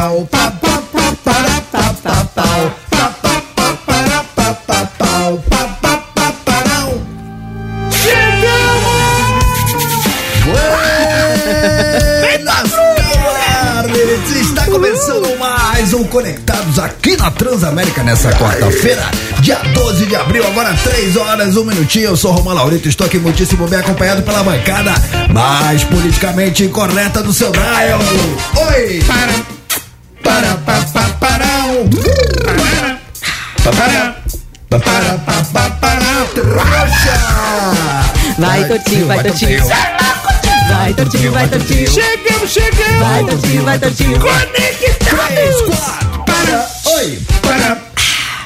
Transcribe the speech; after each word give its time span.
pau, 0.00 0.26
pa, 0.30 0.50
pa, 0.50 0.82
pa, 0.92 1.12
para, 1.22 1.60
pa, 1.70 1.94
pa, 2.02 2.24
pau, 2.34 2.72
pa, 2.90 3.04
pa, 3.20 3.42
pa, 3.54 3.72
para, 3.86 4.24
pa, 4.34 4.54
pa, 4.66 4.86
pau, 4.98 5.44
pa, 5.50 5.62
pa, 5.82 6.32
pa. 6.46 6.60
Buenas 12.22 12.70
tardes! 12.72 14.36
Está 14.40 14.64
começando 14.64 15.38
mais 15.38 15.92
um 15.92 16.04
Conectados 16.04 16.78
aqui 16.78 17.18
na 17.18 17.30
Transamérica 17.30 18.02
nessa 18.02 18.32
quarta-feira, 18.32 19.04
dia 19.40 19.58
12 19.74 20.06
de 20.06 20.16
abril, 20.16 20.46
agora 20.46 20.72
3 20.82 21.16
horas, 21.16 21.58
1 21.58 21.64
minutinho. 21.64 22.06
Eu 22.06 22.16
sou 22.16 22.32
Romão 22.32 22.54
Laurito, 22.54 22.88
estou 22.88 23.06
aqui 23.06 23.18
muitíssimo 23.18 23.68
bem 23.68 23.80
acompanhado 23.80 24.22
pela 24.22 24.42
bancada 24.42 24.94
mais 25.30 25.84
politicamente 25.84 26.64
incorreta 26.64 27.22
do 27.22 27.34
seu 27.34 27.50
Dial. 27.52 28.00
Oi! 28.56 29.02
Para, 29.06 29.59
Para, 30.40 30.56
pa, 30.56 30.80
pa, 30.94 31.02
para, 31.20 31.48
para. 32.42 32.98
Pa, 33.62 33.72
para! 33.72 34.20
Vai, 38.38 38.64
Tortinho, 38.66 39.06
vai, 39.06 39.22
Tortinho. 39.22 39.66
Vai, 39.66 40.94
Tortinho, 40.94 41.32
vai, 41.32 41.46
Tortinho. 41.46 41.90
Chegamos, 41.90 42.50
chegamos. 42.50 43.00
Vai, 43.00 43.24
Tortinho, 43.24 43.64
vai, 43.64 43.78
Tortinho. 43.78 44.18
Conectados. 44.18 45.60
para, 46.24 46.66
oi! 46.96 47.18
Para, 47.42 47.76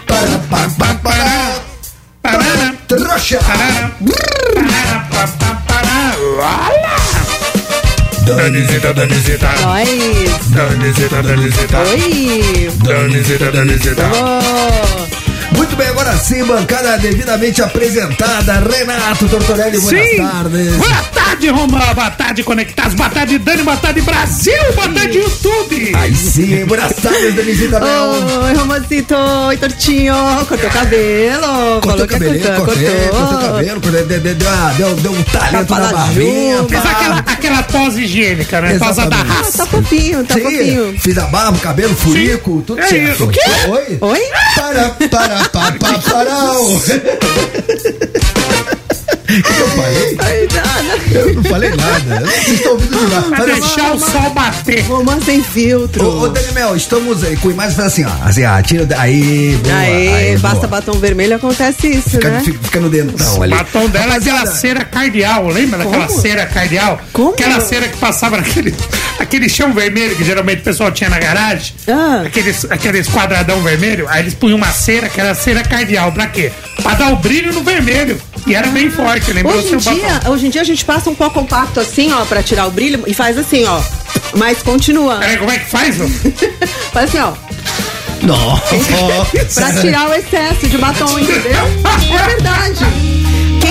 Para, 0.09 0.39
pa, 0.51 0.69
pa, 0.77 0.95
parau. 0.95 1.63
para, 2.21 2.75
Trouxa! 2.89 3.39
para, 3.39 3.93
para, 5.11 5.29
para, 5.29 5.55
para. 5.69 5.85
Danizita, 6.35 6.94
Danizita. 8.25 9.53
Nós. 9.63 9.89
Danizita, 10.51 11.23
Danizita. 11.23 11.79
Oi. 11.83 12.71
Danizita, 12.83 13.51
Danizita. 13.51 14.11
Oh. 14.15 15.04
Muito 15.65 15.77
bem, 15.77 15.89
agora 15.89 16.15
sim, 16.19 16.45
bancada 16.45 16.99
devidamente 16.99 17.63
apresentada. 17.63 18.63
Renato 18.71 19.27
Tortorelli, 19.27 19.81
Sim. 19.81 20.19
tardes. 20.19 20.77
Boa 20.77 21.03
tarde, 21.15 21.49
Roma. 21.49 21.95
Boa 21.95 22.11
tarde, 22.11 22.43
Conectados. 22.43 22.93
Boa 22.93 23.09
tarde, 23.09 23.39
Dani. 23.39 23.63
Boa 23.63 23.77
tarde, 23.79 24.03
Brasil. 24.03 24.53
Boa 24.75 24.91
tarde, 24.91 25.17
YouTube. 25.17 25.93
Aí 25.97 26.15
sim, 26.15 26.67
buenas 26.67 26.95
tardes, 26.97 27.35
Denisita 27.35 27.81
Bel. 27.81 28.11
Oi, 28.45 28.53
Romacito. 28.53 29.15
Oi, 29.15 29.57
Tortinho. 29.57 30.15
Cortou 30.47 30.69
o 30.69 30.73
cabelo. 30.73 31.81
Cortou 31.81 31.81
Falou 31.81 32.05
o 32.05 32.09
cortar. 32.09 32.19
cortei, 32.19 32.51
cortei 32.57 33.09
o 33.09 33.11
Cortou. 33.11 33.39
cabelo, 33.39 33.81
cortei, 33.81 34.03
deu, 34.77 34.95
deu, 34.97 35.13
um 35.13 35.23
talento 35.23 35.71
na 35.71 35.93
barbinha. 35.93 36.65
Fez 36.69 36.85
aquela, 36.85 37.19
aquela 37.21 37.63
pose 37.63 38.03
higiênica, 38.03 38.61
né? 38.61 38.79
Posa 38.79 39.07
da 39.07 39.17
Exatamente. 39.17 39.31
Ah, 39.31 39.35
raça. 39.43 39.59
tá 39.59 39.67
fofinho, 39.67 40.25
tá 40.25 40.35
fofinho. 40.35 41.01
fiz 41.01 41.17
a 41.17 41.27
barba, 41.27 41.57
o 41.57 41.61
cabelo, 41.61 41.97
furico, 41.97 42.63
tudo 42.67 42.81
É 42.83 42.87
certo. 42.87 43.25
O 43.25 43.29
quê? 43.29 43.41
Oi? 43.69 43.99
Oi? 44.03 44.21
Para, 44.55 44.91
para, 45.09 45.49
pa, 45.55 45.71
pa, 45.79 45.99
parau. 46.01 46.65
O 46.67 46.81
que 49.27 49.61
eu 49.61 49.69
falei? 49.69 50.17
Ai. 50.19 50.64
Eu 51.15 51.35
não 51.35 51.45
falei 51.45 51.71
nada. 51.71 52.21
Vocês 52.27 52.49
estão 52.59 52.73
ouvindo. 52.73 52.95
Pra 53.29 53.37
Faz 53.37 53.51
assim, 53.51 53.61
deixar 53.61 53.93
o 53.95 53.99
sol 53.99 54.31
bater. 54.31 54.81
Romance 54.85 55.25
sem 55.27 55.43
filtro. 55.43 56.05
Ô, 56.05 56.21
ô 56.23 56.29
Daniel, 56.29 56.77
estamos 56.77 57.23
aí 57.25 57.37
com 57.37 57.51
imagens 57.51 57.75
faz 57.77 57.89
assim, 57.89 58.05
ó. 58.05 58.11
Assim, 58.27 58.45
ó, 58.45 58.61
tira. 58.63 58.85
o- 58.85 59.01
Aí, 59.01 59.59
boa. 59.63 59.77
Aê, 59.77 60.37
basta 60.39 60.57
boa. 60.67 60.69
batom 60.69 60.99
vermelho, 60.99 61.37
acontece 61.37 61.89
isso, 61.89 62.11
Fica, 62.11 62.31
né? 62.31 62.43
fica, 62.45 62.59
fica 62.63 62.81
no 62.81 62.89
dentão 62.89 63.39
O 63.39 63.43
ali. 63.43 63.55
batom 63.55 63.89
dela 63.89 64.15
é 64.15 64.17
aquela 64.19 64.47
cera 64.47 64.85
cardeal, 64.85 65.47
lembra 65.49 65.79
daquela 65.79 66.07
Como? 66.07 66.21
cera 66.21 66.47
cardeal? 66.47 67.01
Como? 67.13 67.31
Aquela 67.31 67.61
cera 67.61 67.89
que 67.89 67.97
passava 67.97 68.37
naquele 68.37 68.75
aquele 69.19 69.49
chão 69.49 69.73
vermelho 69.73 70.15
que 70.17 70.25
geralmente 70.25 70.61
o 70.61 70.65
pessoal 70.65 70.91
tinha 70.91 71.09
na 71.11 71.19
garagem. 71.19 71.75
Ah. 71.89 72.23
Aqueles, 72.27 72.65
aqueles 72.71 73.09
quadradão 73.09 73.61
vermelho. 73.63 74.07
Aí 74.09 74.23
eles 74.23 74.35
punham 74.35 74.57
uma 74.57 74.73
cera 74.73 75.09
que 75.09 75.21
era 75.21 75.35
cera 75.35 75.63
cardeal. 75.63 76.13
Pra 76.13 76.27
quê? 76.27 76.51
Pra 76.83 76.95
dar 76.95 77.13
o 77.13 77.17
brilho 77.17 77.53
no 77.53 77.63
vermelho. 77.63 78.21
E 78.47 78.55
era 78.55 78.69
bem 78.69 78.91
forte, 78.91 79.33
lembrou 79.33 79.57
Hoje 79.57 79.75
em, 79.75 79.81
seu 79.81 79.95
dia, 79.95 80.09
batom. 80.15 80.31
hoje 80.33 80.47
em 80.47 80.51
dia 80.51 80.61
a 80.61 80.65
gente 80.65 80.85
passa 80.85 81.09
um 81.09 81.15
pó 81.15 81.31
compacto 81.31 81.81
assim, 81.81 82.13
ó, 82.13 82.25
pra 82.27 82.43
tirar 82.43 82.67
o 82.67 82.71
brilho 82.71 83.03
e 83.07 83.15
faz 83.15 83.39
assim, 83.39 83.65
ó. 83.65 83.81
Mas 84.37 84.63
continua. 84.63 85.17
Peraí, 85.17 85.37
como 85.39 85.51
é 85.51 85.59
que 85.59 85.71
faz? 85.71 85.97
Faz 86.93 87.09
assim, 87.09 87.19
ó. 87.19 87.33
Nossa. 88.23 88.75
Pra 89.55 89.81
tirar 89.81 90.09
o 90.09 90.15
excesso 90.15 90.69
de 90.69 90.79
batom, 90.79 91.19
entendeu? 91.19 91.61
É 91.85 92.27
verdade. 92.27 93.24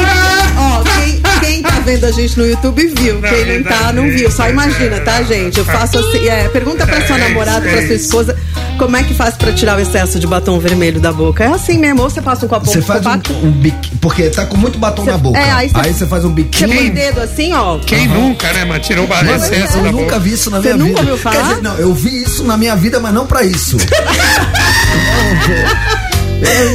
Quem, 0.04 0.58
ó, 0.58 0.84
quem, 0.84 1.22
quem 1.40 1.62
tá 1.62 1.80
vendo 1.86 2.06
a 2.06 2.12
gente 2.12 2.38
no 2.38 2.46
YouTube 2.48 2.88
viu. 2.98 3.20
Não, 3.20 3.30
Quem 3.30 3.58
não 3.60 3.64
tá, 3.64 3.94
não 3.94 4.04
viu. 4.10 4.30
Só 4.32 4.50
imagina, 4.50 5.00
tá, 5.02 5.22
gente? 5.24 5.58
Eu 5.58 5.66
faço 5.66 5.98
assim. 6.00 6.28
É, 6.28 6.48
pergunta 6.50 6.86
pra 6.86 7.06
sua 7.08 7.18
É, 7.18 7.28
namorada, 7.30 7.62
pra 7.62 7.72
é 7.82 7.86
sua 7.88 7.96
esposa, 7.96 8.38
como 8.78 8.96
é 8.98 9.04
que 9.04 9.14
faz 9.14 9.36
pra 9.36 9.52
tirar 9.54 9.78
o 9.78 9.82
excesso 9.82 10.20
de 10.20 10.28
batom 10.28 10.60
vermelho 10.60 11.00
da 11.00 11.12
boca. 11.12 11.44
É 11.44 11.48
assim 11.48 11.78
mesmo. 11.78 12.02
Ou 12.02 12.10
você 12.10 12.22
passa 12.22 12.46
um 12.46 12.50
copo 12.50 12.66
Você 12.66 12.82
faz 12.82 13.00
compacto. 13.04 13.34
um, 13.34 13.48
um 13.48 13.52
biquinho, 13.52 13.98
porque 14.02 14.30
tá 14.30 14.46
com 14.46 14.58
muito 14.58 14.78
batom 14.80 15.04
Cê- 15.06 15.12
na 15.12 15.18
boca. 15.18 15.40
é, 15.40 15.52
aí 15.52 15.72
aí, 15.74 15.94
cê- 15.94 16.00
você 16.00 16.06
faz 16.08 16.24
um 16.26 16.30
Você 16.30 16.36
biquinho. 16.36 16.70
põe 16.76 16.90
o 16.90 16.94
dedo 16.94 17.22
assim, 17.22 17.54
ó. 17.54 17.78
Quem 17.80 18.08
nunca, 18.08 18.52
né, 18.54 18.66
mano? 18.66 18.80
Tirou 18.82 19.06
o 19.08 19.36
excesso 19.36 19.78
eu 19.78 19.84
da 19.84 19.92
nunca 19.92 20.04
boca. 20.04 20.20
vi 20.20 20.34
isso 20.34 20.50
na 20.50 20.58
Você 20.62 20.74
minha 20.74 20.78
nunca 20.78 20.90
vida. 21.02 21.12
ouviu 21.12 21.18
falar? 21.18 21.36
Quer 21.36 21.48
dizer, 21.50 21.62
não, 21.62 21.76
eu 21.78 21.94
vi 21.94 22.24
isso 22.24 22.44
na 22.44 22.58
minha 22.58 22.76
vida, 22.76 23.00
mas 23.00 23.14
não 23.14 23.26
pra 23.28 23.44
isso. 23.44 23.78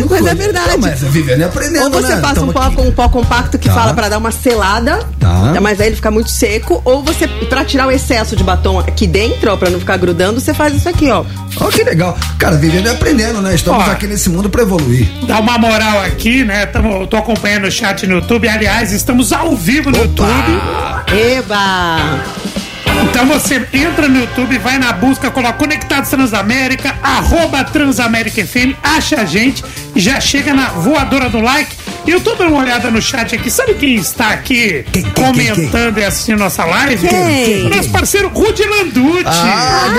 Nunca- 0.00 0.14
Mas 0.16 0.26
é 0.26 0.34
verdade. 0.34 0.68
Não, 0.70 0.78
mas 0.78 1.00
vivendo 1.00 1.40
e 1.40 1.44
aprendendo, 1.44 1.84
Ou 1.84 1.90
você 2.02 2.14
né? 2.14 2.20
passa 2.20 2.34
Tamo 2.36 2.50
um 2.50 2.52
pó 2.52 2.62
aqui. 2.62 2.80
um 2.80 2.90
pó 2.92 3.08
compacto 3.08 3.58
que 3.58 3.68
Tá. 3.68 3.74
fala 3.74 3.94
pra 3.94 4.08
dar 4.08 4.18
uma 4.18 4.30
selada, 4.30 4.98
Tá. 5.20 5.58
mas 5.60 5.80
aí 5.80 5.88
ele 5.88 5.96
fica 5.96 6.10
muito 6.10 6.30
seco, 6.30 6.80
ou 6.84 7.02
você 7.02 7.26
pra 7.28 7.64
tirar 7.64 7.86
o 7.86 7.90
excesso 7.90 8.34
de 8.36 8.42
batom 8.44 8.78
aqui 8.78 9.06
dentro, 9.06 9.52
ó, 9.52 9.56
para 9.56 9.70
não 9.70 9.78
ficar 9.78 9.96
grudando, 9.96 10.40
você 10.40 10.52
faz 10.54 10.74
isso 10.74 10.88
aqui, 10.88 11.10
ó. 11.10 11.24
Ó, 11.60 11.66
que 11.68 11.82
legal. 11.82 12.16
Cara, 12.38 12.56
vivendo 12.56 12.86
e 12.86 12.90
aprendendo, 12.90 13.40
né? 13.42 13.54
Estamos 13.54 13.86
Ó. 13.86 13.90
aqui 13.90 14.06
nesse 14.06 14.28
mundo 14.30 14.48
pra 14.48 14.62
evoluir. 14.62 15.08
Dá 15.26 15.40
uma 15.40 15.58
moral 15.58 16.00
aqui, 16.02 16.44
né? 16.44 16.66
Tamo, 16.66 17.06
tô 17.06 17.16
acompanhando 17.16 17.66
o 17.66 17.70
chat 17.70 18.06
no 18.06 18.14
YouTube. 18.16 18.48
Aliás, 18.48 18.92
estamos 18.92 19.32
ao 19.32 19.56
vivo 19.56 19.90
no 19.90 19.98
YouTube. 19.98 20.28
Eba! 21.08 22.20
Então 23.04 23.26
você 23.26 23.66
entra 23.72 24.08
no 24.08 24.18
YouTube, 24.18 24.58
vai 24.58 24.78
na 24.78 24.92
busca, 24.92 25.30
coloca 25.30 25.52
Conectados 25.54 26.10
Transamérica, 26.10 26.96
arroba 27.02 27.62
Transamérica 27.64 28.44
FM, 28.44 28.74
acha 28.82 29.20
a 29.20 29.24
gente 29.24 29.64
já 29.94 30.20
chega 30.20 30.52
na 30.52 30.66
voadora 30.66 31.28
do 31.28 31.40
like. 31.40 31.76
E 32.08 32.10
eu 32.10 32.20
tô 32.22 32.34
dando 32.34 32.52
uma 32.52 32.62
olhada 32.62 32.90
no 32.90 33.02
chat 33.02 33.34
aqui. 33.34 33.50
Sabe 33.50 33.74
quem 33.74 33.96
está 33.96 34.30
aqui 34.30 34.82
Quem, 34.90 35.02
quem, 35.02 35.12
comentando 35.12 35.98
e 35.98 36.04
assistindo 36.04 36.38
nossa 36.38 36.64
live? 36.64 37.06
Quem? 37.06 37.68
Nosso 37.68 37.90
parceiro 37.90 38.30
Rudy 38.30 38.64
Landucci. 38.64 39.24
Ah, 39.26 39.90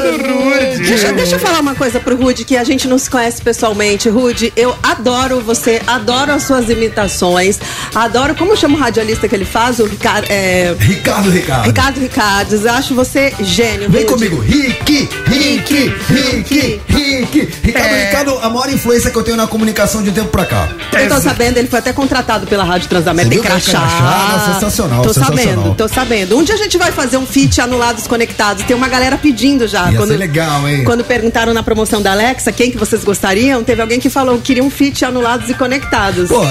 do 0.00 0.10
Rudy. 0.10 0.82
Deixa, 0.84 1.12
deixa 1.12 1.34
eu 1.34 1.38
falar 1.40 1.58
uma 1.58 1.74
coisa 1.74 1.98
pro 1.98 2.14
Rude 2.16 2.44
que 2.44 2.56
a 2.56 2.62
gente 2.62 2.86
não 2.86 2.98
se 2.98 3.10
conhece 3.10 3.42
pessoalmente. 3.42 4.08
Rude, 4.08 4.52
eu 4.56 4.76
adoro 4.80 5.40
você, 5.40 5.82
adoro 5.88 6.30
as 6.30 6.44
suas 6.44 6.68
imitações, 6.70 7.58
adoro. 7.92 8.36
Como 8.36 8.56
chama 8.56 8.76
o 8.76 8.80
radialista 8.80 9.26
que 9.28 9.34
ele 9.34 9.44
faz? 9.44 9.80
O 9.80 9.86
Ricardo. 9.86 10.26
É, 10.30 10.72
Ricardo, 10.78 11.30
Ricardo. 11.30 11.66
Ricardo 11.66 12.00
Ricardes, 12.00 12.64
eu 12.64 12.72
acho 12.72 12.94
você 12.94 13.32
gênio. 13.40 13.90
Vem 13.90 14.02
Rude. 14.02 14.12
comigo, 14.14 14.38
Rick, 14.38 15.08
Rick, 15.26 15.92
Rick, 16.08 16.80
Rick. 16.88 17.48
Ricardo, 17.64 17.88
É. 17.88 18.04
Ricardo, 18.06 18.38
a 18.38 18.48
maior 18.48 18.72
influência 18.72 19.10
que 19.10 19.16
eu 19.18 19.22
tenho 19.24 19.36
na 19.36 19.48
comunicação 19.48 20.00
de 20.00 20.10
um 20.10 20.12
tempo 20.12 20.28
pra 20.28 20.46
cá. 20.46 20.68
Eu 20.92 21.08
tô 21.08 21.20
sabendo, 21.20 21.56
ele 21.58 21.68
foi 21.68 21.78
até 21.78 21.92
contratado 21.92 22.46
pela 22.46 22.64
Rádio 22.64 22.88
Transamérica, 22.88 23.34
tem 23.34 23.44
é 23.44 23.46
crachá. 23.46 23.78
crachá? 23.80 24.28
Não, 24.46 24.54
sensacional, 24.54 25.02
Tô 25.02 25.12
sensacional. 25.14 25.44
sabendo, 25.44 25.74
tô 25.74 25.88
sabendo. 25.88 26.38
Um 26.38 26.42
dia 26.44 26.54
a 26.54 26.58
gente 26.58 26.76
vai 26.78 26.92
fazer 26.92 27.16
um 27.16 27.26
feat 27.26 27.60
anulados 27.60 28.06
conectados. 28.06 28.64
Tem 28.64 28.76
uma 28.76 28.88
galera 28.88 29.16
pedindo 29.16 29.66
já. 29.66 29.90
Ia 29.90 29.96
quando, 29.98 30.10
legal, 30.16 30.68
hein? 30.68 30.84
Quando 30.84 31.04
perguntaram 31.04 31.52
na 31.54 31.62
promoção 31.62 32.00
da 32.02 32.12
Alexa 32.12 32.52
quem 32.52 32.70
que 32.70 32.76
vocês 32.76 33.02
gostariam, 33.04 33.62
teve 33.64 33.80
alguém 33.80 33.98
que 34.00 34.10
falou 34.10 34.36
que 34.36 34.42
queria 34.44 34.62
um 34.64 34.70
feat 34.70 35.04
anulados 35.04 35.48
e 35.48 35.54
conectados. 35.54 36.28
Pô, 36.28 36.42
a- 36.42 36.46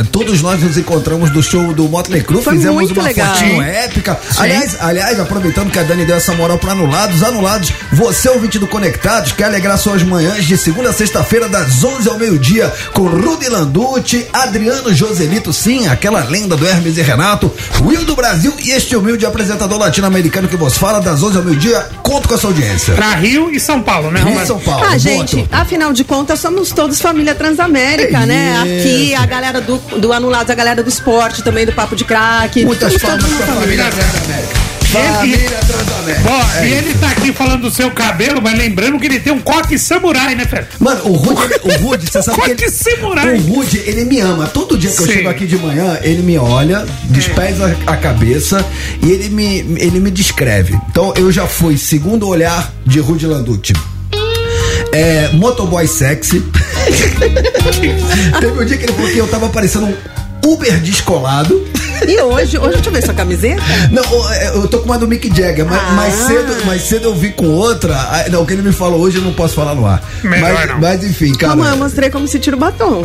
a- 0.00 0.04
todos 0.10 0.40
nós 0.42 0.60
nos 0.62 0.76
encontramos 0.78 1.30
do 1.30 1.42
show 1.42 1.72
do 1.74 1.88
Motley 1.88 2.22
Crue, 2.22 2.42
Foi 2.42 2.54
fizemos 2.54 2.90
uma 2.90 3.02
legal. 3.02 3.34
fotinho 3.34 3.62
Sim. 3.62 3.68
épica. 3.68 4.18
Aliás, 4.38 4.76
aliás, 4.80 5.20
aproveitando 5.20 5.70
que 5.70 5.78
a 5.78 5.82
Dani 5.82 6.04
deu 6.04 6.16
essa 6.16 6.32
moral 6.34 6.58
para 6.58 6.72
anulados, 6.72 7.22
anulados, 7.22 7.72
você 7.92 8.28
ouvinte 8.28 8.58
do 8.58 8.66
Conectados, 8.66 9.32
quer 9.32 9.44
alegrar 9.44 9.76
suas 9.78 10.02
manhãs 10.02 10.44
de 10.44 10.56
segunda 10.56 10.90
a 10.90 10.92
sexta-feira, 10.92 11.48
das 11.48 11.82
11 11.84 12.08
ao 12.08 12.18
meio-dia, 12.18 12.72
com 12.94 13.02
Rudy 13.02 13.48
Landucci, 13.82 14.26
Adriano 14.32 14.94
Joselito, 14.94 15.52
sim, 15.52 15.86
aquela 15.88 16.24
lenda 16.24 16.56
do 16.56 16.66
Hermes 16.66 16.96
e 16.96 17.02
Renato, 17.02 17.50
Will 17.80 18.04
do 18.04 18.14
Brasil 18.14 18.52
e 18.62 18.70
este 18.70 18.94
humilde 18.96 19.26
apresentador 19.26 19.78
latino-americano 19.78 20.48
que 20.48 20.56
vos 20.56 20.76
fala, 20.76 21.00
das 21.00 21.22
11 21.22 21.36
ao 21.38 21.42
meio-dia, 21.42 21.86
conto 22.02 22.28
com 22.28 22.34
a 22.34 22.38
sua 22.38 22.50
audiência. 22.50 22.94
Pra 22.94 23.14
Rio 23.14 23.50
e 23.50 23.58
São 23.58 23.82
Paulo, 23.82 24.10
né, 24.10 24.22
Rio 24.22 24.40
e? 24.40 24.46
São 24.46 24.58
Paulo. 24.60 24.86
Ah, 24.88 24.96
gente, 24.96 25.46
afinal 25.50 25.92
de 25.92 26.04
contas, 26.04 26.38
somos 26.40 26.70
todos 26.70 27.00
família 27.00 27.34
Transamérica, 27.34 28.18
É 28.22 28.26
né? 28.26 28.62
isso. 28.64 28.88
Aqui, 28.88 29.14
a 29.14 29.26
galera 29.26 29.60
do, 29.60 29.76
do 29.98 30.12
Anulados, 30.12 30.50
a 30.50 30.54
galera 30.54 30.82
do 30.82 30.88
esporte, 30.88 31.42
também 31.42 31.66
do 31.66 31.72
Papo 31.72 31.96
de 31.96 32.04
Craque. 32.04 32.64
Muitas 32.64 32.96
palmas 32.98 33.24
pra 33.24 33.46
família 33.46 33.90
Transamérica. 33.90 34.61
Família 34.92 35.58
Transamérica. 35.66 36.28
Bom, 36.28 36.58
É 36.58 36.66
e 36.68 36.72
ele 36.72 36.94
tá 36.94 37.08
aqui 37.10 37.32
falando 37.32 37.62
do 37.62 37.70
seu 37.70 37.90
cabelo, 37.90 38.40
mas 38.42 38.56
lembrando 38.58 38.98
que 38.98 39.06
ele 39.06 39.20
tem 39.20 39.32
um 39.32 39.40
coque 39.40 39.78
samurai, 39.78 40.34
né, 40.34 40.44
Fer? 40.44 40.66
Mano, 40.78 41.00
o 41.08 41.12
Rude, 41.12 41.54
o 41.62 41.72
Rude, 41.82 42.06
você 42.10 42.20
sabe 42.22 42.40
que 42.54 42.64
ele, 42.64 42.70
samurai. 42.70 43.34
o 43.34 43.40
Rude, 43.40 43.78
ele 43.86 44.04
me 44.04 44.20
ama. 44.20 44.46
Todo 44.46 44.76
dia 44.76 44.90
que 44.90 45.00
eu 45.00 45.06
Sim. 45.06 45.12
chego 45.12 45.28
aqui 45.28 45.46
de 45.46 45.56
manhã, 45.56 45.98
ele 46.02 46.22
me 46.22 46.36
olha, 46.38 46.84
dos 47.04 47.26
pés 47.28 47.60
à, 47.60 47.66
à 47.86 47.96
cabeça 47.96 48.64
e 49.02 49.10
ele 49.10 49.28
me, 49.30 49.58
ele 49.78 49.98
me 50.00 50.10
descreve. 50.10 50.78
Então 50.90 51.12
eu 51.16 51.30
já 51.32 51.46
fui 51.46 51.76
segundo 51.78 52.28
olhar 52.28 52.72
de 52.84 53.00
Rude 53.00 53.26
Landucci. 53.26 53.72
É, 54.92 55.28
motoboy 55.32 55.86
sexy. 55.88 56.42
Teve 58.40 58.60
um 58.60 58.64
dia 58.64 58.76
que 58.76 58.84
ele 58.84 58.92
falou 58.92 59.10
que 59.10 59.18
eu 59.18 59.26
tava 59.28 59.48
parecendo 59.48 59.86
um 59.86 60.52
Uber 60.52 60.78
descolado. 60.80 61.66
E 62.06 62.20
hoje, 62.20 62.58
hoje 62.58 62.74
deixa 62.74 62.88
eu 62.88 62.92
ver 62.92 63.02
sua 63.04 63.14
camiseta. 63.14 63.62
Não, 63.90 64.02
eu 64.54 64.68
tô 64.68 64.78
com 64.80 64.86
uma 64.86 64.98
do 64.98 65.06
Mick 65.08 65.28
Jagger, 65.28 65.64
mas 65.64 65.80
Ah. 65.80 65.92
mais, 65.92 66.14
cedo, 66.14 66.66
mais 66.66 66.82
cedo 66.82 67.04
eu 67.08 67.14
vi 67.14 67.30
com 67.30 67.46
outra. 67.46 67.94
Ah, 67.94 68.24
Não, 68.30 68.42
o 68.42 68.46
que 68.46 68.52
ele 68.54 68.62
me 68.62 68.72
falou 68.72 69.00
hoje 69.00 69.18
eu 69.18 69.22
não 69.22 69.32
posso 69.32 69.54
falar 69.54 69.74
no 69.74 69.86
ar. 69.86 70.02
Melhor 70.22 70.52
mas, 70.52 70.68
não. 70.68 70.80
mas 70.80 71.04
enfim, 71.04 71.32
cara. 71.34 71.54
Calma, 71.54 71.68
eu 71.70 71.76
mostrei 71.76 72.10
como 72.10 72.26
se 72.26 72.38
tira 72.38 72.56
o 72.56 72.58
batom. 72.58 73.04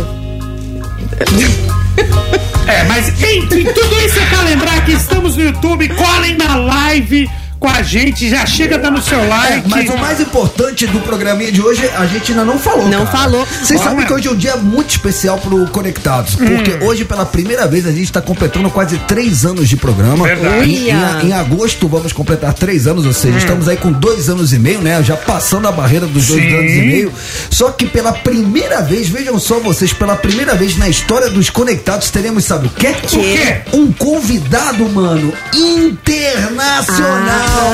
É, 2.68 2.84
mas 2.84 3.08
entre 3.24 3.64
tudo 3.66 3.96
isso 4.06 4.20
é 4.20 4.26
pra 4.26 4.42
lembrar 4.42 4.84
que 4.86 4.92
estamos 4.92 5.36
no 5.38 5.44
YouTube, 5.44 5.88
colhem 5.90 6.36
na 6.38 6.56
live 6.58 7.30
com 7.68 7.80
a 7.80 7.84
gente, 7.84 8.30
já 8.30 8.46
chega 8.46 8.78
dando 8.78 9.02
seu 9.02 9.20
É, 9.20 9.28
like. 9.28 9.70
mas 9.70 9.90
o 9.90 9.98
mais 9.98 10.22
importante 10.22 10.88
do 10.88 11.02
programinha 11.02 11.52
de 11.52 11.62
hoje 11.62 11.86
a 11.98 12.06
gente 12.06 12.32
ainda 12.32 12.46
não 12.46 12.58
falou. 12.58 12.88
Não 12.88 13.06
cara. 13.06 13.18
falou. 13.18 13.46
Vocês 13.62 13.82
sabem 13.82 14.06
que 14.06 14.14
hoje 14.14 14.30
é 14.30 14.32
um 14.32 14.36
dia 14.38 14.56
muito 14.56 14.92
especial 14.92 15.38
pro 15.38 15.68
Conectados. 15.68 16.36
Porque 16.36 16.76
Hum. 16.76 16.86
hoje, 16.88 17.04
pela 17.04 17.26
primeira 17.26 17.68
vez, 17.68 17.86
a 17.86 17.92
gente 17.92 18.06
está 18.06 18.22
completando 18.22 18.70
quase 18.70 18.98
três 19.00 19.46
anos 19.46 19.68
de 19.68 19.76
programa. 19.76 20.26
Verdade. 20.26 20.70
Em, 20.72 20.90
em- 20.92 21.28
em 21.28 21.34
agosto 21.34 21.88
vamos 21.90 22.14
completar 22.14 22.54
três 22.54 22.88
anos, 22.88 23.06
ou 23.06 23.12
seja, 23.14 23.38
estamos 23.38 23.68
aí 23.68 23.76
com 23.76 23.92
dois 23.92 24.30
anos 24.30 24.54
e 24.54 24.60
meio, 24.60 24.80
né? 24.82 25.04
Já 25.04 25.18
passando 25.18 25.68
a 25.68 25.72
barreira 25.72 26.06
dos 26.08 26.28
dois 26.28 26.42
Sim. 26.42 26.56
anos 26.58 26.72
e 26.72 26.82
meio. 26.82 27.12
Só 27.50 27.72
que 27.72 27.86
pela 27.86 28.14
primeira 28.14 28.82
vez, 28.82 29.10
vejam 29.10 29.38
só 29.40 29.60
vocês, 29.60 29.92
pela 29.92 30.16
primeira 30.16 30.56
vez 30.56 30.78
na 30.78 30.88
história 30.88 31.30
dos 31.30 31.50
Conectados, 31.50 32.10
teremos, 32.12 32.46
sabe 32.46 32.68
o 32.68 32.70
quê? 32.70 32.96
O 33.04 33.08
quê? 33.08 33.62
Um 33.74 33.92
convidado, 33.92 34.88
mano, 34.90 35.34
internacional. 35.54 37.57
Ah, 37.60 37.74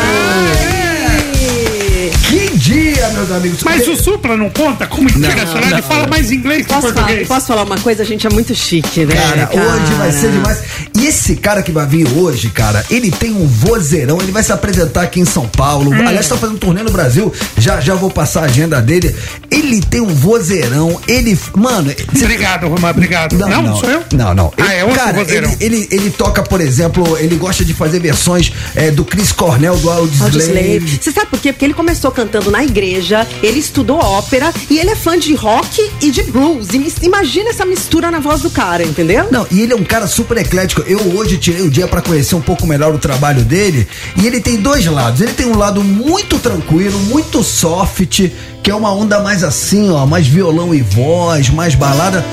é. 1.80 1.83
Que 2.10 2.58
dia, 2.58 3.10
meus 3.10 3.32
amigos. 3.32 3.64
Mas 3.64 3.88
o 3.88 3.96
Supla 3.96 4.36
não 4.38 4.50
conta 4.50 4.88
como 4.88 5.10
internacional, 5.10 5.70
ele 5.72 5.82
fala 5.82 6.08
mais 6.08 6.32
inglês 6.32 6.66
que 6.66 6.74
Posso 6.74 6.82
falar, 6.88 6.94
português. 6.94 7.28
posso 7.28 7.48
falar 7.48 7.64
uma 7.64 7.78
coisa? 7.78 8.04
A 8.04 8.06
gente 8.06 8.26
é 8.26 8.30
muito 8.30 8.54
chique, 8.56 9.06
né? 9.06 9.16
Cara, 9.16 9.50
hoje 9.54 9.94
vai 9.94 10.12
ser 10.12 10.32
demais. 10.32 10.60
E 10.98 11.06
esse 11.08 11.36
cara 11.36 11.62
que 11.64 11.72
vai 11.72 11.86
vir 11.86 12.08
hoje, 12.18 12.50
cara, 12.50 12.86
ele 12.90 13.12
tem 13.12 13.32
um 13.32 13.48
vozeirão, 13.48 14.20
ele 14.22 14.32
vai 14.32 14.44
se 14.44 14.52
apresentar 14.52 15.04
aqui 15.04 15.20
em 15.20 15.26
São 15.26 15.48
Paulo. 15.48 15.92
Hum. 15.92 16.08
Aliás, 16.08 16.28
tá 16.28 16.38
fazendo 16.38 16.58
turnê 16.60 16.84
no 16.84 16.92
Brasil. 16.92 17.32
Já 17.58 17.80
já 17.82 17.96
vou 17.96 18.10
passar 18.10 18.42
a 18.42 18.46
agenda 18.46 18.82
dele. 18.82 19.16
Ele 19.50 19.82
tem 19.82 20.02
um 20.02 20.14
vozeirão, 20.14 21.00
ele. 21.08 21.38
Mano, 21.56 21.92
cê- 22.16 22.24
Obrigado, 22.24 22.68
Romar, 22.68 22.92
obrigado. 22.92 23.38
Não, 23.38 23.76
sou 23.78 23.90
eu? 23.90 24.04
Não, 24.14 24.34
não. 24.34 24.54
Ah, 24.58 24.74
é 24.74 24.84
outro 24.84 25.00
cara, 25.00 25.14
vozeirão. 25.14 25.56
ele, 25.60 25.76
ele, 25.76 25.88
ele 25.92 26.10
toca, 26.12 26.42
por 26.44 26.60
exemplo, 26.62 27.18
ele 27.18 27.36
gosta 27.36 27.64
de 27.66 27.74
fazer 27.74 28.00
versões 28.00 28.52
é, 28.76 28.92
do 28.92 29.04
Chris 29.06 29.32
Cornell, 29.32 29.76
do 29.78 29.90
Audioslave. 29.90 30.36
Audioslave. 30.38 31.00
Você 31.02 31.12
sabe 31.12 31.28
por 31.28 31.40
quê? 31.40 31.52
Porque 31.54 31.66
ele 31.66 31.74
começou 31.74 31.93
cantando 32.12 32.52
na 32.52 32.64
igreja, 32.64 33.28
ele 33.42 33.60
estudou 33.60 33.98
ópera 33.98 34.54
e 34.70 34.80
ele 34.80 34.92
é 34.92 34.96
fã 34.96 35.18
de 35.18 35.34
rock 35.34 35.92
e 36.02 36.12
de 36.12 36.24
blues. 36.24 36.70
E 36.74 37.06
imagina 37.06 37.50
essa 37.50 37.66
mistura 37.66 38.10
na 38.12 38.20
voz 38.20 38.42
do 38.42 38.50
cara, 38.50 38.84
entendeu? 38.84 39.28
Não, 39.32 39.46
e 39.52 39.62
ele 39.62 39.74
é 39.74 39.76
um 39.76 39.84
cara 39.84 40.08
super 40.08 40.38
eclético. 40.38 40.82
Eu 40.88 41.00
hoje 41.16 41.38
tirei 41.38 41.62
o 41.62 41.70
dia 41.70 41.88
pra 41.88 42.02
conhecer 42.02 42.36
um 42.36 42.42
pouco 42.42 42.66
melhor 42.66 42.94
o 42.94 43.00
trabalho 43.00 43.44
dele. 43.44 43.88
E 44.16 44.26
ele 44.26 44.40
tem 44.40 44.58
dois 44.58 44.86
lados. 44.86 45.22
Ele 45.22 45.34
tem 45.34 45.46
um 45.46 45.58
lado 45.58 45.84
muito 45.84 46.40
tranquilo, 46.40 47.00
muito 47.00 47.44
soft, 47.44 48.30
que 48.62 48.72
é 48.72 48.76
uma 48.76 48.94
onda 48.94 49.20
mais 49.22 49.44
assim, 49.44 49.90
ó, 49.92 50.06
mais 50.06 50.28
violão 50.28 50.74
e 50.74 50.82
voz, 50.82 51.50
mais 51.50 51.76
balada. 51.76 52.24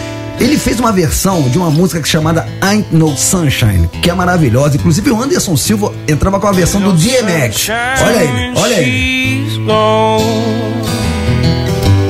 Ele 0.40 0.58
fez 0.58 0.80
uma 0.80 0.90
versão 0.90 1.48
de 1.50 1.58
uma 1.58 1.70
música 1.70 2.02
chamada 2.04 2.48
Ain't 2.62 2.88
No 2.90 3.14
Sunshine, 3.14 3.88
que 4.02 4.08
é 4.08 4.14
maravilhosa. 4.14 4.76
Inclusive 4.76 5.10
o 5.10 5.20
Anderson 5.22 5.54
Silva 5.54 5.92
entrava 6.08 6.40
com 6.40 6.46
a 6.46 6.52
versão 6.52 6.80
do 6.80 6.94
DMX. 6.94 7.68
Olha 8.02 8.22
ele, 8.24 8.58
olha 8.58 8.74
ele. 8.80 8.88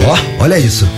Ó, 0.06 0.16
olha 0.44 0.58
isso. 0.58 0.88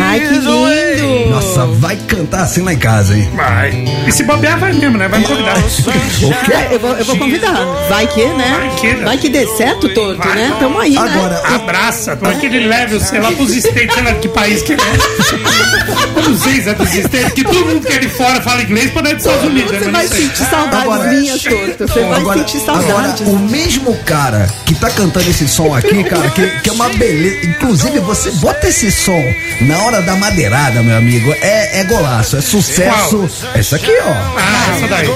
Ai, 0.00 0.20
que 0.20 0.34
lindo! 0.34 1.30
Nossa, 1.30 1.66
vai 1.66 1.96
cantar 1.96 2.42
assim 2.42 2.62
lá 2.62 2.72
em 2.72 2.78
casa, 2.78 3.14
hein? 3.16 3.28
Vai. 3.34 3.84
E 4.06 4.12
se 4.12 4.22
bobear, 4.24 4.58
vai 4.58 4.72
mesmo, 4.72 4.96
né? 4.98 5.06
Vai 5.08 5.20
me 5.20 5.26
convidar. 5.26 5.56
O 5.58 6.44
quê? 6.44 6.52
Eu, 6.72 6.80
vou, 6.80 6.90
eu 6.96 7.04
vou 7.04 7.16
convidar. 7.16 7.54
Vai 7.88 8.06
que, 8.06 8.24
né? 8.24 8.56
Vai 8.58 8.76
que, 8.80 8.94
né? 8.94 9.04
Vai 9.04 9.18
que 9.18 9.28
dê 9.28 9.46
certo, 9.46 9.88
torto, 9.90 10.18
Vai. 10.18 10.34
né? 10.34 10.56
Tamo 10.58 10.78
aí, 10.78 10.96
Agora, 10.96 11.40
né? 11.42 11.54
Abraça, 11.54 12.16
como 12.16 12.32
é 12.32 12.34
que 12.36 12.46
ele 12.46 12.66
leva 12.66 12.98
você 12.98 13.18
lá 13.18 13.30
pros 13.32 13.54
States, 13.54 13.94
sei 13.94 14.02
lá 14.02 14.10
de 14.12 14.18
que 14.20 14.28
país 14.28 14.62
que 14.62 14.72
ele 14.72 14.82
é. 14.82 16.18
Eu 16.18 16.30
não 16.30 16.38
sei 16.38 16.60
se 16.62 16.68
é 16.70 16.74
dos 16.74 16.94
States, 16.94 17.32
que 17.32 17.44
todo 17.44 17.66
mundo 17.66 17.86
que 17.86 17.92
é 17.92 17.98
de 17.98 18.08
fora 18.08 18.40
fala 18.40 18.62
inglês, 18.62 18.90
pode 18.90 19.10
é 19.10 19.14
dos 19.14 19.24
Estados 19.24 19.46
Unidos. 19.48 19.70
Você 19.70 19.84
né? 19.84 19.90
vai 19.92 20.08
sei. 20.08 20.22
sentir 20.22 20.44
saudades 20.50 20.82
Agora- 20.92 21.10
minhas, 21.10 21.42
torto. 21.42 21.88
Você 21.88 22.00
vai 22.00 22.20
Agora, 22.20 22.38
sentir 22.38 22.62
agora, 22.70 22.82
saudades. 22.86 23.20
o 23.26 23.38
mesmo 23.38 23.94
cara 24.04 24.46
que 24.64 24.74
tá 24.74 24.90
cantando 24.90 25.28
esse 25.30 25.46
som 25.46 25.74
aqui, 25.74 26.02
cara, 26.04 26.28
que, 26.30 26.46
que 26.60 26.68
é 26.70 26.72
uma 26.72 26.88
beleza. 26.90 27.46
Inclusive, 27.46 28.00
você 28.08 28.30
bota 28.32 28.66
esse 28.68 28.90
som 28.90 29.22
na 29.60 29.78
hora 29.82 30.00
da 30.00 30.16
madeirada, 30.16 30.82
meu 30.82 30.96
amigo. 30.96 31.30
É, 31.42 31.80
é 31.80 31.84
golaço, 31.84 32.38
é 32.38 32.40
sucesso. 32.40 33.28
Essa 33.54 33.76
aqui, 33.76 33.92
ó. 34.02 34.10
Ah, 34.38 34.74
essa 34.76 34.88
daí. 34.88 35.08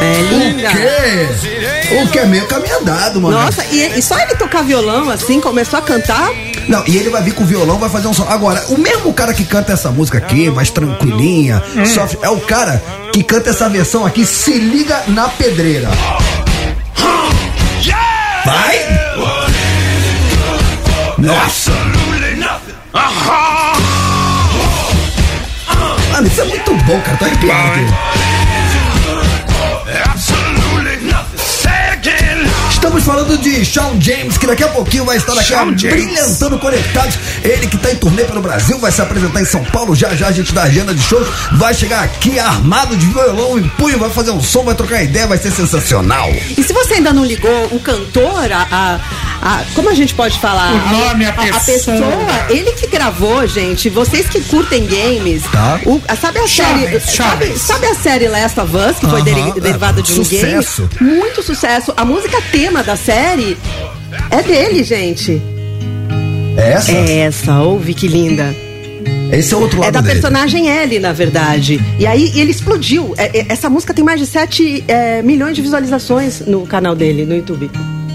É 0.00 0.20
O 0.20 0.38
linda. 0.38 0.68
quê? 0.68 1.94
O 2.02 2.08
que 2.08 2.18
é 2.18 2.26
meio 2.26 2.46
caminho 2.46 2.78
andado, 2.80 3.20
mano. 3.20 3.36
Nossa, 3.36 3.64
e, 3.70 3.98
e 3.98 4.02
só 4.02 4.18
ele 4.18 4.34
tocar 4.34 4.62
violão 4.62 5.08
assim, 5.10 5.40
começou 5.40 5.78
a 5.78 5.82
cantar. 5.82 6.30
Não, 6.68 6.84
e 6.86 6.96
ele 6.96 7.08
vai 7.08 7.22
vir 7.22 7.34
com 7.34 7.44
o 7.44 7.46
violão, 7.46 7.78
vai 7.78 7.88
fazer 7.88 8.08
um 8.08 8.14
som. 8.14 8.26
Agora, 8.28 8.64
o 8.68 8.78
mesmo 8.78 9.12
cara 9.12 9.32
que 9.32 9.44
canta 9.44 9.72
essa 9.72 9.90
música 9.90 10.18
aqui, 10.18 10.50
mais 10.50 10.70
tranquilinha, 10.70 11.62
soft, 11.86 12.16
é 12.22 12.28
o 12.28 12.40
cara 12.40 12.82
que 13.12 13.22
canta 13.22 13.50
essa 13.50 13.68
versão 13.68 14.04
aqui, 14.04 14.26
se 14.26 14.52
liga 14.58 15.02
na 15.08 15.28
pedreira. 15.28 15.88
Vai! 18.44 18.78
Nossa! 21.18 21.72
Mano, 26.12 26.26
isso 26.26 26.40
é 26.40 26.44
muito 26.44 26.74
bom, 26.84 27.00
cara. 27.00 27.16
Tô 27.16 27.24
arrepiado 27.24 28.27
Estamos 32.78 33.02
falando 33.02 33.36
de 33.36 33.64
Shawn 33.64 34.00
James, 34.00 34.38
que 34.38 34.46
daqui 34.46 34.62
a 34.62 34.68
pouquinho 34.68 35.04
vai 35.04 35.16
estar 35.16 35.32
aqui 35.36 35.88
brilhantando 35.88 36.58
conectados. 36.60 37.18
Ele 37.42 37.66
que 37.66 37.76
tá 37.76 37.90
em 37.90 37.96
turnê 37.96 38.22
pelo 38.22 38.40
Brasil, 38.40 38.78
vai 38.78 38.92
se 38.92 39.02
apresentar 39.02 39.40
em 39.40 39.44
São 39.44 39.64
Paulo. 39.64 39.96
Já 39.96 40.14
já 40.14 40.28
a 40.28 40.32
gente 40.32 40.54
dá 40.54 40.62
agenda 40.62 40.94
de 40.94 41.02
shows. 41.02 41.26
Vai 41.54 41.74
chegar 41.74 42.04
aqui 42.04 42.38
armado 42.38 42.96
de 42.96 43.04
violão 43.06 43.58
em 43.58 43.68
punho, 43.70 43.98
vai 43.98 44.08
fazer 44.10 44.30
um 44.30 44.40
som, 44.40 44.62
vai 44.62 44.76
trocar 44.76 45.02
ideia, 45.02 45.26
vai 45.26 45.36
ser 45.36 45.50
sensacional. 45.50 46.30
E 46.56 46.62
se 46.62 46.72
você 46.72 46.94
ainda 46.94 47.12
não 47.12 47.24
ligou, 47.24 47.66
o 47.72 47.80
cantor, 47.80 48.50
a, 48.52 48.66
a- 48.70 49.00
a- 49.42 49.64
como 49.74 49.90
a 49.90 49.94
gente 49.94 50.14
pode 50.14 50.38
falar? 50.38 50.72
O 50.72 50.88
nome, 51.08 51.26
a 51.26 51.32
pessoa. 51.32 51.60
pessoa, 51.60 52.46
ele 52.48 52.72
que 52.72 52.86
gravou, 52.86 53.44
gente. 53.46 53.88
Vocês 53.90 54.28
que 54.28 54.40
curtem 54.42 54.86
games, 54.86 55.42
Tá. 55.50 55.80
o- 55.84 56.00
a- 56.08 56.14
sabe 56.16 56.38
a 56.38 56.46
série, 56.48 57.00
sabe, 57.00 57.58
sabe 57.58 57.86
a 57.86 57.94
série 57.96 58.28
Last 58.28 58.58
of 58.60 58.74
Us 58.76 58.98
que 58.98 59.06
foi 59.06 59.20
Aham, 59.20 59.24
deri- 59.24 59.52
é, 59.56 59.60
derivada 59.60 60.00
de 60.00 60.12
um 60.12 60.16
sucesso. 60.24 60.88
game? 60.98 61.16
Muito 61.18 61.42
sucesso. 61.42 61.92
A 61.96 62.04
música 62.04 62.40
tema 62.52 62.77
da 62.82 62.96
série 62.96 63.56
é 64.30 64.42
dele, 64.42 64.82
gente. 64.84 65.40
É 66.56 66.72
essa? 66.72 66.92
É 66.92 67.18
essa, 67.20 67.60
ouve 67.60 67.94
que 67.94 68.06
linda. 68.08 68.54
Esse 69.32 69.52
é 69.52 69.56
outro 69.56 69.78
lado 69.80 69.88
É 69.88 69.92
da 69.92 70.00
dele. 70.00 70.14
personagem 70.14 70.68
Ellie, 70.68 70.98
na 70.98 71.12
verdade. 71.12 71.78
E 71.98 72.06
aí 72.06 72.32
ele 72.34 72.50
explodiu. 72.50 73.14
É- 73.18 73.40
é- 73.40 73.46
essa 73.50 73.68
música 73.68 73.92
tem 73.92 74.02
mais 74.04 74.18
de 74.18 74.26
7 74.26 74.82
é, 74.88 75.20
milhões 75.22 75.54
de 75.54 75.60
visualizações 75.62 76.40
no 76.46 76.66
canal 76.66 76.94
dele, 76.94 77.24
no 77.26 77.34
YouTube. 77.36 77.70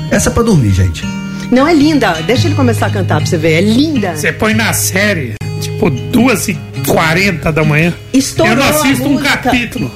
Essa 0.10 0.30
é 0.30 0.34
pra 0.34 0.42
dormir, 0.44 0.72
gente. 0.72 1.04
Não, 1.52 1.68
é 1.68 1.74
linda. 1.74 2.14
Deixa 2.26 2.48
ele 2.48 2.56
começar 2.56 2.88
a 2.88 2.90
cantar 2.90 3.18
pra 3.18 3.26
você 3.28 3.38
ver. 3.38 3.54
É 3.54 3.62
linda. 3.62 4.16
Você 4.16 4.32
põe 4.34 4.56
na 4.56 4.74
série, 4.74 5.36
tipo, 5.62 5.90
2h40 5.92 7.52
da 7.52 7.64
manhã. 7.64 7.94
Estourou 8.12 8.52
Eu 8.54 8.58
não 8.60 8.68
assisto 8.70 9.08
um 9.08 9.18
capítulo. 9.18 9.92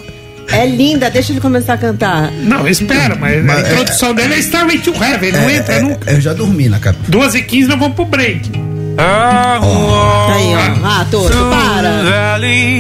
É 0.51 0.65
linda. 0.65 1.09
Deixa 1.09 1.31
ele 1.31 1.41
começar 1.41 1.73
a 1.73 1.77
cantar. 1.77 2.31
Não, 2.31 2.67
espera, 2.67 3.15
mas, 3.15 3.43
Mas 3.43 3.57
a 3.65 3.71
introdução 3.71 4.13
dele 4.13 4.35
é 4.35 4.39
Starway 4.39 4.77
to 4.79 4.93
Heaven, 4.93 5.31
não 5.33 5.49
entra 5.49 5.75
É, 5.75 5.81
nunca. 5.81 6.09
é, 6.11 6.15
eu 6.15 6.21
já 6.21 6.33
dormi 6.33 6.69
na 6.69 6.79
capa. 6.79 6.97
2h15 7.09 7.67
nós 7.67 7.79
vamos 7.79 7.95
pro 7.95 8.05
break. 8.05 8.51
Aí, 8.99 10.55
ó. 10.55 10.85
Ah, 10.87 11.05
torto, 11.11 11.37
para. 11.49 12.03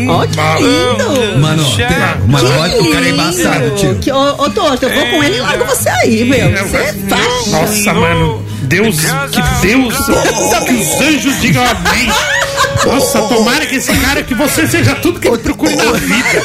Ó, 0.09 0.25
que 0.25 0.63
lindo. 0.63 1.39
Mano, 1.39 1.63
tem- 1.75 2.27
mano, 2.27 2.69
Que 2.69 2.77
o 2.89 2.91
cara 2.91 3.05
é 3.05 3.09
embaçado, 3.11 3.69
tio. 3.75 3.95
Que, 3.99 4.11
ô, 4.11 4.19
ô, 4.43 4.49
torto, 4.49 4.85
eu 4.85 4.93
vou 4.93 5.05
com 5.11 5.23
ele 5.23 5.37
e 5.37 5.41
largo 5.41 5.65
você 5.65 5.89
aí, 5.89 6.25
meu. 6.25 6.49
Você 6.67 6.93
faz. 7.07 7.47
Nossa, 7.47 7.93
mano. 7.93 8.43
Deus, 8.63 8.97
que 8.99 9.41
Deus, 9.67 9.95
que 10.65 10.73
os 10.73 11.01
anjos 11.01 11.39
digam 11.41 11.63
amém. 11.63 12.09
Nossa, 12.85 13.21
tomara 13.23 13.65
que 13.65 13.75
esse 13.75 13.95
cara, 13.97 14.23
que 14.23 14.33
você 14.33 14.67
seja 14.67 14.95
tudo 14.95 15.19
que 15.19 15.27
ele 15.27 15.37
procure 15.37 15.75
na 15.75 15.91
vida. 15.93 16.43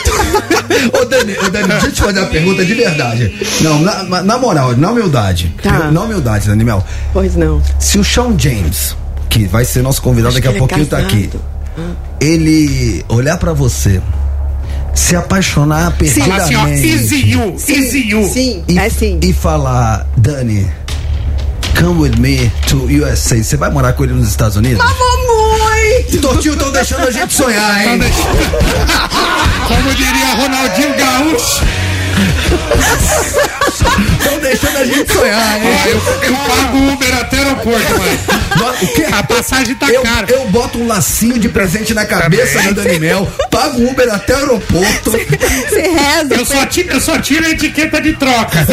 Ô, 1.00 1.04
Dani, 1.04 1.36
ô, 1.38 1.50
Dani, 1.50 1.68
deixa 1.68 1.86
eu 1.86 1.92
te 1.92 2.02
fazer 2.02 2.20
uma 2.20 2.28
pergunta 2.28 2.64
de 2.64 2.74
verdade. 2.74 3.32
Não, 3.60 3.80
na, 3.80 4.22
na 4.22 4.38
moral, 4.38 4.76
na 4.76 4.90
humildade. 4.90 5.54
Tá. 5.62 5.90
Na 5.90 6.02
humildade, 6.02 6.48
Dani 6.48 6.64
Mel. 6.64 6.84
Pois 7.12 7.36
não. 7.36 7.62
Se 7.78 7.98
o 7.98 8.04
Shawn 8.04 8.36
James, 8.38 8.96
que 9.28 9.46
vai 9.46 9.64
ser 9.64 9.82
nosso 9.82 10.02
convidado 10.02 10.34
Acho 10.34 10.40
daqui 10.42 10.48
a 10.48 10.56
é 10.56 10.58
pouquinho, 10.58 10.86
tá 10.86 10.98
aqui. 10.98 11.30
Ele 12.20 13.04
olhar 13.08 13.36
pra 13.38 13.52
você, 13.52 14.00
se 14.94 15.16
apaixonar 15.16 15.92
Falar 15.92 16.36
assim, 16.36 16.54
ó, 16.54 16.64
perdidamente. 16.64 16.88
easy 16.88 17.30
you, 17.30 17.56
easy 17.68 18.08
you. 18.08 18.28
Sim, 18.28 18.64
e, 18.68 18.78
é 18.78 18.88
sim. 18.88 19.18
e 19.22 19.32
falar, 19.32 20.06
Dani, 20.16 20.70
come 21.78 21.98
with 22.00 22.16
me 22.18 22.50
to 22.68 22.86
USA. 22.86 23.42
Você 23.42 23.56
vai 23.56 23.70
morar 23.70 23.92
com 23.94 24.04
ele 24.04 24.12
nos 24.14 24.28
Estados 24.28 24.56
Unidos? 24.56 24.78
Mamãe! 24.78 26.04
Tortinho 26.20 26.54
estão 26.54 26.70
deixando 26.70 27.06
a 27.08 27.10
gente 27.10 27.34
sonhar, 27.34 27.84
hein? 27.86 28.00
Como 29.66 29.94
diria 29.94 30.34
Ronaldinho 30.36 30.94
Gaúcho, 30.96 31.62
Estão 34.20 34.38
deixando 34.38 34.76
a 34.78 34.84
gente 34.84 35.12
sonhar, 35.12 35.56
hein? 35.60 35.70
eu, 35.86 36.28
eu 36.30 36.36
pago 36.36 36.76
o 36.76 36.92
Uber 36.92 37.14
até 37.18 37.36
o 37.36 37.40
aeroporto, 37.40 37.98
mano. 37.98 38.18
No- 38.56 38.72
O 38.86 38.94
quê? 38.94 39.06
A 39.10 39.22
passagem 39.22 39.74
tá 39.74 39.88
eu, 39.88 40.02
cara. 40.02 40.26
eu 40.30 40.46
boto 40.48 40.78
um 40.78 40.86
lacinho 40.86 41.38
de 41.38 41.48
presente 41.48 41.92
na 41.94 42.04
cabeça 42.04 42.58
Também. 42.58 42.74
da 42.74 42.82
Dani 42.82 42.98
Mel, 43.00 43.26
pago 43.50 43.80
o 43.80 43.90
Uber 43.90 44.12
até 44.12 44.34
o 44.34 44.38
aeroporto. 44.38 45.10
Você 45.10 45.24
reza. 45.80 46.34
Eu 46.34 46.44
só, 46.46 46.66
tiro, 46.66 46.92
eu 46.92 47.00
só 47.00 47.18
tiro 47.18 47.44
a 47.46 47.50
etiqueta 47.50 48.00
de 48.00 48.12
troca. 48.14 48.66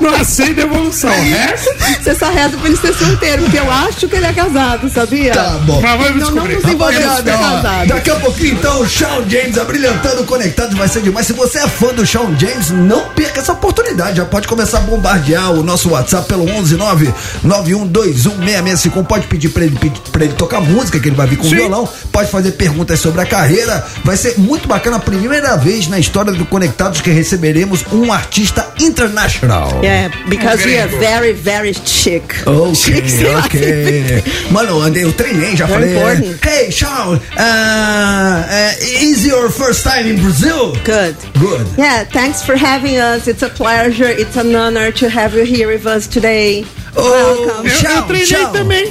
Não 0.00 0.14
aceito 0.14 0.54
devolução. 0.56 1.10
O 1.10 1.22
resto, 1.22 1.70
Você 2.02 2.14
só 2.14 2.30
reza 2.30 2.56
pra 2.56 2.68
ele 2.68 2.76
ser 2.76 2.94
solteiro, 2.94 3.42
porque 3.42 3.58
eu 3.58 3.70
acho 3.70 4.08
que 4.08 4.16
ele 4.16 4.26
é 4.26 4.32
casado, 4.32 4.88
sabia? 4.90 5.32
Tá 5.32 5.50
bom. 5.62 5.80
mas 5.80 5.98
vamos 6.00 6.20
Não, 6.22 6.30
não 6.32 6.46
descobrir. 6.46 7.00
nos 7.00 7.16
ser 7.16 7.30
ó, 7.34 7.38
casado. 7.38 7.86
daqui 7.88 8.10
a 8.10 8.14
pouquinho 8.16 8.52
então 8.54 8.80
o 8.80 8.88
Shawn 8.88 9.28
James 9.28 9.58
abrilhantando 9.58 10.24
Conectados 10.24 10.76
vai 10.76 10.88
ser 10.88 11.02
demais. 11.02 11.26
Se 11.26 11.32
você 11.32 11.58
é 11.58 11.68
fã 11.68 11.88
do 11.94 12.04
Shawn 12.06 12.36
James, 12.38 12.70
não 12.70 13.06
perca 13.10 13.40
essa 13.40 13.52
oportunidade. 13.52 14.16
Já 14.16 14.24
pode 14.24 14.46
começar 14.48 14.78
a 14.78 14.80
bombardear 14.80 15.52
o 15.52 15.62
nosso 15.62 15.90
WhatsApp 15.90 16.26
pelo 16.28 16.46
119 16.46 17.12
91216651. 17.44 19.04
Pode 19.06 19.26
pedir 19.26 19.48
pra 19.50 19.64
ele, 19.64 19.78
pra 20.12 20.24
ele 20.24 20.34
tocar 20.34 20.60
música, 20.60 20.98
que 20.98 21.08
ele 21.08 21.16
vai 21.16 21.26
vir 21.26 21.36
com 21.36 21.44
Sim. 21.44 21.56
violão. 21.56 21.88
Pode 22.12 22.30
fazer 22.30 22.52
perguntas 22.52 23.00
sobre 23.00 23.20
a 23.20 23.26
carreira. 23.26 23.84
Vai 24.04 24.16
ser 24.16 24.38
muito 24.38 24.66
bacana. 24.68 24.96
A 24.96 25.00
primeira 25.00 25.56
vez 25.56 25.86
na 25.88 25.98
história 25.98 26.32
do 26.32 26.44
Conectados 26.46 27.00
que 27.00 27.10
receberemos 27.10 27.84
um 27.92 28.12
artista 28.12 28.66
internacional. 28.80 29.80
Yeah, 29.86 30.08
because 30.28 30.64
we 30.64 30.76
are 30.78 30.88
very, 30.88 31.32
very 31.32 31.72
chic. 31.72 32.22
Ok, 32.46 32.74
Chic, 32.74 33.08
sei 33.08 33.28
lá. 33.32 33.38
ok. 33.44 34.22
Mano, 34.50 34.80
andei, 34.82 35.04
eu 35.04 35.12
treinei, 35.12 35.54
já 35.56 35.66
Very 35.66 35.94
falei. 35.94 35.96
important. 35.96 36.44
Hey, 36.44 36.70
Shawn, 36.72 37.16
uh, 37.16 37.20
uh, 37.38 38.72
is 39.00 39.24
your 39.24 39.48
first 39.50 39.84
time 39.84 40.08
in 40.08 40.16
Brazil? 40.20 40.72
Good. 40.84 41.14
Good. 41.38 41.66
Yeah, 41.78 42.04
thanks 42.04 42.42
for 42.42 42.56
having 42.56 42.96
us. 42.98 43.28
It's 43.28 43.42
a 43.44 43.48
pleasure. 43.48 44.08
It's 44.10 44.36
an 44.36 44.54
honor 44.56 44.90
to 44.92 45.08
have 45.08 45.34
you 45.36 45.44
here 45.44 45.68
with 45.68 45.86
us 45.86 46.08
today. 46.08 46.64
Oh, 46.96 47.46
Welcome. 47.46 47.66
Eu, 47.70 47.76
Tchau, 47.78 47.96
eu 47.96 48.02
treinei 48.02 48.26
tchau. 48.26 48.52
também. 48.52 48.90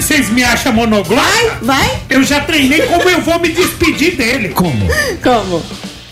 Vocês 0.00 0.30
me 0.30 0.42
acham 0.42 0.72
monoglota? 0.72 1.20
Vai, 1.20 1.50
vai. 1.60 2.02
Eu 2.08 2.22
já 2.22 2.40
treinei 2.40 2.80
como 2.82 3.10
eu 3.10 3.20
vou 3.20 3.38
me 3.40 3.50
despedir 3.50 4.16
dele. 4.16 4.48
Como? 4.50 4.88
Como? 5.22 5.62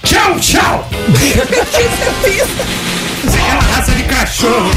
Tchau, 0.04 0.38
tchau. 0.40 0.90
Você 3.25 3.38
é 3.38 3.41
aquela 3.41 3.62
raça 3.62 3.93
de 3.93 4.02
cachorro. 4.02 4.71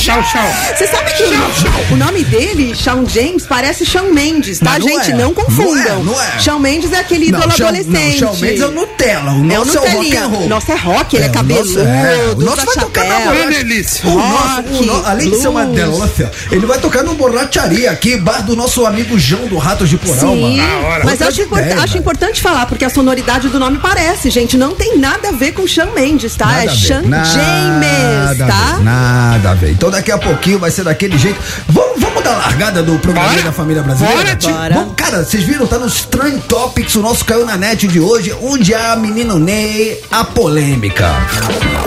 Tchau, 0.00 0.22
tchau. 0.22 0.48
Você 0.76 0.86
sabe 0.86 1.10
que 1.12 1.24
tchau. 1.24 1.70
o, 1.90 1.94
o 1.94 1.96
nome 1.96 2.24
dele, 2.24 2.74
Shawn 2.74 3.06
James, 3.06 3.44
parece 3.46 3.84
Shawn 3.84 4.12
Mendes, 4.14 4.58
tá, 4.58 4.78
não 4.78 4.88
gente? 4.88 5.10
é. 5.10 5.14
Não 5.14 5.34
confundam. 5.34 6.02
Não 6.02 6.12
é, 6.12 6.16
não 6.16 6.22
é. 6.36 6.38
Shawn 6.40 6.58
Mendes 6.58 6.92
é 6.92 7.00
aquele 7.00 7.26
ídolo 7.28 7.50
Shawn- 7.52 7.68
adolescente. 7.68 8.20
Não, 8.22 8.28
Shawn 8.32 8.36
Mendes 8.40 8.60
é 8.62 8.66
o 8.66 8.70
Nutella. 8.70 9.32
O 9.32 9.50
É 9.52 9.58
o 9.60 9.64
nosso 9.64 9.78
é 9.78 9.80
o 9.80 9.92
rock 9.96 10.16
and 10.16 10.26
roll. 10.26 10.48
Nossa, 10.48 10.72
é 10.72 10.76
rock, 10.76 11.16
ele 11.16 11.24
é, 11.24 11.28
o 11.28 11.32
cabeludo, 11.32 11.68
nosso 11.68 11.80
é. 11.80 12.32
O 12.34 12.40
nosso 12.40 12.66
vai 12.66 12.74
tocar 12.76 13.04
na 13.04 13.30
delícia. 13.46 14.08
O 14.08 14.14
nosso, 14.14 14.60
o 14.60 14.72
Rock, 14.72 14.86
no- 14.86 15.06
além 15.06 15.30
de 15.30 15.36
ser 15.36 15.48
uma 15.48 15.66
delícia, 15.66 16.30
ele 16.50 16.66
vai 16.66 16.78
tocar 16.78 17.02
no 17.02 17.14
Borracharia 17.14 17.90
aqui, 17.90 18.16
bar 18.16 18.42
do 18.42 18.56
nosso 18.56 18.86
amigo 18.86 19.18
João 19.18 19.46
do 19.48 19.58
Ratos 19.58 19.88
de 19.90 19.98
Porão, 19.98 20.34
Sim, 20.34 20.56
mano. 20.60 21.04
Mas 21.04 21.20
acho, 21.20 21.42
acho 21.82 21.98
importante 21.98 22.40
falar, 22.40 22.64
porque 22.66 22.84
a 22.86 22.90
sonoridade 22.90 23.48
do 23.48 23.58
nome 23.58 23.78
parece, 23.78 24.30
gente. 24.30 24.56
Não 24.56 24.74
tem 24.74 24.96
nada 24.98 25.28
a 25.28 25.32
ver 25.32 25.52
com 25.52 25.66
Shawn 25.66 25.92
Mendes, 25.92 26.34
tá? 26.36 26.46
Nada 26.46 26.64
é 26.64 26.68
Shawn 26.74 27.02
James, 27.02 28.38
tá? 28.38 28.78
Nada 28.82 29.50
a 29.50 29.54
ver. 29.54 29.72
Então 29.72 29.89
daqui 29.90 30.10
a 30.10 30.18
pouquinho 30.18 30.58
vai 30.58 30.70
ser 30.70 30.84
daquele 30.84 31.16
jeito. 31.18 31.38
Vamos, 31.68 32.00
vamos 32.00 32.22
dar 32.22 32.34
a 32.34 32.38
largada 32.38 32.82
do 32.82 32.98
programa 32.98 33.28
Bora. 33.28 33.42
da 33.42 33.52
família 33.52 33.82
brasileira? 33.82 34.36
Bora. 34.36 34.54
Bora. 34.54 34.74
Vamos, 34.74 34.94
cara, 34.96 35.24
vocês 35.24 35.42
viram? 35.44 35.66
Tá 35.66 35.78
nos 35.78 36.04
Trend 36.04 36.40
Topics, 36.48 36.94
o 36.96 37.00
nosso 37.00 37.24
caiu 37.24 37.44
na 37.46 37.56
net 37.56 37.86
de 37.86 38.00
hoje, 38.00 38.34
onde 38.42 38.74
há 38.74 38.96
menino 38.96 39.38
Ney, 39.38 40.00
a 40.10 40.24
polêmica. 40.24 41.08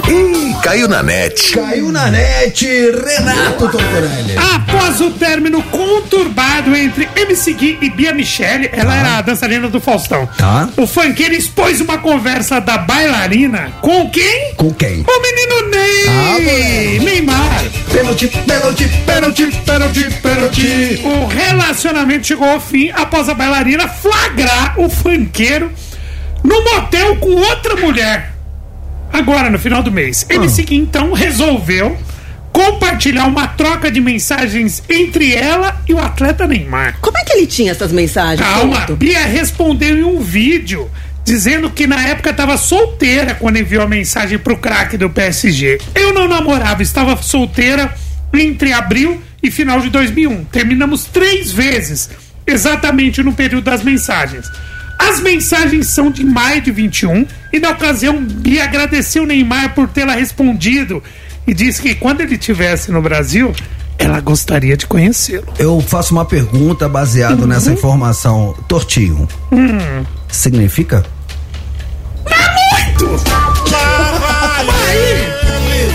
Ih, 0.08 0.56
caiu 0.62 0.88
na 0.88 1.02
net. 1.04 1.54
Caiu 1.54 1.92
na 1.92 2.10
net, 2.10 2.66
Renato 2.66 3.70
Tortorelli. 3.70 4.36
Após 4.38 5.02
o 5.02 5.12
término 5.12 5.62
conturbado 5.64 6.76
entre 6.76 7.08
MC 7.16 7.54
Gui 7.54 7.78
e 7.82 7.90
Bia 7.90 8.14
Michele, 8.14 8.70
ela 8.74 8.96
era 8.96 9.18
a 9.18 9.22
dançarina 9.22 9.68
do 9.70 9.80
Faustão. 9.80 10.28
Tá. 10.38 10.70
O 10.78 10.86
funkeiro 10.88 11.34
expôs 11.34 11.80
uma 11.82 11.98
conversa 11.98 12.60
da 12.60 12.78
bailarina 12.78 13.72
com 13.82 14.10
quem? 14.10 14.54
Com 14.56 14.74
quem? 14.74 15.06
O 15.08 15.22
menino 15.22 15.70
Ney! 15.70 16.06
Ah. 16.08 17.04
Neymar! 17.04 17.64
Pênalti, 17.92 18.28
pênalti, 18.28 18.90
pênalti, 19.06 19.52
pênalti, 19.66 20.22
pênalti. 20.22 21.02
O 21.04 21.28
relacionamento 21.28 22.28
chegou 22.28 22.48
ao 22.48 22.60
fim 22.60 22.90
após 22.92 23.30
a 23.30 23.34
bailarina 23.34 23.88
flagrar 23.88 24.80
o 24.80 24.90
funkeiro 24.90 25.72
no 26.44 26.64
motel 26.64 27.16
com 27.18 27.36
outra 27.36 27.76
mulher. 27.76 28.34
Agora, 29.12 29.50
no 29.50 29.60
final 29.60 29.84
do 29.84 29.92
mês. 29.92 30.26
MC 30.30 30.64
Gui, 30.64 30.76
então, 30.76 31.14
resolveu 31.14 31.98
compartilhar 32.52 33.26
uma 33.26 33.48
troca 33.48 33.92
de 33.92 34.00
mensagens 34.00 34.84
entre 34.90 35.34
ela 35.34 35.82
e 35.88 35.94
o 35.94 36.00
atleta 36.00 36.48
Neymar. 36.48 36.98
Como 37.02 37.18
é 37.18 37.24
que 37.24 37.34
ele 37.34 37.48
tinha 37.48 37.72
essas 37.72 37.92
mensagens? 37.92 38.48
Calma. 38.48 38.86
Bia 38.98 39.26
respondeu 39.26 39.98
em 39.98 40.04
um 40.04 40.20
vídeo 40.20 40.90
dizendo 41.24 41.70
que 41.70 41.88
na 41.88 42.08
época 42.08 42.32
estava 42.32 42.58
solteira 42.58 43.36
quando 43.36 43.58
enviou 43.58 43.84
a 43.84 43.88
mensagem 43.88 44.38
pro 44.38 44.58
craque 44.58 44.98
do 44.98 45.10
PSG. 45.10 45.80
Eu 45.96 46.14
não 46.14 46.28
namorava, 46.28 46.84
estava 46.84 47.22
solteira 47.22 47.94
entre 48.34 48.74
abril 48.74 49.22
e 49.42 49.50
final 49.50 49.80
de 49.80 49.90
2001. 49.90 50.46
Terminamos 50.46 51.06
três 51.06 51.52
vezes, 51.52 52.10
exatamente 52.46 53.24
no 53.24 53.34
período 53.34 53.66
das 53.66 53.84
mensagens. 53.84 54.46
As 55.00 55.20
mensagens 55.20 55.88
são 55.88 56.10
de 56.10 56.24
maio 56.24 56.62
de 56.62 56.72
21 56.72 57.26
e 57.52 57.60
na 57.60 57.72
ocasião 57.72 58.24
Bia 58.24 58.64
agradeceu 58.64 59.26
Neymar 59.26 59.74
por 59.74 59.88
tê-la 59.88 60.14
respondido 60.14 61.04
e 61.46 61.54
disse 61.54 61.82
que 61.82 61.96
quando 61.96 62.22
ele 62.22 62.36
estivesse 62.36 62.92
no 62.92 63.02
Brasil, 63.02 63.54
ela 63.98 64.20
gostaria 64.22 64.78
de 64.78 64.88
conhecê-lo. 64.88 65.46
Eu 65.58 65.80
faço 65.82 66.14
uma 66.14 66.26
pergunta 66.26 66.88
baseado 66.88 67.46
nessa 67.46 67.72
informação. 67.72 68.56
Tortinho. 68.68 69.28
Significa? 70.34 71.06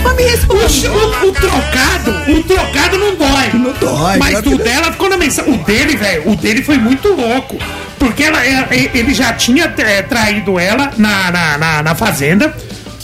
Mas 0.03 0.15
me 0.15 0.23
responde. 0.23 0.87
O, 0.87 1.27
o 1.27 1.31
trocado, 1.33 2.11
o 2.31 2.43
trocado 2.43 2.97
não 2.97 3.15
dói. 3.15 3.49
Não 3.53 3.73
dói, 3.73 4.17
Mas 4.17 4.39
o 4.39 4.43
que- 4.43 4.57
dela 4.63 4.91
ficou 4.93 5.09
na 5.09 5.17
mensagem. 5.17 5.53
O 5.53 5.57
dele, 5.57 5.97
velho, 5.97 6.29
o 6.31 6.35
dele 6.35 6.63
foi 6.63 6.77
muito 6.77 7.09
louco. 7.09 7.57
Porque 7.97 8.23
ela, 8.23 8.39
ele 8.45 9.13
já 9.13 9.33
tinha 9.33 9.65
é, 9.77 10.01
traído 10.01 10.57
ela 10.57 10.91
na, 10.97 11.29
na, 11.31 11.57
na, 11.57 11.83
na 11.83 11.95
fazenda 11.95 12.55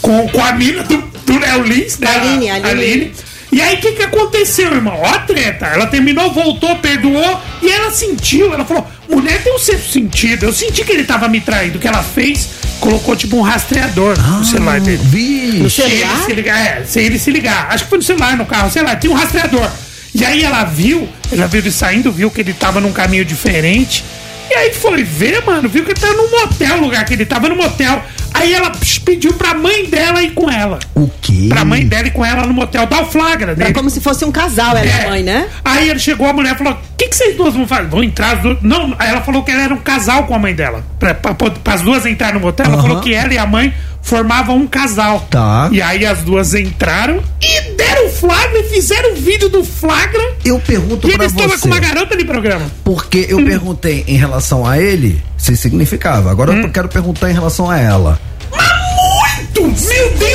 com, 0.02 0.28
com 0.30 0.42
a 0.44 0.54
mina 0.54 0.84
do, 0.84 0.98
do 1.02 1.38
Léo 1.38 1.64
Lins, 1.64 2.00
né? 2.00 2.08
Aline, 2.16 2.50
Aline. 2.50 3.14
E 3.56 3.62
aí, 3.62 3.76
o 3.76 3.80
que, 3.80 3.94
que 3.94 4.04
aconteceu, 4.04 4.70
irmão? 4.74 5.00
Ó, 5.02 5.06
a 5.06 5.20
treta. 5.20 5.68
Ela 5.68 5.88
terminou, 5.88 6.30
voltou, 6.34 6.76
perdoou. 6.80 7.42
E 7.64 7.70
ela 7.70 7.90
sentiu. 7.90 8.54
Ela 8.54 8.66
falou: 8.66 8.86
mulher 9.10 9.42
tem 9.42 9.56
um 9.56 9.58
certo 9.58 9.90
sentido. 9.90 10.44
Eu 10.44 10.52
senti 10.52 10.84
que 10.84 10.92
ele 10.92 11.06
tava 11.06 11.30
me 11.30 11.40
traindo. 11.40 11.78
O 11.78 11.80
que 11.80 11.88
ela 11.88 12.04
fez? 12.04 12.50
Colocou 12.82 13.16
tipo 13.16 13.38
um 13.38 13.42
rastreador 13.42 14.20
no 14.20 14.44
celular 14.44 14.82
dele. 14.82 15.02
Vixe. 15.02 15.70
Se 15.70 15.82
ele 15.84 16.26
se 16.26 16.34
ligar, 16.34 16.68
é, 16.68 16.84
se 16.84 17.00
ele 17.00 17.18
se 17.18 17.32
ligar, 17.32 17.68
acho 17.70 17.86
que 17.86 17.90
foi 17.92 17.98
no 17.98 18.04
celular, 18.04 18.36
no 18.36 18.46
carro, 18.46 18.70
sei 18.70 18.84
lá, 18.84 18.94
tinha 18.94 19.14
um 19.14 19.16
rastreador. 19.16 19.72
E 20.14 20.26
aí 20.26 20.44
ela 20.44 20.66
viu, 20.66 21.08
ela 21.32 21.48
viu 21.48 21.62
ele 21.62 21.72
saindo, 21.72 22.12
viu 22.12 22.30
que 22.30 22.42
ele 22.42 22.52
tava 22.54 22.82
num 22.82 22.92
caminho 22.92 23.24
diferente. 23.24 24.04
E 24.50 24.54
aí 24.54 24.74
foi 24.74 25.04
ver, 25.04 25.44
mano, 25.46 25.68
viu 25.68 25.84
que 25.84 25.92
ele 25.92 26.00
tava 26.00 26.14
num 26.14 26.30
motel, 26.32 26.78
o 26.78 26.82
lugar 26.82 27.04
que 27.06 27.14
ele 27.14 27.26
tava 27.26 27.50
no 27.50 27.56
motel. 27.56 28.02
Aí 28.34 28.54
ela 28.54 28.70
pediu 29.06 29.34
pra 29.34 29.54
mãe 29.54 29.86
dela 29.86 30.22
ir 30.22 30.32
com 30.32 30.50
ela. 30.52 30.78
O 30.94 31.10
quê? 31.22 31.46
Pra 31.48 31.64
mãe 31.64 31.86
dela 31.88 32.08
ir 32.08 32.12
com 32.12 32.24
ela 32.24 32.46
no 32.46 32.54
motel, 32.54 32.86
dá 32.86 33.02
o 33.02 33.06
flagra 33.06 33.54
É 33.54 33.56
dele. 33.56 33.74
como 33.74 33.90
se 33.90 34.02
fosse 34.02 34.26
um 34.26 34.32
casal, 34.32 34.76
ela 34.76 34.86
é 34.86 35.06
a 35.06 35.10
mãe, 35.10 35.24
né? 35.24 35.48
Aí 35.64 35.90
ele 35.90 36.00
chegou, 36.00 36.28
a 36.28 36.34
mulher 36.34 36.58
falou: 36.58 36.74
O 36.74 36.78
que, 36.98 37.08
que 37.08 37.16
vocês 37.16 37.36
duas 37.38 37.54
vão 37.56 37.66
fazer? 37.66 37.88
Vão 37.88 38.04
entrar 38.04 38.34
as 38.36 38.42
duas. 38.42 38.58
Não, 38.62 38.94
aí 39.00 39.10
ela 39.10 39.22
falou 39.22 39.42
que 39.44 39.52
ela 39.52 39.62
era 39.64 39.74
um 39.74 39.78
casal 39.80 40.26
com 40.26 40.36
a 40.36 40.40
mãe 40.40 40.54
dela. 40.54 40.84
Pra, 41.00 41.14
pra, 41.14 41.34
pra 41.34 41.74
as 41.74 41.82
duas 41.82 42.06
entrar 42.06 42.34
no 42.34 42.42
motel, 42.42 42.66
ela 42.66 42.76
Aham. 42.76 42.82
falou 42.88 43.02
que 43.02 43.14
ela 43.14 43.34
e 43.34 43.38
a 43.38 43.46
mãe 43.46 43.74
formavam 44.06 44.56
um 44.58 44.68
casal. 44.68 45.28
Tá. 45.32 45.68
E 45.72 45.82
aí 45.82 46.06
as 46.06 46.20
duas 46.20 46.54
entraram 46.54 47.22
e 47.42 47.72
deram 47.76 48.08
flagra 48.10 48.60
e 48.60 48.64
fizeram 48.70 49.14
o 49.14 49.16
vídeo 49.16 49.50
do 49.50 49.64
flagra. 49.66 50.22
Eu 50.46 50.60
pergunto 50.60 51.08
E 51.10 51.14
pra 51.14 51.26
ele 51.26 51.34
estava 51.34 51.50
você. 51.50 51.62
com 51.62 51.68
uma 51.68 51.80
garota 51.80 52.16
de 52.16 52.24
programa. 52.24 52.66
Porque 52.84 53.26
eu 53.28 53.44
perguntei 53.44 54.06
em 54.08 54.16
relação 54.16 54.66
a 54.66 54.80
ele 54.80 55.22
se 55.38 55.58
significava. 55.58 56.30
Agora 56.32 56.52
Hum. 56.52 56.62
eu 56.62 56.70
quero 56.70 56.88
perguntar 56.88 57.30
em 57.32 57.34
relação 57.34 57.70
a 57.70 57.78
ela. 57.80 58.20
Muito! 58.52 59.62
Meu 59.88 60.10
Deus! 60.18 60.35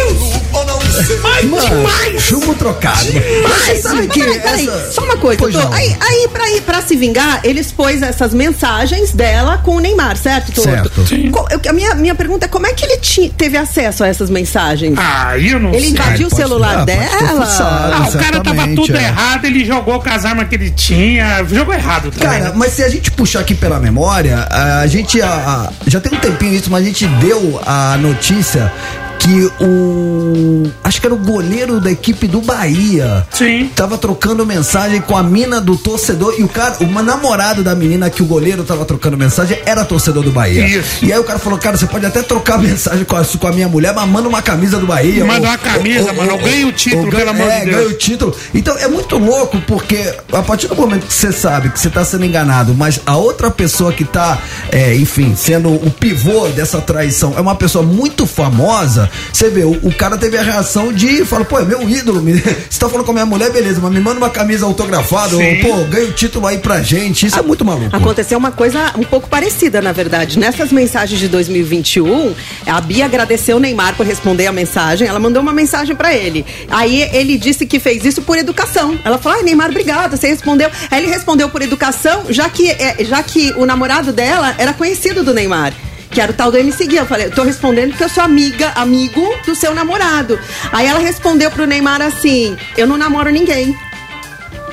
Mas 1.23 1.65
demais! 1.65 2.23
chumbo 2.23 2.55
trocado. 2.55 3.05
Você 3.05 3.77
sabe 3.83 4.07
que 4.09 4.21
Peraí, 4.21 4.41
peraí, 4.41 4.69
essa... 4.69 4.93
só 4.93 5.03
uma 5.05 5.17
coisa, 5.17 5.41
Tô. 5.51 5.73
Aí, 5.73 5.97
aí 6.01 6.29
pra, 6.33 6.51
ir- 6.51 6.61
pra 6.63 6.83
se 6.83 6.97
vingar, 6.97 7.41
eles 7.45 7.73
pôs 7.73 8.03
essas 8.03 8.33
mensagens 8.35 9.13
dela 9.13 9.59
com 9.59 9.77
o 9.77 9.81
Neymar, 9.81 10.17
certo, 10.17 10.53
Toto? 10.53 10.69
Certo. 10.69 11.07
Sim. 11.07 11.31
A 11.69 11.73
minha, 11.73 11.95
minha 11.95 12.15
pergunta 12.15 12.47
é 12.47 12.49
como 12.49 12.67
é 12.67 12.73
que 12.73 12.85
ele 12.85 12.99
ti- 12.99 13.33
teve 13.37 13.57
acesso 13.57 14.05
a 14.05 14.09
essas 14.09 14.29
mensagens? 14.31 14.95
Ah, 14.99 15.37
eu 15.39 15.59
não 15.59 15.71
ele 15.71 15.81
sei. 15.81 15.91
invadiu 15.91 16.27
o 16.27 16.31
pode- 16.31 16.43
celular 16.43 16.79
ah, 16.81 16.85
dela? 16.85 17.47
fuçado. 17.47 17.93
Ah, 17.95 18.09
o 18.09 18.13
cara 18.19 18.41
tava 18.41 18.69
tudo 18.75 18.97
é. 18.97 19.03
errado, 19.05 19.45
ele 19.45 19.65
jogou 19.65 20.01
com 20.01 20.09
as 20.11 20.25
armas 20.25 20.49
que 20.49 20.55
ele 20.55 20.71
tinha. 20.71 21.45
Jogou 21.45 21.75
errado 21.75 22.11
também. 22.11 22.41
Cara, 22.41 22.53
mas 22.55 22.73
se 22.73 22.83
a 22.83 22.89
gente 22.89 23.11
puxar 23.11 23.41
aqui 23.41 23.55
pela 23.55 23.79
memória, 23.79 24.47
a 24.51 24.87
gente 24.87 25.21
a- 25.23 25.29
a- 25.29 25.73
já 25.87 26.01
tem 26.01 26.13
um 26.17 26.21
tempinho 26.21 26.55
isso, 26.55 26.71
mas 26.71 26.83
a 26.83 26.87
gente 26.87 27.07
deu 27.07 27.61
a 27.67 27.97
notícia 27.97 28.73
que 29.21 29.51
o 29.63 30.71
acho 30.83 30.99
que 31.01 31.07
era 31.07 31.15
o 31.15 31.19
goleiro 31.19 31.79
da 31.79 31.91
equipe 31.91 32.27
do 32.27 32.41
Bahia 32.41 33.27
Sim. 33.31 33.71
tava 33.77 33.99
trocando 33.99 34.47
mensagem 34.47 35.01
com 35.03 35.15
a 35.17 35.23
mina 35.23 35.61
do 35.61 35.77
torcedor 35.77 36.35
e 36.39 36.43
o 36.43 36.49
cara, 36.49 36.77
o 36.81 36.87
namorado 37.03 37.63
da 37.63 37.75
menina 37.75 38.09
que 38.09 38.23
o 38.23 38.27
goleiro 38.27 38.65
tava 38.65 38.85
trocando 38.87 39.19
mensagem 39.19 39.59
era 39.67 39.85
torcedor 39.85 40.23
do 40.23 40.33
Bahia. 40.33 40.67
Isso. 40.67 41.05
E 41.05 41.13
aí 41.13 41.19
o 41.19 41.25
cara 41.25 41.39
falou, 41.39 41.59
cara, 41.59 41.77
você 41.77 41.87
pode 41.87 42.07
até 42.07 42.23
trocar 42.23 42.59
mensagem 42.59 43.05
com 43.05 43.15
a, 43.15 43.25
com 43.25 43.47
a 43.47 43.53
minha 43.53 43.69
mulher, 43.69 43.93
mas 43.95 44.09
manda 44.09 44.27
uma 44.29 44.41
camisa 44.41 44.79
do 44.79 44.87
Bahia. 44.87 45.25
Manda 45.25 45.41
Ou- 45.41 45.47
uma 45.53 45.59
camisa, 45.59 46.11
ou- 46.11 46.17
mano, 46.17 46.33
ou- 46.33 46.39
ganha 46.39 46.67
o 46.67 46.73
título, 46.73 47.05
ou 47.05 47.11
ganha- 47.11 47.25
pelo 47.27 47.31
amor 47.37 47.51
é, 47.53 47.59
de 47.61 47.65
Deus. 47.67 47.77
ganha 47.77 47.89
o 47.89 47.93
título. 47.99 48.37
Então 48.55 48.79
é 48.79 48.89
muito 48.89 49.19
louco 49.19 49.61
porque 49.67 50.15
a 50.33 50.43
partir 50.43 50.67
do 50.67 50.75
momento 50.75 51.07
que 51.07 51.13
você 51.13 51.31
sabe 51.31 51.69
que 51.69 51.79
você 51.79 51.91
tá 51.91 52.03
sendo 52.05 52.25
enganado, 52.25 52.75
mas 52.75 52.99
a 53.05 53.17
outra 53.17 53.51
pessoa 53.51 53.93
que 53.93 54.05
tá, 54.05 54.39
é, 54.73 54.95
enfim, 54.97 55.35
sendo 55.37 55.69
o 55.71 55.91
pivô 55.91 56.49
dessa 56.49 56.81
traição 56.81 57.35
é 57.37 57.41
uma 57.41 57.55
pessoa 57.55 57.85
muito 57.85 58.27
famosa, 58.27 59.10
você 59.33 59.51
vê, 59.51 59.65
o, 59.65 59.73
o 59.83 59.95
cara 59.95 60.17
teve 60.17 60.37
a 60.37 60.43
reação 60.43 60.93
de 60.93 61.25
fala, 61.25 61.45
pô, 61.45 61.59
é 61.59 61.65
meu 61.65 61.89
ídolo, 61.89 62.21
me, 62.21 62.35
você 62.69 62.79
tá 62.79 62.89
falando 62.89 63.05
com 63.05 63.11
a 63.13 63.15
minha 63.15 63.27
mulher, 63.27 63.51
beleza, 63.51 63.81
mas 63.81 63.93
me 63.93 64.01
manda 64.01 64.19
uma 64.19 64.31
camisa 64.31 64.67
autografada, 64.67 65.37
ou, 65.37 65.43
pô, 65.63 65.85
ganha 65.85 66.09
o 66.09 66.13
título 66.13 66.47
aí 66.47 66.59
pra 66.59 66.83
gente. 66.83 67.27
Isso 67.27 67.39
é 67.39 67.43
muito 67.43 67.65
maluco. 67.65 67.95
Aconteceu 67.95 68.39
uma 68.39 68.53
coisa 68.53 68.93
um 68.97 69.05
pouco 69.05 69.29
parecida, 69.29 69.81
na 69.81 69.93
verdade. 69.93 70.39
Nessas 70.39 70.73
mensagens 70.73 71.19
de 71.19 71.29
2021, 71.29 72.35
a 72.67 72.81
Bia 72.81 73.05
agradeceu 73.05 73.57
o 73.57 73.61
Neymar 73.61 73.97
por 73.97 74.07
responder 74.07 74.47
a 74.47 74.53
mensagem. 74.53 75.07
Ela 75.07 75.19
mandou 75.19 75.43
uma 75.43 75.53
mensagem 75.53 75.95
pra 75.95 76.15
ele. 76.15 76.45
Aí 76.71 77.03
ele 77.13 77.39
disse 77.39 77.67
que 77.67 77.79
fez 77.79 78.05
isso 78.05 78.23
por 78.23 78.39
educação. 78.39 78.99
Ela 79.05 79.19
falou: 79.19 79.39
Ai, 79.39 79.45
Neymar, 79.45 79.71
obrigada, 79.71 80.17
você 80.17 80.29
respondeu. 80.29 80.71
Aí 80.91 81.03
ele 81.03 81.13
respondeu 81.13 81.49
por 81.49 81.63
educação, 81.63 82.25
já 82.29 82.49
que, 82.49 82.71
é, 82.71 82.97
já 83.05 83.23
que 83.23 83.53
o 83.57 83.67
namorado 83.67 84.13
dela 84.13 84.55
era 84.59 84.73
conhecido 84.73 85.23
do 85.23 85.35
Neymar. 85.35 85.73
Que 86.11 86.21
era 86.21 86.33
o 86.33 86.35
tal 86.35 86.51
do 86.51 86.59
MC 86.59 86.87
Gui. 86.87 86.97
Eu 86.97 87.07
falei, 87.07 87.27
eu 87.27 87.31
tô 87.31 87.43
respondendo 87.43 87.91
porque 87.91 88.05
eu 88.05 88.09
sou 88.09 88.23
amiga, 88.23 88.73
amigo 88.75 89.23
do 89.47 89.55
seu 89.55 89.75
namorado. 89.75 90.39
Aí 90.73 90.87
ela 90.87 90.99
respondeu 90.99 91.51
pro 91.51 91.67
Neymar 91.67 92.03
assim: 92.03 92.57
Eu 92.77 92.87
não 92.87 92.97
namoro 92.97 93.31
ninguém. 93.31 93.77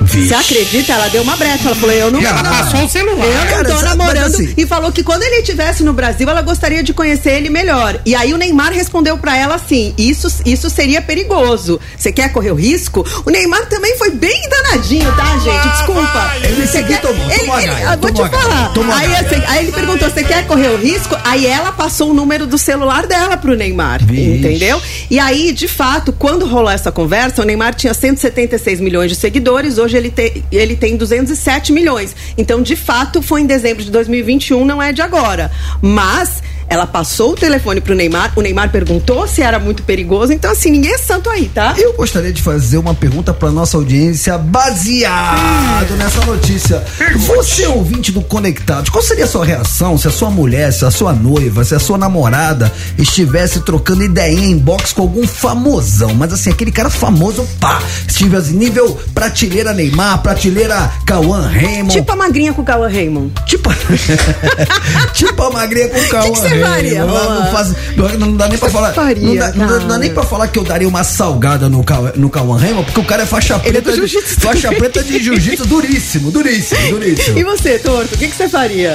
Você 0.06 0.34
acredita? 0.34 0.92
Ela 0.92 1.08
deu 1.08 1.22
uma 1.22 1.36
brecha. 1.36 1.66
Ela 1.66 1.74
falou: 1.74 1.94
Eu 1.94 2.10
não 2.10 2.20
E 2.20 2.24
ela 2.24 2.42
passou 2.42 2.84
o 2.84 2.88
celular. 2.88 3.24
Eu 3.26 3.34
não 3.34 3.46
Cara, 3.46 3.68
tô 3.68 3.82
namorando. 3.82 4.34
assim- 4.34 4.54
E 4.56 4.66
falou 4.66 4.92
que 4.92 5.02
quando 5.02 5.22
ele 5.22 5.36
estivesse 5.36 5.82
no 5.82 5.92
Brasil, 5.92 6.28
ela 6.28 6.42
gostaria 6.42 6.82
de 6.82 6.92
conhecer 6.92 7.32
ele 7.32 7.50
melhor. 7.50 8.00
E 8.04 8.14
aí 8.14 8.32
o 8.32 8.36
Neymar 8.36 8.72
respondeu 8.72 9.16
pra 9.18 9.36
ela 9.36 9.56
assim: 9.56 9.94
isso, 9.98 10.28
isso 10.44 10.68
seria 10.70 11.00
perigoso. 11.02 11.80
Você 11.96 12.12
quer 12.12 12.32
correr 12.32 12.50
o 12.50 12.54
risco? 12.54 13.06
O 13.24 13.30
Neymar 13.30 13.66
também 13.66 13.96
foi 13.96 14.10
bem 14.10 14.48
danadinho, 14.48 15.10
tá, 15.16 15.38
gente? 15.38 15.68
Desculpa. 15.76 16.32
Ele 16.42 16.66
seguiu, 16.66 16.98
tomou, 16.98 17.30
ele, 17.30 17.38
tomou 17.40 17.54
a 17.56 17.62
ele- 17.62 17.72
gaia, 17.72 17.84
eu 17.84 17.88
vou 17.98 18.12
tomou 18.12 18.28
te 18.28 18.36
falar. 18.36 18.68
tomou 18.72 18.94
Aí, 18.94 19.16
assim, 19.16 19.42
aí 19.46 19.64
ele 19.64 19.72
perguntou: 19.72 20.08
você 20.10 20.24
quer 20.24 20.46
correr 20.46 20.68
o 20.68 20.76
risco? 20.76 21.16
Aí 21.24 21.46
ela 21.46 21.72
passou 21.72 22.10
o 22.10 22.14
número 22.14 22.46
do 22.46 22.58
celular 22.58 23.06
dela 23.06 23.36
pro 23.36 23.54
Neymar. 23.56 24.04
Vixe. 24.04 24.38
Entendeu? 24.38 24.80
E 25.10 25.18
aí, 25.18 25.52
de 25.52 25.68
fato, 25.68 26.12
quando 26.12 26.46
rolou 26.46 26.70
essa 26.70 26.90
conversa, 26.92 27.42
o 27.42 27.44
Neymar 27.44 27.74
tinha 27.74 27.92
176 27.94 28.80
milhões 28.80 29.10
de 29.10 29.16
seguidores, 29.16 29.78
hoje 29.78 29.87
ele, 29.96 30.10
te, 30.10 30.44
ele 30.50 30.76
tem 30.76 30.96
207 30.96 31.72
milhões. 31.72 32.14
Então, 32.36 32.62
de 32.62 32.76
fato, 32.76 33.22
foi 33.22 33.40
em 33.40 33.46
dezembro 33.46 33.82
de 33.82 33.90
2021, 33.90 34.64
não 34.64 34.82
é 34.82 34.92
de 34.92 35.02
agora. 35.02 35.50
Mas 35.80 36.42
ela 36.68 36.86
passou 36.86 37.32
o 37.32 37.34
telefone 37.34 37.80
pro 37.80 37.94
Neymar, 37.94 38.32
o 38.36 38.40
Neymar 38.42 38.70
perguntou 38.70 39.26
se 39.26 39.42
era 39.42 39.58
muito 39.58 39.82
perigoso, 39.82 40.32
então 40.32 40.50
assim, 40.50 40.70
ninguém 40.70 40.92
é 40.92 40.98
santo 40.98 41.30
aí, 41.30 41.48
tá? 41.48 41.74
Eu 41.78 41.94
gostaria 41.94 42.32
de 42.32 42.42
fazer 42.42 42.78
uma 42.78 42.94
pergunta 42.94 43.32
para 43.32 43.50
nossa 43.50 43.76
audiência 43.76 44.36
baseado 44.36 45.96
nessa 45.96 46.24
notícia. 46.24 46.84
Você 47.16 47.66
ouvinte 47.66 48.12
do 48.12 48.20
Conectados, 48.20 48.90
qual 48.90 49.02
seria 49.02 49.24
a 49.24 49.28
sua 49.28 49.44
reação 49.44 49.96
se 49.96 50.08
a 50.08 50.10
sua 50.10 50.30
mulher, 50.30 50.72
se 50.72 50.84
a 50.84 50.90
sua 50.90 51.12
noiva, 51.12 51.64
se 51.64 51.74
a 51.74 51.78
sua 51.78 51.96
namorada 51.96 52.72
estivesse 52.98 53.60
trocando 53.60 54.04
ideinha 54.04 54.46
em 54.48 54.58
box 54.58 54.92
com 54.92 55.02
algum 55.02 55.26
famosão, 55.26 56.14
mas 56.14 56.32
assim, 56.32 56.50
aquele 56.50 56.70
cara 56.70 56.90
famoso, 56.90 57.48
pá, 57.60 57.80
estivesse 58.06 58.52
nível 58.52 58.98
prateleira 59.14 59.72
Neymar, 59.72 60.22
prateleira 60.22 60.90
Cauã 61.06 61.48
Raymond, 61.48 61.94
Tipo 61.94 62.12
a 62.12 62.16
magrinha 62.16 62.52
com 62.52 62.62
o 62.62 62.64
Cauã 62.64 62.88
Raymond. 62.88 63.32
tipo, 63.46 63.70
tipo 65.14 65.42
a 65.42 65.50
magrinha 65.50 65.88
com 65.88 65.98
o 65.98 66.08
Cauã 66.08 66.32
que 66.32 66.57
você 66.58 66.64
Raymond. 66.64 67.12
faria, 67.12 67.36
Não, 67.36 67.52
faz, 67.52 67.74
não 68.18 68.36
dá 68.36 68.48
nem 68.48 68.58
pra 68.58 68.70
falar, 68.70 68.92
faria, 68.92 69.22
não, 69.26 69.36
dá, 69.36 69.46
não 69.52 69.52
dá- 69.52 69.72
não 69.72 69.78
dá 69.80 69.86
cara? 69.86 69.98
nem 69.98 70.10
pra 70.14 70.22
falar 70.24 70.48
que 70.48 70.58
eu 70.58 70.64
daria 70.64 70.88
uma 70.88 71.04
salgada 71.04 71.68
no, 71.68 71.82
Cauã- 71.84 72.12
no 72.16 72.28
Cauã 72.30 72.58
Raymond, 72.58 72.84
porque 72.86 73.00
o 73.00 73.04
cara 73.04 73.22
é 73.22 73.26
faixa 73.26 73.60
Ele 73.64 73.78
é 73.78 73.80
do 73.80 73.84
preta. 73.84 74.00
de- 74.00 74.06
jiu-jitsu 74.08 74.40
faixa 74.40 74.68
preta 74.72 75.02
de 75.02 75.22
jiu-jitsu 75.22 75.66
duríssimo, 75.66 76.30
duríssimo, 76.30 76.90
duríssimo. 76.90 77.38
E 77.38 77.44
você, 77.44 77.78
Torto, 77.78 78.14
o 78.14 78.18
que, 78.18 78.28
que 78.28 78.34
você 78.36 78.48
faria? 78.48 78.94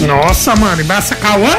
Nossa, 0.00 0.54
mano, 0.56 0.82
embaça 0.82 1.14
Cauã? 1.16 1.56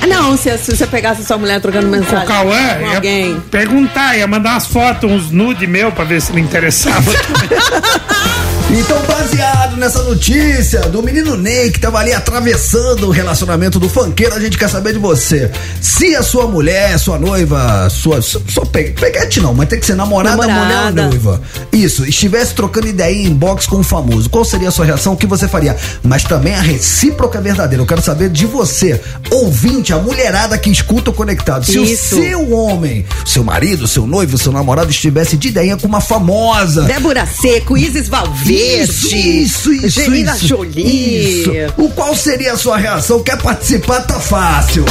Ah, 0.00 0.06
não, 0.06 0.36
se, 0.36 0.56
se 0.58 0.76
você 0.76 0.86
pegasse 0.86 1.24
sua 1.24 1.36
mulher 1.38 1.60
trocando 1.60 1.88
O 1.88 1.90
mensagem 1.90 2.24
Cauã 2.26 2.56
com 2.78 2.86
ia 2.86 2.94
alguém. 2.96 3.40
perguntar, 3.50 4.16
ia 4.16 4.28
mandar 4.28 4.50
umas 4.52 4.66
fotos, 4.66 5.10
uns 5.10 5.30
nude 5.32 5.66
meu 5.66 5.90
pra 5.90 6.04
ver 6.04 6.20
se 6.22 6.30
ele 6.30 6.40
interessava. 6.40 7.10
Então, 8.70 9.00
baseado 9.06 9.76
nessa 9.78 10.02
notícia 10.02 10.80
do 10.82 11.02
menino 11.02 11.36
Ney 11.38 11.70
que 11.70 11.80
tava 11.80 11.98
ali 11.98 12.12
atravessando 12.12 13.06
o 13.08 13.10
relacionamento 13.10 13.78
do 13.80 13.88
funkeiro, 13.88 14.34
a 14.34 14.40
gente 14.40 14.58
quer 14.58 14.68
saber 14.68 14.92
de 14.92 14.98
você. 14.98 15.50
Se 15.80 16.14
a 16.14 16.22
sua 16.22 16.46
mulher, 16.46 16.98
sua 16.98 17.18
noiva, 17.18 17.88
sua. 17.88 18.20
Sua, 18.20 18.66
pe- 18.66 18.90
peguete 18.92 19.40
não, 19.40 19.54
mas 19.54 19.68
tem 19.70 19.80
que 19.80 19.86
ser 19.86 19.94
namorada, 19.94 20.36
Namorada. 20.46 20.90
mulher 20.90 21.04
ou 21.04 21.08
noiva. 21.08 21.42
Isso, 21.72 22.04
estivesse 22.04 22.52
trocando 22.54 22.86
ideia 22.86 23.14
em 23.26 23.32
box 23.34 23.66
com 23.66 23.76
um 23.76 23.82
famoso, 23.82 24.28
qual 24.28 24.44
seria 24.44 24.68
a 24.68 24.70
sua 24.70 24.84
reação? 24.84 25.14
O 25.14 25.16
que 25.16 25.26
você 25.26 25.48
faria? 25.48 25.74
Mas 26.02 26.22
também 26.24 26.54
a 26.54 26.60
recíproca 26.60 27.38
é 27.38 27.42
verdadeira. 27.42 27.82
Eu 27.82 27.86
quero 27.86 28.02
saber 28.02 28.28
de 28.28 28.44
você, 28.44 29.00
ouvinte, 29.30 29.94
a 29.94 29.98
mulherada 29.98 30.58
que 30.58 30.68
escuta 30.70 31.08
o 31.10 31.14
conectado. 31.14 31.64
Se 31.64 31.78
Isso. 31.82 32.18
o 32.18 32.22
seu 32.22 32.52
homem, 32.52 33.06
seu 33.24 33.42
marido, 33.42 33.88
seu 33.88 34.06
noivo, 34.06 34.36
seu 34.36 34.52
namorado 34.52 34.90
estivesse 34.90 35.38
de 35.38 35.48
ideia 35.48 35.74
com 35.76 35.86
uma 35.86 36.02
famosa. 36.02 36.82
Débora 36.82 37.26
Seco, 37.26 37.76
Isis 37.76 38.08
Valverde. 38.08 38.57
Isso, 38.58 39.14
isso, 39.16 39.72
isso. 39.72 40.00
Angelina 40.00 40.34
isso, 40.34 40.46
Jolie. 40.46 41.40
isso. 41.42 41.50
O 41.76 41.90
qual 41.90 42.14
seria 42.14 42.52
a 42.52 42.56
sua 42.56 42.76
reação? 42.76 43.22
Quer 43.22 43.40
participar? 43.40 44.00
Tá 44.02 44.18
fácil. 44.18 44.84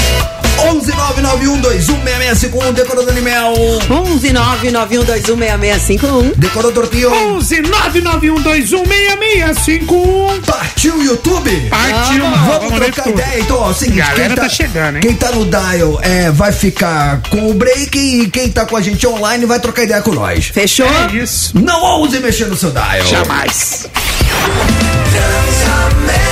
11991216651 0.58 2.74
Decorador 2.74 3.14
de 3.14 3.22
Mel. 3.22 3.54
11 3.90 4.30
991216651. 4.30 6.34
Decorador 6.36 6.88
Tio. 6.88 7.12
11 7.12 7.62
991216651. 7.62 10.42
Partiu 10.46 10.96
o 10.96 11.04
YouTube? 11.04 11.70
Partiu, 11.70 12.26
mano. 12.26 12.46
Vamos 12.46 12.80
ver 12.80 12.92
trocar 12.92 13.12
ideia, 13.12 13.40
então, 13.40 13.58
ó, 13.58 13.72
seguinte, 13.74 13.98
Galera 13.98 14.28
quem 14.28 14.36
tá, 14.36 14.42
tá 14.44 14.50
chegando, 14.50 14.96
hein? 14.96 15.02
Quem 15.02 15.16
tá 15.16 15.32
no 15.32 15.46
dial 15.46 16.00
é, 16.02 16.32
vai 16.32 16.52
ficar 16.52 17.22
com 17.30 17.50
o 17.50 17.54
break 17.54 17.98
e 17.98 18.30
quem 18.30 18.52
tá 18.52 18.66
com 18.66 18.76
a 18.76 18.82
gente 18.82 19.08
online 19.08 19.46
vai 19.46 19.60
trocar 19.60 19.84
ideia 19.84 20.02
com 20.02 20.12
nós. 20.14 20.48
Fechou? 20.48 20.88
É 20.88 21.16
isso. 21.16 21.54
Não 21.58 21.82
ouse 21.82 22.20
mexer 22.20 22.48
no 22.48 22.58
seu 22.58 22.72
dial. 22.72 23.06
Jamais. 23.06 23.88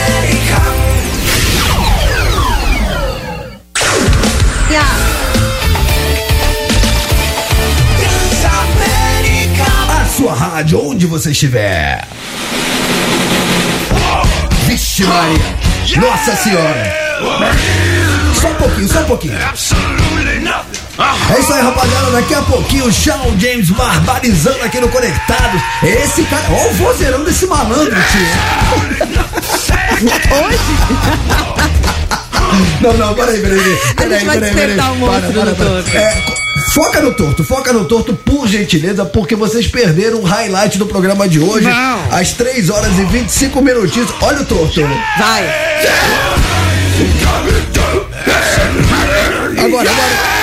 E 0.02 0.05
sua 10.26 10.34
rádio, 10.34 10.84
onde 10.84 11.06
você 11.06 11.30
estiver. 11.30 12.04
Vixe 14.66 15.04
Maria. 15.04 15.38
Nossa 15.98 16.36
Senhora. 16.38 16.96
Só 18.34 18.48
um 18.48 18.56
pouquinho, 18.56 18.88
só 18.88 19.02
um 19.02 19.06
pouquinho. 19.06 19.38
É 19.38 19.52
isso 21.40 21.54
aí, 21.54 21.62
rapaziada. 21.62 22.10
Daqui 22.10 22.34
a 22.34 22.42
pouquinho 22.42 22.86
o 22.86 22.92
Shawn 22.92 23.40
James 23.40 23.70
barbarizando 23.70 24.64
aqui 24.64 24.80
no 24.80 24.90
Conectados. 24.90 25.62
Esse 25.84 26.24
cara, 26.24 26.44
ó 26.50 26.70
o 26.70 26.74
vozeirão 26.74 27.24
desse 27.24 27.46
malandro, 27.46 27.96
tio. 27.96 28.26
Não, 32.82 32.94
não, 32.94 33.14
peraí, 33.14 33.42
peraí. 33.42 33.60
peraí, 33.96 34.14
A 34.14 34.18
gente 34.18 34.26
vai 34.26 34.40
peraí, 34.40 34.56
despertar 34.56 34.86
peraí. 34.86 34.92
o 34.92 34.96
monstro 34.96 35.34
Para, 35.34 35.44
para, 35.44 35.52
do 35.52 35.56
para. 35.56 35.84
Toto. 35.84 35.98
É, 35.98 36.45
Foca 36.76 37.00
no 37.00 37.14
torto, 37.14 37.42
foca 37.42 37.72
no 37.72 37.86
torto, 37.86 38.14
por 38.14 38.50
gentileza, 38.50 39.06
porque 39.06 39.34
vocês 39.34 39.66
perderam 39.66 40.20
o 40.20 40.24
highlight 40.24 40.78
do 40.78 40.86
programa 40.86 41.26
de 41.26 41.40
hoje. 41.40 41.66
Não. 41.66 42.12
Às 42.12 42.34
3 42.34 42.70
horas 42.70 43.00
e 43.00 43.06
25 43.06 43.62
minutinhos. 43.62 44.14
Olha 44.20 44.42
o 44.42 44.46
torto. 44.46 44.82
Vai. 45.18 45.48
Agora, 49.58 49.90
agora. 49.90 50.35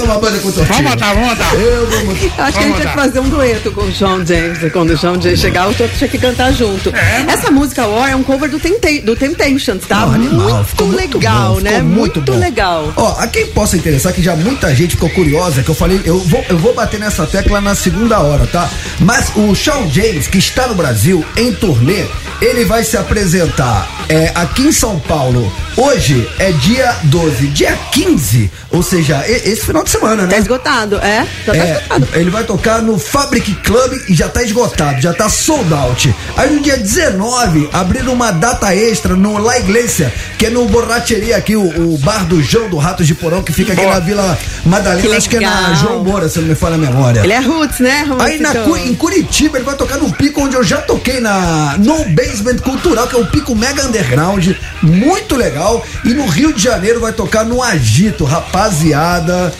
Montar 0.00 0.12
uma 0.12 0.20
banda 0.20 0.38
com 0.38 0.48
o 0.48 0.52
tortinho. 0.52 0.76
Vamos 0.76 0.90
botar, 0.92 1.14
vamos 1.14 1.28
botar. 1.30 1.54
Eu 1.54 1.86
vou 1.86 2.04
montar. 2.06 2.20
Acho 2.20 2.28
que 2.30 2.38
a 2.38 2.46
gente 2.46 2.54
Vamos 2.62 2.76
tinha 2.80 2.88
que 2.90 2.94
fazer 2.94 3.20
um 3.20 3.28
dueto 3.28 3.72
com 3.72 3.80
o 3.82 3.90
John 3.90 4.24
James. 4.26 4.62
E 4.62 4.70
quando 4.70 4.90
o 4.90 4.96
John 4.96 5.20
James 5.20 5.40
chegar, 5.40 5.68
o 5.68 5.74
Toto 5.74 5.92
tinha 5.96 6.08
que 6.08 6.18
cantar 6.18 6.52
junto. 6.52 6.92
Essa 7.28 7.50
música 7.50 7.86
War 7.86 8.10
é 8.10 8.16
um 8.16 8.22
cover 8.22 8.48
do, 8.50 8.58
Tempta- 8.58 9.00
do 9.04 9.14
Temptations, 9.16 9.84
tá? 9.86 10.06
Não, 10.06 10.14
animal, 10.14 10.48
muito 10.50 10.64
ficou 10.68 10.86
muito 10.88 11.18
legal, 11.18 11.54
bom, 11.54 11.60
né? 11.60 11.70
ficou 11.72 11.84
muito, 11.88 12.20
bom. 12.20 12.38
legal. 12.38 12.92
Ó, 12.96 13.16
a 13.18 13.26
quem 13.26 13.46
possa 13.48 13.76
interessar, 13.76 14.12
que 14.12 14.22
já 14.22 14.34
muita 14.36 14.74
gente 14.74 14.90
ficou 14.94 15.10
curiosa, 15.10 15.62
que 15.62 15.68
eu 15.70 15.74
falei, 15.74 16.00
eu 16.04 16.18
vou, 16.18 16.44
eu 16.48 16.58
vou 16.58 16.74
bater 16.74 16.98
nessa 17.00 17.26
tecla 17.26 17.60
na 17.60 17.74
segunda 17.74 18.18
hora, 18.20 18.46
tá? 18.46 18.68
Mas 19.00 19.30
o 19.36 19.54
Shawn 19.54 19.88
James, 19.90 20.26
que 20.26 20.38
está 20.38 20.66
no 20.66 20.74
Brasil 20.74 21.24
em 21.36 21.52
turnê, 21.52 22.04
ele 22.40 22.64
vai 22.64 22.82
se 22.84 22.96
apresentar 22.96 23.88
é, 24.08 24.32
aqui 24.34 24.62
em 24.62 24.72
São 24.72 24.98
Paulo. 25.00 25.52
Hoje 25.76 26.28
é 26.38 26.50
dia 26.52 26.94
12, 27.04 27.46
dia 27.48 27.78
15, 27.92 28.50
ou 28.70 28.82
seja, 28.82 29.24
esse 29.28 29.60
final 29.64 29.84
de 29.84 29.89
semana, 29.90 30.22
Tá 30.22 30.28
né? 30.28 30.38
esgotado, 30.38 30.96
é? 30.98 31.26
Já 31.46 31.52
tá 31.52 31.58
É, 31.58 31.72
esgotado. 31.76 32.08
ele 32.14 32.30
vai 32.30 32.44
tocar 32.44 32.82
no 32.82 32.98
Fabric 32.98 33.54
Club 33.56 33.92
e 34.08 34.14
já 34.14 34.28
tá 34.28 34.42
esgotado, 34.42 35.00
já 35.00 35.12
tá 35.12 35.28
sold 35.28 35.72
out. 35.74 36.14
Aí 36.36 36.50
no 36.50 36.60
dia 36.60 36.76
19, 36.76 37.68
abriram 37.72 38.12
uma 38.12 38.30
data 38.30 38.74
extra 38.74 39.14
no 39.16 39.38
La 39.38 39.58
Iglesia, 39.58 40.12
que 40.38 40.46
é 40.46 40.50
no 40.50 40.66
Borracheria 40.66 41.36
aqui, 41.36 41.56
o, 41.56 41.94
o 41.94 41.98
bar 41.98 42.24
do 42.26 42.42
João 42.42 42.68
do 42.68 42.76
Ratos 42.76 43.06
de 43.06 43.14
Porão, 43.14 43.42
que 43.42 43.52
fica 43.52 43.72
aqui 43.72 43.82
Boa. 43.82 43.94
na 43.94 44.00
Vila 44.00 44.38
Madalena, 44.64 45.08
Que 45.08 45.14
acho 45.16 45.28
que 45.28 45.36
é 45.36 45.40
na. 45.40 45.74
João 45.74 46.04
Moura, 46.04 46.28
se 46.28 46.38
não 46.38 46.46
me 46.48 46.54
falha 46.54 46.74
a 46.74 46.78
memória. 46.78 47.20
Ele 47.20 47.32
é 47.32 47.40
roots, 47.40 47.80
né? 47.80 48.04
Aí 48.18 48.38
na? 48.38 48.54
Cu- 48.54 48.76
em 48.76 48.94
Curitiba 48.94 49.58
ele 49.58 49.64
vai 49.64 49.74
tocar 49.76 49.98
num 49.98 50.10
pico 50.10 50.42
onde 50.42 50.54
eu 50.56 50.62
já 50.62 50.78
toquei 50.78 51.20
na 51.20 51.76
No 51.78 52.04
Basement 52.10 52.58
Cultural, 52.62 53.06
que 53.06 53.16
é 53.16 53.18
um 53.18 53.26
pico 53.26 53.54
mega 53.54 53.84
underground, 53.86 54.48
muito 54.82 55.36
legal. 55.36 55.84
E 56.04 56.10
no 56.14 56.26
Rio 56.26 56.52
de 56.52 56.62
Janeiro 56.62 57.00
vai 57.00 57.12
tocar 57.12 57.44
no 57.44 57.62
Agito, 57.62 58.24
rapaziada. 58.24 59.52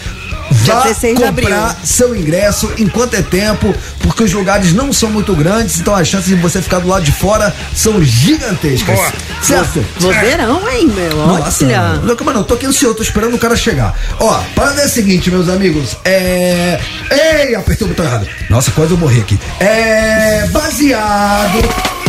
Dia 0.65 0.75
Vá 0.75 0.83
16 0.83 1.17
de 1.17 1.25
abril. 1.25 1.49
comprar 1.49 1.77
seu 1.85 2.15
ingresso 2.15 2.71
enquanto 2.79 3.15
é 3.15 3.23
tempo, 3.23 3.75
porque 4.01 4.25
os 4.25 4.33
lugares 4.33 4.73
não 4.73 4.93
são 4.93 5.11
muito 5.11 5.35
grandes, 5.35 5.79
então 5.81 5.95
as 5.95 6.07
chances 6.09 6.29
de 6.29 6.35
você 6.37 6.61
ficar 6.61 6.81
do 6.81 6.89
lado 6.89 7.05
de 7.05 7.13
fora 7.13 7.55
são 7.75 8.03
gigantescas. 8.03 8.95
Boa. 8.95 9.13
Certo? 9.43 9.85
Vozeirão, 9.99 10.69
hein, 10.69 10.87
meu? 10.89 11.27
Nossa, 11.27 11.65
Olha. 11.65 11.95
não, 12.03 12.17
como 12.17 12.33
não, 12.33 12.43
tô 12.45 12.55
aqui 12.55 12.67
ansioso, 12.67 12.95
tô 12.97 13.03
esperando 13.03 13.35
o 13.35 13.39
cara 13.39 13.57
chegar. 13.57 13.99
Ó, 14.19 14.41
parada 14.55 14.83
é 14.83 14.85
a 14.85 14.89
seguinte, 14.89 15.31
meus 15.31 15.49
amigos. 15.49 15.97
É. 16.05 16.79
Ei, 17.11 17.55
apertei 17.55 17.87
o 17.87 17.89
botão 17.89 18.05
errado. 18.05 18.27
Nossa, 18.49 18.71
quase 18.71 18.93
eu 18.93 18.99
morri 18.99 19.21
aqui. 19.21 19.39
É. 19.61 20.47
Baseado. 20.53 22.00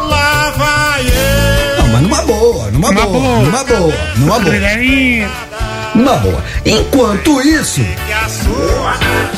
Lá 0.10 0.54
vai 0.58 1.02
eu. 1.08 1.84
Não, 1.84 1.88
mas 1.94 2.02
numa 2.02 2.22
boa, 2.24 2.72
numa, 2.72 2.92
Numa 2.92 3.06
boa, 3.06 3.20
boa. 3.20 3.40
numa 3.44 3.64
boa, 3.64 3.94
numa 4.16 4.40
boa, 4.40 4.54
numa 5.96 6.16
boa. 6.18 6.44
Enquanto 6.66 7.42
isso. 7.42 7.82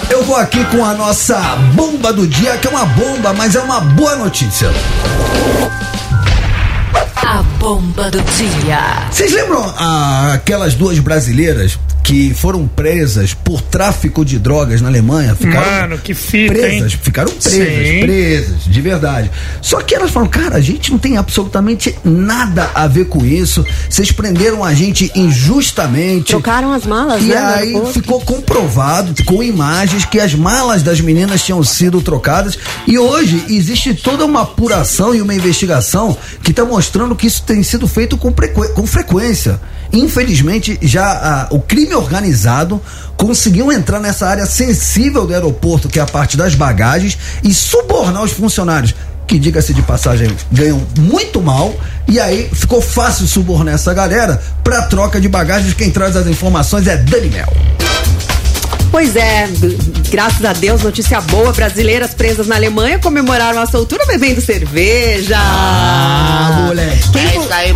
Eu 0.09 0.23
vou 0.23 0.35
aqui 0.35 0.63
com 0.65 0.83
a 0.83 0.93
nossa 0.93 1.37
bomba 1.73 2.11
do 2.13 2.25
dia, 2.27 2.57
que 2.57 2.67
é 2.67 2.69
uma 2.69 2.85
bomba, 2.85 3.33
mas 3.33 3.55
é 3.55 3.59
uma 3.59 3.79
boa 3.81 4.15
notícia. 4.15 4.69
A 7.31 7.43
bomba 7.59 8.09
do 8.09 8.19
dia. 8.21 9.07
Vocês 9.11 9.31
lembram 9.31 9.61
ah, 9.77 10.31
aquelas 10.33 10.73
duas 10.73 10.97
brasileiras 10.97 11.77
que 12.03 12.33
foram 12.33 12.67
presas 12.67 13.35
por 13.35 13.61
tráfico 13.61 14.25
de 14.25 14.39
drogas 14.39 14.81
na 14.81 14.87
Alemanha? 14.87 15.35
Ficaram 15.35 15.81
Mano, 15.81 15.97
que 15.99 16.15
fita, 16.15 16.51
presas, 16.53 16.91
hein? 16.93 16.99
ficaram 16.99 17.31
presas, 17.31 17.87
Sim. 17.87 17.99
presas, 17.99 18.63
de 18.65 18.81
verdade. 18.81 19.29
Só 19.61 19.79
que 19.81 19.93
elas 19.93 20.09
falam, 20.09 20.27
cara, 20.27 20.55
a 20.55 20.59
gente 20.59 20.89
não 20.89 20.97
tem 20.97 21.17
absolutamente 21.17 21.95
nada 22.03 22.71
a 22.73 22.87
ver 22.87 23.05
com 23.05 23.23
isso. 23.23 23.63
Vocês 23.87 24.11
prenderam 24.11 24.63
a 24.63 24.73
gente 24.73 25.11
injustamente. 25.13 26.31
Trocaram 26.31 26.73
as 26.73 26.83
malas, 26.83 27.21
E 27.21 27.27
né? 27.27 27.39
no 27.71 27.85
aí 27.85 27.93
ficou 27.93 28.19
comprovado 28.21 29.13
com 29.23 29.43
imagens 29.43 30.03
que 30.03 30.19
as 30.19 30.33
malas 30.33 30.81
das 30.81 30.99
meninas 30.99 31.43
tinham 31.43 31.63
sido 31.63 32.01
trocadas 32.01 32.57
e 32.87 32.97
hoje 32.97 33.45
existe 33.49 33.93
toda 33.93 34.25
uma 34.25 34.41
apuração 34.41 35.13
e 35.13 35.21
uma 35.21 35.35
investigação 35.35 36.17
que 36.41 36.49
está 36.49 36.65
mostrando 36.65 37.15
que 37.19 37.27
isso 37.27 37.43
tem 37.43 37.61
sido 37.61 37.87
feito 37.87 38.17
com, 38.17 38.33
com 38.33 38.87
frequência. 38.87 39.59
Infelizmente, 39.91 40.79
já 40.81 41.05
ah, 41.05 41.47
o 41.51 41.59
crime 41.59 41.93
organizado 41.93 42.81
conseguiu 43.17 43.71
entrar 43.71 43.99
nessa 43.99 44.25
área 44.25 44.45
sensível 44.45 45.27
do 45.27 45.33
aeroporto, 45.33 45.89
que 45.89 45.99
é 45.99 46.01
a 46.01 46.05
parte 46.05 46.37
das 46.37 46.55
bagagens, 46.55 47.17
e 47.43 47.53
subornar 47.53 48.23
os 48.23 48.31
funcionários 48.31 48.95
que 49.27 49.37
diga-se 49.37 49.73
de 49.73 49.81
passagem, 49.83 50.35
ganham 50.51 50.81
muito 50.97 51.39
mal, 51.39 51.75
e 52.07 52.19
aí 52.19 52.49
ficou 52.51 52.81
fácil 52.81 53.27
subornar 53.27 53.75
essa 53.75 53.93
galera 53.93 54.41
pra 54.63 54.83
troca 54.83 55.21
de 55.21 55.27
bagagens. 55.27 55.73
Quem 55.75 55.91
traz 55.91 56.15
as 56.15 56.25
informações 56.25 56.87
é 56.87 56.97
Dani 56.97 57.29
Mel. 57.29 57.53
Pois 58.91 59.15
é, 59.15 59.47
graças 60.09 60.43
a 60.43 60.53
Deus, 60.53 60.81
notícia 60.81 61.21
boa. 61.21 61.53
Brasileiras 61.53 62.13
presas 62.13 62.47
na 62.47 62.55
Alemanha 62.55 62.99
comemoraram 62.99 63.61
a 63.61 63.65
soltura 63.65 64.05
bebendo 64.05 64.41
cerveja. 64.41 65.37
Ah, 65.37 66.65
moleque. 66.67 67.11
Quem 67.11 67.25
É 67.25 67.37
isso 67.37 67.53
aí. 67.53 67.73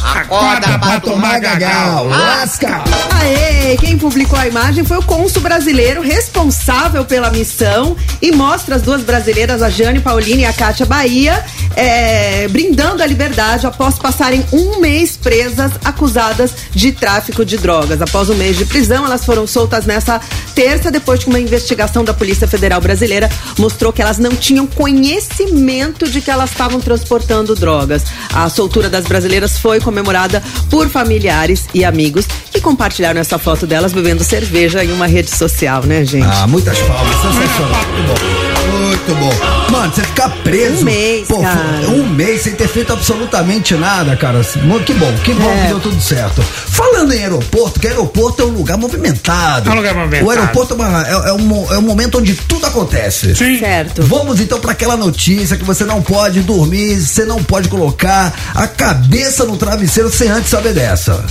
Acorda 0.00 0.78
pra 0.78 1.00
tomar 1.00 1.40
Gagal, 1.40 2.06
lasca! 2.06 2.82
Aê, 3.20 3.76
quem 3.76 3.98
publicou 3.98 4.38
a 4.38 4.46
imagem 4.46 4.84
foi 4.84 4.98
o 4.98 5.02
cônsul 5.02 5.42
brasileiro 5.42 6.00
responsável 6.00 7.04
pela 7.04 7.30
missão 7.30 7.96
e 8.22 8.30
mostra 8.32 8.76
as 8.76 8.82
duas 8.82 9.02
brasileiras, 9.02 9.62
a 9.62 9.68
Jane 9.68 10.00
Paulina 10.00 10.42
e 10.42 10.44
a 10.44 10.52
Kátia 10.52 10.86
Bahia, 10.86 11.44
é, 11.74 12.46
brindando 12.48 13.02
a 13.02 13.06
liberdade 13.06 13.66
após 13.66 13.98
passarem 13.98 14.44
um 14.52 14.80
mês 14.80 15.16
presas, 15.16 15.72
acusadas 15.84 16.52
de 16.70 16.92
tráfico 16.92 17.44
de 17.44 17.58
drogas. 17.58 18.00
Após 18.00 18.30
um 18.30 18.34
mês 18.34 18.56
de 18.56 18.64
prisão, 18.64 19.04
elas 19.04 19.24
foram 19.24 19.46
soltas 19.46 19.84
nessa 19.84 20.20
terça, 20.54 20.90
depois 20.90 21.20
de 21.20 21.26
uma 21.26 21.38
investigação 21.38 21.55
da 22.04 22.14
Polícia 22.14 22.46
Federal 22.46 22.80
Brasileira 22.80 23.30
mostrou 23.58 23.92
que 23.92 24.02
elas 24.02 24.18
não 24.18 24.30
tinham 24.30 24.66
conhecimento 24.66 26.08
de 26.08 26.20
que 26.20 26.30
elas 26.30 26.50
estavam 26.50 26.80
transportando 26.80 27.54
drogas. 27.54 28.04
A 28.32 28.48
soltura 28.48 28.88
das 28.88 29.06
brasileiras 29.06 29.58
foi 29.58 29.80
comemorada 29.80 30.42
por 30.70 30.88
familiares 30.88 31.66
e 31.74 31.84
amigos 31.84 32.26
que 32.52 32.60
compartilharam 32.60 33.20
essa 33.20 33.38
foto 33.38 33.66
delas 33.66 33.92
bebendo 33.92 34.22
cerveja 34.22 34.84
em 34.84 34.92
uma 34.92 35.06
rede 35.06 35.30
social, 35.30 35.84
né, 35.84 36.04
gente? 36.04 36.26
Ah, 36.26 36.46
muitas 36.46 36.78
palmas, 36.78 37.16
sensacional. 37.16 38.36
Muito 38.86 39.14
bom. 39.16 39.32
Mano, 39.72 39.92
você 39.92 40.02
ficar 40.02 40.28
preso. 40.44 40.82
Um 40.82 40.84
mês, 40.84 41.26
pô, 41.28 41.40
cara. 41.42 41.88
Um 41.88 42.06
mês 42.08 42.42
sem 42.42 42.54
ter 42.54 42.68
feito 42.68 42.92
absolutamente 42.92 43.74
nada, 43.74 44.16
cara. 44.16 44.40
Que 44.84 44.92
bom, 44.94 45.12
que 45.24 45.32
bom 45.34 45.50
É. 45.50 45.62
que 45.62 45.66
deu 45.68 45.80
tudo 45.80 46.00
certo. 46.00 46.40
Falando 46.42 47.12
em 47.12 47.18
aeroporto, 47.22 47.80
que 47.80 47.88
aeroporto 47.88 48.42
é 48.42 48.44
um 48.44 48.50
lugar 48.50 48.76
movimentado. 48.78 49.68
É 49.68 49.72
um 49.72 49.76
lugar 49.76 49.94
movimentado. 49.94 50.26
O 50.26 50.30
aeroporto 50.30 50.74
é, 50.74 50.76
uma- 50.76 51.06
é- 51.08 51.12
é 51.30 51.32
um, 51.32 51.72
é 51.74 51.78
um 51.78 51.82
momento 51.82 52.18
onde 52.18 52.34
tudo 52.34 52.66
acontece. 52.66 53.34
Sim. 53.34 53.58
Certo. 53.58 54.02
Vamos 54.02 54.40
então 54.40 54.60
para 54.60 54.72
aquela 54.72 54.96
notícia 54.96 55.56
que 55.56 55.64
você 55.64 55.84
não 55.84 56.00
pode 56.02 56.40
dormir, 56.40 57.00
você 57.00 57.24
não 57.24 57.42
pode 57.42 57.68
colocar 57.68 58.32
a 58.54 58.66
cabeça 58.68 59.44
no 59.44 59.56
travesseiro 59.56 60.10
sem 60.12 60.28
antes 60.28 60.50
saber 60.50 60.72
dessa. 60.74 61.24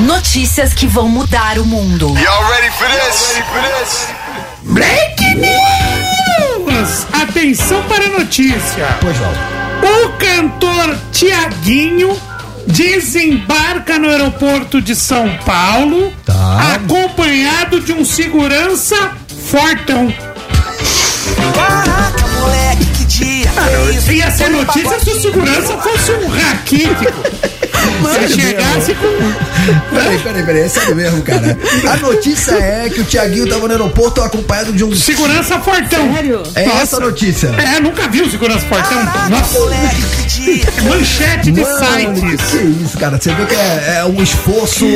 Notícias 0.00 0.72
que 0.72 0.86
vão 0.86 1.08
mudar 1.08 1.58
o 1.58 1.64
mundo. 1.66 2.06
Y'all 2.18 2.44
ready 2.50 2.70
for 2.78 2.86
this? 2.88 4.10
Break 4.62 5.22
News! 5.36 7.06
Atenção 7.12 7.82
para 7.84 8.04
a 8.04 8.08
notícia. 8.18 8.86
Pois 9.00 9.16
não. 9.18 9.30
O 9.82 10.10
cantor 10.18 10.96
Tiaguinho 11.12 12.16
desembarca 12.66 13.98
no 13.98 14.08
aeroporto 14.08 14.80
de 14.80 14.94
São 14.94 15.28
Paulo, 15.44 16.12
Tá. 16.24 16.74
acompanhado 16.74 17.80
de 17.80 17.92
um 17.92 18.04
segurança 18.04 18.94
fortão. 19.50 20.12
Caraca, 21.54 22.26
moleque, 22.38 22.84
que 22.98 23.04
dia! 23.04 23.50
Ia 24.12 24.30
ser 24.30 24.50
notícia 24.50 24.98
se 25.00 25.10
o 25.10 25.20
segurança 25.20 25.76
fosse 25.78 26.12
um 26.12 26.28
raquítico. 26.28 27.50
Se 28.00 28.12
Sério 28.12 28.28
chegasse 28.40 28.94
com. 28.94 29.94
Peraí, 29.94 30.18
peraí, 30.18 30.42
peraí, 30.42 30.62
é 30.62 30.68
sério 30.68 30.94
mesmo, 30.96 31.22
cara. 31.22 31.56
A 31.90 31.96
notícia 31.98 32.52
é 32.52 32.88
que 32.92 33.00
o 33.00 33.04
Tiaguinho 33.04 33.46
tava 33.48 33.66
no 33.66 33.72
aeroporto 33.72 34.20
acompanhado 34.22 34.72
de 34.72 34.84
um. 34.84 34.94
Segurança 34.94 35.58
fortão. 35.60 36.12
Sério? 36.14 36.42
É 36.54 36.64
essa 36.64 36.96
a 36.96 37.00
notícia. 37.00 37.48
É, 37.48 37.80
nunca 37.80 38.08
vi 38.08 38.22
o 38.22 38.30
segurança 38.30 38.66
fortão. 38.66 39.02
Nossa, 39.28 39.58
é 39.74 40.82
manchete 40.88 41.52
de 41.52 41.60
Mano, 41.60 42.16
sites. 42.16 42.50
que 42.50 42.56
isso, 42.84 42.98
cara. 42.98 43.18
Você 43.20 43.34
vê 43.34 43.46
que 43.46 43.54
é, 43.54 43.96
é 43.98 44.04
um 44.04 44.22
esforço 44.22 44.86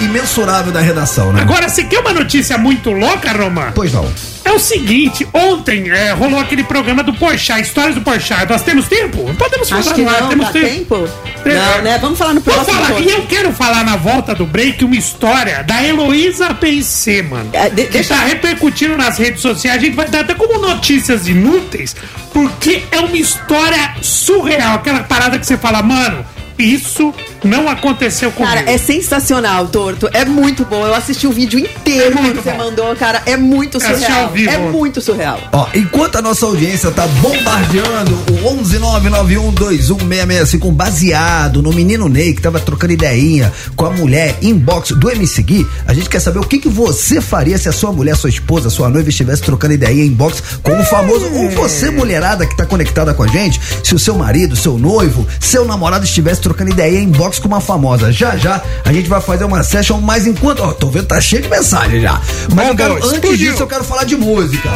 imensurável 0.00 0.72
da 0.72 0.80
redação, 0.80 1.32
né? 1.32 1.40
Agora, 1.42 1.68
se 1.68 1.84
quer 1.84 2.00
uma 2.00 2.12
notícia 2.12 2.58
muito 2.58 2.90
louca, 2.90 3.32
Romã, 3.32 3.72
Pois 3.74 3.92
não. 3.92 4.10
é 4.44 4.50
o 4.52 4.58
seguinte: 4.58 5.26
ontem 5.32 5.90
é, 5.90 6.12
rolou 6.12 6.40
aquele 6.40 6.64
programa 6.64 7.02
do 7.02 7.12
Porchat, 7.14 7.60
Histórias 7.62 7.94
do 7.94 8.00
Porchat. 8.00 8.27
Nós 8.48 8.62
temos 8.62 8.86
tempo? 8.88 9.34
Podemos 9.34 9.68
falar 9.68 9.80
Acho 9.80 9.94
que 9.94 10.02
no 10.02 10.08
ar, 10.10 10.20
não, 10.22 10.28
temos 10.28 10.48
tempo? 10.50 11.08
É. 11.44 11.54
Não, 11.54 11.82
né? 11.82 11.98
Vamos 11.98 12.18
falar 12.18 12.34
no 12.34 12.40
Vamos 12.40 12.54
próximo. 12.66 12.76
falar, 12.86 13.00
encontro. 13.00 13.10
e 13.10 13.12
eu 13.14 13.26
quero 13.26 13.52
falar 13.52 13.84
na 13.84 13.96
volta 13.96 14.34
do 14.34 14.44
break 14.46 14.84
uma 14.84 14.96
história 14.96 15.62
da 15.62 15.82
Heloísa 15.82 16.52
PC, 16.54 17.22
mano. 17.22 17.50
É, 17.52 17.70
de- 17.70 17.84
que 17.84 17.92
deixa- 17.92 18.14
tá 18.14 18.20
repercutindo 18.24 18.96
nas 18.96 19.18
redes 19.18 19.40
sociais. 19.40 19.78
A 19.80 19.84
gente 19.84 19.94
vai 19.96 20.08
dar 20.08 20.20
até 20.20 20.34
como 20.34 20.58
notícias 20.58 21.26
inúteis, 21.28 21.94
porque 22.32 22.82
é 22.90 22.98
uma 23.00 23.16
história 23.16 23.94
surreal. 24.02 24.74
Aquela 24.76 25.00
parada 25.04 25.38
que 25.38 25.46
você 25.46 25.56
fala, 25.56 25.82
mano, 25.82 26.24
isso 26.58 27.14
não 27.44 27.68
aconteceu 27.68 28.30
comigo. 28.32 28.54
Cara, 28.54 28.70
é 28.70 28.78
sensacional, 28.78 29.66
Torto. 29.68 30.08
É 30.12 30.24
muito 30.24 30.64
bom. 30.64 30.84
Eu 30.84 30.94
assisti 30.94 31.26
o 31.26 31.32
vídeo 31.32 31.58
inteiro 31.58 32.18
É 32.18 32.30
que 32.30 32.42
você 32.42 32.50
bom. 32.52 32.58
mandou, 32.58 32.94
cara. 32.96 33.22
É 33.26 33.36
muito 33.36 33.78
surreal. 33.80 34.30
vivo. 34.30 34.50
É 34.50 34.58
muito 34.58 35.00
surreal. 35.00 35.40
Ó, 35.52 35.66
enquanto 35.74 36.16
a 36.16 36.22
nossa 36.22 36.46
audiência 36.46 36.90
tá 36.90 37.06
bombardeando 37.06 38.14
o 38.32 38.64
11991216665 38.64 40.72
baseado 40.72 41.62
no 41.62 41.72
menino 41.72 42.08
Ney 42.08 42.34
que 42.34 42.42
tava 42.42 42.58
trocando 42.58 42.92
ideinha 42.92 43.52
com 43.76 43.86
a 43.86 43.90
mulher 43.90 44.36
inbox 44.42 44.90
do 44.90 45.10
MC 45.10 45.42
Gui, 45.42 45.66
a 45.86 45.94
gente 45.94 46.08
quer 46.08 46.20
saber 46.20 46.38
o 46.38 46.46
que 46.46 46.58
que 46.58 46.68
você 46.68 47.20
faria 47.20 47.58
se 47.58 47.68
a 47.68 47.72
sua 47.72 47.92
mulher, 47.92 48.16
sua 48.16 48.30
esposa, 48.30 48.70
sua 48.70 48.88
noiva 48.88 49.08
estivesse 49.08 49.42
trocando 49.42 49.74
ideinha 49.74 50.04
inbox 50.04 50.42
com 50.62 50.78
o 50.78 50.84
famoso 50.84 51.26
ou 51.34 51.50
você 51.50 51.90
mulherada 51.90 52.46
que 52.46 52.56
tá 52.56 52.66
conectada 52.66 53.14
com 53.14 53.22
a 53.22 53.28
gente, 53.28 53.60
se 53.82 53.94
o 53.94 53.98
seu 53.98 54.16
marido, 54.16 54.56
seu 54.56 54.78
noivo, 54.78 55.26
seu 55.40 55.64
namorado 55.64 56.04
estivesse 56.04 56.40
trocando 56.48 56.70
ideinha 56.70 57.00
inbox 57.00 57.38
com 57.38 57.46
uma 57.46 57.60
famosa. 57.60 58.10
Já 58.10 58.36
já 58.36 58.62
a 58.84 58.92
gente 58.92 59.08
vai 59.08 59.20
fazer 59.20 59.44
uma 59.44 59.62
session, 59.62 60.00
mas 60.00 60.26
enquanto, 60.26 60.60
ó, 60.60 60.72
tô 60.72 60.88
vendo 60.88 61.06
tá 61.06 61.20
cheio 61.20 61.42
de 61.42 61.48
mensagem 61.48 62.00
já. 62.00 62.20
Mas 62.54 62.68
eu 62.68 62.76
quero, 62.76 62.94
antes 62.94 63.12
explodiu. 63.12 63.50
disso 63.50 63.62
eu 63.62 63.66
quero 63.66 63.84
falar 63.84 64.04
de 64.04 64.16
música. 64.16 64.70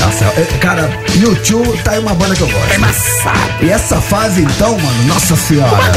Nossa, 0.00 0.24
é, 0.24 0.58
cara, 0.60 0.88
YouTube 1.16 1.76
tá 1.82 1.92
aí 1.92 1.98
uma 1.98 2.14
banda 2.14 2.34
que 2.34 2.40
eu 2.40 2.48
gosto. 2.48 2.72
É 2.72 2.78
maçado. 2.78 3.64
E 3.64 3.68
essa 3.68 4.00
fase 4.00 4.42
então, 4.42 4.78
mano, 4.78 5.04
nossa 5.06 5.34
senhora. 5.36 5.92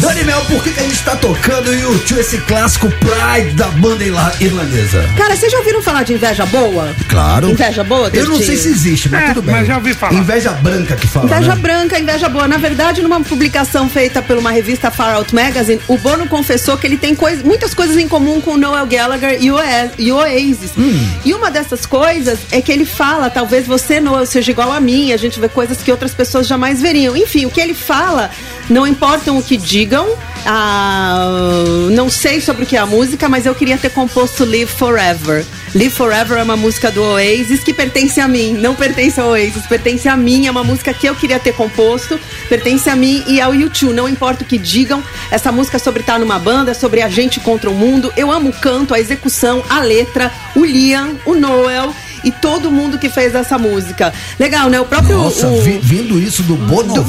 Dani 0.00 0.24
Mel, 0.24 0.40
por 0.46 0.62
que, 0.62 0.70
que 0.72 0.80
a 0.80 0.82
gente 0.82 1.02
tá 1.02 1.16
tocando 1.16 1.72
YouTube, 1.74 2.20
esse 2.20 2.38
clássico 2.38 2.88
Pride 2.90 3.50
da 3.54 3.68
banda 3.68 4.04
irla- 4.04 4.32
irlandesa? 4.40 5.02
Cara, 5.16 5.34
vocês 5.34 5.50
já 5.50 5.58
ouviram 5.58 5.82
falar 5.82 6.02
de 6.02 6.12
inveja 6.14 6.44
boa? 6.46 6.94
Claro. 7.08 7.50
Inveja 7.50 7.82
boa, 7.82 8.10
Eu 8.12 8.28
não 8.28 8.36
sei 8.38 8.56
se 8.56 8.68
existe, 8.68 9.08
mas 9.08 9.22
É, 9.30 9.34
tudo 9.34 9.42
bem. 9.42 9.54
mas 9.56 9.66
já 9.66 9.76
ouvi 9.76 9.94
falar. 9.94 10.14
Inveja 10.14 10.50
branca 10.52 10.96
que 10.96 11.06
fala. 11.06 11.26
Inveja 11.26 11.54
né? 11.54 11.60
branca, 11.60 11.98
inveja 11.98 12.28
boa. 12.28 12.46
Na 12.46 12.58
verdade, 12.58 13.02
numa 13.02 13.20
publicação 13.20 13.88
feita 13.88 14.20
por 14.22 14.36
uma 14.36 14.50
revista 14.50 14.90
Far 14.90 15.14
Out 15.16 15.34
Magazine, 15.34 15.80
o 15.88 15.96
Bono 15.98 16.26
confessou 16.28 16.76
que 16.76 16.86
ele 16.86 16.96
tem 16.98 17.14
coisa- 17.14 17.42
muitas 17.42 17.72
coisas 17.74 17.96
em 17.96 18.06
comum 18.06 18.40
com 18.40 18.52
o 18.52 18.56
Noel 18.58 18.86
Gallagher 18.86 19.38
e 19.40 19.50
o, 19.50 19.56
e 19.98 20.12
o 20.12 20.16
Oasis. 20.16 20.72
Hum. 20.76 21.08
E 21.24 21.32
uma 21.34 21.50
dessas 21.50 21.86
coisas 21.86 22.38
é 22.52 22.60
que 22.60 22.70
ele 22.70 22.84
fala, 22.84 23.30
talvez 23.30 23.66
você, 23.66 23.98
Noel, 23.98 24.26
seja 24.26 24.50
igual 24.50 24.70
a 24.72 24.80
mim, 24.80 25.12
a 25.12 25.16
gente 25.16 25.40
vê 25.40 25.48
coisas 25.48 25.78
que 25.78 25.90
outras 25.90 26.12
pessoas 26.14 26.46
jamais 26.46 26.80
veriam. 26.82 27.16
Enfim, 27.16 27.46
o 27.46 27.50
que 27.50 27.60
ele 27.60 27.74
fala, 27.74 28.30
não 28.68 28.86
importam 28.86 29.38
o 29.38 29.42
que 29.42 29.56
digam, 29.56 30.08
ah, 30.44 31.64
não 31.92 32.08
sei 32.08 32.40
sobre 32.40 32.64
o 32.64 32.66
que 32.66 32.76
é 32.76 32.78
a 32.78 32.86
música, 32.86 33.28
mas 33.28 33.46
eu 33.46 33.54
queria 33.54 33.78
ter 33.78 33.90
composto 33.90 34.44
Live 34.44 34.66
Forever. 34.66 35.44
Live 35.74 35.90
Forever 35.90 36.38
é 36.38 36.42
uma 36.42 36.56
música 36.56 36.90
do 36.90 37.02
Oasis 37.02 37.62
que 37.62 37.72
pertence 37.72 38.20
a 38.20 38.28
mim, 38.28 38.54
não 38.54 38.74
pertence 38.74 39.20
ao 39.20 39.30
Oasis, 39.30 39.66
pertence 39.66 40.08
a 40.08 40.16
mim, 40.16 40.46
é 40.46 40.50
uma 40.50 40.64
música 40.64 40.94
que 40.94 41.06
eu 41.06 41.14
queria 41.14 41.38
ter 41.38 41.52
composto, 41.52 42.18
pertence 42.48 42.88
a 42.88 42.96
mim 42.96 43.22
e 43.26 43.40
ao 43.40 43.54
YouTube, 43.54 43.92
não 43.92 44.08
importa 44.08 44.42
o 44.42 44.46
que 44.46 44.58
digam, 44.58 45.02
essa 45.30 45.52
música 45.52 45.76
é 45.76 45.80
sobre 45.80 46.00
estar 46.00 46.18
numa 46.18 46.38
banda, 46.38 46.70
é 46.70 46.74
sobre 46.74 47.02
a 47.02 47.08
gente 47.08 47.40
contra 47.40 47.68
o 47.68 47.74
mundo, 47.74 48.12
eu 48.16 48.30
amo 48.30 48.50
o 48.50 48.52
canto, 48.52 48.94
a 48.94 49.00
execução, 49.00 49.62
a 49.68 49.80
letra, 49.80 50.32
o 50.54 50.64
Liam, 50.64 51.18
o 51.24 51.34
Noel 51.34 51.94
e 52.26 52.30
todo 52.32 52.70
mundo 52.70 52.98
que 52.98 53.08
fez 53.08 53.34
essa 53.34 53.56
música. 53.56 54.12
Legal, 54.38 54.68
né? 54.68 54.78
O 54.80 54.84
próprio... 54.84 55.16
Nossa, 55.16 55.46
o, 55.46 55.60
vi- 55.62 55.78
vindo 55.82 56.18
isso 56.18 56.42
do 56.42 56.56
Bono 56.56 56.92
do, 56.94 57.02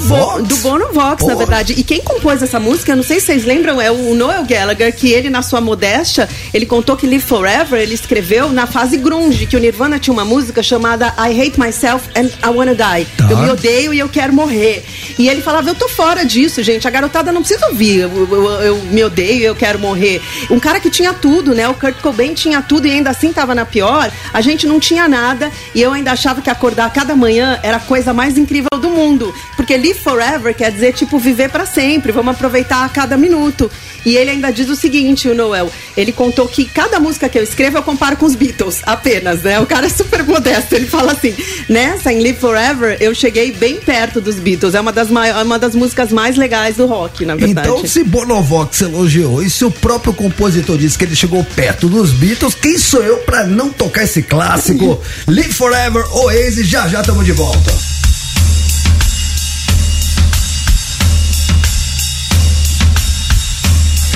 do 0.43 0.55
Bono 0.57 0.93
Vox, 0.93 1.25
na 1.25 1.33
verdade. 1.35 1.73
E 1.75 1.83
quem 1.83 2.01
compôs 2.01 2.41
essa 2.41 2.59
música, 2.59 2.95
não 2.95 3.03
sei 3.03 3.19
se 3.19 3.25
vocês 3.25 3.43
lembram, 3.43 3.81
é 3.81 3.91
o 3.91 4.13
Noel 4.15 4.45
Gallagher, 4.45 4.95
que 4.95 5.11
ele, 5.11 5.29
na 5.29 5.41
sua 5.41 5.59
modéstia, 5.59 6.29
ele 6.53 6.65
contou 6.65 6.95
que 6.95 7.05
Live 7.07 7.23
Forever, 7.25 7.79
ele 7.81 7.93
escreveu 7.93 8.49
na 8.51 8.65
fase 8.67 8.95
grunge, 8.97 9.45
que 9.47 9.57
o 9.57 9.59
Nirvana 9.59 9.99
tinha 9.99 10.13
uma 10.13 10.23
música 10.25 10.61
chamada 10.63 11.13
I 11.17 11.41
Hate 11.41 11.59
Myself 11.59 12.07
and 12.15 12.27
I 12.47 12.49
Wanna 12.53 12.75
Die. 12.75 13.05
Tá. 13.17 13.27
Eu 13.29 13.37
me 13.39 13.49
odeio 13.49 13.93
e 13.93 13.99
eu 13.99 14.07
quero 14.07 14.31
morrer. 14.33 14.85
E 15.17 15.27
ele 15.27 15.41
falava, 15.41 15.69
eu 15.69 15.75
tô 15.75 15.89
fora 15.89 16.23
disso, 16.23 16.61
gente. 16.61 16.87
A 16.87 16.91
garotada 16.91 17.31
não 17.31 17.41
precisa 17.41 17.67
ouvir. 17.67 18.01
Eu, 18.01 18.27
eu- 18.31 18.51
eu 18.61 18.77
me 18.91 19.03
odeio 19.03 19.39
e 19.41 19.43
eu 19.45 19.55
quero 19.55 19.79
morrer. 19.79 20.21
Um 20.51 20.59
cara 20.59 20.79
que 20.79 20.89
tinha 20.89 21.13
tudo, 21.13 21.55
né? 21.55 21.67
O 21.67 21.73
Kurt 21.73 21.95
Cobain 22.01 22.33
tinha 22.33 22.61
tudo 22.61 22.87
e 22.87 22.91
ainda 22.91 23.09
assim 23.09 23.31
tava 23.33 23.55
na 23.55 23.65
pior. 23.65 24.11
A 24.33 24.41
gente 24.41 24.67
não 24.67 24.79
tinha 24.79 25.06
nada 25.07 25.51
e 25.73 25.81
eu 25.81 25.93
ainda 25.93 26.11
achava 26.11 26.41
que 26.41 26.49
acordar 26.49 26.91
cada 26.91 27.15
manhã 27.15 27.59
era 27.63 27.77
a 27.77 27.79
coisa 27.79 28.13
mais 28.13 28.37
incrível 28.37 28.69
do 28.79 28.89
mundo. 28.89 29.33
Porque 29.55 29.75
live 29.77 29.99
forever 29.99 30.53
quer 30.55 30.71
dizer, 30.71 30.93
tipo, 30.93 31.17
viver 31.19 31.49
pra 31.49 31.65
sempre. 31.65 32.11
Vamos 32.11 32.33
aproveitar 32.35 32.85
a 32.85 32.89
cada 32.89 33.17
minuto. 33.17 33.69
E 34.05 34.15
ele 34.15 34.31
ainda 34.31 34.51
diz 34.51 34.69
o 34.69 34.75
seguinte, 34.75 35.27
o 35.27 35.35
Noel. 35.35 35.69
Ele 35.95 36.13
contou 36.13 36.47
que 36.47 36.63
cada 36.63 36.99
música 36.99 37.27
que 37.27 37.37
eu 37.37 37.43
escrevo 37.43 37.77
eu 37.77 37.83
comparo 37.83 38.15
com 38.15 38.25
os 38.25 38.35
Beatles, 38.35 38.81
apenas, 38.83 39.41
né? 39.41 39.59
O 39.59 39.65
cara 39.65 39.87
é 39.87 39.89
super 39.89 40.23
modesto. 40.23 40.75
Ele 40.75 40.87
fala 40.87 41.11
assim: 41.11 41.35
nessa, 41.67 42.13
em 42.13 42.21
Live 42.21 42.39
Forever, 42.39 42.97
eu 43.01 43.13
cheguei 43.13 43.51
bem 43.51 43.75
perto 43.75 44.21
dos 44.21 44.35
Beatles. 44.35 44.75
É 44.75 44.79
uma 44.79 44.93
das, 44.93 45.09
é 45.11 45.43
uma 45.43 45.59
das 45.59 45.75
músicas 45.75 46.11
mais 46.11 46.37
legais 46.37 46.77
do 46.77 46.85
rock, 46.85 47.25
na 47.25 47.35
verdade. 47.35 47.67
Então, 47.67 47.85
se 47.85 48.03
Bonovox 48.03 48.81
elogiou 48.81 49.43
e 49.43 49.49
se 49.49 49.65
o 49.65 49.71
próprio 49.71 50.13
compositor 50.13 50.77
disse 50.77 50.97
que 50.97 51.03
ele 51.03 51.15
chegou 51.15 51.43
perto 51.43 51.89
dos 51.89 52.11
Beatles, 52.11 52.55
quem 52.55 52.77
sou 52.77 53.03
eu 53.03 53.17
pra 53.17 53.45
não 53.45 53.69
tocar 53.69 54.03
esse 54.03 54.23
clássico? 54.23 54.96
Live 55.27 55.53
Forever, 55.53 56.03
Oasis, 56.11 56.67
já 56.67 56.87
já 56.87 57.01
estamos 57.01 57.25
de 57.25 57.33
volta. 57.33 57.71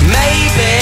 Maybe 0.02 0.72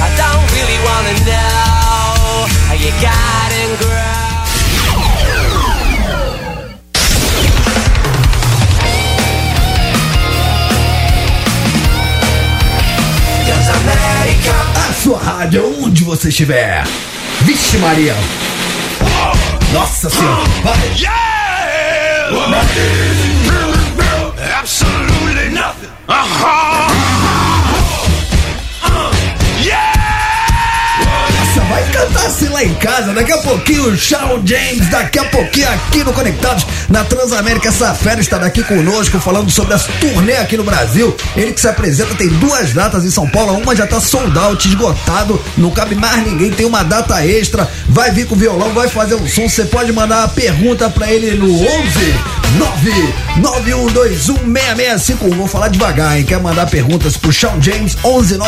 I 0.00 0.08
don't 0.16 0.46
really 0.52 0.78
wanna 0.84 1.14
know 1.24 2.46
how 2.68 2.74
you 2.74 2.90
got 3.00 3.52
and 3.62 3.78
grow. 3.78 4.22
Cause 13.46 13.70
America 13.70 14.54
A 14.88 14.92
sua 15.02 15.18
rádio, 15.18 15.84
onde 15.84 16.04
você 16.04 16.28
estiver. 16.28 16.84
Vixe 17.40 17.78
Maria. 17.78 18.14
Nossa 19.72 20.08
senhora. 20.10 20.44
Vai. 20.62 20.78
Absolutely 24.58 25.50
nothing. 25.50 25.88
Uh-huh. 26.08 26.92
Nossa, 31.38 31.60
vai 31.68 31.81
cantar 31.92 32.26
assim 32.26 32.48
lá 32.48 32.64
em 32.64 32.74
casa. 32.74 33.12
Daqui 33.12 33.32
a 33.32 33.38
pouquinho 33.38 33.84
o 33.84 33.96
Shawn 33.96 34.44
James, 34.44 34.88
daqui 34.88 35.18
a 35.18 35.24
pouquinho 35.26 35.68
aqui 35.68 36.02
no 36.02 36.12
Conectados 36.12 36.66
na 36.88 37.04
Transamérica. 37.04 37.68
Essa 37.68 37.94
fera 37.94 38.20
estará 38.20 38.46
aqui 38.46 38.62
conosco 38.62 39.20
falando 39.20 39.50
sobre 39.50 39.74
as 39.74 39.86
turnê 40.00 40.36
aqui 40.36 40.56
no 40.56 40.64
Brasil. 40.64 41.14
Ele 41.36 41.52
que 41.52 41.60
se 41.60 41.68
apresenta 41.68 42.14
tem 42.14 42.28
duas 42.28 42.72
datas 42.72 43.04
em 43.04 43.10
São 43.10 43.28
Paulo. 43.28 43.52
Uma 43.58 43.76
já 43.76 43.86
tá 43.86 44.00
sold 44.00 44.36
out, 44.38 44.66
esgotado. 44.66 45.40
Não 45.56 45.70
cabe 45.70 45.94
mais 45.94 46.26
ninguém. 46.26 46.50
Tem 46.50 46.66
uma 46.66 46.82
data 46.82 47.24
extra. 47.24 47.68
Vai 47.88 48.10
vir 48.10 48.26
com 48.26 48.34
o 48.34 48.38
violão, 48.38 48.70
vai 48.72 48.88
fazer 48.88 49.14
um 49.14 49.26
som. 49.28 49.48
Você 49.48 49.64
pode 49.66 49.92
mandar 49.92 50.20
uma 50.20 50.28
pergunta 50.28 50.88
pra 50.88 51.12
ele 51.12 51.36
no 51.36 51.52
11 51.52 52.42
991216651. 53.40 55.36
Vou 55.36 55.46
falar 55.46 55.68
devagar, 55.68 56.18
hein? 56.18 56.24
Quer 56.24 56.40
mandar 56.40 56.66
perguntas 56.66 57.16
pro 57.16 57.32
Shawn 57.32 57.60
James? 57.60 57.96
11 58.04 58.38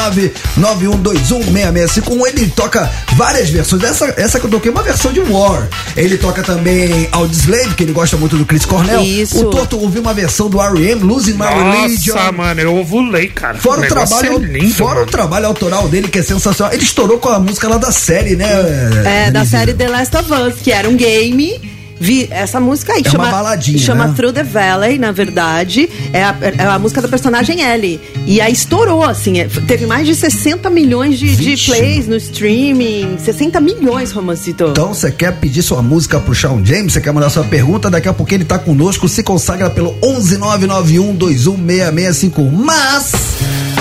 991216651. 0.58 2.26
Ele 2.28 2.46
toca 2.54 2.90
várias 3.34 3.50
versões. 3.50 3.82
Essa, 3.82 4.14
essa 4.16 4.40
que 4.40 4.46
eu 4.46 4.50
toquei 4.50 4.70
é 4.70 4.72
uma 4.72 4.82
versão 4.82 5.12
de 5.12 5.20
War. 5.20 5.68
Ele 5.96 6.16
toca 6.16 6.42
também 6.42 7.08
Audioslave, 7.10 7.74
que 7.74 7.82
ele 7.82 7.92
gosta 7.92 8.16
muito 8.16 8.36
do 8.36 8.46
Chris 8.46 8.64
Cornell. 8.64 9.02
Isso. 9.02 9.46
O 9.46 9.50
Toto 9.50 9.78
ouviu 9.78 10.00
uma 10.00 10.14
versão 10.14 10.48
do 10.48 10.60
R.E.M., 10.60 11.02
Losing 11.02 11.34
My 11.34 11.46
Religion. 11.46 12.14
Nossa, 12.14 12.32
mano, 12.32 12.60
eu 12.60 12.76
ovulei, 12.76 13.28
cara. 13.28 13.58
Fora 13.58 13.80
o, 13.80 13.82
negócio 13.82 14.18
trabalho, 14.18 14.44
é 14.44 14.46
lindo, 14.46 14.74
fora 14.74 15.02
o 15.02 15.06
trabalho 15.06 15.46
autoral 15.46 15.88
dele, 15.88 16.08
que 16.08 16.18
é 16.18 16.22
sensacional. 16.22 16.72
Ele 16.72 16.84
estourou 16.84 17.18
com 17.18 17.28
a 17.28 17.40
música 17.40 17.68
lá 17.68 17.76
da 17.76 17.90
série, 17.90 18.36
né? 18.36 18.46
É, 19.04 19.30
da 19.30 19.44
série 19.44 19.74
The 19.74 19.88
Last 19.88 20.16
of 20.16 20.32
Us, 20.32 20.60
que 20.62 20.70
era 20.70 20.88
um 20.88 20.96
game 20.96 21.60
Vi 21.98 22.28
essa 22.30 22.60
música 22.60 22.92
aí. 22.92 23.02
É 23.04 23.10
chama, 23.10 23.24
uma 23.24 23.30
baladinha, 23.30 23.78
Chama 23.78 24.06
né? 24.08 24.14
Through 24.16 24.32
the 24.32 24.42
Valley, 24.42 24.98
na 24.98 25.12
verdade. 25.12 25.88
É 26.12 26.22
a, 26.24 26.34
é 26.58 26.64
a 26.64 26.78
música 26.78 27.00
da 27.00 27.08
personagem 27.08 27.62
Ellie. 27.62 28.00
E 28.26 28.40
aí 28.40 28.52
estourou, 28.52 29.02
assim. 29.04 29.38
é- 29.40 29.48
teve 29.66 29.86
mais 29.86 30.06
de 30.06 30.14
60 30.14 30.68
milhões 30.70 31.18
de, 31.18 31.34
de 31.36 31.56
plays 31.64 32.06
no 32.06 32.16
streaming. 32.16 33.16
60 33.18 33.60
milhões, 33.60 34.12
Romancito. 34.12 34.68
Então, 34.70 34.92
você 34.94 35.10
quer 35.10 35.32
pedir 35.36 35.62
sua 35.62 35.82
música 35.82 36.20
pro 36.20 36.34
Shawn 36.34 36.64
James? 36.64 36.92
Você 36.92 37.00
quer 37.00 37.12
mandar 37.12 37.30
sua 37.30 37.44
pergunta? 37.44 37.90
Daqui 37.90 38.08
a 38.08 38.12
pouquinho 38.12 38.38
ele 38.38 38.44
tá 38.44 38.58
conosco. 38.58 39.08
Se 39.08 39.22
consagra 39.22 39.70
pelo 39.70 39.94
11991216651. 40.00 42.50
Mas, 42.52 43.12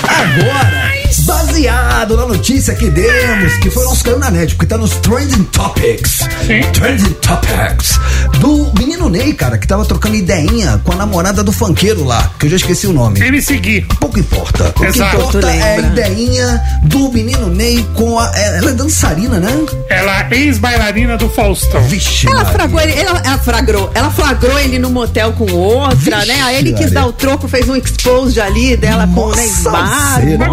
agora, 0.02 1.03
baseado 1.20 2.16
na 2.16 2.26
notícia 2.26 2.74
que 2.74 2.90
demos, 2.90 3.54
que 3.58 3.70
foi 3.70 3.84
nosso 3.84 4.04
caiu 4.04 4.18
na 4.18 4.30
net, 4.30 4.54
porque 4.54 4.66
tá 4.66 4.76
nos 4.78 4.90
Trending 4.96 5.44
Topics. 5.44 6.20
Sim. 6.46 6.60
Trending 6.72 7.12
Topics. 7.20 7.98
Do 8.40 8.72
menino 8.78 9.08
Ney, 9.08 9.32
cara, 9.34 9.58
que 9.58 9.66
tava 9.66 9.84
trocando 9.84 10.14
ideinha 10.16 10.80
com 10.84 10.92
a 10.92 10.96
namorada 10.96 11.42
do 11.42 11.52
funkeiro 11.52 12.04
lá, 12.04 12.30
que 12.38 12.46
eu 12.46 12.50
já 12.50 12.56
esqueci 12.56 12.86
o 12.86 12.92
nome. 12.92 13.20
Ele 13.20 13.40
seguir. 13.40 13.86
Pouco 14.00 14.18
importa. 14.18 14.68
O 14.68 14.72
que 14.72 14.86
Exato. 14.86 15.16
importa 15.16 15.40
Tu 15.40 15.46
é 15.46 15.62
a 15.62 15.78
ideinha 15.78 16.62
do 16.84 17.10
menino 17.12 17.48
Ney 17.48 17.84
com 17.94 18.18
a. 18.18 18.30
é- 18.34 18.58
Ela 18.58 18.70
é 18.70 18.74
dançarina, 18.74 19.38
né? 19.40 19.50
Ela 19.88 20.28
é 20.30 20.36
ex-bailarina 20.36 21.16
do 21.16 21.28
Faustão. 21.28 21.80
Vixe. 21.82 22.26
Ela 22.28 22.44
Maria. 22.44 22.52
flagrou 22.58 22.80
ele, 22.80 22.92
ela, 23.00 23.22
ela 23.24 23.38
flagrou, 23.38 23.90
ela 23.94 24.10
flagrou 24.10 24.58
ele 24.58 24.78
no 24.78 24.90
motel 24.90 25.32
com 25.32 25.50
outra, 25.52 25.94
Vixe, 26.20 26.26
né? 26.28 26.42
Aí 26.42 26.56
ele 26.56 26.72
quis 26.72 26.86
Maria. 26.86 26.94
dar 27.00 27.06
o 27.06 27.12
troco, 27.12 27.48
fez 27.48 27.68
um 27.68 27.76
expose 27.76 28.40
ali 28.40 28.76
dela 28.76 29.06
com 29.06 29.20
o 29.20 29.28
Nossa, 29.28 29.40
Neymar. 29.40 30.14
alceira, 30.14 30.44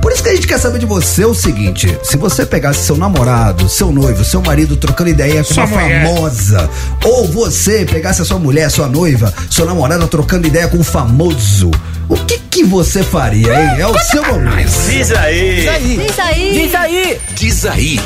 Por 0.00 0.12
isso 0.12 0.22
que 0.22 0.28
a 0.28 0.34
gente 0.34 0.46
quer 0.46 0.58
saber 0.58 0.78
de 0.78 0.86
você 0.86 1.24
o 1.24 1.34
seguinte: 1.34 1.96
se 2.02 2.16
você 2.16 2.44
pegasse 2.46 2.84
seu 2.84 2.96
namorado, 2.96 3.68
seu 3.68 3.92
noivo, 3.92 4.24
seu 4.24 4.42
marido 4.42 4.76
trocando 4.76 5.10
ideia 5.10 5.42
com 5.44 5.54
Sua 5.54 5.64
uma 5.64 5.80
mulher. 5.80 6.06
famosa, 6.06 6.70
ou 7.04 7.28
você 7.28 7.84
pegasse 7.84 8.22
a 8.22 8.24
sua 8.24 8.38
mulher, 8.38 8.70
sua 8.70 8.88
noiva, 8.88 9.32
sua 9.50 9.66
namorada 9.66 10.06
trocando 10.06 10.46
ideia 10.46 10.68
com 10.68 10.78
um 10.78 10.84
famoso, 10.84 11.70
o 12.08 12.16
que 12.16 12.38
que 12.38 12.64
você 12.64 13.02
faria, 13.02 13.48
hein? 13.54 13.80
É 13.80 13.86
o 13.86 13.98
seu 13.98 14.24
momento. 14.24 14.70
Diz 14.88 15.10
aí. 15.12 15.56
Diz 15.56 15.68
aí. 15.68 16.52
Diz 16.52 16.74
aí. 16.74 17.20
Diz 17.34 17.66
aí. 17.66 18.00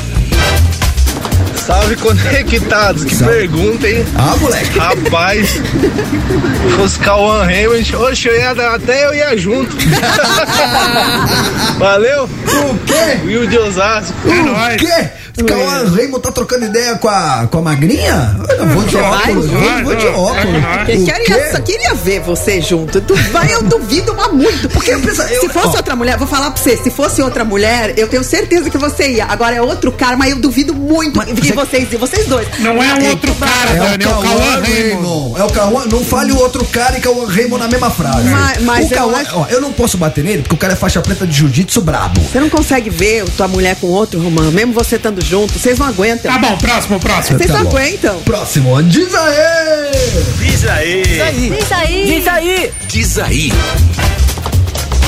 Salve 1.67 1.97
conectados, 1.97 3.03
que 3.03 3.13
Salve. 3.13 3.33
pergunta, 3.35 3.89
hein? 3.89 4.05
Ah, 4.15 4.37
moleque. 4.39 4.79
Rapaz, 4.79 5.49
se 5.49 6.69
fosse 6.77 6.97
Cauã 6.99 7.43
Raymond, 7.43 7.93
oxe, 7.97 8.29
eu 8.29 8.39
ia, 8.39 8.55
dar- 8.55 8.75
até 8.75 9.05
eu 9.05 9.13
ia 9.13 9.35
junto. 9.37 9.75
Valeu? 11.77 12.23
O 12.23 12.77
quê? 12.85 13.19
Will 13.25 13.47
de 13.47 13.57
Osasco. 13.57 14.13
É 14.25 14.29
O 14.29 14.43
nóis. 14.45 14.77
quê? 14.81 15.09
Cauã 15.45 15.87
Raymond 15.95 16.23
tá 16.23 16.31
trocando 16.31 16.65
ideia 16.65 16.95
com 16.95 17.07
a, 17.07 17.47
com 17.51 17.59
a 17.59 17.61
magrinha? 17.61 18.35
Eu 18.57 18.65
vou 18.69 18.81
de 18.83 18.91
Você 18.95 19.01
vai? 19.01 19.21
óculos, 19.29 19.45
vou, 19.45 19.61
vou 19.83 19.95
de 19.95 20.05
Vai, 20.05 20.13
vai. 20.13 20.15
óculos. 20.15 21.01
O 21.01 21.05
queria, 21.05 21.51
só 21.51 21.59
queria 21.61 21.93
ver 21.93 22.21
você 22.21 22.59
junto. 22.59 22.99
Tu 23.01 23.13
vai, 23.31 23.53
eu 23.53 23.61
duvido 23.61 24.15
mas 24.15 24.31
muito. 24.31 24.67
Porque 24.69 24.91
eu 24.95 24.99
penso- 24.99 25.21
eu- 25.21 25.41
se 25.41 25.49
fosse 25.49 25.67
ó. 25.67 25.77
outra 25.77 25.95
mulher, 25.95 26.17
vou 26.17 26.27
falar 26.27 26.49
pra 26.49 26.59
você, 26.59 26.75
se 26.77 26.89
fosse 26.89 27.21
outra 27.21 27.45
mulher, 27.45 27.93
eu 27.99 28.07
tenho 28.07 28.23
certeza 28.23 28.67
que 28.71 28.79
você 28.79 29.11
ia. 29.11 29.25
Agora 29.25 29.55
é 29.55 29.61
outro 29.61 29.91
cara, 29.91 30.17
mas 30.17 30.31
eu 30.31 30.39
duvido 30.39 30.73
muito 30.73 31.17
Mas 31.17 31.29
você- 31.29 31.53
vocês, 31.65 31.89
vocês 31.99 32.27
dois. 32.27 32.47
Não 32.59 32.81
é 32.81 32.93
um 32.93 33.09
outro 33.09 33.33
cara, 33.35 33.71
É 33.71 33.75
Dani, 33.75 34.03
é 34.03 34.07
o 34.07 34.11
Cauã 34.21 34.39
Raymond. 34.61 34.71
Raymond. 34.71 35.39
É 35.39 35.43
o 35.43 35.49
Cauã. 35.51 35.85
Não 35.85 36.03
fale 36.05 36.31
o 36.31 36.37
outro 36.37 36.63
cara 36.65 36.97
e 36.97 37.01
Cauã 37.01 37.25
Raymond 37.27 37.63
na 37.63 37.67
mesma 37.67 37.89
frase. 37.89 38.29
Mas- 38.29 38.61
mas 38.61 38.89
o 38.89 38.93
eu 38.93 38.97
Cauã, 38.97 39.17
acho- 39.21 39.37
ó, 39.39 39.45
eu 39.49 39.59
não 39.61 39.73
posso 39.73 39.97
bater 39.97 40.23
nele 40.23 40.41
porque 40.43 40.55
o 40.55 40.57
cara 40.57 40.73
é 40.73 40.75
faixa 40.75 41.01
preta 41.01 41.25
de 41.25 41.35
jiu-jitsu 41.35 41.81
brabo. 41.81 42.21
Você 42.21 42.39
não 42.39 42.49
consegue 42.49 42.89
ver 42.89 43.25
tua 43.35 43.47
mulher 43.47 43.75
com 43.77 43.87
outro, 43.87 44.21
Romano, 44.21 44.51
mesmo 44.51 44.73
você 44.73 44.95
estando 44.97 45.23
junto, 45.25 45.57
vocês 45.57 45.77
não 45.79 45.87
aguentam. 45.87 46.31
Tá 46.31 46.37
bom, 46.37 46.57
próximo, 46.57 46.99
próximo. 46.99 47.37
Vocês 47.37 47.51
Tá 47.51 47.57
não 47.59 47.67
aguentam. 47.69 48.19
Próximo, 48.21 48.81
diz 48.83 49.13
aí! 49.15 49.91
Diz 50.39 50.67
aí. 50.67 51.03
Diz 51.03 51.71
aí. 51.71 52.05
Diz 52.05 52.27
aí. 52.27 52.71
Diz 52.87 53.17
aí. 53.19 53.51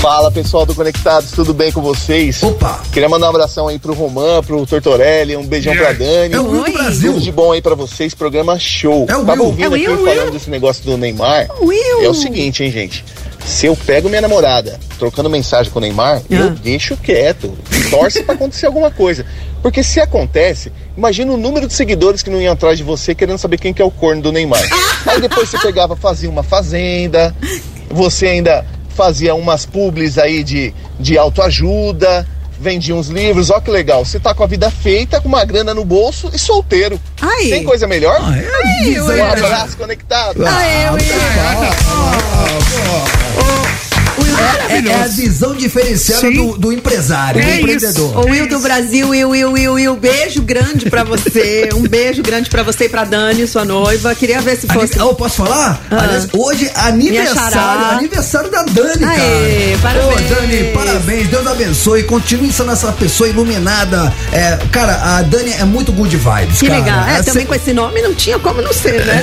Fala 0.01 0.31
pessoal 0.31 0.65
do 0.65 0.73
Conectados, 0.73 1.31
tudo 1.31 1.53
bem 1.53 1.73
com 1.73 1.81
vocês? 1.81 2.41
Opa! 2.41 2.81
Queria 2.91 3.09
mandar 3.09 3.27
um 3.27 3.29
abração 3.31 3.67
aí 3.67 3.77
pro 3.77 3.93
Romã, 3.93 4.41
pro 4.41 4.65
Tortorelli, 4.65 5.35
um 5.35 5.45
beijão 5.45 5.75
pra 5.75 5.91
Dani. 5.91 6.33
É 6.33 6.39
o 6.39 6.49
Will 6.49 6.63
do. 6.63 6.71
Brasil. 6.71 7.13
Tudo 7.13 7.23
de 7.23 7.31
bom 7.33 7.51
aí 7.51 7.62
pra 7.62 7.75
vocês, 7.75 8.13
programa 8.13 8.57
show. 8.57 9.05
É 9.09 9.17
o 9.17 9.25
Tava 9.25 9.33
Will. 9.41 9.45
ouvindo 9.45 9.65
É 9.65 9.69
o 9.69 9.73
aqui 9.75 9.88
Will, 9.89 10.05
falando 10.05 10.23
Will. 10.25 10.31
desse 10.31 10.49
negócio 10.49 10.85
do 10.85 10.97
Neymar. 10.97 11.49
Will. 11.59 12.01
É 12.01 12.07
o 12.07 12.13
seguinte, 12.13 12.63
hein, 12.63 12.71
gente. 12.71 13.03
Se 13.45 13.65
eu 13.65 13.75
pego 13.75 14.07
minha 14.07 14.21
namorada 14.21 14.79
trocando 14.97 15.29
mensagem 15.29 15.69
com 15.71 15.79
o 15.79 15.81
Neymar, 15.81 16.21
eu 16.29 16.45
Ah. 16.47 16.55
deixo 16.63 16.95
quieto. 16.95 17.53
Torce 17.89 18.23
pra 18.23 18.35
acontecer 18.35 18.67
alguma 18.67 18.89
coisa. 18.91 19.25
Porque 19.62 19.83
se 19.83 19.99
acontece, 19.99 20.71
imagina 20.95 21.33
o 21.33 21.38
número 21.38 21.67
de 21.67 21.73
seguidores 21.73 22.23
que 22.23 22.29
não 22.29 22.39
iam 22.41 22.53
atrás 22.53 22.77
de 22.77 22.85
você 22.85 23.13
querendo 23.13 23.38
saber 23.38 23.57
quem 23.57 23.73
que 23.73 23.81
é 23.81 23.85
o 23.85 23.91
corno 23.91 24.21
do 24.21 24.31
Neymar. 24.31 24.63
Aí 25.05 25.19
depois 25.19 25.49
você 25.49 25.57
pegava, 25.59 25.97
fazia 25.97 26.29
uma 26.29 26.43
fazenda, 26.43 27.35
você 27.91 28.27
ainda 28.27 28.65
fazia 28.99 29.33
umas 29.33 29.65
publis 29.65 30.17
aí 30.17 30.43
de, 30.43 30.73
de 30.99 31.17
autoajuda, 31.17 32.27
vendia 32.59 32.93
uns 32.93 33.07
livros, 33.07 33.49
ó 33.49 33.62
que 33.62 33.71
legal. 33.71 34.03
Você 34.03 34.19
tá 34.19 34.33
com 34.33 34.43
a 34.43 34.47
vida 34.47 34.69
feita, 34.69 35.21
com 35.21 35.29
uma 35.29 35.45
grana 35.45 35.73
no 35.73 35.85
bolso 35.85 36.29
e 36.33 36.38
solteiro. 36.38 36.99
Ai. 37.21 37.45
Tem 37.45 37.63
coisa 37.63 37.88
melhor? 37.88 38.17
Ah, 38.21 38.38
é, 38.38 39.01
Um 39.01 39.09
aí, 39.09 39.21
abraço 39.21 39.77
conectado. 39.77 40.45
Aê, 40.45 40.83
Ah. 43.38 43.68
É, 44.69 44.88
é 44.89 45.03
a 45.03 45.08
visão 45.08 45.53
diferenciada 45.55 46.29
do, 46.32 46.58
do 46.58 46.71
empresário, 46.73 47.41
do 47.41 47.47
É 47.47 47.58
empreendedor. 47.60 48.17
Ô 48.17 48.29
Will 48.29 48.47
do 48.47 48.60
Brasil, 48.60 49.10
Will, 49.10 49.29
Will, 49.29 49.51
Will, 49.51 49.73
Will, 49.73 49.95
beijo 49.95 50.41
grande 50.41 50.89
pra 50.89 51.03
você. 51.03 51.69
Um 51.79 51.84
beijo 51.88 52.21
grande 52.23 52.49
pra 52.49 52.62
você 52.63 52.86
e 52.86 52.89
pra 52.89 53.03
Dani, 53.05 53.47
sua 53.47 53.63
noiva. 53.63 54.13
Queria 54.15 54.41
ver 54.41 54.58
se 54.58 54.67
fosse. 54.67 54.93
Ani- 54.99 55.10
Eu 55.10 55.15
posso 55.15 55.36
falar? 55.38 55.82
Ah. 55.89 56.03
Aliás, 56.03 56.27
hoje 56.34 56.65
é 56.67 56.79
aniversário, 56.82 57.97
aniversário 57.97 58.49
da 58.51 58.63
Dani, 58.63 59.03
Aê, 59.05 59.77
cara. 59.82 59.99
parabéns. 59.99 60.32
Ô, 60.32 60.36
Dani, 60.36 60.63
parabéns, 60.73 61.27
Deus 61.29 61.47
abençoe, 61.47 62.03
continue 62.03 62.51
sendo 62.51 62.71
essa 62.71 62.91
pessoa 62.91 63.29
iluminada. 63.29 64.13
É, 64.34 64.58
cara, 64.71 64.93
a 65.17 65.21
Dani 65.21 65.53
é 65.53 65.63
muito 65.65 65.91
good 65.91 66.15
vibes, 66.15 66.60
Que 66.60 66.67
cara. 66.67 66.79
legal. 66.79 67.08
É, 67.08 67.13
Essa- 67.13 67.23
também 67.25 67.45
com 67.45 67.55
esse 67.55 67.73
nome 67.73 68.01
não 68.01 68.13
tinha 68.13 68.38
como 68.39 68.62
não 68.62 68.73
ser, 68.73 69.05
né? 69.05 69.21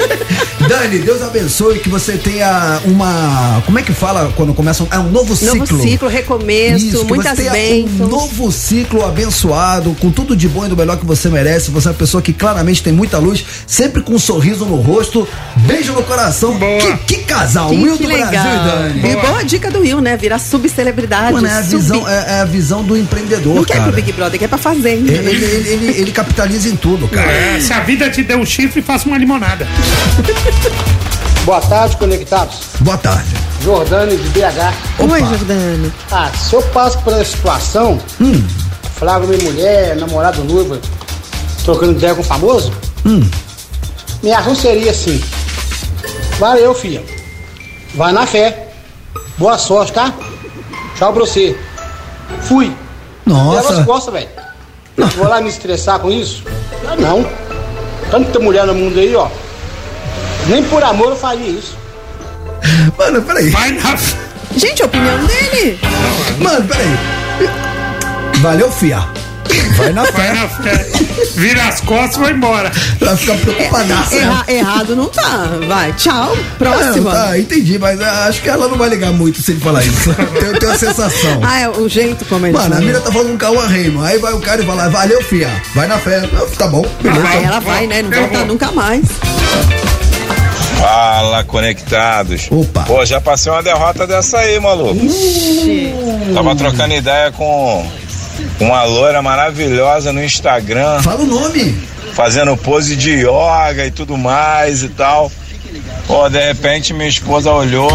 Dani, 0.68 0.98
Deus 1.00 1.22
abençoe 1.22 1.78
que 1.80 1.88
você 1.88 2.12
tenha 2.16 2.80
uma, 2.84 3.62
como 3.66 3.78
é 3.78 3.82
que 3.82 3.92
fala 3.92 4.21
quando 4.36 4.54
começa? 4.54 4.82
um- 4.84 4.88
É 4.90 4.98
um 4.98 5.10
novo 5.10 5.34
ciclo. 5.36 5.56
Novo 5.56 5.82
ciclo, 5.82 6.08
recomeço, 6.08 6.86
Isso, 6.86 7.04
muitas 7.04 7.36
bênçãos. 7.38 8.00
Um 8.00 8.06
novo 8.08 8.50
ciclo 8.52 9.04
abençoado, 9.04 9.96
com 10.00 10.10
tudo 10.10 10.36
de 10.36 10.48
bom 10.48 10.66
e 10.66 10.68
do 10.68 10.76
melhor 10.76 10.96
que 10.98 11.06
você 11.06 11.28
merece. 11.28 11.70
Você 11.70 11.88
é 11.88 11.90
uma 11.90 11.96
pessoa 11.96 12.22
que 12.22 12.32
claramente 12.32 12.82
tem 12.82 12.92
muita 12.92 13.18
luz, 13.18 13.44
sempre 13.66 14.02
com 14.02 14.14
um 14.14 14.18
sorriso 14.18 14.64
no 14.64 14.76
rosto, 14.76 15.26
beijo 15.56 15.92
no 15.92 16.02
coração. 16.02 16.54
Boa. 16.58 16.80
Que, 16.98 17.16
que 17.16 17.24
casal, 17.24 17.70
Que, 17.70 17.76
Will 17.76 17.96
que 17.96 18.02
do 18.04 18.08
legal. 18.08 18.30
Brasil 18.30 18.50
e 18.50 18.64
Dani. 18.64 19.10
E 19.12 19.16
boa 19.16 19.42
dica 19.44 19.70
do 19.70 19.80
Will, 19.80 20.00
né? 20.00 20.16
Virar 20.16 20.38
subcelebridade. 20.38 21.32
Mano, 21.32 21.46
é 21.46 21.52
a, 21.58 21.62
sub- 21.62 21.76
visão, 21.80 22.08
é, 22.08 22.24
é 22.28 22.40
a 22.40 22.44
visão 22.44 22.82
do 22.82 22.96
empreendedor, 22.96 23.54
Não 23.54 23.64
quer 23.64 23.74
cara. 23.74 23.84
pro 23.84 23.92
Big 23.92 24.12
Brother, 24.12 24.38
quer 24.38 24.48
pra 24.48 24.58
fazenda. 24.58 25.10
Ele, 25.12 25.30
ele, 25.30 25.44
ele, 25.44 25.68
ele- 25.68 26.00
ele 26.00 26.10
capitaliza 26.12 26.68
em 26.68 26.76
tudo, 26.76 27.08
cara. 27.08 27.30
É, 27.30 27.60
se 27.60 27.72
a 27.72 27.80
vida 27.80 28.08
te 28.10 28.22
deu 28.22 28.38
um 28.38 28.46
chifre, 28.46 28.82
faça 28.82 29.06
uma 29.08 29.16
limonada. 29.18 29.66
Boa 31.44 31.60
tarde, 31.60 31.96
conectados. 31.96 32.56
Boa 32.80 32.96
tarde. 32.98 33.28
Jordane 33.62 34.16
de 34.16 34.28
BH. 34.30 34.72
Opa. 34.98 35.12
Oi, 35.14 35.20
Jordano. 35.24 35.92
Ah, 36.10 36.30
se 36.36 36.54
eu 36.54 36.62
passo 36.68 36.98
por 37.00 37.12
essa 37.12 37.24
situação, 37.24 37.98
Hum. 38.20 38.46
flagra 38.96 39.26
minha 39.26 39.42
mulher, 39.50 39.96
namorado, 39.96 40.42
noiva, 40.44 40.78
trocando 41.64 41.92
ideia 41.92 42.14
com 42.14 42.20
o 42.20 42.24
famoso, 42.24 42.72
Hum. 43.04 43.28
minha 44.22 44.38
ação 44.38 44.54
seria 44.54 44.90
assim. 44.92 45.22
Valeu, 46.38 46.74
filha. 46.74 47.02
Vai 47.94 48.12
na 48.12 48.26
fé. 48.26 48.68
Boa 49.38 49.58
sorte, 49.58 49.92
tá? 49.92 50.12
Tchau 50.96 51.12
pra 51.12 51.20
você. 51.24 51.56
Fui. 52.42 52.72
Nossa. 53.26 53.84
costas, 53.84 54.12
velho. 54.14 54.28
Vou 55.16 55.28
lá 55.28 55.40
me 55.40 55.48
estressar 55.48 55.98
com 55.98 56.10
isso? 56.10 56.42
Ah, 56.86 56.96
não. 56.96 57.26
Tanta 58.10 58.38
mulher 58.38 58.66
no 58.66 58.74
mundo 58.74 58.98
aí, 58.98 59.14
ó. 59.14 59.28
Nem 60.48 60.62
por 60.64 60.82
amor 60.82 61.10
eu 61.10 61.16
faria 61.16 61.48
isso. 61.48 61.76
Mano, 62.98 63.22
peraí. 63.22 63.50
Vai 63.50 63.72
na. 63.72 63.96
Gente, 64.56 64.82
a 64.82 64.86
opinião 64.86 65.18
dele. 65.24 65.78
Mano, 66.38 66.66
peraí. 66.66 66.98
Valeu, 68.40 68.70
fia. 68.70 69.04
Vai 69.76 69.92
na 69.92 70.02
Vai 70.02 70.12
fé. 70.12 70.32
na 70.34 70.48
fé. 70.48 70.86
Vira 71.34 71.64
as 71.68 71.80
costas 71.80 72.16
e 72.16 72.20
vai 72.20 72.32
embora. 72.32 72.70
Vai 73.00 73.16
ficar 73.16 73.36
preocupadaça. 73.36 74.14
né? 74.16 74.22
Erra- 74.22 74.44
errado 74.48 74.96
não 74.96 75.06
tá. 75.08 75.48
Vai, 75.66 75.92
tchau. 75.94 76.36
Próxima. 76.58 77.10
tá, 77.12 77.38
entendi, 77.38 77.78
mas 77.78 78.00
ah, 78.00 78.26
acho 78.28 78.40
que 78.42 78.48
ela 78.48 78.68
não 78.68 78.76
vai 78.76 78.88
ligar 78.88 79.12
muito 79.12 79.40
se 79.42 79.52
ele 79.52 79.60
falar 79.60 79.82
isso. 79.84 80.14
Tenho, 80.38 80.58
tenho 80.58 80.72
a 80.72 80.78
sensação. 80.78 81.40
Ah, 81.42 81.60
é 81.60 81.68
o 81.68 81.88
jeito 81.88 82.24
como 82.26 82.46
ele 82.46 82.52
Mano, 82.52 82.66
a 82.66 82.70
fala. 82.76 82.80
mina 82.86 83.00
tá 83.00 83.10
falando 83.10 83.28
com 83.28 83.34
o 83.34 83.38
Cauã 83.38 83.66
Raymond. 83.66 84.06
Aí 84.06 84.18
vai 84.18 84.32
o 84.32 84.40
cara 84.40 84.62
e 84.62 84.64
vai 84.64 84.76
lá, 84.76 84.88
valeu, 84.88 85.22
fia. 85.22 85.50
Vai 85.74 85.86
na 85.88 85.98
fé. 85.98 86.20
Tá 86.58 86.66
bom, 86.68 86.84
beleza. 87.02 87.28
Aí 87.28 87.44
ela 87.44 87.60
vai, 87.60 87.86
né? 87.86 88.02
Não 88.02 88.12
Eu 88.12 88.20
volta 88.28 88.44
nunca 88.44 88.70
mais. 88.72 89.04
Fala, 90.82 91.44
conectados. 91.44 92.48
Opa. 92.50 92.82
Pô, 92.82 93.04
já 93.06 93.20
passei 93.20 93.52
uma 93.52 93.62
derrota 93.62 94.04
dessa 94.04 94.38
aí, 94.38 94.58
maluco. 94.58 94.98
Tava 96.34 96.56
trocando 96.56 96.92
ideia 96.94 97.30
com 97.30 97.88
uma 98.58 98.82
loira 98.82 99.22
maravilhosa 99.22 100.12
no 100.12 100.22
Instagram. 100.24 101.00
Fala 101.02 101.20
o 101.20 101.26
nome. 101.26 101.80
fazendo 102.14 102.56
pose 102.56 102.96
de 102.96 103.10
yoga 103.24 103.86
e 103.86 103.92
tudo 103.92 104.18
mais 104.18 104.82
e 104.82 104.88
tal. 104.88 105.30
Pô, 106.08 106.28
de 106.28 106.44
repente 106.48 106.92
minha 106.92 107.08
esposa 107.08 107.52
olhou 107.52 107.88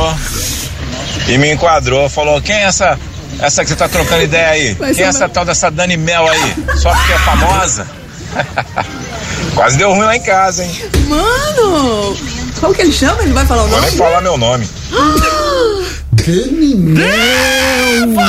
e 1.27 1.37
me 1.37 1.51
enquadrou, 1.51 2.09
falou, 2.09 2.41
quem 2.41 2.55
é 2.55 2.63
essa, 2.63 2.97
essa 3.41 3.63
que 3.63 3.69
você 3.69 3.75
tá 3.75 3.89
trocando 3.89 4.23
ideia 4.23 4.47
aí? 4.47 4.77
Mas 4.79 4.95
Quem 4.95 5.05
é 5.05 5.09
essa 5.09 5.25
não- 5.27 5.29
tal 5.29 5.43
dessa 5.43 5.69
Dani 5.69 5.97
Mel 5.97 6.25
aí? 6.25 6.53
Só 6.77 6.89
porque 6.95 7.11
é 7.11 7.17
famosa? 7.19 7.85
Quase 9.55 9.77
deu 9.77 9.89
ruim 9.91 10.05
lá 10.05 10.15
em 10.15 10.21
casa, 10.21 10.63
hein? 10.63 10.71
Mano! 11.07 12.15
Como 12.59 12.73
que 12.73 12.81
ele 12.81 12.91
chama? 12.91 13.21
Ele 13.23 13.33
vai 13.33 13.45
falar 13.45 13.63
o 13.63 13.67
Vou 13.67 13.77
nome? 13.77 13.89
nem 13.89 13.97
falar 13.97 14.21
meu 14.21 14.37
nome. 14.37 14.67
Dani 16.25 16.75
Mel. 16.75 17.07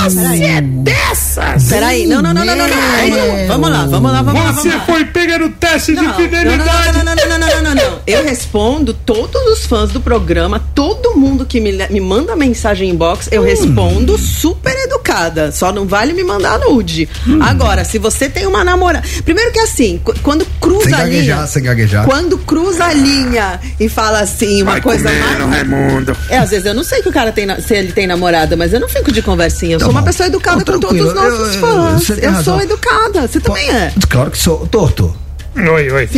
Você 0.05 0.45
é 0.45 0.61
dessas! 0.61 1.69
Peraí, 1.69 2.07
não, 2.07 2.23
não, 2.23 2.33
não, 2.33 2.45
não, 2.45 2.57
não, 2.57 2.69
não. 2.69 3.47
Vamos 3.49 3.71
lá, 3.71 3.87
vamos 3.87 4.13
lá, 4.13 4.23
vamos 4.23 4.41
lá. 4.41 4.51
Vamos 4.53 4.63
Você 4.63 4.69
lá. 4.69 4.81
foi 4.81 5.05
pega 5.05 5.39
no 5.39 5.51
teste 5.51 5.93
de 5.93 5.97
Não, 5.97 6.05
não, 6.05 6.11
não, 6.11 6.17
fidelidade. 6.19 6.99
não, 6.99 7.05
não, 7.05 7.15
não, 7.15 7.39
não, 7.39 7.39
não, 7.39 7.63
não, 7.63 7.75
não. 7.75 7.99
Eu 8.07 8.25
respondo 8.25 8.95
todos 8.95 9.41
os 9.53 9.67
fãs 9.67 9.91
do 9.91 10.01
programa, 10.01 10.61
todo 10.75 11.17
mundo 11.17 11.45
que 11.45 11.61
me, 11.61 11.73
me 11.91 12.01
manda 12.01 12.35
mensagem 12.37 12.91
inbox, 12.91 13.27
Hum. 13.27 13.31
eu 13.33 13.43
respondo 13.43 14.17
super 14.19 14.75
educada. 14.85 15.51
Só 15.53 15.73
não 15.73 15.87
vale 15.87 16.13
me 16.13 16.23
mandar 16.25 16.59
nude. 16.61 17.09
Hum. 17.27 17.39
Agora, 17.43 17.85
se 17.85 17.99
você 17.99 18.29
tem 18.29 18.47
uma 18.47 18.63
namorada. 18.65 19.07
Primeiro 19.25 19.51
que 19.53 19.61
assim, 19.61 20.01
qu- 20.03 20.15
quando 20.23 20.47
cruza 20.61 20.85
Sem 20.85 20.95
a 20.95 20.99
linha. 21.05 21.07
gaguejar, 21.17 21.49
sem 21.49 21.63
gaguejar. 21.63 22.05
Quando 22.05 22.39
cruza 22.39 22.85
a 22.85 22.93
linha 22.95 23.61
e 23.79 23.89
fala 23.89 24.21
assim, 24.21 24.63
uma 24.63 24.73
Vai 24.73 24.81
coisa 24.81 25.09
comer, 25.09 25.39
mais. 25.47 25.69
Raimundo. 25.69 26.17
É, 26.29 26.39
às 26.39 26.51
vezes 26.51 26.65
eu 26.67 26.75
não 26.75 26.85
sei 26.85 27.03
que 27.03 27.09
o 27.09 27.13
cara 27.13 27.33
tem 27.33 27.47
se 27.61 27.75
ele 27.79 27.93
tem 27.93 28.07
namorada, 28.07 28.57
mas 28.57 28.73
eu 28.73 28.81
não 28.81 28.89
fico 28.89 29.11
de 29.13 29.23
conversinha. 29.23 29.75
Eu 29.75 29.79
Tá 29.79 29.85
sou 29.87 29.93
uma 29.93 30.01
bom. 30.01 30.07
pessoa 30.07 30.27
educada 30.27 30.57
Não, 30.59 30.65
com 30.65 30.81
todos 30.81 31.01
os 31.07 31.15
nossos 31.15 31.55
Eu- 31.57 31.61
eu- 31.61 31.61
fãs. 31.61 32.07
tem 32.07 32.25
Eu, 32.25 32.33
razão. 32.33 32.55
sou 32.55 32.63
educada. 32.63 33.27
Você 33.29 33.41
também 33.41 33.71
é. 33.71 33.93
Claro 34.09 34.31
que 34.31 34.39
sou. 34.39 34.67
Torto. 34.67 35.15
Oi, 35.57 35.91
oi. 35.91 36.09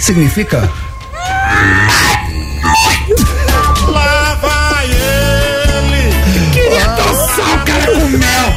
Significa? 0.00 0.68
Lá 3.88 4.38
vai 4.40 4.86
ele. 4.86 6.50
Queria 6.52 6.84
adoçar 6.84 7.54
o 7.54 7.64
cara 7.64 7.92
com 7.92 8.08
mel. 8.08 8.54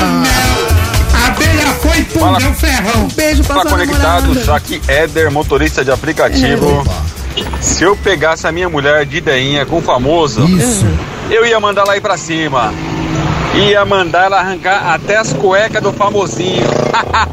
Ah, 0.00 0.04
mel. 0.22 1.20
A 1.22 1.26
abelha 1.28 1.66
foi 1.80 1.98
e 1.98 2.04
pum, 2.04 2.20
Fala. 2.20 2.38
deu 2.38 2.54
ferrão. 2.54 3.08
Beijo 3.14 3.44
pra 3.44 3.56
Fala 3.56 3.68
sua 3.68 3.78
conectados, 3.78 4.28
namorada. 4.36 4.54
aqui 4.56 4.80
Éder, 4.88 5.30
motorista 5.30 5.84
de 5.84 5.90
aplicativo. 5.90 6.84
Se 7.60 7.82
eu 7.84 7.96
pegasse 7.96 8.46
a 8.46 8.52
minha 8.52 8.68
mulher 8.68 9.04
de 9.06 9.16
ideinha 9.18 9.64
com 9.64 9.78
o 9.78 9.82
famoso, 9.82 10.44
Isso. 10.46 10.86
Eu 11.30 11.44
ia 11.46 11.58
mandar 11.60 11.84
lá 11.84 11.96
ir 11.96 12.00
pra 12.00 12.16
cima. 12.16 12.72
Ia 13.54 13.84
mandar 13.84 14.26
ela 14.26 14.38
arrancar 14.40 14.94
até 14.94 15.16
as 15.16 15.32
cuecas 15.32 15.82
do 15.82 15.92
famosinho. 15.92 16.66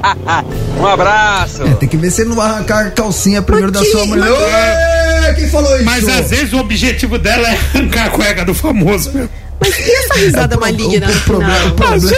um 0.79 0.85
abraço. 0.87 1.63
É, 1.63 1.73
tem 1.75 1.87
que 1.87 1.95
ver 1.97 2.09
se 2.11 2.21
ele 2.21 2.29
não 2.29 2.35
vai 2.37 2.49
arrancar 2.49 2.87
a 2.87 2.91
calcinha 2.91 3.41
primeiro 3.41 3.71
da 3.71 3.79
que- 3.81 3.85
sua 3.91 4.05
mulher. 4.05 4.25
mas- 4.29 5.35
Quem 5.35 5.47
falou 5.49 5.75
isso? 5.75 5.85
Mas 5.85 6.07
às 6.07 6.29
vezes 6.29 6.53
o 6.53 6.57
objetivo 6.57 7.17
dela 7.19 7.47
é 7.47 7.51
arrancar 7.75 8.05
a 8.07 8.09
cueca 8.09 8.43
do 8.45 8.53
famoso, 8.53 9.11
meu. 9.13 9.29
Mas 9.59 9.77
e 9.79 9.91
essa 9.91 10.13
risada 10.15 10.55
É, 10.55 10.57
o 10.57 10.61
maligna 10.61 11.07
o, 11.07 11.11
o 11.11 11.19
problema, 11.21 11.65
o, 11.65 11.71
problema, 11.71 12.11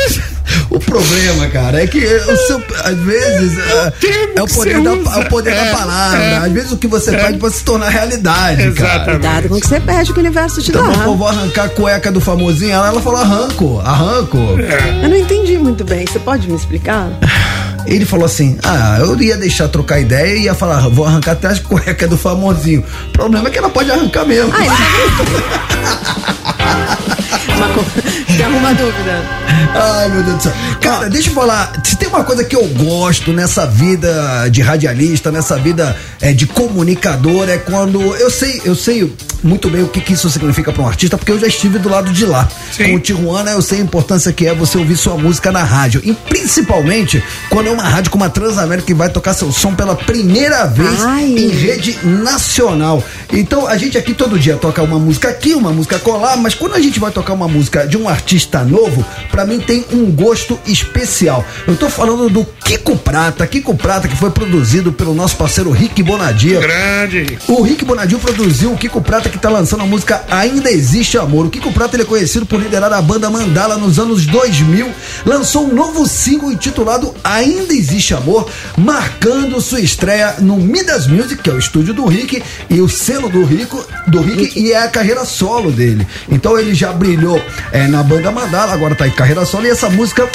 o 0.71 0.79
problema, 0.79 1.47
cara, 1.47 1.83
é 1.83 1.87
que 1.87 1.99
o 2.05 2.37
seu, 2.47 2.61
às 2.83 2.97
vezes 2.97 3.57
é, 3.57 3.91
termo 3.91 4.33
é 4.35 4.41
o 4.41 4.45
que 4.47 4.53
poder, 4.55 4.81
da, 4.81 4.89
é 4.91 5.17
o 5.19 5.29
poder 5.29 5.53
É, 5.53 5.65
da 5.71 5.77
palavra. 5.77 6.19
é. 6.19 6.37
Às 6.37 6.51
vezes 6.51 6.71
o 6.71 6.77
que 6.77 6.87
você 6.87 7.15
É. 7.15 7.19
faz 7.19 7.37
pode 7.37 7.55
se 7.55 7.63
tornar 7.63 7.89
realidade, 7.89 8.57
cara. 8.73 8.89
Exatamente. 8.89 9.05
Cuidado 9.11 9.49
com 9.49 9.55
o 9.55 9.61
que 9.61 9.67
você 9.67 9.79
perde 9.79 10.11
que 10.13 10.19
o 10.19 10.21
universo 10.21 10.61
te 10.61 10.69
Então, 10.71 10.91
dá. 10.91 11.03
pô, 11.03 11.15
vou 11.15 11.27
arrancar 11.27 11.65
a 11.65 11.69
cueca 11.69 12.11
do 12.11 12.19
famosinho. 12.21 12.71
Ela, 12.73 12.87
ela 12.89 13.01
falou 13.01 13.19
arranco, 13.21 13.79
arranco. 13.85 14.37
É. 14.59 15.05
Eu 15.05 15.09
não 15.09 15.17
entendi 15.17 15.57
muito 15.57 15.83
bem. 15.83 16.05
Você 16.05 16.19
pode 16.19 16.47
me 16.49 16.55
explicar? 16.55 17.09
Ele 17.85 18.05
falou 18.05 18.25
assim: 18.25 18.57
Ah, 18.63 18.97
eu 18.99 19.19
ia 19.21 19.37
deixar 19.37 19.67
trocar 19.69 19.99
ideia 19.99 20.35
e 20.35 20.43
ia 20.43 20.53
falar, 20.53 20.87
vou 20.89 21.05
arrancar 21.05 21.31
até 21.31 21.47
as 21.47 21.59
cuecas 21.59 22.09
do 22.09 22.17
famosinho. 22.17 22.83
O 23.07 23.11
problema 23.13 23.47
é 23.47 23.51
que 23.51 23.57
ela 23.57 23.69
pode 23.69 23.89
arrancar 23.89 24.25
mesmo. 24.25 24.51
Ah, 24.53 26.18
Uma. 27.55 28.35
Tem 28.37 28.45
alguma 28.45 28.73
dúvida? 28.73 29.38
Ai, 29.73 30.09
meu 30.09 30.23
Deus 30.23 30.37
do 30.37 30.43
céu. 30.43 30.53
Cara, 30.81 31.09
deixa 31.09 31.29
eu 31.29 31.33
falar. 31.33 31.81
Se 31.83 31.95
tem 31.95 32.07
uma 32.07 32.23
coisa 32.23 32.43
que 32.43 32.55
eu 32.55 32.65
gosto 32.69 33.31
nessa 33.33 33.65
vida 33.65 34.47
de 34.49 34.61
radialista, 34.61 35.31
nessa 35.31 35.57
vida 35.57 35.95
é, 36.19 36.33
de 36.33 36.45
comunicador, 36.47 37.49
é 37.49 37.57
quando. 37.57 38.01
Eu 38.15 38.29
sei, 38.29 38.61
eu 38.65 38.75
sei 38.75 39.11
muito 39.43 39.69
bem 39.69 39.83
o 39.83 39.87
que, 39.87 40.01
que 40.01 40.13
isso 40.13 40.29
significa 40.29 40.71
para 40.71 40.81
um 40.81 40.87
artista, 40.87 41.17
porque 41.17 41.31
eu 41.31 41.39
já 41.39 41.47
estive 41.47 41.79
do 41.79 41.89
lado 41.89 42.11
de 42.11 42.25
lá. 42.25 42.47
Sim. 42.71 42.85
Com 42.85 42.95
o 42.95 42.99
Tijuana, 42.99 43.51
eu 43.51 43.61
sei 43.61 43.79
a 43.79 43.81
importância 43.81 44.33
que 44.33 44.45
é 44.45 44.53
você 44.53 44.77
ouvir 44.77 44.97
sua 44.97 45.17
música 45.17 45.51
na 45.51 45.63
rádio. 45.63 46.01
E 46.03 46.13
principalmente 46.13 47.23
quando 47.49 47.67
é 47.67 47.71
uma 47.71 47.83
rádio 47.83 48.11
como 48.11 48.23
a 48.23 48.29
Transamérica 48.29 48.87
que 48.87 48.93
vai 48.93 49.09
tocar 49.09 49.33
seu 49.33 49.51
som 49.51 49.73
pela 49.73 49.95
primeira 49.95 50.65
vez 50.65 51.01
Ai. 51.01 51.25
em 51.25 51.49
rede 51.49 51.97
nacional. 52.03 53.03
Então 53.31 53.67
a 53.67 53.77
gente 53.77 53.97
aqui 53.97 54.13
todo 54.13 54.37
dia 54.37 54.57
toca 54.57 54.81
uma 54.81 54.99
música 54.99 55.29
aqui, 55.29 55.53
uma 55.53 55.71
música 55.71 55.99
colar, 55.99 56.35
mas 56.37 56.53
quando 56.53 56.75
a 56.75 56.79
gente 56.79 56.99
vai 56.99 57.11
tocar 57.11 57.33
uma 57.33 57.47
música 57.47 57.87
de 57.87 57.97
um 57.97 58.09
artista 58.09 58.63
novo, 58.63 59.05
pra 59.31 59.38
mim 59.45 59.59
tem 59.59 59.85
um 59.91 60.11
gosto 60.11 60.59
especial. 60.65 61.45
Eu 61.67 61.75
tô 61.75 61.89
falando 61.89 62.29
do 62.29 62.45
Kiko 62.45 62.95
Prata, 62.97 63.45
Kiko 63.47 63.75
Prata 63.75 64.07
que 64.07 64.15
foi 64.15 64.29
produzido 64.29 64.91
pelo 64.91 65.13
nosso 65.13 65.35
parceiro 65.35 65.71
Rick 65.71 66.03
Bonadia. 66.03 66.59
Grande. 66.59 67.37
O 67.47 67.61
Rick 67.61 67.83
Bonadio 67.85 68.19
produziu 68.19 68.71
o 68.71 68.77
Kiko 68.77 69.01
Prata 69.01 69.29
que 69.29 69.37
tá 69.37 69.49
lançando 69.49 69.83
a 69.83 69.85
música 69.85 70.23
Ainda 70.29 70.71
Existe 70.71 71.17
Amor. 71.17 71.45
O 71.45 71.49
Kiko 71.49 71.71
Prata 71.71 71.95
ele 71.95 72.03
é 72.03 72.05
conhecido 72.05 72.45
por 72.45 72.59
liderar 72.59 72.91
a 72.93 73.01
banda 73.01 73.29
Mandala 73.29 73.77
nos 73.77 73.99
anos 73.99 74.25
2000. 74.25 74.89
Lançou 75.25 75.67
um 75.67 75.73
novo 75.73 76.07
single 76.07 76.51
intitulado 76.51 77.13
Ainda 77.23 77.73
Existe 77.73 78.13
Amor, 78.13 78.49
marcando 78.77 79.59
sua 79.61 79.79
estreia 79.79 80.35
no 80.39 80.57
Midas 80.57 81.07
Music, 81.07 81.41
que 81.41 81.49
é 81.49 81.53
o 81.53 81.59
estúdio 81.59 81.93
do 81.93 82.05
Rick, 82.05 82.43
e 82.69 82.81
o 82.81 82.89
selo 82.89 83.29
do 83.29 83.43
Rico, 83.43 83.85
do 84.07 84.21
Rick, 84.21 84.59
e 84.59 84.71
é 84.71 84.83
a 84.83 84.87
carreira 84.87 85.25
solo 85.25 85.71
dele. 85.71 86.07
Então 86.29 86.57
ele 86.57 86.73
já 86.73 86.91
brilhou 86.91 87.41
é, 87.71 87.87
na 87.87 88.03
banda 88.03 88.31
Mandala, 88.31 88.73
agora 88.73 88.95
tá 88.95 89.07
em 89.07 89.11
carreira 89.11 89.28
solo, 89.45 89.65
e 89.65 89.69
essa 89.69 89.89
música 89.89 90.29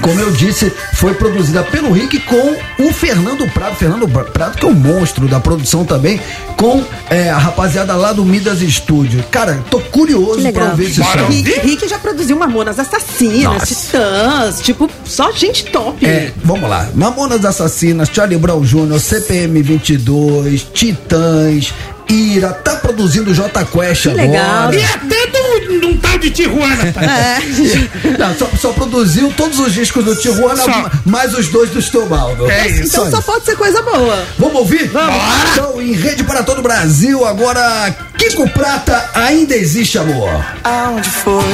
como 0.00 0.20
eu 0.20 0.30
disse, 0.30 0.72
foi 0.94 1.14
produzida 1.14 1.62
pelo 1.62 1.92
Rick 1.92 2.20
com 2.20 2.56
o 2.78 2.92
Fernando 2.92 3.46
Prado. 3.52 3.76
Fernando 3.76 4.08
Prado, 4.08 4.56
que 4.56 4.64
é 4.64 4.68
um 4.68 4.74
monstro 4.74 5.26
da 5.26 5.40
produção 5.40 5.84
também, 5.84 6.20
com 6.56 6.84
é, 7.10 7.30
a 7.30 7.38
rapaziada 7.38 7.94
lá 7.94 8.12
do 8.12 8.24
Midas 8.24 8.60
Studio. 8.60 9.24
Cara, 9.30 9.62
tô 9.70 9.80
curioso 9.80 10.50
pra 10.52 10.70
ouvir 10.70 10.86
esse 10.90 11.00
Bora 11.00 11.22
som. 11.22 11.26
Rick, 11.26 11.60
Rick 11.60 11.88
já 11.88 11.98
produziu 11.98 12.36
Mamonas 12.36 12.78
Assassinas, 12.78 13.44
Nossa. 13.44 13.66
Titãs, 13.66 14.60
tipo, 14.60 14.90
só 15.04 15.32
gente 15.32 15.64
top. 15.66 16.04
É, 16.04 16.32
vamos 16.44 16.68
lá. 16.68 16.88
Mamonas 16.94 17.44
Assassinas, 17.44 18.08
Charlie 18.12 18.38
Brown 18.38 18.62
Jr., 18.62 18.98
CPM 18.98 19.62
22, 19.62 20.64
Titãs, 20.72 21.72
Ira, 22.08 22.52
tá 22.52 22.76
produzindo 22.76 23.34
J 23.34 23.64
Quest 23.66 24.06
agora. 24.06 24.22
legal. 24.22 24.72
E 24.72 24.82
até 24.82 25.26
num, 25.26 25.47
num 25.68 25.96
tal 25.96 26.18
de 26.18 26.30
Tijuana, 26.30 26.92
tá? 26.92 27.02
É. 27.02 27.38
Não, 28.18 28.34
só, 28.36 28.48
só 28.60 28.72
produziu 28.72 29.32
todos 29.36 29.58
os 29.58 29.72
discos 29.72 30.04
do 30.04 30.16
Tijuana, 30.16 30.62
Só. 30.62 30.90
mais 31.04 31.34
os 31.34 31.48
dois 31.48 31.70
do 31.70 31.80
Stobaldo. 31.80 32.50
É 32.50 32.68
isso. 32.68 33.00
Então 33.00 33.10
só 33.10 33.20
pode 33.20 33.44
ser 33.44 33.56
coisa 33.56 33.82
boa. 33.82 34.24
Vamos 34.38 34.56
ouvir? 34.56 34.88
Vamos. 34.88 35.16
Então, 35.52 35.80
em 35.80 35.92
rede 35.92 36.24
para 36.24 36.42
todo 36.42 36.58
o 36.58 36.62
Brasil, 36.62 37.24
agora 37.24 37.94
Kiko 38.16 38.48
Prata, 38.50 39.10
ainda 39.14 39.54
existe 39.54 39.98
amor. 39.98 40.44
Aonde 40.64 41.08
foi 41.08 41.44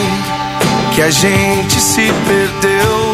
que 0.95 1.03
a 1.03 1.11
gente 1.11 1.81
se 1.81 2.13
perdeu? 2.27 3.05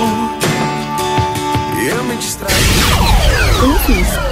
Eu 1.88 2.04
me 2.04 2.16
distraí. 2.16 2.52
Eu 3.62 4.29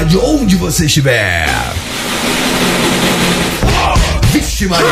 rádio, 0.00 0.24
onde 0.24 0.56
você 0.56 0.86
estiver. 0.86 1.46
Vixe, 4.32 4.66
Maria. 4.66 4.86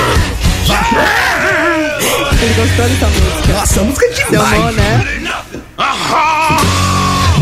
Ele 2.43 2.55
gostou 2.55 2.89
dessa 2.89 3.07
música. 3.07 3.53
Nossa, 3.55 3.81
a 3.81 3.85
música 3.85 4.05
é 4.05 4.31
demais. 4.31 4.63
bom, 4.63 4.71
né? 4.73 5.19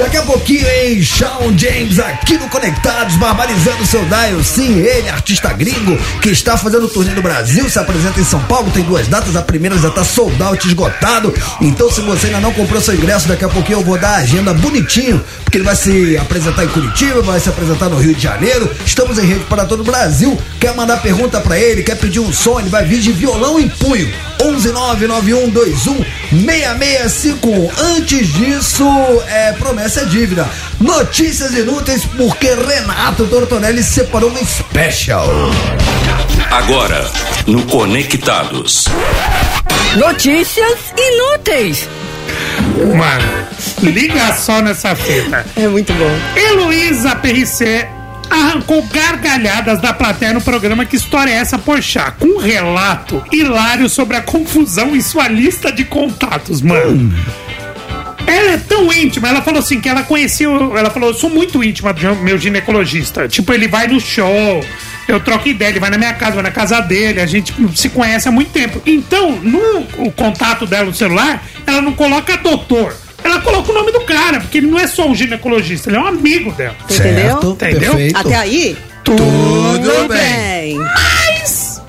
Daqui 0.07 0.19
a 0.19 0.23
pouquinho, 0.23 0.65
hein, 0.69 1.03
Shawn 1.03 1.59
James 1.59 1.99
aqui 1.99 2.39
no 2.39 2.49
Conectados, 2.49 3.17
barbarizando 3.17 3.85
seu 3.85 4.05
dial. 4.05 4.41
Sim, 4.45 4.79
ele, 4.79 5.09
artista 5.09 5.53
gringo, 5.53 5.99
que 6.23 6.31
está 6.31 6.57
fazendo 6.57 6.87
turnê 6.87 7.11
no 7.11 7.21
Brasil, 7.21 7.69
se 7.69 7.77
apresenta 7.77 8.21
em 8.21 8.25
São 8.25 8.39
Paulo, 8.45 8.71
tem 8.71 8.85
duas 8.85 9.09
datas, 9.09 9.35
a 9.35 9.43
primeira 9.43 9.77
já 9.77 9.91
tá 9.91 10.05
sold 10.05 10.41
out, 10.41 10.65
esgotado. 10.65 11.35
Então, 11.61 11.91
se 11.91 12.01
você 12.03 12.29
ainda 12.29 12.39
não 12.39 12.53
comprou 12.53 12.81
seu 12.81 12.95
ingresso, 12.95 13.27
daqui 13.27 13.45
a 13.45 13.49
pouquinho 13.49 13.81
eu 13.81 13.85
vou 13.85 13.99
dar 13.99 14.11
a 14.11 14.17
agenda 14.19 14.55
bonitinho, 14.55 15.21
porque 15.43 15.59
ele 15.59 15.65
vai 15.65 15.75
se 15.75 16.17
apresentar 16.17 16.65
em 16.65 16.69
Curitiba, 16.69 17.21
vai 17.23 17.41
se 17.41 17.49
apresentar 17.49 17.89
no 17.89 17.99
Rio 17.99 18.15
de 18.15 18.23
Janeiro. 18.23 18.71
Estamos 18.87 19.19
em 19.19 19.27
rede 19.27 19.45
para 19.47 19.65
todo 19.65 19.81
o 19.81 19.85
Brasil. 19.85 20.39
Quer 20.61 20.73
mandar 20.77 20.99
pergunta 20.99 21.41
para 21.41 21.59
ele, 21.59 21.83
quer 21.83 21.97
pedir 21.97 22.21
um 22.21 22.33
som, 22.33 22.61
ele 22.61 22.69
vai 22.69 22.85
vir 22.85 23.01
de 23.01 23.11
violão 23.11 23.59
em 23.59 23.69
punho. 23.69 24.09
1199121 24.39 26.05
6651. 26.31 27.71
Antes 27.97 28.33
disso, 28.33 28.85
é 29.29 29.53
promessa 29.53 30.03
é 30.03 30.05
dívida. 30.05 30.49
Notícias 30.81 31.55
inúteis 31.55 32.05
porque 32.17 32.49
Renato 32.55 33.27
Tortonelli 33.27 33.83
separou 33.83 34.31
uma 34.31 34.45
special. 34.45 35.29
Agora, 36.51 37.11
no 37.47 37.63
Conectados. 37.67 38.87
Notícias 39.97 40.79
inúteis. 40.97 41.89
Mano, 42.77 43.47
liga 43.83 44.35
só 44.35 44.61
nessa 44.61 44.95
fita. 44.95 45.45
É 45.57 45.69
muito 45.69 45.93
bom. 45.95 46.11
Heloísa 46.37 47.17
PRC 47.17 47.96
arrancou 48.31 48.83
gargalhadas 48.83 49.81
da 49.81 49.93
plateia 49.93 50.33
no 50.33 50.41
programa 50.41 50.85
Que 50.85 50.97
História 50.97 51.31
é 51.31 51.35
Essa, 51.35 51.59
Porchá? 51.59 52.11
Com 52.11 52.27
um 52.27 52.39
relato 52.39 53.23
hilário 53.33 53.89
sobre 53.89 54.17
a 54.17 54.21
confusão 54.23 54.95
em 54.97 55.01
sua 55.01 55.29
lista 55.29 55.73
de 55.73 55.85
contatos, 55.85 56.61
mano. 56.61 57.13
Ela 58.27 58.53
é 58.53 58.57
tão 58.57 58.93
íntima, 58.93 59.29
ela 59.29 59.41
falou 59.41 59.61
assim 59.61 59.81
que 59.81 59.89
ela 59.89 60.03
conhecia, 60.03 60.51
o- 60.51 60.77
ela 60.77 60.91
falou, 60.91 61.11
eu 61.11 61.15
sou 61.15 61.31
muito 61.31 61.63
íntima 61.63 61.93
do 61.93 62.17
meu 62.17 62.37
ginecologista. 62.37 63.29
Tipo, 63.29 63.53
ele 63.53 63.69
vai 63.69 63.87
no 63.87 64.01
show, 64.01 64.65
eu 65.07 65.21
troco 65.21 65.49
ideia, 65.49 65.71
ele 65.71 65.79
vai 65.79 65.91
na 65.91 65.97
minha 65.99 66.13
casa, 66.13 66.33
vai 66.35 66.43
na 66.43 66.51
casa 66.51 66.81
dele, 66.81 67.21
a 67.21 67.27
gente 67.27 67.55
se 67.77 67.89
conhece 67.89 68.29
há 68.29 68.33
muito 68.33 68.51
tempo. 68.51 68.83
Então, 68.85 69.31
no 69.41 69.79
o 69.99 70.11
contato 70.11 70.67
dela 70.67 70.87
no 70.87 70.95
celular, 70.95 71.41
ela 71.65 71.81
não 71.81 71.93
coloca 71.93 72.37
doutor. 72.37 72.97
Ela 73.27 73.41
coloca 73.41 73.73
o 73.73 73.75
nome 73.75 73.91
do 73.91 74.03
cara, 74.03 74.41
porque 74.41 74.59
ele 74.59 74.69
não 74.69 74.79
é 74.79 74.87
só 74.87 75.05
um 75.05 75.15
ginecologista, 75.15 75.91
ele 75.91 75.97
é 75.97 76.01
um 76.01 76.07
amigo 76.07 76.53
dela. 76.53 76.77
Entendeu? 76.89 77.53
Entendeu? 77.53 77.93
Até 78.15 78.37
aí? 78.37 78.77
Tudo 79.03 80.09
bem. 80.09 80.79
Mas 80.79 81.83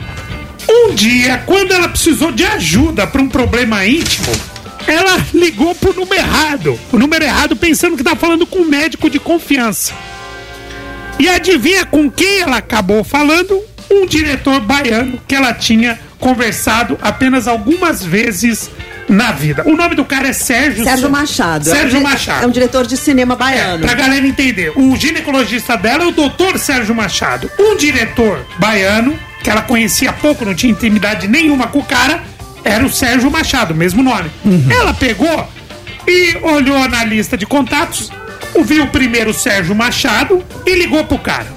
um 0.67 0.95
dia, 0.95 1.43
quando 1.45 1.73
ela 1.73 1.87
precisou 1.87 2.31
de 2.31 2.43
ajuda 2.43 3.05
para 3.05 3.21
um 3.21 3.29
problema 3.29 3.85
íntimo, 3.85 4.31
ela 4.87 5.23
ligou 5.31 5.75
pro 5.75 5.93
número 5.93 6.15
errado. 6.15 6.79
O 6.91 6.97
número 6.97 7.23
errado 7.23 7.55
pensando 7.55 7.95
que 7.95 8.03
tá 8.03 8.15
falando 8.15 8.47
com 8.47 8.59
um 8.59 8.67
médico 8.67 9.07
de 9.07 9.19
confiança. 9.19 9.93
E 11.19 11.29
adivinha 11.29 11.85
com 11.85 12.09
quem 12.09 12.39
ela 12.41 12.57
acabou 12.57 13.03
falando? 13.03 13.61
Um 13.91 14.07
diretor 14.07 14.59
baiano 14.59 15.19
que 15.27 15.35
ela 15.35 15.53
tinha 15.53 15.99
conversado 16.19 16.97
apenas 16.99 17.47
algumas 17.47 18.03
vezes 18.03 18.71
na 19.07 19.31
vida. 19.31 19.63
O 19.65 19.75
nome 19.75 19.95
do 19.95 20.03
cara 20.03 20.27
é 20.27 20.33
Sérgio 20.33 20.83
Sérgio 20.83 21.09
Machado. 21.09 21.65
Sérgio 21.65 21.97
é 21.97 21.99
um, 21.99 22.03
Machado. 22.03 22.43
É 22.43 22.47
um 22.47 22.51
diretor 22.51 22.85
de 22.85 22.97
cinema 22.97 23.35
baiano. 23.35 23.79
Pra 23.79 23.93
galera 23.93 24.25
entender, 24.25 24.71
o 24.75 24.95
ginecologista 24.95 25.77
dela 25.77 26.03
é 26.03 26.07
o 26.07 26.11
doutor 26.11 26.57
Sérgio 26.59 26.93
Machado. 26.93 27.49
Um 27.59 27.75
diretor 27.77 28.45
baiano, 28.59 29.17
que 29.43 29.49
ela 29.49 29.61
conhecia 29.61 30.11
pouco, 30.11 30.43
não 30.43 30.53
tinha 30.53 30.71
intimidade 30.71 31.27
nenhuma 31.27 31.67
com 31.67 31.79
o 31.79 31.83
cara, 31.83 32.23
era 32.63 32.85
o 32.85 32.91
Sérgio 32.91 33.31
Machado, 33.31 33.73
mesmo 33.73 34.03
nome. 34.03 34.29
Ela 34.69 34.93
pegou 34.93 35.47
e 36.05 36.37
olhou 36.41 36.87
na 36.89 37.03
lista 37.03 37.37
de 37.37 37.45
contatos, 37.45 38.11
viu 38.63 38.87
primeiro 38.87 39.31
o 39.31 39.33
Sérgio 39.33 39.73
Machado 39.75 40.43
e 40.65 40.75
ligou 40.75 41.03
pro 41.05 41.17
cara. 41.17 41.47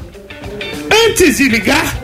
Antes 1.09 1.39
de 1.39 1.49
ligar, 1.49 1.97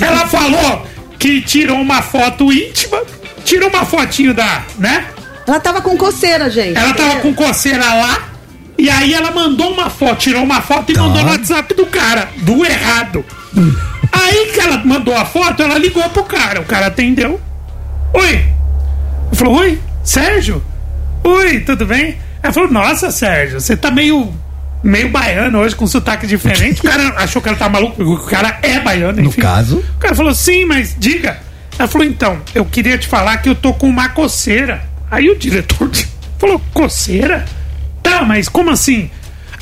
ela 0.00 0.26
falou 0.26 0.86
que 1.18 1.40
tirou 1.40 1.78
uma 1.80 2.02
foto 2.02 2.52
íntima, 2.52 3.02
tirou 3.44 3.68
uma 3.68 3.84
fotinho 3.84 4.34
da, 4.34 4.62
né? 4.78 5.06
Ela 5.46 5.60
tava 5.60 5.82
com 5.82 5.96
coceira, 5.96 6.48
gente. 6.50 6.76
Ela 6.76 6.94
tava 6.94 7.16
com 7.20 7.34
coceira 7.34 7.84
lá. 7.94 8.28
E 8.76 8.90
aí 8.90 9.14
ela 9.14 9.30
mandou 9.30 9.72
uma 9.72 9.88
foto, 9.88 10.16
tirou 10.16 10.42
uma 10.42 10.60
foto 10.60 10.90
e 10.90 10.96
mandou 10.96 11.22
no 11.22 11.30
WhatsApp 11.30 11.72
do 11.74 11.86
cara, 11.86 12.28
do 12.38 12.64
errado. 12.64 13.24
Aí 14.10 14.50
que 14.52 14.60
ela 14.60 14.78
mandou 14.84 15.16
a 15.16 15.24
foto, 15.24 15.62
ela 15.62 15.78
ligou 15.78 16.02
pro 16.10 16.24
cara. 16.24 16.60
O 16.60 16.64
cara 16.64 16.86
atendeu. 16.86 17.40
Oi. 18.12 18.44
Falou, 19.32 19.58
oi, 19.58 19.78
Sérgio? 20.02 20.62
Oi, 21.22 21.60
tudo 21.60 21.86
bem? 21.86 22.18
Ela 22.42 22.52
falou, 22.52 22.70
nossa, 22.70 23.10
Sérgio, 23.10 23.60
você 23.60 23.76
tá 23.76 23.90
meio. 23.90 24.32
Meio 24.82 25.08
baiano 25.08 25.60
hoje, 25.60 25.74
com 25.74 25.86
sotaque 25.86 26.26
diferente. 26.26 26.80
O 26.80 26.84
cara 26.84 27.14
achou 27.16 27.40
que 27.40 27.48
ela 27.48 27.56
tá 27.56 27.70
maluco, 27.70 28.02
o 28.02 28.18
cara 28.26 28.58
é 28.60 28.78
baiano, 28.80 29.22
No 29.22 29.28
enfim. 29.28 29.40
caso. 29.40 29.78
O 29.78 29.98
cara 29.98 30.14
falou, 30.14 30.34
sim, 30.34 30.66
mas 30.66 30.94
diga. 30.98 31.38
Ela 31.78 31.88
falou, 31.88 32.06
então, 32.06 32.40
eu 32.54 32.64
queria 32.64 32.96
te 32.96 33.06
falar 33.06 33.38
que 33.38 33.48
eu 33.48 33.54
tô 33.54 33.74
com 33.74 33.88
uma 33.88 34.08
coceira. 34.08 34.84
Aí 35.10 35.28
o 35.28 35.36
diretor 35.36 35.90
falou, 36.38 36.60
coceira? 36.72 37.44
Tá, 38.02 38.22
mas 38.22 38.48
como 38.48 38.70
assim? 38.70 39.10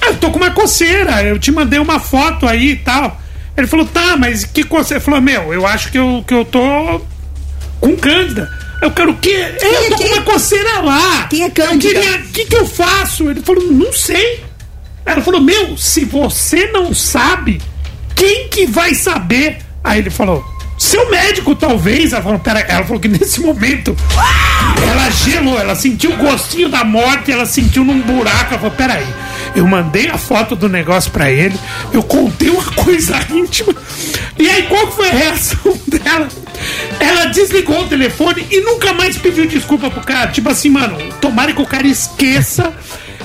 Ah, 0.00 0.08
eu 0.08 0.16
tô 0.16 0.30
com 0.30 0.38
uma 0.38 0.50
coceira, 0.50 1.22
eu 1.22 1.38
te 1.38 1.52
mandei 1.52 1.78
uma 1.78 2.00
foto 2.00 2.46
aí 2.46 2.70
e 2.70 2.76
tal. 2.76 3.20
Ele 3.56 3.66
falou, 3.66 3.86
tá, 3.86 4.16
mas 4.16 4.44
que 4.44 4.64
coceira? 4.64 4.98
Ele 4.98 5.04
falou, 5.04 5.20
meu, 5.20 5.52
eu 5.52 5.66
acho 5.66 5.90
que 5.90 5.98
eu, 5.98 6.24
que 6.26 6.34
eu 6.34 6.44
tô 6.44 7.00
com 7.80 7.96
cândida. 7.96 8.50
Eu 8.80 8.90
quero 8.90 9.12
o 9.12 9.16
quê? 9.16 9.30
É, 9.30 9.86
eu 9.86 9.90
tô 9.90 9.96
com 9.98 10.08
uma 10.08 10.22
coceira 10.22 10.80
lá. 10.80 11.28
Quem 11.28 11.44
é 11.44 11.50
cândida? 11.50 12.00
O 12.00 12.32
que, 12.32 12.46
que 12.46 12.56
eu 12.56 12.66
faço? 12.66 13.30
Ele 13.30 13.40
falou, 13.40 13.62
não 13.64 13.92
sei. 13.92 14.42
Ela 15.06 15.20
falou, 15.20 15.40
meu, 15.40 15.76
se 15.76 16.04
você 16.04 16.66
não 16.72 16.92
sabe, 16.92 17.60
quem 18.14 18.48
que 18.48 18.66
vai 18.66 18.94
saber? 18.94 19.58
Aí 19.84 20.00
ele 20.00 20.10
falou, 20.10 20.44
seu 20.82 21.08
médico 21.10 21.54
talvez. 21.54 22.12
Ela 22.12 22.22
falou, 22.22 22.38
pera, 22.38 22.60
ela 22.60 22.84
falou 22.84 23.00
que 23.00 23.08
nesse 23.08 23.40
momento 23.40 23.96
ela 24.90 25.10
gelou, 25.10 25.58
ela 25.58 25.74
sentiu 25.74 26.12
o 26.12 26.16
gostinho 26.16 26.68
da 26.68 26.84
morte, 26.84 27.30
ela 27.30 27.46
sentiu 27.46 27.84
num 27.84 28.00
buraco. 28.00 28.50
Ela 28.50 28.58
falou, 28.58 28.70
peraí, 28.72 29.06
eu 29.54 29.66
mandei 29.66 30.08
a 30.08 30.18
foto 30.18 30.56
do 30.56 30.68
negócio 30.68 31.10
pra 31.10 31.30
ele, 31.30 31.58
eu 31.92 32.02
contei 32.02 32.50
uma 32.50 32.64
coisa 32.74 33.18
íntima. 33.30 33.74
E 34.38 34.48
aí, 34.48 34.64
qual 34.64 34.90
foi 34.90 35.08
a 35.08 35.14
reação 35.14 35.78
dela? 35.86 36.28
Ela 36.98 37.26
desligou 37.26 37.82
o 37.82 37.88
telefone 37.88 38.46
e 38.50 38.60
nunca 38.60 38.92
mais 38.92 39.16
pediu 39.16 39.46
desculpa 39.46 39.90
pro 39.90 40.00
cara. 40.00 40.30
Tipo 40.30 40.50
assim, 40.50 40.70
mano, 40.70 40.98
tomara 41.20 41.52
que 41.52 41.62
o 41.62 41.66
cara 41.66 41.86
esqueça 41.86 42.72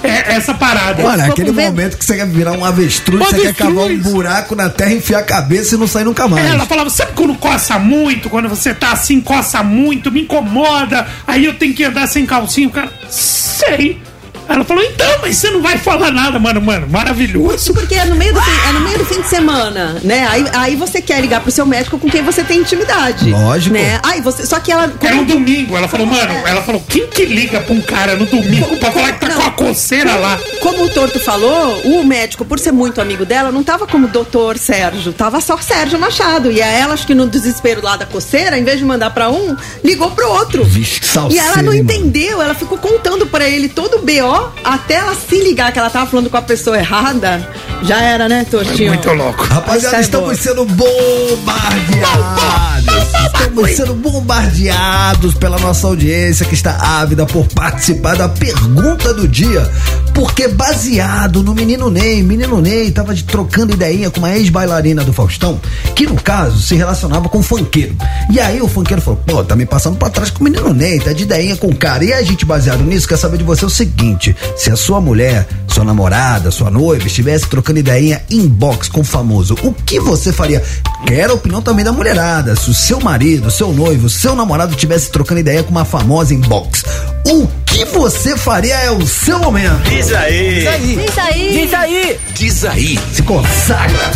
é, 0.03 0.35
essa 0.35 0.53
parada. 0.53 1.03
Olha, 1.03 1.23
Ficou 1.25 1.33
aquele 1.33 1.51
momento 1.51 1.97
que 1.97 2.05
você 2.05 2.15
quer 2.15 2.27
virar 2.27 2.53
um 2.53 2.63
avestruz, 2.65 3.21
Um 3.21 3.25
você 3.25 3.35
quer 3.37 3.47
avestruz. 3.49 3.75
cavar 3.75 3.91
um 3.91 3.97
buraco 3.99 4.55
na 4.55 4.69
terra, 4.69 4.93
enfiar 4.93 5.19
a 5.19 5.23
cabeça 5.23 5.75
e 5.75 5.77
não 5.77 5.87
sair 5.87 6.03
nunca 6.05 6.27
mais. 6.27 6.45
É, 6.45 6.49
Ela 6.51 6.65
falava, 6.65 6.89
sabe 6.89 7.11
quando 7.13 7.35
coça 7.35 7.77
muito? 7.79 8.29
Quando 8.29 8.47
você 8.49 8.73
tá 8.73 8.91
assim, 8.91 9.19
coça 9.21 9.61
muito, 9.63 10.11
me 10.11 10.21
incomoda, 10.21 11.07
aí 11.25 11.45
eu 11.45 11.53
tenho 11.55 11.73
que 11.73 11.83
andar 11.83 12.07
sem 12.07 12.25
calcinha. 12.25 12.67
O 12.67 12.71
cara, 12.71 12.91
sei. 13.09 13.99
Ela 14.47 14.63
falou, 14.63 14.83
então, 14.83 15.19
mas 15.21 15.37
você 15.37 15.49
não 15.49 15.61
vai 15.61 15.77
falar 15.77 16.11
nada, 16.11 16.39
mano, 16.39 16.61
mano, 16.61 16.87
maravilhoso. 16.89 17.73
Porque 17.73 17.95
é 17.95 18.05
no 18.05 18.15
meio 18.15 18.33
do 18.33 18.41
fim, 18.41 18.51
é 18.69 18.71
no 18.71 18.79
meio 18.79 18.97
do 18.97 19.05
fim 19.05 19.21
de 19.21 19.27
semana, 19.27 19.97
né? 20.03 20.27
Aí, 20.29 20.45
aí 20.53 20.75
você 20.75 21.01
quer 21.01 21.19
ligar 21.19 21.41
pro 21.41 21.51
seu 21.51 21.65
médico 21.65 21.99
com 21.99 22.09
quem 22.09 22.23
você 22.23 22.43
tem 22.43 22.59
intimidade. 22.59 23.29
Lógico. 23.29 23.75
Né? 23.75 23.99
Aí 24.03 24.21
você, 24.21 24.45
só 24.45 24.59
que 24.59 24.71
ela. 24.71 24.91
Era 25.01 25.15
um 25.15 25.25
domingo, 25.25 25.75
ela 25.75 25.87
falou, 25.87 26.07
mano, 26.07 26.33
ela 26.45 26.61
falou, 26.61 26.81
quem 26.87 27.07
que 27.07 27.25
liga 27.25 27.59
pra 27.59 27.73
um 27.73 27.81
cara 27.81 28.15
no 28.15 28.25
domingo 28.25 28.77
pra 28.77 28.91
falar 28.91 29.13
que 29.13 29.19
tá 29.19 29.33
com 29.33 29.41
a 29.41 29.51
coceira 29.51 30.15
lá? 30.15 30.39
Como 30.61 30.85
o 30.85 30.89
Torto 30.89 31.19
falou, 31.19 31.81
o 31.83 32.03
médico, 32.03 32.45
por 32.45 32.57
ser 32.57 32.71
muito 32.71 33.01
amigo 33.01 33.25
dela, 33.25 33.51
não 33.51 33.63
tava 33.63 33.85
como 33.85 34.07
doutor 34.07 34.57
Sérgio, 34.57 35.11
tava 35.11 35.41
só 35.41 35.57
Sérgio 35.57 35.99
Machado. 35.99 36.51
E 36.51 36.61
a 36.61 36.67
ela, 36.67 36.93
acho 36.93 37.05
que 37.05 37.13
no 37.13 37.27
desespero 37.27 37.81
lá 37.83 37.97
da 37.97 38.05
coceira, 38.05 38.57
em 38.57 38.63
vez 38.63 38.79
de 38.79 38.85
mandar 38.85 39.09
pra 39.09 39.29
um, 39.29 39.55
ligou 39.83 40.11
pro 40.11 40.29
outro. 40.29 40.63
Vixe, 40.63 41.01
E 41.29 41.37
ela 41.37 41.61
não 41.61 41.73
salseiro, 41.73 41.73
hein, 41.73 41.81
entendeu, 41.81 42.41
ela 42.41 42.53
ficou 42.53 42.77
contando 42.77 43.27
pra 43.27 43.49
ele 43.49 43.67
todo 43.67 43.97
o 43.97 43.99
BO 43.99 44.36
até 44.63 44.95
ela 44.95 45.15
se 45.15 45.39
ligar 45.41 45.71
que 45.71 45.79
ela 45.79 45.89
tava 45.89 46.09
falando 46.09 46.29
com 46.29 46.37
a 46.37 46.41
pessoa 46.41 46.77
errada. 46.77 47.47
Já 47.83 48.01
era, 48.01 48.27
né, 48.27 48.45
Tortinho? 48.49 48.93
Muito 48.93 49.11
louco. 49.13 49.43
Rapaziada, 49.43 49.99
estamos 50.01 50.39
sendo 50.39 50.65
bombardeados. 50.65 52.87
Estamos 53.25 53.71
sendo 53.75 53.93
bombardeados 53.95 55.33
pela 55.35 55.57
nossa 55.59 55.87
audiência 55.87 56.45
que 56.45 56.53
está 56.53 56.99
ávida 56.99 57.25
por 57.25 57.47
participar 57.47 58.15
da 58.15 58.29
pergunta 58.29 59.13
do 59.13 59.27
dia. 59.27 59.69
Porque 60.13 60.47
baseado 60.47 61.43
no 61.43 61.53
menino 61.53 61.89
Ney, 61.89 62.23
menino 62.23 62.59
Ney 62.61 62.91
tava 62.91 63.13
de- 63.13 63.23
trocando 63.23 63.73
ideinha 63.73 64.09
com 64.09 64.19
uma 64.19 64.35
ex-bailarina 64.35 65.03
do 65.03 65.13
Faustão, 65.13 65.59
que 65.95 66.07
no 66.07 66.15
caso 66.15 66.59
se 66.59 66.75
relacionava 66.75 67.29
com 67.29 67.39
o 67.39 67.43
funkeiro. 67.43 67.95
E 68.31 68.39
aí 68.39 68.59
o 68.61 68.67
funkeiro 68.67 69.01
falou: 69.01 69.19
pô, 69.25 69.43
tá 69.43 69.55
me 69.55 69.65
passando 69.65 69.97
pra 69.97 70.09
trás 70.09 70.29
com 70.31 70.41
o 70.41 70.43
menino 70.43 70.73
Ney, 70.73 70.99
tá 70.99 71.13
de 71.13 71.23
ideinha 71.23 71.55
com 71.55 71.67
o 71.67 71.75
cara. 71.75 72.03
E 72.03 72.13
a 72.13 72.21
gente, 72.23 72.45
baseado 72.45 72.81
nisso, 72.83 73.07
quer 73.07 73.17
saber 73.17 73.37
de 73.37 73.43
você 73.43 73.65
o 73.65 73.69
seguinte: 73.69 74.26
se 74.55 74.71
a 74.71 74.75
sua 74.75 74.99
mulher, 74.99 75.47
sua 75.67 75.83
namorada, 75.83 76.51
sua 76.51 76.71
noiva 76.71 77.05
estivesse 77.05 77.47
trocando 77.47 77.79
ideinha 77.79 78.21
inbox 78.29 78.89
com 78.89 79.01
o 79.01 79.03
famoso, 79.03 79.55
o 79.63 79.73
que 79.73 79.99
você 79.99 80.31
faria? 80.31 80.63
Quero 81.05 81.33
a 81.33 81.35
opinião 81.35 81.61
também 81.61 81.85
da 81.85 81.91
mulherada. 81.91 82.55
Se 82.55 82.69
o 82.69 82.73
seu 82.73 82.99
marido, 82.99 83.51
seu 83.51 83.71
noivo, 83.71 84.09
seu 84.09 84.35
namorado 84.35 84.71
estivesse 84.71 85.11
trocando 85.11 85.39
ideia 85.39 85.63
com 85.63 85.71
uma 85.71 85.85
famosa 85.85 86.33
inbox, 86.33 86.83
o 87.25 87.47
que 87.65 87.85
você 87.85 88.35
faria 88.35 88.75
é 88.75 88.91
o 88.91 89.05
seu 89.05 89.39
momento. 89.39 89.89
Diz 89.89 90.11
aí. 90.13 90.59
Diz 90.59 90.67
aí. 90.67 91.51
Diz 91.51 91.73
aí. 91.73 92.19
Diz 92.33 92.65
aí. 92.65 92.99
Se 93.13 93.21
consagra. 93.23 94.11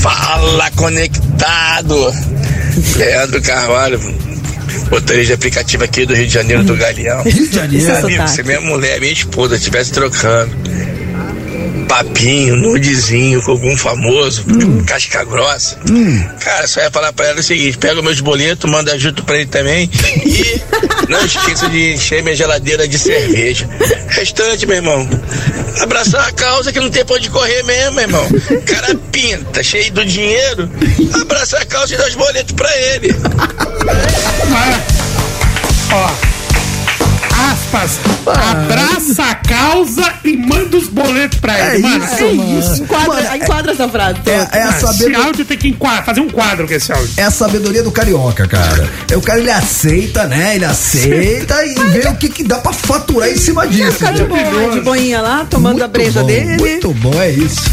Fala 0.00 0.70
conectado. 0.72 2.12
Leandro 2.96 3.40
Carvalho, 3.42 3.98
motorista 4.90 5.26
de 5.26 5.32
aplicativo 5.32 5.84
aqui 5.84 6.06
do 6.06 6.14
Rio 6.14 6.26
de 6.26 6.32
Janeiro 6.32 6.62
do 6.64 6.76
Galeão. 6.76 7.22
Rio 7.22 7.48
de 7.48 7.54
Janeiro. 7.54 7.86
Meu 7.86 7.96
amigo, 7.96 8.10
sotaque. 8.10 8.30
se 8.30 8.42
minha 8.42 8.60
mulher, 8.60 9.00
minha 9.00 9.12
esposa 9.12 9.56
estivesse 9.56 9.92
trocando 9.92 10.50
papinho, 11.86 12.56
nudezinho 12.56 13.40
com 13.42 13.52
algum 13.52 13.76
famoso, 13.76 14.44
casca 14.86 15.24
grossa, 15.24 15.78
cara, 16.40 16.66
só 16.66 16.80
ia 16.80 16.90
falar 16.90 17.12
pra 17.12 17.26
ela 17.26 17.40
o 17.40 17.42
seguinte: 17.42 17.78
pega 17.78 18.02
meus 18.02 18.20
boletos, 18.20 18.70
manda 18.70 18.98
junto 18.98 19.24
pra 19.24 19.36
ele 19.36 19.46
também 19.46 19.90
e 20.24 20.60
Não 21.08 21.24
esqueça 21.24 21.68
de 21.68 21.94
encher 21.94 22.22
minha 22.22 22.34
geladeira 22.34 22.86
de 22.88 22.98
cerveja. 22.98 23.68
Restante, 24.08 24.66
meu 24.66 24.76
irmão. 24.76 25.08
Abraçar 25.80 26.28
a 26.28 26.32
causa 26.32 26.72
que 26.72 26.80
não 26.80 26.90
tem 26.90 27.04
pra 27.04 27.16
onde 27.16 27.30
correr 27.30 27.62
mesmo, 27.62 27.92
meu 27.92 28.02
irmão. 28.02 28.26
Cara 28.66 28.94
pinta, 29.12 29.62
cheio 29.62 29.92
do 29.92 30.04
dinheiro. 30.04 30.68
Abraçar 31.22 31.62
a 31.62 31.66
causa 31.66 31.94
e 31.94 31.96
dar 31.98 32.08
os 32.08 32.14
boletos 32.14 32.52
pra 32.52 32.76
ele. 32.76 33.14
Ó. 35.92 36.35
Aspas. 37.66 37.98
Abraça 38.26 39.22
a 39.24 39.34
causa 39.34 40.14
e 40.24 40.36
manda 40.36 40.76
os 40.76 40.88
boletos 40.88 41.38
pra 41.40 41.74
ele. 41.74 41.84
É 41.84 41.88
mano, 41.88 42.04
isso, 42.04 42.16
que 42.16 42.32
mano. 42.32 42.58
isso? 42.58 42.82
Enquadra, 42.82 43.36
enquadra 43.36 43.72
essa 43.72 43.88
frase. 43.88 44.18
É, 44.26 44.58
é 44.58 44.62
a 44.62 44.70
Esse 44.70 44.80
sabedoria. 44.80 45.18
áudio 45.18 45.44
tem 45.44 45.58
que 45.58 45.76
fazer 46.04 46.20
um 46.20 46.28
quadro 46.28 46.66
com 46.66 46.74
esse 46.74 46.92
áudio. 46.92 47.10
É 47.16 47.24
a 47.24 47.30
sabedoria 47.30 47.82
do 47.82 47.90
carioca, 47.90 48.46
cara. 48.46 48.88
É 49.10 49.16
o 49.16 49.20
cara 49.20 49.40
ele 49.40 49.50
aceita, 49.50 50.26
né? 50.26 50.54
Ele 50.56 50.64
aceita 50.64 51.64
e 51.64 51.74
vê 51.74 52.08
o 52.08 52.16
que, 52.16 52.28
que 52.28 52.44
dá 52.44 52.58
pra 52.58 52.72
faturar 52.72 53.28
em 53.28 53.36
cima 53.36 53.66
disso. 53.66 53.92
Ficar 53.92 54.12
de, 54.12 54.24
boa, 54.24 54.70
de 54.70 54.80
boinha 54.80 55.20
lá, 55.20 55.46
tomando 55.48 55.82
a 55.82 55.88
breja 55.88 56.20
bom, 56.20 56.26
dele. 56.26 56.56
Muito 56.56 56.92
bom, 56.94 57.20
é 57.20 57.30
isso. 57.30 57.70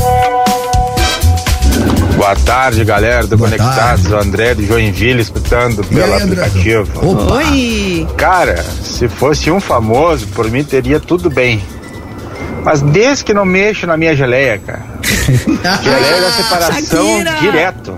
Boa 2.24 2.38
tarde, 2.38 2.86
galera 2.86 3.28
do 3.28 3.38
Conectados. 3.38 4.06
O 4.10 4.16
André 4.16 4.56
de 4.56 4.66
Joinville 4.66 5.22
escutando 5.22 5.84
pelo 5.84 6.16
aplicativo. 6.16 6.90
Oi! 7.34 8.08
Cara, 8.16 8.64
se 8.64 9.10
fosse 9.10 9.52
um 9.52 9.60
famoso, 9.60 10.30
por 10.30 10.50
mim 10.50 10.64
teria 10.64 11.02
tudo 11.02 11.30
bem. 11.30 11.62
Mas 12.64 12.82
desde 12.82 13.26
que 13.26 13.34
não 13.34 13.44
mexo 13.44 13.86
na 13.86 13.98
minha 13.98 14.16
geleia, 14.16 14.58
cara. 14.58 14.86
geleia 15.84 16.22
da 16.22 16.32
separação 16.32 17.06
Shakira! 17.06 17.36
direto. 17.42 17.98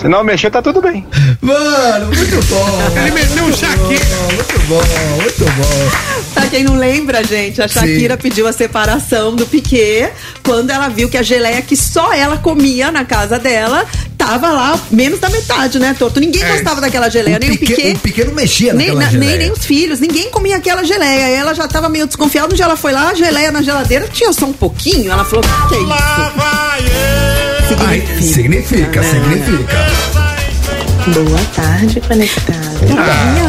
Se 0.00 0.06
não 0.06 0.22
mexer, 0.22 0.48
tá 0.50 0.62
tudo 0.62 0.80
bem. 0.80 1.04
Mano, 1.40 2.06
muito 2.06 2.46
bom. 2.46 2.78
Ele 3.00 3.10
meteu 3.10 3.44
um 3.44 3.52
Shakira. 3.52 4.04
Muito 4.32 4.58
bom, 4.68 4.82
muito 5.20 5.44
bom. 5.44 5.90
Pra 6.34 6.46
quem 6.46 6.62
não 6.62 6.76
lembra, 6.76 7.24
gente, 7.24 7.60
a 7.60 7.66
Shakira 7.66 8.14
Sim. 8.14 8.20
pediu 8.22 8.46
a 8.46 8.52
separação 8.52 9.34
do 9.34 9.44
Piquet 9.44 10.10
quando 10.44 10.70
ela 10.70 10.88
viu 10.88 11.08
que 11.08 11.16
a 11.18 11.22
geleia 11.22 11.60
que 11.62 11.76
só 11.76 12.12
ela 12.12 12.36
comia 12.36 12.92
na 12.92 13.04
casa 13.04 13.40
dela 13.40 13.84
tava 14.16 14.50
lá 14.52 14.78
menos 14.90 15.18
da 15.18 15.28
metade, 15.30 15.80
né, 15.80 15.96
Torto? 15.98 16.20
Ninguém 16.20 16.46
gostava 16.46 16.80
daquela 16.80 17.08
geleia, 17.08 17.36
O 17.36 17.40
nem 17.40 17.50
o 17.50 17.58
Piquet- 17.58 17.74
Piquet. 17.76 17.96
o 17.96 17.98
Piquet 17.98 18.24
não 18.26 18.34
mexia 18.34 18.72
nem, 18.74 18.86
naquela 18.88 19.04
na- 19.04 19.10
geleia. 19.10 19.30
nem, 19.30 19.38
nem 19.40 19.52
os 19.52 19.64
filhos, 19.66 19.98
ninguém 19.98 20.30
comia 20.30 20.56
aquela 20.58 20.84
geleia. 20.84 21.28
Ela 21.36 21.54
já 21.54 21.66
tava 21.66 21.88
meio 21.88 22.06
desconfiada, 22.06 22.48
onde 22.52 22.62
ela 22.62 22.76
foi 22.76 22.92
lá, 22.92 23.10
a 23.10 23.14
geleia 23.14 23.50
na 23.50 23.62
geladeira 23.62 24.06
tinha 24.12 24.32
só 24.32 24.46
um 24.46 24.52
pouquinho. 24.52 25.10
Ela 25.10 25.24
falou: 25.24 25.42
que 25.68 25.74
é 25.74 25.78
isso? 25.78 25.88
Ai, 27.86 28.02
significa, 28.22 29.02
significa. 29.02 29.87
Boa 31.14 31.40
tarde, 31.54 32.00
conectado. 32.02 32.86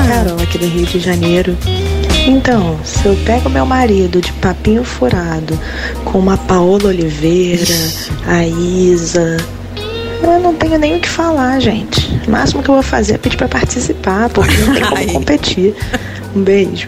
Carol, 0.07 0.41
aqui 0.41 0.57
do 0.57 0.65
Rio 0.65 0.85
de 0.85 0.99
Janeiro. 0.99 1.57
Então, 2.25 2.79
se 2.83 3.05
eu 3.05 3.15
pego 3.25 3.49
meu 3.49 3.65
marido 3.65 4.21
de 4.21 4.31
papinho 4.33 4.83
furado 4.83 5.59
com 6.05 6.19
uma 6.19 6.37
Paola 6.37 6.85
Oliveira, 6.85 7.75
a 8.27 8.45
Isa, 8.45 9.37
eu 10.23 10.39
não 10.39 10.53
tenho 10.53 10.77
nem 10.77 10.97
o 10.97 10.99
que 10.99 11.09
falar, 11.09 11.59
gente. 11.59 12.07
O 12.27 12.31
máximo 12.31 12.61
que 12.61 12.69
eu 12.69 12.75
vou 12.75 12.83
fazer 12.83 13.15
é 13.15 13.17
pedir 13.17 13.37
pra 13.37 13.47
participar, 13.47 14.29
porque 14.29 14.55
não 14.57 14.73
tem 14.73 14.83
como 14.83 15.07
competir. 15.19 15.75
Um 16.35 16.41
beijo. 16.41 16.87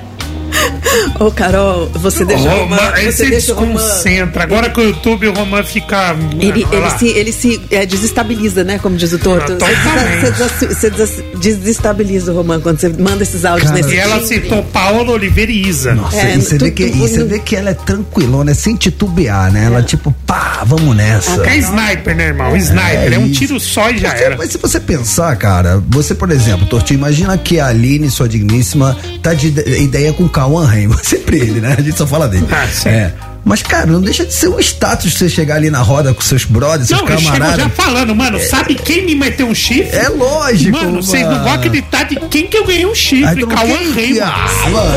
Ô, 1.20 1.32
Carol, 1.32 1.88
você 1.94 2.26
deixa 2.26 2.44
o. 2.44 2.60
Romã, 2.62 2.78
ele 2.98 3.12
Você 3.12 3.30
deixa 3.30 3.54
desconcentra. 3.54 4.44
Agora 4.44 4.70
com 4.70 4.82
o 4.82 4.84
YouTube 4.84 5.28
o 5.28 5.34
Romã 5.34 5.64
fica. 5.64 6.16
Ele, 6.40 6.66
ele 6.72 6.90
se, 6.98 7.08
ele 7.08 7.32
se 7.32 7.62
é, 7.72 7.86
desestabiliza, 7.86 8.64
né? 8.64 8.80
Como 8.80 8.96
diz 8.98 9.12
o 9.14 9.20
Torto. 9.20 9.58
Ah, 9.62 10.32
Você, 10.38 10.90
você 10.90 11.24
desestabiliza 11.40 12.32
o 12.32 12.36
Romã 12.36 12.60
quando 12.60 12.80
você 12.80 12.90
manda 12.90 13.24
esses 13.24 13.46
áudios 13.46 13.72
nesse 13.72 13.94
E 13.94 13.98
ela 13.98 14.22
citou 14.26 14.64
Paola 14.64 15.12
Oliveira 15.12 15.52
e 15.52 15.68
Isa. 15.68 15.94
Nossa, 15.94 16.18
É, 16.18 16.36
e 16.36 16.42
você 16.42 16.58
vê, 16.58 16.72
que, 16.72 16.90
tu- 16.90 16.98
e 16.98 17.00
você 17.00 17.24
vê 17.24 17.40
que 17.40 17.56
ela 17.56 17.70
é 17.70 17.74
tranquilona, 17.74 18.52
é 18.52 18.54
sem 18.54 18.76
titubear, 18.76 19.52
né? 19.52 19.66
Ela 19.66 19.82
tipo, 19.84 20.12
pá, 20.26 20.64
vamos 20.66 20.96
nessa. 20.96 21.42
É 21.48 21.58
sniper, 21.58 22.16
né, 22.16 22.28
irmão? 22.28 22.56
Sniper. 22.58 23.14
É, 23.14 23.18
um 23.20 23.26
isso. 23.28 23.40
tiro 23.40 23.60
só 23.60 23.90
e 23.90 23.98
já 23.98 24.10
era. 24.14 24.36
Mas 24.38 24.52
se 24.52 24.58
você 24.58 24.80
pensar, 24.80 25.36
cara, 25.36 25.82
você, 25.90 26.14
por 26.16 26.32
exemplo, 26.32 26.66
Tortinho, 26.68 26.98
imagina 26.98 27.38
que 27.38 27.60
a 27.60 27.68
Aline, 27.68 28.10
sua 28.10 28.28
digníssima, 28.28 28.98
tá 29.22 29.34
de 29.34 29.48
ide- 29.48 29.82
ideia 29.82 30.14
com 30.14 30.24
o 30.24 30.30
Cauã 30.30 30.66
Sempre 31.04 31.38
ele, 31.40 31.62
né? 31.62 31.76
A 31.78 31.82
gente 31.82 31.98
só 31.98 32.06
fala 32.08 32.28
dele. 32.28 32.48
Ah, 32.52 32.68
sim. 32.72 32.90
É. 32.90 33.14
Mas, 33.44 33.64
cara, 33.64 33.88
não 33.88 34.00
deixa 34.00 34.24
de 34.24 34.32
ser 34.32 34.50
um 34.50 34.60
status 34.60 35.14
você 35.16 35.28
chegar 35.28 35.56
ali 35.56 35.72
na 35.72 35.82
roda 35.82 36.14
com 36.14 36.22
seus 36.22 36.46
brothers, 36.46 36.90
seus 36.90 37.02
Não, 37.02 37.08
eu 37.10 37.18
camaradas. 37.18 37.58
já 37.64 37.70
falando, 37.70 38.16
mano, 38.16 38.40
sabe 38.40 38.76
quem 38.76 39.04
me 39.04 39.16
meteu 39.16 39.48
um 39.48 39.56
chifre? 39.56 39.98
É 39.98 40.10
lógico, 40.10 40.78
Mano, 40.78 41.02
vocês 41.02 41.26
não 41.26 41.44
vão 41.44 41.54
acreditar 41.54 42.04
de 42.04 42.18
quem 42.30 42.46
que 42.46 42.56
eu 42.56 42.64
ganhei 42.66 42.86
um 42.86 42.94
chifre. 42.94 43.44
Cauã 43.48 43.66
quer- 43.68 43.96
Raymond. 43.96 44.20
Ah, 44.22 44.70
mano, 44.70 44.94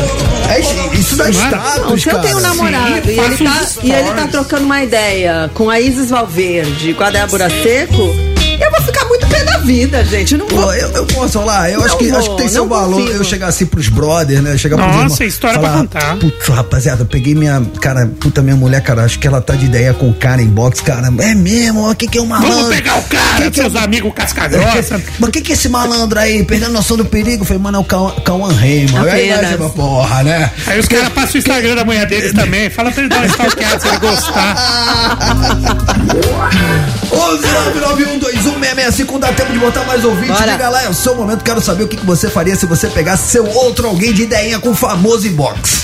é- 0.51 0.95
isso 0.95 1.15
dá 1.15 1.23
Mano, 1.23 1.35
status, 1.39 1.81
Não, 1.89 1.97
se 1.97 2.07
eu 2.07 2.11
cara. 2.11 2.23
tenho 2.23 2.37
um 2.37 2.41
namorado 2.41 2.85
Sim, 3.03 3.09
e, 3.09 3.19
ele 3.19 3.37
tá, 3.37 3.67
e 3.83 3.91
ele 3.91 4.09
tá 4.11 4.27
trocando 4.27 4.63
uma 4.65 4.83
ideia 4.83 5.49
com 5.55 5.67
a 5.67 5.79
Isis 5.81 6.11
Valverde, 6.11 6.93
com 6.93 7.03
a 7.03 7.09
Débora 7.09 7.49
Seco, 7.49 8.15
eu 8.63 8.71
vou 8.71 8.81
ficar 8.81 9.05
muito 9.05 9.27
pé 9.27 9.43
da 9.43 9.57
vida, 9.59 10.03
gente. 10.05 10.33
Eu 10.33 10.39
Não 10.39 10.47
Pô, 10.47 10.57
vou. 10.57 10.73
eu, 10.73 10.89
eu 10.89 11.05
posso 11.07 11.39
falar, 11.39 11.69
eu 11.71 11.83
acho 11.83 11.97
que, 11.97 12.07
vou, 12.07 12.19
acho 12.19 12.29
que 12.31 12.37
tem 12.37 12.47
seu 12.49 12.67
valor 12.67 13.01
consigo. 13.01 13.17
eu 13.17 13.23
chegar 13.23 13.47
assim 13.47 13.65
pros 13.65 13.87
brothers, 13.89 14.41
né? 14.41 14.57
Chegar 14.57 14.77
Nossa, 14.77 14.93
irmãos, 14.99 15.19
história 15.21 15.59
pra 15.59 15.69
falar, 15.69 15.81
contar. 15.81 16.17
Putz, 16.17 16.47
rapaziada, 16.47 17.01
eu 17.03 17.05
peguei 17.05 17.35
minha, 17.35 17.61
cara, 17.81 18.09
puta, 18.19 18.41
minha 18.41 18.55
mulher, 18.55 18.81
cara, 18.81 19.03
acho 19.03 19.19
que 19.19 19.27
ela 19.27 19.41
tá 19.41 19.55
de 19.55 19.65
ideia 19.65 19.93
com 19.93 20.09
o 20.09 20.13
cara 20.13 20.41
em 20.41 20.47
box, 20.47 20.81
cara. 20.81 21.07
É 21.19 21.35
mesmo, 21.35 21.89
o 21.89 21.95
que 21.95 22.07
que 22.07 22.17
é 22.17 22.21
o 22.21 22.25
malandro? 22.25 22.53
Vamos 22.53 22.75
pegar 22.75 22.97
o 22.97 23.03
cara, 23.03 23.43
Que 23.43 23.51
que 23.51 23.59
é 23.59 23.63
seus 23.63 23.75
amigos 23.75 24.13
casca 24.13 24.47
grossa. 24.47 25.01
Mas 25.19 25.29
o 25.29 25.31
que 25.31 25.41
que 25.41 25.51
é 25.51 25.55
esse 25.55 25.69
malandro 25.69 26.19
aí, 26.19 26.43
perdendo 26.43 26.71
noção 26.71 26.97
do 26.97 27.05
perigo? 27.05 27.43
Eu 27.43 27.45
falei, 27.45 27.61
mano, 27.61 27.77
é 27.77 27.81
o 27.81 27.83
Cauã 27.83 28.11
Cauã 28.23 28.53
Raymond. 28.53 29.09
Aí 29.09 29.29
ser 29.47 29.59
uma 29.59 29.69
porra, 29.69 30.23
né? 30.23 30.51
Aí 30.67 30.79
os 30.79 30.87
caras 30.87 31.09
passam 31.09 31.35
o 31.35 31.37
Instagram 31.37 31.75
da 31.75 31.85
mulher 31.85 32.05
deles 32.05 32.33
também. 32.33 32.69
Fala 32.69 32.91
pra 32.91 33.01
ele 33.01 33.09
dar 33.09 33.17
uma 33.17 33.25
stalkeada 33.27 33.79
se 33.79 33.87
ele 33.87 33.97
gostar. 33.97 34.55
11991216665 38.45 39.19
dá 39.19 39.31
tempo 39.33 39.51
de 39.51 39.59
botar 39.59 39.83
mais 39.83 40.03
ouvinte. 40.03 40.31
Bora. 40.31 40.51
Liga 40.51 40.69
lá, 40.69 40.83
é 40.83 40.89
o 40.89 40.93
seu 40.93 41.15
momento. 41.15 41.43
Quero 41.43 41.61
saber 41.61 41.83
o 41.83 41.87
que, 41.87 41.97
que 41.97 42.05
você 42.05 42.29
faria 42.29 42.55
se 42.55 42.65
você 42.65 42.87
pegasse 42.87 43.31
seu 43.31 43.45
outro 43.47 43.87
alguém 43.87 44.13
de 44.13 44.23
ideinha 44.23 44.59
com 44.59 44.69
o 44.69 44.75
famoso 44.75 45.27
inbox. 45.27 45.83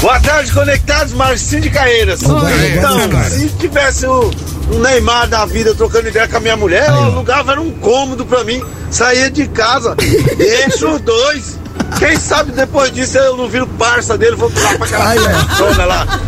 Boa 0.00 0.20
tarde, 0.20 0.52
conectados, 0.52 1.14
Marcinho 1.14 1.62
de 1.62 1.70
oi, 1.78 2.76
então, 2.76 3.24
se 3.30 3.48
tivesse 3.58 4.06
o, 4.06 4.30
o 4.70 4.78
Neymar 4.78 5.26
da 5.28 5.46
vida 5.46 5.74
trocando 5.74 6.08
ideia 6.08 6.28
com 6.28 6.36
a 6.36 6.40
minha 6.40 6.56
mulher, 6.58 6.90
Aí, 6.90 6.96
o 6.96 7.14
lugar 7.14 7.42
era 7.48 7.60
um 7.60 7.70
cômodo 7.70 8.26
pra 8.26 8.44
mim. 8.44 8.62
Saía 8.90 9.30
de 9.30 9.48
casa, 9.48 9.94
deixa 10.36 10.88
os 10.88 11.00
dois. 11.00 11.58
Quem 11.98 12.16
sabe 12.16 12.52
depois 12.52 12.92
disso 12.92 13.18
eu 13.18 13.36
não 13.36 13.48
viro 13.48 13.66
parça 13.66 14.16
dele, 14.18 14.36
vou 14.36 14.50
pular 14.50 14.76
pra 14.76 14.86
aquela 14.86 15.08
Aí, 15.10 15.18
é. 15.18 15.54
zona 15.56 15.84
lá. 15.84 16.20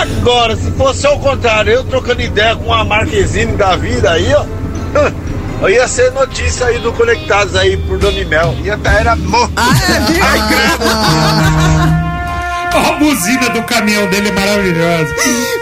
Agora, 0.00 0.56
se 0.56 0.70
fosse 0.72 1.06
ao 1.06 1.18
contrário, 1.18 1.72
eu 1.72 1.84
trocando 1.84 2.22
ideia 2.22 2.54
com 2.56 2.72
a 2.72 2.84
Marquezine 2.84 3.52
da 3.56 3.76
vida 3.76 4.10
aí, 4.12 4.32
ó. 4.34 4.44
Eu 5.62 5.70
ia 5.70 5.86
ser 5.88 6.10
notícia 6.12 6.66
aí 6.66 6.78
do 6.78 6.92
Conectados 6.92 7.54
aí 7.56 7.76
por 7.76 7.98
Dona 7.98 8.24
Mel. 8.24 8.54
Ia 8.64 8.74
estar 8.74 8.92
era 9.00 9.16
morto. 9.16 9.52
Ah, 9.56 9.70
é? 9.70 10.22
Ai, 10.22 10.48
credo. 10.48 12.02
A 12.74 12.92
buzina 12.92 13.50
do 13.50 13.62
caminhão 13.64 14.06
dele 14.08 14.30
é 14.30 14.32
maravilhosa. 14.32 15.14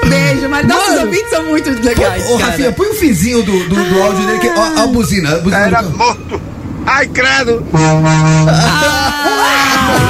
Beijo, 0.08 0.48
mas 0.48 0.64
nossos 0.66 0.96
ouvintes 1.00 1.28
são 1.30 1.42
muito 1.44 1.68
legais. 1.84 2.24
Ô. 2.30 2.36
Rafinha, 2.36 2.70
põe 2.70 2.86
o 2.88 2.94
fizinho 2.94 3.42
do, 3.42 3.68
do, 3.68 3.74
do 3.84 4.02
áudio 4.02 4.26
dele, 4.26 4.38
que, 4.38 4.48
ó, 4.48 4.82
a 4.84 4.86
buzina. 4.86 5.34
A 5.34 5.38
buzina 5.38 5.66
Era 5.66 5.82
do- 5.82 5.98
morto. 5.98 6.40
Ai, 6.86 7.06
credo. 7.08 7.66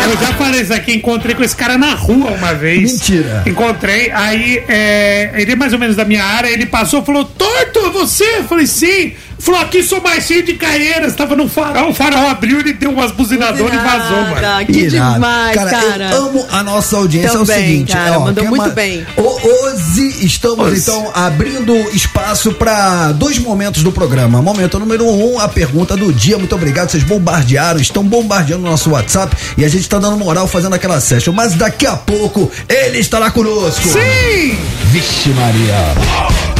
Eu 0.04 0.16
já 0.18 0.32
falei 0.34 0.60
isso 0.60 0.72
aqui, 0.72 0.94
encontrei 0.94 1.34
com 1.34 1.42
esse 1.42 1.54
cara 1.54 1.76
na 1.78 1.94
rua 1.94 2.30
uma 2.30 2.54
vez. 2.54 2.92
Mentira. 2.92 3.42
Encontrei, 3.46 4.10
aí 4.10 4.62
é, 4.68 5.30
ele 5.34 5.52
é 5.52 5.56
mais 5.56 5.72
ou 5.72 5.78
menos 5.78 5.96
da 5.96 6.04
minha 6.04 6.24
área, 6.24 6.48
ele 6.48 6.66
passou 6.66 7.02
e 7.02 7.06
falou, 7.06 7.24
Torto, 7.24 7.78
é 7.78 7.90
você? 7.90 8.38
Eu 8.38 8.44
falei, 8.44 8.66
sim. 8.66 9.12
Falou, 9.40 9.60
aqui 9.60 9.82
sou 9.82 10.00
mais 10.02 10.26
cheio 10.26 10.42
de 10.44 10.54
Caeiras, 10.54 11.14
tava 11.14 11.34
no 11.34 11.48
farol, 11.48 11.90
o 11.90 11.94
farol 11.94 12.28
abriu, 12.28 12.60
ele 12.60 12.72
deu 12.74 12.90
umas 12.90 13.10
buzinadoras 13.10 13.74
e 13.74 13.78
vazou, 13.78 14.20
mano. 14.22 14.66
Que 14.66 14.80
Irado. 14.80 15.14
demais, 15.14 15.56
cara. 15.56 16.10
Eu 16.10 16.26
amo 16.26 16.46
a 16.50 16.62
nossa 16.62 16.96
audiência. 16.96 17.28
é 17.28 17.40
o 17.40 17.46
Também, 17.46 17.64
seguinte, 17.70 17.92
cara, 17.92 18.18
ó, 18.18 18.24
mandou 18.26 18.44
muito 18.44 18.64
uma- 18.64 18.68
bem. 18.70 19.06
O- 19.16 19.40
Hoje 19.40 20.26
estamos 20.26 20.66
Hoje. 20.66 20.80
então 20.82 21.10
abrindo 21.14 21.74
espaço 21.94 22.52
para 22.52 23.12
dois 23.12 23.38
momentos 23.38 23.82
do 23.82 23.90
programa. 23.90 24.42
Momento 24.42 24.78
número 24.78 25.06
um, 25.08 25.38
a 25.40 25.48
pergunta 25.48 25.96
do 25.96 26.12
dia. 26.12 26.36
Muito 26.36 26.54
obrigado, 26.54 26.90
vocês 26.90 27.02
bombardearam, 27.02 27.80
estão 27.80 28.04
bombardeando 28.04 28.66
o 28.66 28.70
nosso 28.70 28.90
WhatsApp 28.90 29.34
e 29.56 29.64
a 29.64 29.68
gente 29.68 29.80
está 29.82 29.98
dando 29.98 30.18
moral 30.18 30.46
fazendo 30.46 30.74
aquela 30.74 31.00
session. 31.00 31.32
Mas 31.32 31.54
daqui 31.54 31.86
a 31.86 31.96
pouco 31.96 32.50
ele 32.68 32.98
estará 32.98 33.30
conosco. 33.30 33.88
Sim! 33.88 34.58
Vixe 34.90 35.30
Maria. 35.30 35.94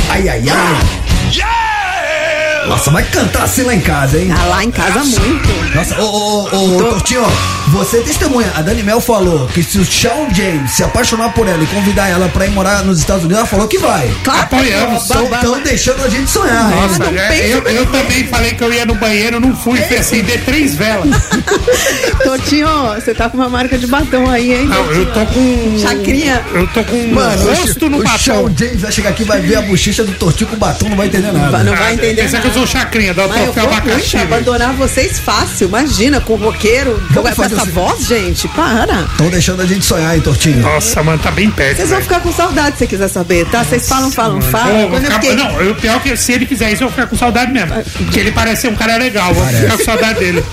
Ai, 0.08 0.28
ai, 0.28 0.42
ai. 0.48 1.30
Nossa, 2.66 2.90
vai 2.90 3.02
cantar 3.04 3.44
assim 3.44 3.62
lá 3.62 3.74
em 3.74 3.80
casa, 3.80 4.18
hein? 4.18 4.30
Ah, 4.36 4.44
lá 4.46 4.64
em 4.64 4.70
casa 4.70 5.02
muito. 5.02 5.48
Nossa, 5.74 6.00
ô, 6.00 6.04
ô, 6.04 6.48
ô, 6.56 6.76
ô, 6.76 6.78
Tortinho, 6.90 7.24
você 7.68 7.98
é 7.98 8.02
testemunha. 8.02 8.50
A 8.54 8.62
Dani 8.62 8.82
Mel 8.82 9.00
falou 9.00 9.46
que 9.48 9.62
se 9.62 9.78
o 9.78 9.84
Shawn 9.84 10.32
James 10.32 10.70
se 10.72 10.82
apaixonar 10.84 11.32
por 11.32 11.48
ela 11.48 11.62
e 11.62 11.66
convidar 11.66 12.08
ela 12.08 12.28
pra 12.28 12.46
ir 12.46 12.50
morar 12.50 12.84
nos 12.84 12.98
Estados 13.00 13.22
Unidos, 13.24 13.38
ela 13.38 13.46
falou 13.46 13.66
que 13.66 13.78
vai. 13.78 14.08
Claro, 14.24 14.42
apoiamos. 14.42 15.02
Estão 15.02 15.60
deixando 15.62 16.04
a 16.04 16.08
gente 16.08 16.30
sonhar. 16.30 16.72
hein? 16.72 16.80
Nossa, 16.80 17.12
já- 17.12 17.36
eu, 17.36 17.62
eu 17.62 17.86
também 17.86 18.26
falei 18.28 18.52
que 18.54 18.62
eu 18.62 18.72
ia 18.72 18.84
no 18.86 18.94
banheiro, 18.94 19.40
não 19.40 19.56
fui, 19.56 19.80
fui 19.82 19.96
assim, 19.96 20.22
dei 20.22 20.38
três 20.38 20.74
velas. 20.74 21.08
Totinho, 22.22 22.68
você 22.94 23.14
tá 23.14 23.28
com 23.28 23.36
uma 23.36 23.48
marca 23.48 23.76
de 23.78 23.86
batom 23.86 24.28
aí, 24.28 24.52
hein? 24.54 24.66
Não, 24.66 24.84
eu 24.92 25.06
tô 25.12 25.26
com. 25.26 25.78
Chacrinha. 25.80 26.42
Eu 26.52 26.66
tô 26.68 26.84
com 26.84 26.96
um 26.96 27.14
Mano, 27.14 27.42
rosto 27.50 27.86
o, 27.86 27.90
no 27.90 27.98
o 28.00 28.02
batom. 28.02 28.18
Shawn 28.18 28.54
James 28.56 28.80
vai 28.82 28.92
chegar 28.92 29.10
aqui, 29.10 29.24
vai 29.24 29.40
ver 29.40 29.56
a 29.56 29.62
bochecha 29.62 30.04
do 30.04 30.12
Tortinho 30.12 30.50
com 30.50 30.56
o 30.56 30.58
batom, 30.58 30.88
não 30.88 30.96
vai 30.96 31.06
entender 31.06 31.32
nada. 31.32 31.64
Não 31.64 31.74
vai 31.74 31.94
entender 31.94 32.20
Pensa 32.22 32.38
que 32.40 32.49
eu 32.50 32.54
sou 32.54 32.66
chacrinha, 32.66 33.12
o 33.12 33.16
Mas 33.16 33.26
eu 33.28 33.42
troféu 33.44 33.64
vou 33.64 33.72
abacaxi. 33.76 34.16
muito 34.16 34.32
abandonar 34.34 34.72
vocês 34.74 35.18
fácil. 35.18 35.68
Imagina, 35.68 36.20
com 36.20 36.36
roqueiro, 36.36 37.00
com 37.08 37.14
Vamos 37.14 37.34
fazer 37.34 37.54
essa 37.54 37.64
o- 37.64 37.72
voz, 37.72 38.06
gente. 38.06 38.48
Para. 38.48 39.02
Estão 39.10 39.28
deixando 39.30 39.62
a 39.62 39.66
gente 39.66 39.84
sonhar, 39.84 40.14
hein, 40.14 40.20
Tortinho? 40.20 40.60
Nossa, 40.60 41.02
mano, 41.02 41.18
tá 41.18 41.30
bem 41.30 41.50
perto. 41.50 41.76
Vocês 41.78 41.90
vão 41.90 42.00
ficar 42.02 42.20
com 42.20 42.32
saudade 42.32 42.72
se 42.72 42.78
você 42.80 42.86
quiser 42.86 43.08
saber, 43.08 43.46
tá? 43.46 43.62
Vocês 43.64 43.88
falam, 43.88 44.10
falam, 44.10 44.38
Pô, 44.40 44.46
falam. 44.46 44.88
Quando 44.90 45.04
eu 45.04 45.10
ficar- 45.10 45.20
fiquei... 45.20 45.36
Não, 45.36 45.60
eu- 45.60 45.72
o 45.72 45.74
pior 45.74 45.96
é 45.96 46.00
que 46.00 46.16
se 46.16 46.32
ele 46.32 46.46
fizer 46.46 46.72
isso, 46.72 46.82
eu 46.82 46.88
vou 46.88 46.96
ficar 46.96 47.06
com 47.06 47.16
saudade 47.16 47.52
mesmo. 47.52 47.72
Porque 47.98 48.18
ele 48.18 48.32
parece 48.32 48.62
ser 48.62 48.68
um 48.68 48.74
cara 48.76 48.96
legal, 48.96 49.32
vou 49.32 49.46
ficar 49.46 49.76
com 49.78 49.84
saudade 49.84 50.18
dele. 50.18 50.44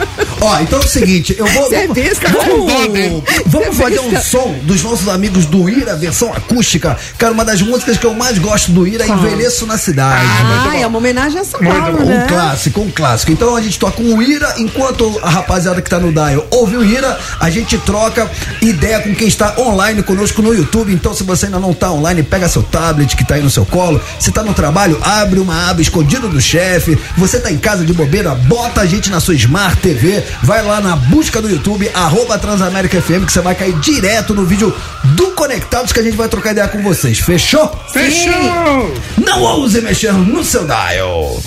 Ó, 0.41 0.59
então 0.59 0.79
é 0.79 0.83
o 0.83 0.87
seguinte, 0.87 1.35
eu 1.37 1.45
vou. 1.45 1.63
Você 1.67 1.75
é 1.75 1.81
vamos- 1.87 1.95
besta, 1.95 2.29
vamos, 2.29 2.71
vamos 2.71 3.23
Você 3.45 3.57
é 3.57 3.71
fazer 3.71 3.99
um 3.99 4.21
som 4.21 4.55
dos 4.63 4.83
nossos 4.83 5.07
amigos 5.09 5.45
do 5.45 5.67
Ira, 5.69 5.95
versão 5.95 6.31
acústica. 6.33 6.97
Cara, 7.17 7.33
uma 7.33 7.43
das 7.43 7.61
músicas 7.61 7.97
que 7.97 8.05
eu 8.05 8.13
mais 8.13 8.37
gosto 8.37 8.71
do 8.71 8.87
Ira 8.87 9.03
é 9.05 9.07
Envelheço 9.07 9.65
na 9.65 9.77
Cidade. 9.77 10.21
Ah, 10.25 10.77
é 10.77 10.85
uma 10.85 10.97
homenagem 10.97 11.39
a 11.39 11.43
São 11.43 11.59
Paulo, 11.59 11.86
Um 11.91 12.05
né? 12.05 12.25
clássico, 12.27 12.81
um 12.81 12.91
clássico. 12.91 13.31
Então 13.31 13.55
a 13.55 13.61
gente 13.61 13.79
toca 13.79 14.01
um 14.01 14.21
Ira, 14.21 14.55
enquanto 14.57 15.19
a 15.23 15.29
rapaziada 15.29 15.81
que 15.81 15.89
tá 15.89 15.99
no 15.99 16.11
Dial 16.11 16.45
ouve 16.51 16.77
o 16.77 16.83
Ira, 16.83 17.17
a 17.39 17.49
gente 17.49 17.77
troca 17.79 18.29
ideia 18.61 18.99
com 18.99 19.13
quem 19.13 19.27
está 19.27 19.55
online 19.57 20.03
conosco 20.03 20.41
no 20.41 20.53
YouTube. 20.53 20.93
Então, 20.93 21.13
se 21.13 21.23
você 21.23 21.45
ainda 21.45 21.59
não 21.59 21.73
tá 21.73 21.91
online, 21.91 22.23
pega 22.23 22.47
seu 22.49 22.63
tablet 22.63 23.15
que 23.15 23.25
tá 23.25 23.35
aí 23.35 23.41
no 23.41 23.49
seu 23.49 23.65
colo. 23.65 24.01
Você 24.19 24.31
tá 24.31 24.43
no 24.43 24.53
trabalho, 24.53 24.99
abre 25.03 25.39
uma 25.39 25.69
aba 25.69 25.81
escondido 25.81 26.27
do 26.27 26.41
chefe. 26.41 26.97
Você 27.17 27.39
tá 27.39 27.51
em 27.51 27.57
casa 27.57 27.85
de 27.85 27.93
bobeira, 27.93 28.33
bota 28.35 28.81
a 28.81 28.85
gente 28.85 29.09
na 29.09 29.19
sua 29.19 29.35
Smart 29.35 29.77
TV. 29.77 30.23
Vai 30.43 30.63
lá 30.63 30.81
na 30.81 30.95
busca 30.95 31.41
do 31.41 31.49
YouTube, 31.49 31.89
arroba 31.93 32.37
Transamérica 32.37 33.01
FM, 33.01 33.25
que 33.25 33.31
você 33.33 33.41
vai 33.41 33.55
cair 33.55 33.73
direto 33.79 34.33
no 34.33 34.45
vídeo 34.45 34.73
do 35.15 35.27
Conectados 35.31 35.93
que 35.93 35.99
a 35.99 36.03
gente 36.03 36.17
vai 36.17 36.27
trocar 36.27 36.51
ideia 36.51 36.67
com 36.67 36.81
vocês. 36.81 37.19
Fechou? 37.19 37.69
Fechou! 37.93 38.93
Não 39.17 39.41
ouse 39.41 39.81
mexer 39.81 40.13
no 40.13 40.43
seu 40.43 40.65
dial. 40.65 41.37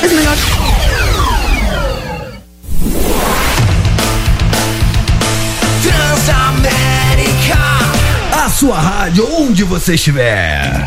Mas 0.00 0.12
melhor... 0.12 0.36
A 8.32 8.48
sua 8.50 8.78
rádio, 8.78 9.26
onde 9.32 9.64
você 9.64 9.94
estiver. 9.94 10.84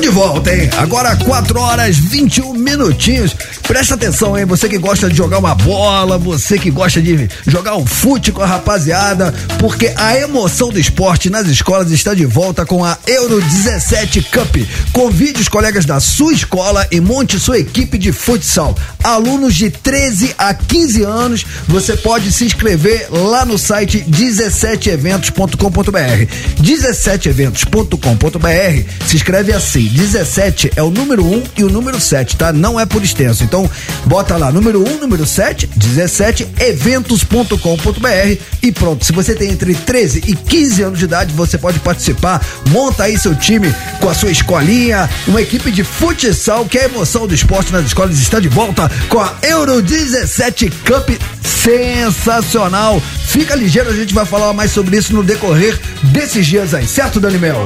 de 0.00 0.08
volta, 0.08 0.54
hein? 0.54 0.70
Agora 0.78 1.14
4 1.14 1.60
horas 1.60 1.96
21 1.96 2.54
minutinhos. 2.54 3.36
Presta 3.62 3.94
atenção, 3.94 4.38
hein? 4.38 4.46
Você 4.46 4.68
que 4.68 4.78
gosta 4.78 5.10
de 5.10 5.16
jogar 5.16 5.38
uma 5.38 5.54
bola, 5.54 6.18
você 6.18 6.58
que 6.58 6.70
gosta 6.70 7.02
de 7.02 7.28
jogar 7.46 7.76
um 7.76 7.86
fute 7.86 8.32
com 8.32 8.42
a 8.42 8.46
rapaziada, 8.46 9.32
porque 9.58 9.92
a 9.96 10.16
emoção 10.16 10.70
do 10.70 10.80
esporte 10.80 11.28
nas 11.28 11.48
escolas 11.48 11.90
está 11.90 12.14
de 12.14 12.24
volta 12.24 12.64
com 12.64 12.82
a 12.84 12.96
Euro 13.06 13.42
17 13.42 14.22
Cup. 14.22 14.56
Convide 14.92 15.40
os 15.40 15.48
colegas 15.48 15.84
da 15.84 16.00
sua 16.00 16.32
escola 16.32 16.86
e 16.90 16.98
monte 17.00 17.38
sua 17.38 17.58
equipe 17.58 17.98
de 17.98 18.10
futsal. 18.10 18.74
Alunos 19.04 19.54
de 19.54 19.68
13 19.70 20.34
a 20.38 20.54
15 20.54 21.02
anos, 21.02 21.44
você 21.68 21.94
pode 21.96 22.32
se 22.32 22.44
inscrever 22.44 23.08
lá 23.10 23.44
no 23.44 23.58
site 23.58 24.04
17eventos.com.br. 24.08 26.60
17eventos.com.br 26.60 29.06
se 29.06 29.16
escreve 29.16 29.52
assim: 29.52 29.89
17 29.90 30.72
é 30.76 30.82
o 30.82 30.90
número 30.90 31.24
1 31.24 31.42
e 31.58 31.64
o 31.64 31.68
número 31.68 32.00
7, 32.00 32.36
tá? 32.36 32.52
Não 32.52 32.78
é 32.78 32.86
por 32.86 33.02
extenso. 33.02 33.42
Então, 33.44 33.68
bota 34.06 34.36
lá 34.36 34.52
número 34.52 34.86
1, 34.86 34.98
número 34.98 35.26
7, 35.26 35.68
17eventos.com.br 35.68 38.42
e 38.62 38.72
pronto. 38.72 39.04
Se 39.04 39.12
você 39.12 39.34
tem 39.34 39.50
entre 39.50 39.74
13 39.74 40.22
e 40.26 40.34
15 40.34 40.82
anos 40.82 40.98
de 40.98 41.04
idade, 41.06 41.34
você 41.34 41.58
pode 41.58 41.78
participar. 41.80 42.40
Monta 42.68 43.04
aí 43.04 43.18
seu 43.18 43.34
time 43.34 43.74
com 44.00 44.08
a 44.08 44.14
sua 44.14 44.30
escolinha, 44.30 45.10
uma 45.26 45.42
equipe 45.42 45.70
de 45.70 45.84
futsal, 45.84 46.64
que 46.64 46.78
é 46.78 46.82
a 46.82 46.86
emoção 46.86 47.26
do 47.26 47.34
esporte 47.34 47.72
nas 47.72 47.86
escolas 47.86 48.18
está 48.18 48.38
de 48.38 48.48
volta 48.48 48.90
com 49.08 49.18
a 49.18 49.34
Euro 49.42 49.82
17 49.82 50.70
Cup 50.86 51.10
sensacional. 51.42 53.00
Fica 53.26 53.54
ligeiro, 53.54 53.90
a 53.90 53.94
gente 53.94 54.12
vai 54.12 54.24
falar 54.24 54.52
mais 54.52 54.72
sobre 54.72 54.96
isso 54.96 55.14
no 55.14 55.22
decorrer 55.22 55.78
desses 56.02 56.44
dias 56.46 56.74
aí, 56.74 56.86
certo, 56.86 57.20
Dani 57.20 57.38
Mel? 57.38 57.64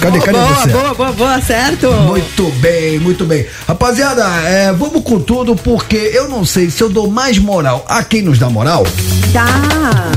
Cadê, 0.00 0.18
cadê 0.18 0.32
boa, 0.32 0.54
você? 0.54 0.68
boa, 0.70 0.94
boa, 0.94 1.12
boa, 1.12 1.40
certo. 1.40 1.92
Muito 1.92 2.50
bem, 2.60 2.98
muito 2.98 3.24
bem. 3.24 3.46
Rapaziada, 3.68 4.24
é, 4.44 4.72
vamos 4.72 5.02
com 5.04 5.20
tudo, 5.20 5.54
porque 5.54 5.96
eu 5.96 6.28
não 6.28 6.44
sei 6.44 6.70
se 6.70 6.82
eu 6.82 6.88
dou 6.88 7.08
mais 7.08 7.38
moral 7.38 7.84
a 7.88 8.02
quem 8.02 8.22
nos 8.22 8.38
dá 8.38 8.50
moral 8.50 8.84
Tá. 9.32 10.12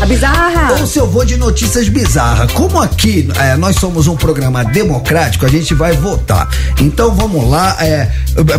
A 0.00 0.04
bizarra. 0.06 0.72
ou 0.78 0.86
se 0.86 0.98
eu 0.98 1.06
vou 1.10 1.24
de 1.24 1.36
notícias 1.36 1.88
bizarras. 1.88 2.52
Como 2.52 2.80
aqui 2.80 3.28
é, 3.40 3.56
nós 3.56 3.76
somos 3.76 4.06
um 4.06 4.14
programa 4.14 4.62
democrático, 4.64 5.46
a 5.46 5.48
gente 5.48 5.74
vai 5.74 5.92
votar. 5.94 6.48
Então 6.80 7.14
vamos 7.14 7.48
lá. 7.48 7.76
É, 7.80 8.10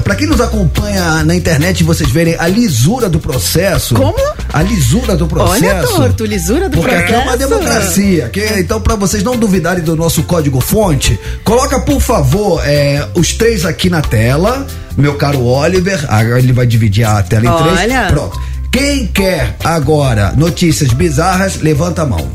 para 0.04 0.16
quem 0.16 0.28
nos 0.28 0.42
acompanha 0.42 1.24
na 1.24 1.36
internet, 1.36 1.84
vocês 1.84 2.10
verem 2.10 2.36
a 2.40 2.48
lisura 2.48 3.08
do 3.08 3.20
processo. 3.20 3.96
Como? 3.96 4.16
A 4.52 4.62
lisura 4.64 5.16
do 5.16 5.28
processo. 5.28 5.64
Olha, 5.66 5.84
torto, 5.84 6.26
lisura 6.26 6.68
do 6.70 6.78
Porque 6.80 6.96
aqui 6.96 7.14
é 7.14 7.18
uma 7.18 7.38
processo. 7.38 7.50
democracia. 7.50 8.30
Que, 8.30 8.46
então, 8.60 8.82
para 8.82 8.96
vocês 8.96 9.24
não 9.24 9.38
duvidarem 9.38 9.84
do 9.84 9.96
nosso 9.96 10.24
código 10.24 10.60
fonte, 10.60 11.18
coloca, 11.44 11.80
por 11.80 12.02
favor, 12.02 12.62
é, 12.66 13.08
os 13.16 13.34
três 13.34 13.64
aqui 13.64 13.90
na 13.90 14.02
tela. 14.02 14.66
Meu 14.98 15.14
caro 15.14 15.44
Oliver, 15.44 16.04
agora 16.10 16.40
ele 16.40 16.52
vai 16.52 16.66
dividir 16.66 17.06
a 17.06 17.22
tela 17.22 17.46
em 17.46 17.64
três. 17.64 17.80
Olha. 17.82 18.08
Pronto. 18.08 18.42
Quem 18.78 19.08
quer 19.08 19.56
agora 19.64 20.34
notícias 20.38 20.94
bizarras, 20.94 21.60
levanta 21.62 22.04
a 22.04 22.06
mão. 22.06 22.32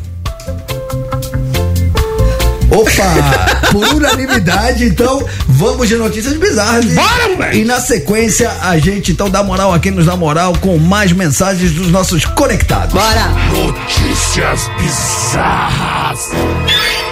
Opa! 2.68 3.68
Por 3.70 3.86
unanimidade, 3.95 4.86
então, 4.86 5.24
vamos 5.47 5.86
de 5.86 5.95
notícias 5.95 6.36
bizarras. 6.36 6.84
E, 6.86 6.95
Bora, 6.97 7.28
moleque! 7.28 7.59
e 7.59 7.64
na 7.64 7.80
sequência, 7.80 8.51
a 8.61 8.76
gente 8.76 9.12
então 9.12 9.30
dá 9.30 9.45
moral 9.45 9.72
a 9.72 9.78
quem 9.78 9.93
nos 9.93 10.07
dá 10.07 10.16
moral 10.16 10.53
com 10.61 10.76
mais 10.78 11.12
mensagens 11.12 11.70
dos 11.70 11.93
nossos 11.93 12.24
conectados. 12.24 12.93
Bora. 12.93 13.28
Notícias 13.55 14.68
bizarras. 14.80 16.28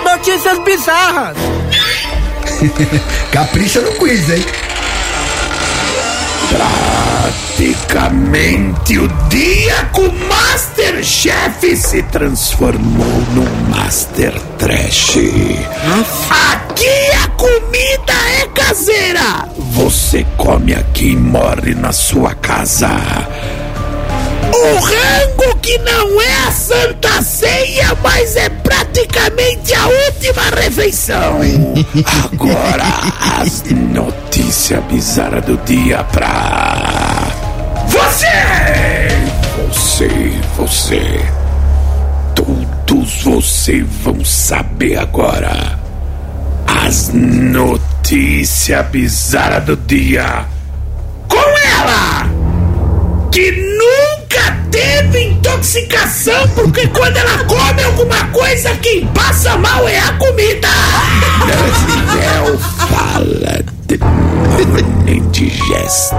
Notícias 0.04 0.58
bizarras. 0.64 1.36
Capricha 3.30 3.80
no 3.80 3.92
quiz, 3.92 4.28
hein? 4.28 4.44
Praticamente 7.30 8.98
o 8.98 9.06
dia 9.28 9.84
com 9.92 10.08
Masterchef 10.26 11.76
se 11.76 12.02
transformou 12.04 13.06
num 13.32 13.68
Master 13.68 14.32
Trash. 14.58 15.18
Aqui 16.30 17.12
a 17.22 17.28
comida 17.28 18.12
é 18.40 18.46
caseira. 18.48 19.48
Você 19.72 20.26
come 20.36 20.74
aqui 20.74 21.10
e 21.10 21.16
morre 21.16 21.74
na 21.74 21.92
sua 21.92 22.34
casa. 22.34 22.88
O 24.52 24.78
rango 24.80 25.56
que 25.60 25.78
não 25.78 26.20
é 26.20 26.48
a 26.48 26.52
Santa 26.52 27.22
Ceia, 27.22 27.96
mas 28.02 28.36
é 28.36 28.48
praticamente 28.48 29.74
a 29.74 29.86
última 29.86 30.42
refeição. 30.60 31.40
Agora, 32.32 32.84
as 33.38 33.62
notícias 33.70 34.82
bizarras 34.84 35.44
do 35.44 35.56
dia 35.58 36.02
pra. 36.04 36.79
Você! 37.90 38.26
Você, 39.68 40.08
você. 40.56 41.20
Todos 42.34 43.22
vocês 43.22 43.86
vão 44.02 44.24
saber 44.24 44.96
agora. 44.96 45.78
As 46.66 47.10
notícias 47.12 48.86
bizarras 48.86 49.64
do 49.64 49.76
dia. 49.76 50.46
Com 51.28 51.38
ela! 51.38 52.40
que 53.30 53.52
nunca 53.52 54.56
teve 54.70 55.28
intoxicação, 55.28 56.48
porque 56.48 56.86
quando 56.88 57.16
ela 57.16 57.44
come 57.44 57.82
alguma 57.84 58.26
coisa, 58.28 58.74
quem 58.76 59.06
passa 59.08 59.56
mal 59.56 59.88
é 59.88 59.98
a 59.98 60.12
comida. 60.14 60.68
Daniel 61.46 62.58
fala 62.58 63.64
indigesta. 65.06 66.16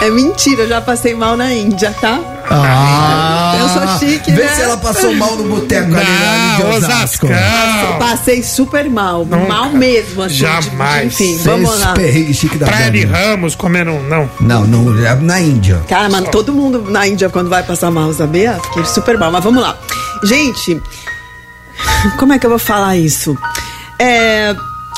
É 0.00 0.10
mentira, 0.10 0.62
eu 0.62 0.68
já 0.68 0.80
passei 0.80 1.14
mal 1.14 1.36
na 1.36 1.52
Índia, 1.52 1.94
tá? 2.00 2.18
Ah, 2.50 3.56
Eu 3.60 3.68
sou 3.68 3.98
chique, 3.98 4.32
Vê 4.32 4.42
né? 4.42 4.54
se 4.54 4.62
ela 4.62 4.76
passou 4.76 5.14
mal 5.14 5.36
no 5.36 5.44
boteco 5.44 5.94
ali 5.94 6.04
na 6.04 6.56
de 6.56 6.62
Osasco. 6.76 7.28
Passei 7.98 8.42
super 8.42 8.90
mal. 8.90 9.24
mal 9.24 9.70
mesmo, 9.70 10.22
assim. 10.22 10.34
Jamais. 10.34 11.06
Enfim, 11.12 11.38
vamos 11.44 11.78
lá. 11.78 11.92
perrengue 11.92 12.34
chique 12.34 12.58
da 12.58 12.66
Praia 12.66 12.90
de. 12.90 13.04
Ramos, 13.04 13.54
comendo. 13.54 13.92
Não. 14.08 14.28
Não, 14.40 14.66
não, 14.66 15.06
é 15.06 15.14
na 15.16 15.40
Índia. 15.40 15.80
Cara, 15.88 16.08
mano, 16.08 16.28
todo 16.30 16.52
mundo 16.52 16.90
na 16.90 17.06
Índia 17.06 17.28
quando 17.28 17.48
vai 17.48 17.62
passar 17.62 17.90
mal, 17.90 18.12
sabia? 18.12 18.58
Fiquei 18.64 18.84
super 18.84 19.16
mal. 19.18 19.30
Mas 19.30 19.44
vamos 19.44 19.62
lá. 19.62 19.78
Gente, 20.24 20.80
como 22.18 22.32
é 22.32 22.38
que 22.38 22.46
eu 22.46 22.50
vou 22.50 22.58
falar 22.58 22.96
isso? 22.96 23.36
É. 23.98 24.54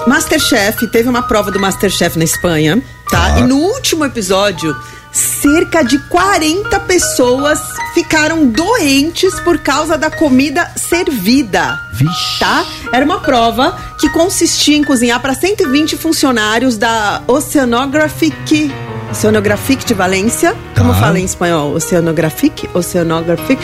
Masterchef, 0.06 0.86
teve 0.88 1.08
uma 1.08 1.22
prova 1.22 1.50
do 1.50 1.60
Masterchef 1.60 2.18
na 2.18 2.24
Espanha, 2.24 2.82
tá? 3.10 3.34
Ah. 3.36 3.40
E 3.40 3.42
no 3.44 3.56
último 3.56 4.04
episódio, 4.04 4.74
cerca 5.12 5.82
de 5.82 5.98
40 6.08 6.80
pessoas 6.80 7.60
ficaram 7.94 8.46
doentes 8.46 9.38
por 9.40 9.58
causa 9.58 9.96
da 9.96 10.10
comida 10.10 10.70
servida. 10.76 11.78
Vixe. 11.94 12.38
Tá? 12.40 12.64
Era 12.92 13.04
uma 13.04 13.20
prova 13.20 13.76
que 13.98 14.08
consistia 14.10 14.76
em 14.76 14.82
cozinhar 14.84 15.20
para 15.20 15.34
120 15.34 15.96
funcionários 15.96 16.76
da 16.76 17.22
Oceanographic. 17.26 18.72
Oceanographic 19.10 19.84
de 19.84 19.94
Valência. 19.94 20.56
Como 20.76 20.92
Tá. 20.94 21.00
fala 21.00 21.20
em 21.20 21.24
espanhol? 21.24 21.74
Oceanographic? 21.74 22.68
Oceanographic. 22.74 23.62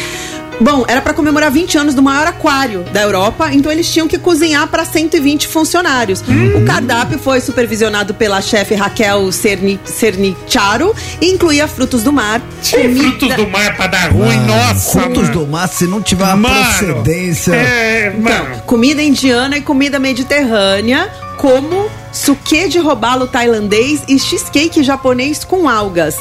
Bom, 0.61 0.85
era 0.89 1.01
para 1.01 1.15
comemorar 1.15 1.51
20 1.53 1.79
anos 1.79 1.95
do 1.95 2.03
maior 2.03 2.27
aquário 2.27 2.83
da 2.93 3.01
Europa, 3.03 3.49
então 3.53 3.71
eles 3.71 3.89
tinham 3.93 4.09
que 4.09 4.19
cozinhar 4.19 4.67
para 4.67 4.85
120 4.85 5.47
funcionários. 5.47 6.21
O 6.57 6.65
cardápio 6.67 7.17
foi 7.19 7.41
supervisionado 7.41 8.13
pela 8.13 8.41
chefe 8.43 8.75
Raquel 8.75 9.31
Cerni, 9.31 9.79
Cernicharo 9.85 10.95
e 11.21 11.27
incluía 11.31 11.69
frutos 11.69 12.03
do 12.03 12.13
mar, 12.13 12.41
Frutos 12.63 13.35
do 13.37 13.47
mar 13.49 13.77
pra 13.77 13.87
dar 13.87 14.11
ruim, 14.11 14.35
Mano, 14.37 14.47
nossa. 14.49 15.01
Frutos 15.01 15.29
mano. 15.29 15.33
do 15.33 15.47
mar, 15.47 15.69
se 15.69 15.85
não 15.87 16.03
tiver 16.03 16.25
uma 16.25 16.37
Mano, 16.37 16.65
procedência. 16.65 17.55
É, 17.55 18.13
Então, 18.19 18.45
mano. 18.45 18.63
comida 18.67 19.01
indiana 19.03 19.57
e 19.59 19.61
comida 19.63 19.99
mediterrânea, 20.01 21.09
como 21.39 21.89
suquê 22.13 22.69
de 22.69 22.79
robalo 22.79 23.29
tailandês 23.29 24.03
e 24.09 24.19
cheesecake 24.19 24.83
japonês 24.83 25.45
com 25.45 25.69
algas. 25.69 26.17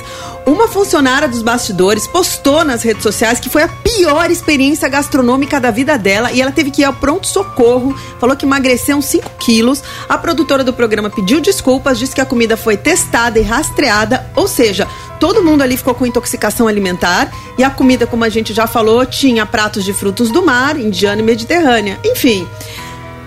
Uma 0.46 0.68
funcionária 0.68 1.28
dos 1.28 1.42
bastidores 1.42 2.08
postou 2.08 2.64
nas 2.64 2.84
redes 2.84 3.04
sociais 3.04 3.40
que 3.40 3.50
foi 3.50 3.64
a 3.64 3.68
pior 3.68 4.30
experiência 4.32 4.88
gastronômica 4.88 5.60
da 5.60 5.72
vida 5.72 5.98
dela 5.98 6.32
e 6.32 6.42
ela 6.42 6.52
teve 6.52 6.72
que 6.72 6.84
ir 6.84 6.86
ao 6.86 6.94
pronto-socorro, 6.94 7.94
falou 8.20 8.36
que 8.36 8.46
emagreceu 8.46 8.96
uns 8.96 9.06
5 9.06 9.30
quilos. 9.40 9.84
A 10.08 10.18
produtora 10.18 10.64
do 10.64 10.72
programa 10.72 11.10
pediu 11.10 11.42
desculpas, 11.42 12.00
disse 12.00 12.16
que 12.16 12.22
a 12.22 12.26
comida 12.26 12.56
foi 12.56 12.78
testada 12.78 13.40
e 13.40 13.42
rastreada, 13.42 14.26
ou 14.36 14.48
seja, 14.48 14.88
todo 15.20 15.44
mundo 15.44 15.64
ali 15.64 15.76
ficou 15.76 15.96
com 15.96 16.06
intoxicação 16.06 16.68
alimentar 16.68 17.30
e 17.58 17.64
a 17.64 17.70
comida, 17.70 18.06
como 18.06 18.24
a 18.24 18.30
gente 18.30 18.54
já 18.54 18.68
falou, 18.68 19.06
tinha 19.06 19.46
pratos 19.46 19.84
de 19.84 19.92
frutos 19.92 20.30
do 20.30 20.46
mar, 20.46 20.80
indiana 20.80 21.22
e 21.22 21.26
mediterrânea. 21.26 22.00
Enfim. 22.06 22.48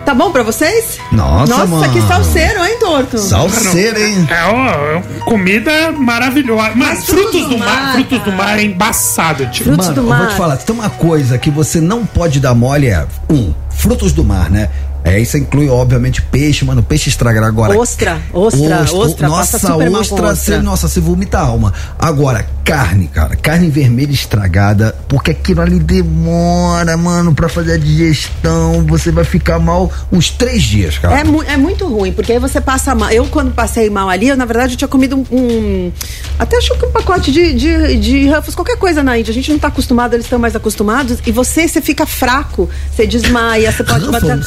Tá 0.05 0.15
bom 0.15 0.31
pra 0.33 0.43
vocês? 0.43 0.99
Nossa, 1.13 1.53
Nossa, 1.53 1.67
mano. 1.67 1.93
que 1.93 2.01
salseiro, 2.03 2.65
hein, 2.65 2.79
Torto? 2.81 3.19
Salseiro, 3.19 4.01
hein? 4.01 4.27
É, 4.31 4.45
ó, 4.45 4.99
é 4.99 5.03
comida 5.25 5.93
maravilhosa. 5.93 6.73
Mas, 6.75 6.99
Mas 6.99 7.07
frutos, 7.07 7.49
do 7.49 7.59
mar, 7.59 7.93
frutos 7.95 8.21
do 8.23 8.33
mar 8.33 8.59
é 8.59 8.63
embaçado, 8.63 9.47
tipo. 9.47 9.69
Frutos 9.69 9.87
Mano, 9.89 9.95
do 9.95 10.01
eu 10.01 10.07
vou 10.07 10.17
mar. 10.17 10.29
te 10.31 10.35
falar, 10.37 10.57
se 10.57 10.67
tem 10.67 10.75
uma 10.75 10.91
coisa 10.91 11.39
que 11.39 11.51
você 11.51 11.81
não 11.81 12.05
pode 12.07 12.41
dar 12.41 12.55
mole 12.55 12.89
é, 12.89 13.07
um, 13.31 13.53
frutos 13.69 14.13
do 14.13 14.25
mar, 14.25 14.51
né? 14.51 14.69
É, 15.03 15.19
isso 15.19 15.37
inclui, 15.39 15.69
obviamente, 15.69 16.21
peixe, 16.23 16.65
mano. 16.65 16.83
Peixe 16.83 17.09
estraga 17.09 17.45
agora. 17.47 17.77
Ostra, 17.79 18.19
ostra, 18.33 18.99
ostra, 19.29 19.29
Nossa, 19.29 19.59
mal 19.69 19.79
com 19.79 19.85
ostra, 19.99 20.17
ostra. 20.27 20.57
Você, 20.57 20.63
nossa, 20.63 20.89
você 20.89 21.01
vomita 21.01 21.39
a 21.39 21.43
alma. 21.43 21.73
Agora, 21.99 22.47
carne, 22.65 23.07
cara. 23.09 23.35
Carne 23.35 23.71
vermelha 23.71 24.13
estragada, 24.13 24.95
porque 25.09 25.31
aquilo 25.31 25.63
ali 25.63 25.79
demora, 25.79 26.97
mano, 26.97 27.35
pra 27.35 27.49
fazer 27.49 27.73
a 27.73 27.77
digestão. 27.79 28.85
Você 28.89 29.11
vai 29.11 29.25
ficar 29.25 29.59
mal 29.59 29.91
uns 30.13 30.31
três 30.31 30.63
dias, 30.63 30.99
cara. 30.99 31.21
É, 31.21 31.25
mu- 31.25 31.43
é 31.43 31.57
muito 31.57 31.87
ruim, 31.87 32.13
porque 32.13 32.33
aí 32.33 32.39
você 32.39 32.61
passa 32.61 32.95
mal. 32.95 33.11
Eu, 33.11 33.25
quando 33.27 33.53
passei 33.53 33.89
mal 33.89 34.09
ali, 34.09 34.29
eu, 34.29 34.37
na 34.37 34.45
verdade, 34.45 34.75
eu 34.75 34.77
tinha 34.79 34.89
comido 34.89 35.17
um. 35.17 35.25
um- 35.35 35.93
até 36.39 36.57
acho 36.59 36.75
que 36.79 36.87
um 36.87 36.91
pacote 36.91 37.33
de, 37.33 37.55
de, 37.55 37.97
de 37.97 38.29
Ruffles, 38.29 38.55
qualquer 38.55 38.77
coisa 38.77 39.03
na 39.03 39.19
Índia. 39.19 39.31
A 39.31 39.35
gente 39.35 39.51
não 39.51 39.59
tá 39.59 39.69
acostumado, 39.69 40.15
eles 40.15 40.27
estão 40.27 40.39
mais 40.39 40.55
acostumados. 40.55 41.19
E 41.27 41.33
você, 41.33 41.67
você 41.67 41.81
fica 41.81 42.05
fraco, 42.07 42.69
você 42.95 43.07
desmaia, 43.07 43.73
você 43.73 43.83
pode 43.83 44.07
bater. 44.11 44.39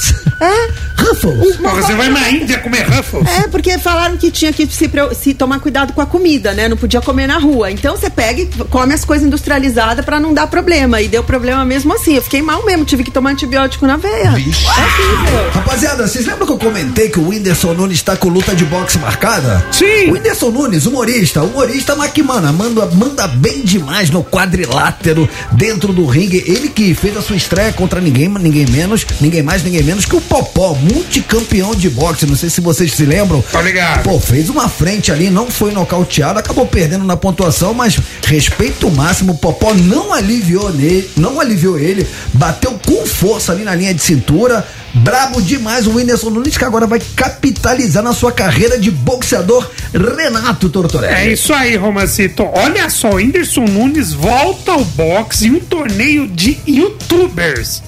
Ruffles? 0.43 0.73
É. 0.97 1.03
Ruffles? 1.03 1.57
Pô, 1.57 1.69
você 1.69 1.93
vai 1.93 2.09
na 2.09 2.29
Índia 2.29 2.59
comer 2.59 2.83
Ruffles? 2.83 3.27
É, 3.27 3.47
porque 3.47 3.77
falaram 3.77 4.17
que 4.17 4.31
tinha 4.31 4.53
que 4.53 4.65
se, 4.67 4.89
se 5.15 5.33
tomar 5.33 5.59
cuidado 5.59 5.93
com 5.93 6.01
a 6.01 6.05
comida, 6.05 6.53
né? 6.53 6.67
Não 6.67 6.77
podia 6.77 7.01
comer 7.01 7.27
na 7.27 7.37
rua. 7.37 7.71
Então 7.71 7.95
você 7.95 8.09
pega 8.09 8.41
e 8.41 8.45
come 8.69 8.93
as 8.93 9.03
coisas 9.03 9.25
industrializadas 9.25 10.03
pra 10.03 10.19
não 10.19 10.33
dar 10.33 10.47
problema. 10.47 11.01
E 11.01 11.07
deu 11.07 11.23
problema 11.23 11.65
mesmo 11.65 11.93
assim. 11.93 12.15
Eu 12.15 12.21
fiquei 12.21 12.41
mal 12.41 12.65
mesmo, 12.65 12.85
tive 12.85 13.03
que 13.03 13.11
tomar 13.11 13.31
antibiótico 13.31 13.85
na 13.85 13.97
veia. 13.97 14.27
É 14.27 14.29
horrível. 14.29 15.51
Rapaziada, 15.53 16.07
vocês 16.07 16.25
lembram 16.25 16.45
que 16.45 16.53
eu 16.53 16.57
comentei 16.57 17.09
que 17.09 17.19
o 17.19 17.27
Whindersson 17.29 17.73
Nunes 17.73 18.01
tá 18.01 18.15
com 18.15 18.29
luta 18.29 18.55
de 18.55 18.65
boxe 18.65 18.97
marcada? 18.97 19.65
Sim. 19.71 20.09
O 20.09 20.13
Whindersson 20.13 20.49
Nunes, 20.49 20.85
humorista, 20.85 21.43
humorista, 21.43 21.95
mas 21.95 22.11
que, 22.11 22.23
mano, 22.23 22.51
manda, 22.53 22.85
manda 22.87 23.27
bem 23.27 23.61
demais 23.61 24.09
no 24.09 24.23
quadrilátero 24.23 25.29
dentro 25.51 25.91
do 25.91 26.05
ringue. 26.05 26.43
Ele 26.45 26.69
que 26.69 26.93
fez 26.93 27.17
a 27.17 27.21
sua 27.21 27.35
estreia 27.35 27.73
contra 27.73 27.99
ninguém, 27.99 28.29
ninguém 28.29 28.65
menos, 28.67 29.05
ninguém 29.19 29.41
mais, 29.43 29.63
ninguém 29.63 29.83
menos 29.83 30.05
que 30.05 30.15
o 30.15 30.21
Popó, 30.33 30.73
multicampeão 30.73 31.75
de 31.75 31.91
boxe. 31.91 32.25
Não 32.25 32.35
sei 32.35 32.49
se 32.49 32.59
vocês 32.59 32.91
se 32.91 33.05
lembram. 33.05 33.39
Tá 33.51 33.61
ligado. 33.61 34.01
Pô, 34.01 34.19
fez 34.19 34.49
uma 34.49 34.67
frente 34.67 35.11
ali, 35.11 35.29
não 35.29 35.51
foi 35.51 35.71
nocauteado, 35.71 36.39
acabou 36.39 36.65
perdendo 36.65 37.03
na 37.03 37.15
pontuação, 37.15 37.71
mas 37.71 37.99
respeito 38.25 38.89
máximo. 38.89 39.37
Popó 39.37 39.75
não 39.75 40.11
aliviou 40.11 40.73
nele, 40.73 41.07
não 41.15 41.39
aliviou 41.39 41.77
ele, 41.77 42.07
bateu 42.33 42.79
com 42.83 43.05
força 43.05 43.51
ali 43.51 43.63
na 43.63 43.75
linha 43.75 43.93
de 43.93 44.01
cintura. 44.01 44.67
Brabo 44.95 45.39
demais 45.39 45.85
o 45.85 45.91
Whindersson 45.91 46.31
Nunes, 46.31 46.57
que 46.57 46.65
agora 46.65 46.87
vai 46.87 46.99
capitalizar 47.15 48.01
na 48.01 48.11
sua 48.11 48.31
carreira 48.31 48.79
de 48.79 48.89
boxeador 48.89 49.69
Renato 49.93 50.67
Tortorelli. 50.67 51.13
É 51.13 51.31
isso 51.31 51.53
aí, 51.53 51.75
Romancito. 51.75 52.43
Olha 52.55 52.89
só, 52.89 53.11
o 53.11 53.15
Whindersson 53.17 53.65
Nunes 53.65 54.13
volta 54.13 54.71
ao 54.71 54.83
boxe 54.83 55.45
em 55.45 55.51
um 55.51 55.59
torneio 55.59 56.27
de 56.27 56.57
youtubers. 56.67 57.83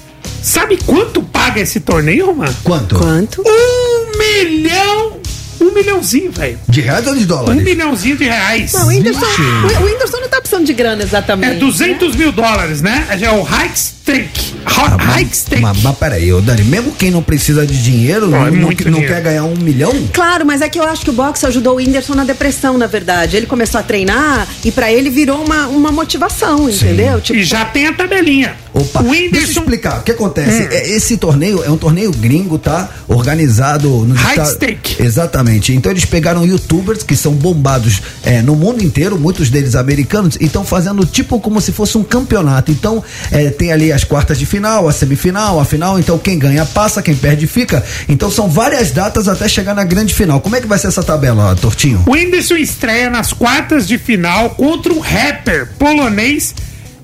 Sabe 0.46 0.78
quanto 0.86 1.20
paga 1.24 1.60
esse 1.60 1.80
torneio, 1.80 2.26
Roman? 2.26 2.54
Quanto? 2.62 2.94
Quanto? 2.94 3.42
Um 3.44 4.16
milhão. 4.16 5.16
Um 5.60 5.72
milhãozinho, 5.74 6.30
velho. 6.30 6.56
De 6.68 6.80
reais 6.80 7.04
ou 7.04 7.16
de 7.16 7.24
Um 7.24 7.26
dólares? 7.26 7.62
milhãozinho 7.64 8.16
de 8.16 8.24
reais. 8.24 8.72
Não, 8.72 8.84
o 8.84 8.86
Whindersson, 8.86 9.26
o 9.26 9.84
Whindersson 9.84 10.18
não 10.20 10.28
tá 10.28 10.38
precisando 10.40 10.64
de 10.64 10.72
grana 10.72 11.02
exatamente. 11.02 11.56
É 11.56 11.58
200 11.58 12.14
mil 12.14 12.30
dólares, 12.30 12.80
né? 12.80 13.08
É 13.20 13.28
o 13.32 13.42
Hike 13.42 13.95
Hike 14.08 15.36
Steak. 15.36 15.62
Mas, 15.62 15.82
mas 15.82 15.96
peraí, 15.96 16.32
ô 16.32 16.40
Dani, 16.40 16.62
mesmo 16.64 16.92
quem 16.92 17.10
não 17.10 17.22
precisa 17.22 17.66
de 17.66 17.82
dinheiro, 17.82 18.28
Não, 18.28 18.38
não, 18.40 18.46
é 18.46 18.50
não- 18.50 18.58
muito 18.58 18.84
não 18.84 18.92
dinheiro. 19.00 19.14
quer 19.14 19.20
ganhar 19.22 19.44
um 19.44 19.56
milhão? 19.56 19.92
Claro, 20.12 20.44
mas 20.46 20.60
é 20.60 20.68
que 20.68 20.78
eu 20.78 20.84
acho 20.84 21.02
que 21.02 21.10
o 21.10 21.12
boxe 21.12 21.44
ajudou 21.46 21.74
o 21.74 21.76
Whindersson 21.76 22.14
na 22.14 22.24
depressão, 22.24 22.76
na 22.78 22.86
verdade. 22.86 23.36
Ele 23.36 23.46
começou 23.46 23.80
a 23.80 23.82
treinar 23.82 24.46
e 24.64 24.70
pra 24.70 24.92
ele 24.92 25.10
virou 25.10 25.42
uma, 25.44 25.66
uma 25.68 25.90
motivação, 25.92 26.68
entendeu? 26.70 27.20
Tipo, 27.20 27.38
E 27.38 27.44
já 27.44 27.64
tem 27.64 27.86
a 27.86 27.92
tabelinha. 27.92 28.54
Opa, 28.72 29.00
O 29.00 29.04
deixa 29.04 29.16
eu 29.16 29.24
Whindersson. 29.26 29.60
explicar. 29.60 29.98
O 30.00 30.02
que 30.02 30.10
acontece? 30.12 30.62
Hum. 30.64 30.68
É, 30.70 30.88
esse 30.90 31.16
torneio 31.16 31.64
é 31.64 31.70
um 31.70 31.78
torneio 31.78 32.10
gringo, 32.12 32.58
tá? 32.58 32.88
Organizado 33.08 33.88
no 33.88 34.14
stake. 34.44 35.02
Exatamente. 35.02 35.72
Então 35.72 35.90
eles 35.90 36.04
pegaram 36.04 36.44
youtubers 36.46 37.02
que 37.02 37.16
são 37.16 37.32
bombados 37.32 38.02
é, 38.22 38.42
no 38.42 38.54
mundo 38.54 38.82
inteiro, 38.84 39.18
muitos 39.18 39.48
deles 39.50 39.74
americanos, 39.74 40.36
e 40.40 40.44
estão 40.44 40.64
fazendo 40.64 41.04
tipo 41.06 41.40
como 41.40 41.60
se 41.60 41.72
fosse 41.72 41.96
um 41.96 42.04
campeonato. 42.04 42.70
Então 42.70 43.02
é, 43.32 43.48
tem 43.50 43.72
ali 43.72 43.92
as 43.96 44.04
quartas 44.04 44.38
de 44.38 44.46
final, 44.46 44.88
a 44.88 44.92
semifinal, 44.92 45.58
a 45.58 45.64
final. 45.64 45.98
Então 45.98 46.18
quem 46.18 46.38
ganha 46.38 46.64
passa, 46.64 47.02
quem 47.02 47.14
perde 47.16 47.46
fica. 47.46 47.84
Então 48.08 48.30
são 48.30 48.48
várias 48.48 48.90
datas 48.92 49.26
até 49.28 49.48
chegar 49.48 49.74
na 49.74 49.84
grande 49.84 50.14
final. 50.14 50.40
Como 50.40 50.54
é 50.56 50.60
que 50.60 50.66
vai 50.66 50.78
ser 50.78 50.86
essa 50.88 51.02
tabela, 51.02 51.56
Tortinho? 51.56 52.02
O 52.06 52.12
Whindersson 52.12 52.56
estreia 52.56 53.10
nas 53.10 53.32
quartas 53.32 53.86
de 53.88 53.98
final 53.98 54.50
contra 54.50 54.92
o 54.92 55.00
rapper 55.00 55.68
polonês 55.78 56.54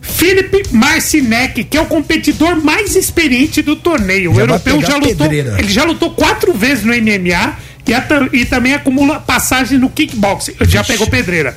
Filip 0.00 0.64
Marcinek, 0.72 1.64
que 1.64 1.76
é 1.76 1.80
o 1.80 1.86
competidor 1.86 2.56
mais 2.62 2.96
experiente 2.96 3.62
do 3.62 3.76
torneio. 3.76 4.32
O 4.32 4.34
Já 4.34 4.40
vai 4.40 4.54
europeu 4.54 4.80
já 4.80 4.96
lutou. 4.96 5.28
pedreira. 5.28 5.56
Ele 5.58 5.68
já 5.72 5.84
lutou 5.84 6.10
quatro 6.10 6.52
vezes 6.52 6.84
no 6.84 6.92
MMA 6.92 7.56
e, 7.86 7.94
ata- 7.94 8.28
e 8.32 8.44
também 8.44 8.74
acumula 8.74 9.20
passagem 9.20 9.78
no 9.78 9.88
kickboxing. 9.88 10.54
Já 10.62 10.82
pegou 10.82 11.06
pedreira. 11.06 11.56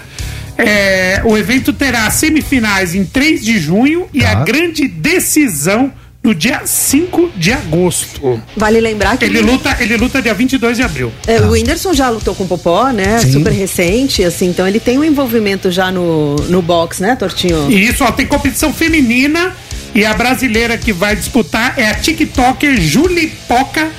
É, 0.57 1.21
o 1.25 1.37
evento 1.37 1.73
terá 1.73 2.09
semifinais 2.09 2.95
em 2.95 3.03
3 3.05 3.43
de 3.43 3.59
junho 3.59 4.07
e 4.13 4.21
Tá. 4.21 4.31
a 4.31 4.35
grande 4.35 4.87
decisão 4.87 5.91
no 6.23 6.33
dia 6.33 6.61
5 6.65 7.29
de 7.35 7.51
agosto. 7.53 8.41
vale 8.57 8.79
lembrar 8.79 9.15
que 9.15 9.25
Ele 9.25 9.41
luta, 9.41 9.77
ele 9.79 9.95
luta 9.95 10.19
dia 10.21 10.33
22 10.33 10.77
de 10.77 10.81
abril. 10.83 11.11
É, 11.27 11.39
O 11.41 11.51
Whindersson 11.51 11.93
já 11.93 12.09
lutou 12.09 12.33
com 12.33 12.45
o 12.45 12.47
Popó, 12.47 12.89
né? 12.89 13.19
Sim. 13.19 13.33
Super 13.33 13.51
recente, 13.53 14.23
assim, 14.23 14.47
então 14.47 14.67
ele 14.67 14.79
tem 14.79 14.97
um 14.97 15.03
envolvimento 15.03 15.69
já 15.69 15.91
no, 15.91 16.35
no 16.49 16.61
boxe, 16.63 17.01
né, 17.03 17.15
Tortinho? 17.15 17.69
E 17.69 17.85
isso, 17.87 18.03
ó, 18.03 18.11
tem 18.11 18.25
competição 18.25 18.73
feminina 18.73 19.55
e 19.93 20.03
a 20.03 20.13
brasileira 20.15 20.77
que 20.79 20.91
vai 20.91 21.15
disputar 21.15 21.75
é 21.77 21.89
a 21.89 21.93
TikToker 21.93 22.75
Julie 22.81 23.31
Poca 23.47 23.91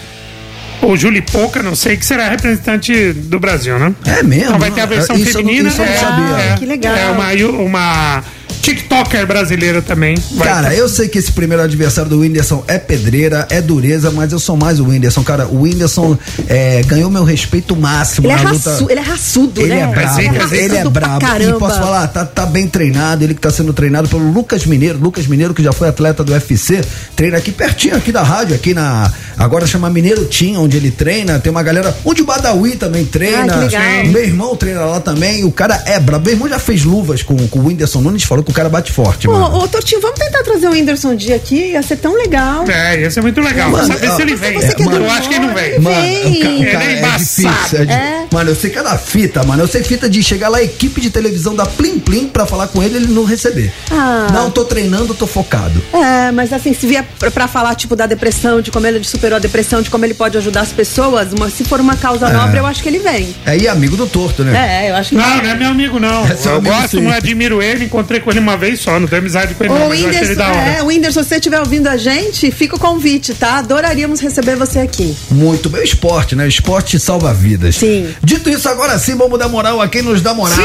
ou 0.82 0.96
Julie 0.96 1.22
Pouca, 1.22 1.62
não 1.62 1.74
sei, 1.74 1.96
que 1.96 2.04
será 2.06 2.28
representante 2.28 3.12
do 3.12 3.38
Brasil, 3.40 3.78
né? 3.78 3.94
É 4.06 4.22
mesmo? 4.22 4.44
Então 4.46 4.58
vai 4.58 4.70
ter 4.70 4.80
a 4.82 4.86
versão 4.86 5.16
Isso 5.16 5.30
eu 5.38 5.42
não- 5.42 5.48
feminina. 5.48 5.68
isso 5.68 5.80
eu 5.80 5.86
não 5.86 5.92
é, 5.92 5.96
sabia. 5.98 6.36
é, 6.52 6.54
Que 6.58 6.66
legal. 6.66 6.94
É 6.94 7.06
uma, 7.10 7.32
uma 7.62 8.24
TikToker 8.66 9.26
brasileira 9.26 9.80
também. 9.80 10.16
vai 10.32 10.48
Cara, 10.48 10.70
ter. 10.70 10.78
eu 10.78 10.88
sei 10.88 11.08
que 11.08 11.18
esse 11.18 11.30
primeiro 11.30 11.62
adversário 11.62 12.10
do 12.10 12.18
Whindersson 12.20 12.64
é 12.66 12.78
pedreira, 12.78 13.46
é 13.48 13.60
dureza, 13.60 14.10
mas 14.10 14.32
eu 14.32 14.40
sou 14.40 14.56
mais 14.56 14.80
o 14.80 14.86
Whindersson. 14.88 15.22
Cara, 15.22 15.46
o 15.46 15.62
Whindersson 15.62 16.18
é, 16.48 16.82
ganhou 16.82 17.08
meu 17.08 17.22
respeito 17.22 17.76
máximo 17.76 18.26
Ele 18.26 18.32
é, 18.34 18.42
na 18.42 18.50
luta. 18.50 18.70
raçu, 18.70 18.86
ele 18.90 18.98
é 19.00 19.02
raçudo, 19.02 19.60
Ele 19.60 19.68
né? 19.70 19.80
é 19.80 19.86
brabo, 19.86 20.18
ele 20.18 20.26
é 20.26 20.38
Raçudo 20.38 20.90
pra 20.90 21.00
brabo. 21.08 21.20
Caramba. 21.20 21.56
E 21.56 21.58
posso 21.60 21.78
falar, 21.78 22.08
tá, 22.08 22.24
tá 22.24 22.44
bem 22.44 22.66
treinado. 22.66 23.22
Ele 23.22 23.34
que 23.34 23.40
tá 23.40 23.50
sendo 23.50 23.72
treinado 23.72 24.08
pelo 24.08 24.32
Lucas 24.32 24.66
Mineiro. 24.66 24.98
Lucas 24.98 25.26
Mineiro, 25.28 25.54
que 25.54 25.62
já 25.62 25.72
foi 25.72 25.88
atleta 25.88 26.24
do 26.24 26.32
UFC, 26.32 26.80
treina 27.14 27.38
aqui 27.38 27.52
pertinho, 27.52 27.96
aqui 27.96 28.10
da 28.10 28.22
rádio, 28.24 28.54
aqui 28.56 28.74
na. 28.74 29.10
Agora 29.38 29.66
chama 29.66 29.88
Mineiro 29.90 30.24
Team, 30.24 30.60
onde 30.62 30.76
ele 30.76 30.90
treina. 30.90 31.38
Tem 31.38 31.50
uma 31.52 31.62
galera. 31.62 31.96
Onde 32.04 32.22
o 32.22 32.24
Badawi 32.24 32.76
também 32.76 33.04
treina. 33.04 33.44
Ah, 33.54 33.58
que 33.58 33.64
legal. 33.76 33.82
Sim. 34.04 34.08
Meu 34.10 34.24
irmão 34.24 34.56
treina 34.56 34.80
lá 34.86 34.98
também. 35.00 35.44
O 35.44 35.52
cara 35.52 35.82
é 35.86 36.00
brabo. 36.00 36.24
Meu 36.24 36.34
irmão 36.34 36.48
já 36.48 36.58
fez 36.58 36.82
luvas 36.84 37.22
com, 37.22 37.36
com 37.48 37.58
o 37.60 37.66
Whindersson 37.66 38.00
Nunes, 38.00 38.24
falou 38.24 38.42
que 38.42 38.50
o 38.50 38.54
cara 38.57 38.68
bate 38.70 38.90
forte, 38.90 39.28
mano. 39.28 39.54
Ô, 39.54 39.64
ô, 39.64 39.68
Tortinho, 39.68 40.00
vamos 40.00 40.18
tentar 40.18 40.42
trazer 40.42 40.66
o 40.66 40.70
Whindersson 40.70 41.11
um 41.11 41.16
dia 41.16 41.36
aqui, 41.36 41.72
ia 41.72 41.82
ser 41.82 41.96
tão 41.96 42.14
legal. 42.14 42.64
É, 42.68 42.98
ia 43.00 43.11
ser 43.11 43.20
muito 43.20 43.38
legal. 43.40 43.70
Mano, 43.70 43.86
Saber 43.86 44.09
ó, 44.09 44.16
se 44.16 44.22
ele 44.22 44.34
vem. 44.34 44.57
é 44.57 44.74
do 44.74 44.96
eu 44.96 45.11
acho 45.11 45.28
que 45.28 45.34
ele 45.34 45.46
não 45.46 45.54
vem. 45.54 45.78
Mano, 45.78 46.00
Vem. 46.00 46.40
ca- 46.40 46.48
Ele 46.48 46.64
é 46.70 47.02
é, 47.02 47.11
difícil. 47.18 47.50
é 47.80 47.84
di- 47.84 47.92
É. 47.92 48.24
Mano, 48.32 48.50
eu 48.50 48.54
sei 48.57 48.70
cada 48.70 48.96
fita, 48.96 49.42
mano. 49.44 49.62
Eu 49.62 49.68
sei 49.68 49.82
fita 49.82 50.09
de 50.09 50.22
chegar 50.22 50.48
lá, 50.48 50.59
a 50.59 50.62
equipe 50.62 51.00
de 51.00 51.11
televisão 51.11 51.54
da 51.54 51.66
Plim 51.66 51.98
Plim 51.98 52.28
pra 52.28 52.46
falar 52.46 52.68
com 52.68 52.82
ele, 52.82 52.96
ele 52.96 53.09
não 53.09 53.24
receber. 53.24 53.70
Ah. 53.90 54.28
Não, 54.32 54.50
tô 54.50 54.64
treinando, 54.64 55.12
tô 55.14 55.26
focado. 55.26 55.82
É, 55.92 56.32
mas 56.32 56.52
assim, 56.52 56.72
se 56.72 56.86
vier 56.86 57.04
pra, 57.18 57.30
pra 57.30 57.46
falar, 57.48 57.74
tipo, 57.74 57.94
da 57.94 58.07
depressão, 58.07 58.61
de 58.62 58.70
como 58.70 58.86
ele 58.86 59.02
superou 59.04 59.36
a 59.36 59.40
depressão, 59.40 59.82
de 59.82 59.90
como 59.90 60.04
ele 60.04 60.14
pode 60.14 60.36
ajudar 60.38 60.62
as 60.62 60.72
pessoas, 60.72 61.32
uma- 61.32 61.50
se 61.50 61.62
for 61.64 61.78
uma 61.80 61.96
causa 61.96 62.26
É. 62.28 62.32
nobre, 62.32 62.59
eu 62.59 62.66
acho 62.66 62.82
que 62.82 62.88
ele 62.88 62.98
vem. 63.00 63.34
É, 63.44 63.57
e 63.57 63.68
amigo 63.68 63.96
do 63.96 64.07
torto, 64.07 64.42
né? 64.44 64.86
É, 64.86 64.90
eu 64.90 64.96
acho 64.96 65.11
que 65.11 65.16
Não, 65.16 65.36
não 65.42 65.50
é 65.50 65.54
meu 65.54 65.68
amigo, 65.68 65.98
não. 66.00 66.26
É 66.26 66.36
eu 66.46 66.57
amigo, 66.57 66.74
gosto, 66.74 66.96
sim. 66.98 67.02
não 67.02 67.12
admiro 67.12 67.62
ele, 67.62 67.84
encontrei 67.84 68.20
com 68.20 68.30
ele 68.30 68.36
uma 68.39 68.57
vez 68.57 68.80
só, 68.80 68.99
não 68.99 69.07
tenho 69.07 69.20
amizade 69.20 69.55
com 69.55 69.64
ele, 69.64 69.72
não, 69.72 69.91
achei 69.91 70.05
ele 70.05 70.12
Whindersson, 70.14 70.34
da 70.34 70.49
hora. 70.49 70.59
é, 70.59 70.82
Whindersson, 70.82 71.22
se 71.22 71.28
você 71.28 71.34
estiver 71.37 71.61
ouvindo 71.61 71.87
a 71.89 71.97
gente, 71.97 72.51
fica 72.51 72.76
o 72.76 72.78
convite, 72.78 73.34
tá? 73.34 73.59
Adoraríamos 73.59 74.20
receber 74.20 74.57
você 74.57 74.80
aqui. 74.80 75.16
Muito 75.30 75.68
bem, 75.68 75.80
o 75.80 75.84
esporte, 75.84 76.34
né? 76.37 76.45
O 76.45 76.49
esporte 76.49 76.99
salva 76.99 77.32
vidas. 77.32 77.76
Sim. 77.76 78.09
Dito 78.22 78.49
isso, 78.51 78.68
agora 78.68 78.99
sim, 78.99 79.14
vamos 79.16 79.39
dar 79.39 79.49
moral 79.49 79.80
a 79.80 79.89
quem 79.89 80.03
nos 80.03 80.20
dá 80.20 80.34
moral. 80.34 80.57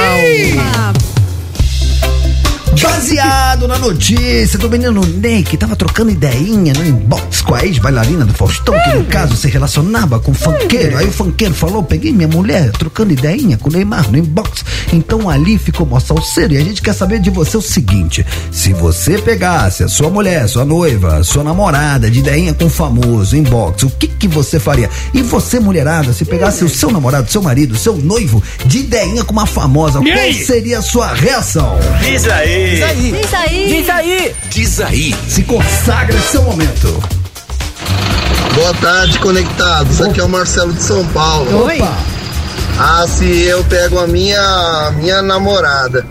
Ah, 0.59 0.93
Baseado 2.79 3.67
na 3.67 3.77
notícia 3.77 4.57
do 4.57 4.69
menino 4.69 5.01
Ney, 5.05 5.43
que 5.43 5.57
tava 5.57 5.75
trocando 5.75 6.11
ideinha 6.11 6.73
no 6.73 6.85
inbox 6.85 7.41
com 7.41 7.53
a 7.53 7.65
ex-bailarina 7.65 8.25
do 8.25 8.33
Faustão, 8.33 8.73
que 8.83 8.95
no 8.95 9.05
caso 9.05 9.35
se 9.35 9.47
relacionava 9.49 10.19
com 10.19 10.31
o 10.31 10.35
funkeiro. 10.35 10.97
Aí 10.97 11.07
o 11.07 11.11
funkeiro 11.11 11.53
falou: 11.53 11.83
peguei 11.83 12.11
minha 12.11 12.27
mulher 12.27 12.71
trocando 12.71 13.11
ideinha 13.11 13.57
com 13.57 13.69
o 13.69 13.71
Neymar 13.71 14.09
no 14.09 14.17
inbox. 14.17 14.63
Então 14.93 15.29
ali 15.29 15.57
ficou 15.57 15.85
mó 15.85 15.99
salseiro. 15.99 16.53
E 16.53 16.57
a 16.57 16.63
gente 16.63 16.81
quer 16.81 16.93
saber 16.93 17.19
de 17.19 17.29
você 17.29 17.57
o 17.57 17.61
seguinte: 17.61 18.25
se 18.51 18.73
você 18.73 19.17
pegasse 19.17 19.83
a 19.83 19.87
sua 19.87 20.09
mulher, 20.09 20.47
sua 20.47 20.63
noiva, 20.63 21.23
sua 21.23 21.43
namorada 21.43 22.09
de 22.09 22.19
ideinha 22.19 22.53
com 22.53 22.65
o 22.65 22.69
famoso 22.69 23.35
inbox, 23.35 23.83
o 23.83 23.89
que 23.89 24.07
que 24.07 24.27
você 24.27 24.59
faria? 24.59 24.89
E 25.13 25.21
você, 25.21 25.59
mulherada, 25.59 26.13
se 26.13 26.23
pegasse 26.23 26.63
o 26.63 26.69
seu 26.69 26.89
namorado, 26.89 27.29
seu 27.29 27.41
marido, 27.41 27.75
seu 27.75 27.97
noivo 27.97 28.41
de 28.65 28.79
ideinha 28.79 29.23
com 29.23 29.33
uma 29.33 29.45
famosa, 29.45 29.99
qual 29.99 30.33
seria 30.45 30.79
a 30.79 30.81
sua 30.81 31.13
reação? 31.13 31.77
Diz 32.01 32.27
aí. 32.27 32.60
Diz 32.69 32.83
aí. 32.83 33.11
Diz 33.11 33.33
aí. 33.33 33.67
Diz 33.67 33.89
aí. 33.89 34.35
Diz 34.49 34.81
aí. 34.81 35.15
Se 35.27 35.43
consagra 35.43 36.19
seu 36.19 36.43
momento. 36.43 37.03
Boa 38.55 38.73
tarde, 38.75 39.17
conectados. 39.19 40.01
Aqui 40.01 40.19
é 40.19 40.23
o 40.23 40.29
Marcelo 40.29 40.73
de 40.73 40.83
São 40.83 41.05
Paulo. 41.07 41.65
Oi. 41.65 41.81
Ah, 42.77 43.05
se 43.07 43.43
eu 43.43 43.63
pego 43.65 43.99
a 43.99 44.07
minha, 44.07 44.91
minha 44.97 45.21
namorada 45.21 46.05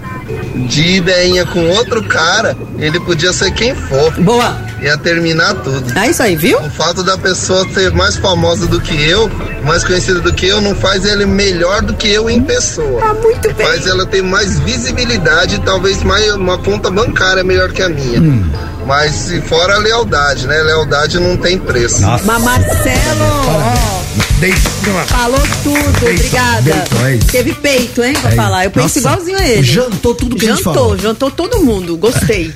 de 0.66 0.96
ideinha 0.96 1.44
com 1.46 1.68
outro 1.68 2.02
cara, 2.04 2.56
ele 2.78 2.98
podia 3.00 3.32
ser 3.32 3.52
quem 3.52 3.74
for. 3.74 4.12
Boa. 4.20 4.56
Ia 4.82 4.96
terminar 4.96 5.54
tudo. 5.56 5.98
É 5.98 6.08
isso 6.08 6.22
aí, 6.22 6.36
viu? 6.36 6.58
O 6.58 6.70
fato 6.70 7.02
da 7.02 7.18
pessoa 7.18 7.68
ser 7.68 7.92
mais 7.92 8.16
famosa 8.16 8.66
do 8.66 8.80
que 8.80 8.94
eu, 9.02 9.30
mais 9.62 9.84
conhecida 9.84 10.20
do 10.20 10.32
que 10.32 10.46
eu, 10.46 10.60
não 10.60 10.74
faz 10.74 11.04
ele 11.04 11.26
melhor 11.26 11.82
do 11.82 11.92
que 11.92 12.10
eu 12.10 12.30
em 12.30 12.42
pessoa. 12.42 13.00
Tá 13.00 13.12
muito 13.14 13.54
bem. 13.54 13.66
Faz 13.66 13.86
ela 13.86 14.06
ter 14.06 14.22
mais 14.22 14.58
visibilidade 14.60 15.56
e 15.56 15.58
talvez 15.58 16.02
mais 16.02 16.32
uma 16.34 16.56
conta 16.56 16.90
bancária 16.90 17.44
melhor 17.44 17.70
que 17.72 17.82
a 17.82 17.88
minha. 17.90 18.20
Hum. 18.20 18.50
Mas 18.86 19.30
fora 19.46 19.74
a 19.74 19.78
lealdade, 19.78 20.46
né? 20.46 20.62
Lealdade 20.62 21.20
não 21.20 21.36
tem 21.36 21.58
preço. 21.58 22.00
Nossa. 22.00 22.24
Mas 22.24 22.42
Marcelo, 22.42 23.99
ó, 24.14 25.04
falou 25.06 25.40
tudo, 25.62 25.96
obrigada. 26.06 26.62
deitou, 26.62 27.06
é 27.06 27.14
isso. 27.16 27.26
Teve 27.28 27.54
peito, 27.54 28.02
hein, 28.02 28.14
pra 28.14 28.30
É 28.32 28.34
falar. 28.36 28.64
Eu 28.64 28.70
penso 28.70 28.84
Nossa, 28.86 28.98
igualzinho 28.98 29.38
a 29.38 29.46
ele. 29.46 29.62
jantou 29.62 30.14
tudo 30.14 30.36
que 30.36 30.46
a 30.46 30.48
gente 30.50 30.58
jantou, 30.64 30.74
falou. 30.74 30.98
Jantou 30.98 31.30
todo 31.30 31.60
mundo, 31.62 31.96
gostei. 31.96 32.52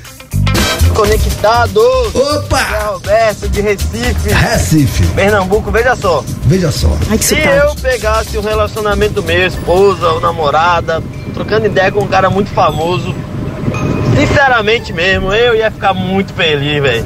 Conectados. 0.93 1.83
Opa! 2.15 2.61
Roberto 2.93 3.49
de 3.49 3.61
Recife, 3.61 4.29
Recife, 4.29 5.03
Pernambuco, 5.07 5.69
veja 5.71 5.95
só. 5.95 6.23
veja 6.45 6.71
só. 6.71 6.89
Ai, 7.09 7.17
que 7.17 7.25
Se 7.25 7.35
eu 7.35 7.75
pegasse 7.81 8.37
o 8.37 8.41
relacionamento 8.41 9.21
meu 9.21 9.45
esposa 9.45 10.07
ou 10.07 10.21
namorada, 10.21 11.03
trocando 11.33 11.65
ideia 11.65 11.91
com 11.91 12.01
um 12.01 12.07
cara 12.07 12.29
muito 12.29 12.49
famoso, 12.51 13.13
sinceramente 14.15 14.93
mesmo, 14.93 15.33
eu 15.33 15.55
ia 15.55 15.69
ficar 15.71 15.93
muito 15.93 16.33
feliz, 16.33 16.81
velho. 16.81 17.05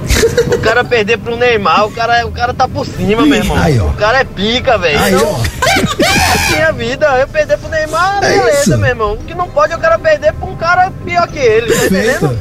O 0.53 0.57
cara 0.60 0.84
perder 0.84 1.18
pro 1.18 1.36
Neymar, 1.36 1.86
o 1.86 1.91
cara, 1.91 2.26
o 2.28 2.32
cara 2.32 2.53
tá 2.53 2.68
por 2.68 2.86
cima, 2.86 3.24
meu 3.26 3.36
irmão. 3.38 3.57
Aí, 3.57 3.80
ó. 3.80 3.86
O 3.86 3.93
cara 3.93 4.20
é 4.20 4.24
pica, 4.24 4.78
velho. 4.78 4.99
Aí, 4.99 5.14
Então, 5.14 5.34
ó. 5.34 5.39
minha 6.53 6.72
vida, 6.74 7.05
eu 7.20 7.28
perder 7.28 7.57
pro 7.57 7.70
Neymar, 7.70 8.20
É 8.24 8.30
beleza, 8.30 8.62
isso. 8.62 8.78
meu 8.78 8.89
irmão. 8.89 9.14
O 9.14 9.18
que 9.18 9.34
não 9.34 9.47
pode 9.49 9.74
é 9.74 9.76
o 9.76 9.80
cara 9.80 9.97
perder 9.97 10.34
pra 10.34 10.47
um 10.47 10.55
cara 10.55 10.91
pior 11.05 11.28
que 11.28 11.39
ele, 11.39 11.72
tá 11.74 11.86
entendendo? 11.86 12.38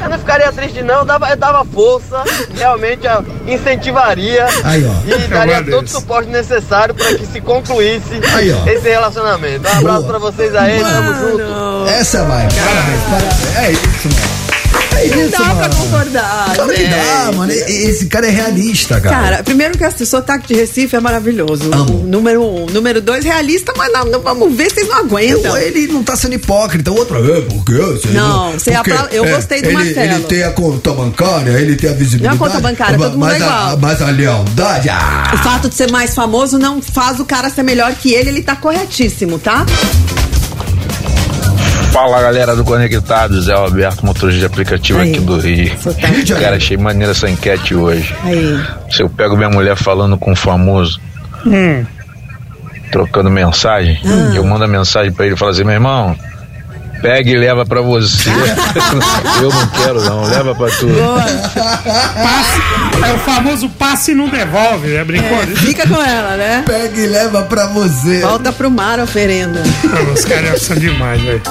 Eu 0.00 0.08
não 0.08 0.16
ficaria 0.20 0.52
triste 0.52 0.82
não, 0.82 1.00
eu 1.00 1.04
dava, 1.04 1.28
eu 1.30 1.36
dava 1.36 1.64
força, 1.64 2.22
realmente 2.56 3.08
eu 3.08 3.24
incentivaria 3.52 4.46
Aí, 4.62 4.86
ó. 4.86 4.92
e 5.04 5.18
daria 5.26 5.60
Meu 5.62 5.78
todo 5.78 5.86
o 5.86 5.90
suporte 5.90 6.30
necessário 6.30 6.94
para 6.94 7.12
que 7.16 7.26
se 7.26 7.40
concluísse 7.40 8.20
Aí, 8.36 8.52
ó. 8.52 8.70
esse 8.70 8.88
relacionamento. 8.88 9.66
Um 9.68 9.78
abraço 9.78 10.02
Boa. 10.02 10.10
pra 10.10 10.18
vocês 10.20 10.54
aí, 10.54 10.78
tamo 10.78 11.14
junto. 11.14 11.90
Essa 11.90 12.22
vai. 12.22 12.46
Parabéns, 12.46 13.02
parabéns. 13.10 13.56
É 13.56 13.72
isso, 13.72 13.83
mano. 14.08 14.54
É 14.96 15.08
Não 15.08 15.22
isso, 15.22 15.30
dá 15.32 15.54
pra 15.56 15.68
concordar. 15.70 16.52
Claro 16.54 16.72
que 16.72 16.84
dá, 16.84 17.32
mano. 17.34 17.52
Esse 17.52 18.06
cara 18.06 18.26
é 18.28 18.30
realista, 18.30 19.00
cara. 19.00 19.16
Cara, 19.16 19.42
primeiro 19.42 19.76
que 19.76 19.84
esse 19.84 20.06
sotaque 20.06 20.48
de 20.48 20.54
Recife 20.54 20.94
é 20.94 21.00
maravilhoso. 21.00 21.64
Amo. 21.72 22.02
O 22.02 22.06
Número 22.06 22.42
um. 22.42 22.66
Número 22.66 23.00
dois, 23.00 23.24
realista, 23.24 23.72
mas 23.76 23.92
não, 23.92 24.04
não- 24.06 24.20
vamos 24.20 24.54
ver 24.56 24.68
se 24.70 24.76
vocês 24.76 24.88
não 24.88 24.98
aguentam. 24.98 25.56
Eu- 25.56 25.62
ele 25.66 25.88
não 25.88 26.02
tá 26.02 26.14
sendo 26.16 26.34
hipócrita. 26.34 26.92
O 26.92 26.96
outro, 26.96 27.16
é, 27.18 27.40
por 27.42 27.64
quê? 27.64 27.72
Você 27.74 28.08
Não, 28.08 28.52
você 28.52 28.70
porque, 28.72 28.92
apla- 28.92 29.08
eu 29.12 29.24
gostei 29.28 29.60
do 29.62 29.68
ele, 29.68 29.74
Marcelo. 29.74 30.14
Ele 30.14 30.24
tem 30.24 30.42
a 30.44 30.50
conta 30.52 30.92
bancária, 30.92 31.50
ele 31.50 31.74
tem 31.76 31.90
a 31.90 31.92
visibilidade. 31.92 32.38
Não 32.38 32.46
é 32.46 32.48
a 32.48 32.50
conta 32.52 32.60
bancária, 32.62 32.96
todo 32.98 33.18
mundo 33.18 33.30
é 33.30 33.34
a, 33.34 33.36
igual. 33.36 33.78
Mas 33.78 34.00
a 34.00 34.10
lealdade, 34.10 34.88
ah, 34.90 35.32
O 35.34 35.38
fato 35.38 35.68
de 35.68 35.74
ser 35.74 35.90
mais 35.90 36.14
famoso 36.14 36.56
não 36.58 36.80
faz 36.80 37.18
o 37.18 37.24
cara 37.24 37.50
ser 37.50 37.64
melhor 37.64 37.92
que 37.94 38.12
ele, 38.14 38.28
ele 38.30 38.42
tá 38.42 38.54
corretíssimo, 38.56 39.38
tá? 39.40 39.66
Fala 41.94 42.20
galera 42.20 42.56
do 42.56 42.64
Conectado, 42.64 43.40
Zé 43.40 43.52
Alberto, 43.54 44.04
motorista 44.04 44.40
de 44.40 44.46
aplicativo 44.46 44.98
Aí. 44.98 45.10
aqui 45.12 45.20
do 45.20 45.38
Rio. 45.38 45.78
Sotaque. 45.80 46.34
Cara, 46.34 46.56
achei 46.56 46.76
maneira 46.76 47.12
essa 47.12 47.30
enquete 47.30 47.72
hoje. 47.72 48.12
Aí. 48.24 48.60
Se 48.90 49.00
eu 49.00 49.08
pego 49.08 49.36
minha 49.36 49.48
mulher 49.48 49.76
falando 49.76 50.18
com 50.18 50.32
um 50.32 50.36
famoso, 50.36 51.00
Hum. 51.46 51.86
trocando 52.90 53.30
mensagem, 53.30 53.96
Ah. 54.04 54.34
eu 54.34 54.42
mando 54.44 54.64
a 54.64 54.68
mensagem 54.68 55.12
pra 55.12 55.24
ele 55.26 55.36
e 55.36 55.38
falo 55.38 55.52
assim, 55.52 55.62
meu 55.62 55.74
irmão, 55.74 56.16
pega 57.04 57.30
e 57.30 57.36
leva 57.36 57.66
pra 57.66 57.82
você. 57.82 58.30
eu 59.42 59.50
não 59.50 59.66
quero 59.68 60.02
não, 60.02 60.24
leva 60.24 60.54
pra 60.54 60.68
tu. 60.68 60.88
Passe, 61.54 63.06
é 63.06 63.12
o 63.12 63.18
famoso 63.18 63.68
passe 63.68 64.12
e 64.12 64.14
não 64.14 64.26
devolve, 64.26 64.94
é 64.94 65.04
brincou? 65.04 65.42
É, 65.42 65.46
fica 65.48 65.86
com 65.86 66.02
ela, 66.02 66.36
né? 66.38 66.64
pega 66.66 66.98
e 66.98 67.06
leva 67.06 67.42
pra 67.42 67.66
você. 67.66 68.20
Volta 68.20 68.50
pro 68.52 68.70
mar 68.70 68.98
a 68.98 69.02
oferenda. 69.04 69.62
Não, 69.84 70.14
Os 70.14 70.24
caras 70.24 70.62
são 70.62 70.76
demais, 70.76 71.20
velho. 71.20 71.42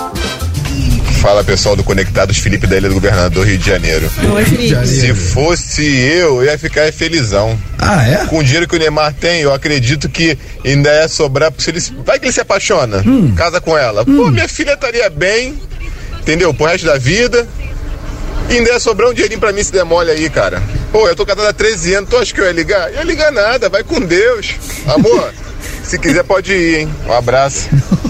Fala 1.24 1.42
pessoal 1.42 1.74
do 1.74 1.86
Conectados, 1.86 2.38
Felipe 2.38 2.68
da 2.68 2.76
Ilha 2.76 2.90
do 2.90 2.96
Governador, 2.96 3.48
Rio 3.48 3.58
de 3.58 3.66
Janeiro. 3.66 4.12
Oi, 4.34 4.44
Felipe. 4.44 4.86
Se 4.86 5.14
fosse 5.16 5.82
eu, 5.82 6.44
eu 6.44 6.44
ia 6.44 6.58
ficar 6.60 6.92
felizão. 6.92 7.58
Ah, 7.80 8.06
é? 8.06 8.26
Com 8.26 8.40
o 8.40 8.44
dinheiro 8.44 8.68
que 8.68 8.76
o 8.76 8.80
Neymar 8.80 9.14
tem, 9.14 9.40
eu 9.40 9.54
acredito 9.54 10.10
que 10.10 10.38
ainda 10.66 10.94
ia 10.94 11.08
sobrar. 11.08 11.50
Se 11.58 11.70
ele, 11.70 11.80
vai 12.06 12.20
que 12.20 12.26
ele 12.26 12.34
se 12.34 12.42
apaixona, 12.42 13.02
Hum. 13.08 13.34
casa 13.36 13.62
com 13.62 13.78
ela. 13.78 14.04
Pô, 14.04 14.30
minha 14.30 14.50
filha 14.50 14.74
estaria 14.74 15.10
bem, 15.10 15.58
entendeu? 16.20 16.54
Pro 16.54 16.66
resto 16.66 16.86
da 16.88 16.98
vida. 16.98 17.48
E 18.50 18.58
ainda 18.58 18.72
ia 18.72 18.80
sobrar 18.82 19.10
um 19.10 19.14
dinheirinho 19.14 19.40
pra 19.40 19.54
mim 19.54 19.64
se 19.64 19.72
der 19.72 19.86
mole 19.86 20.12
aí, 20.12 20.30
cara. 20.30 20.62
Pô, 20.92 21.08
eu 21.08 21.16
tô 21.16 21.26
casado 21.26 21.48
há 21.48 21.54
13 21.54 21.94
anos, 21.94 22.10
tu 22.10 22.18
acha 22.18 22.34
que 22.34 22.42
eu 22.42 22.46
ia 22.46 22.52
ligar? 22.52 22.90
Eu 22.92 22.98
ia 22.98 23.04
ligar 23.04 23.32
nada, 23.32 23.70
vai 23.70 23.82
com 23.82 24.02
Deus. 24.02 24.56
Amor, 24.88 25.34
se 25.86 25.98
quiser 25.98 26.26
pode 26.26 26.52
ir, 26.52 26.80
hein? 26.82 26.90
Um 27.08 27.14
abraço. 27.14 27.70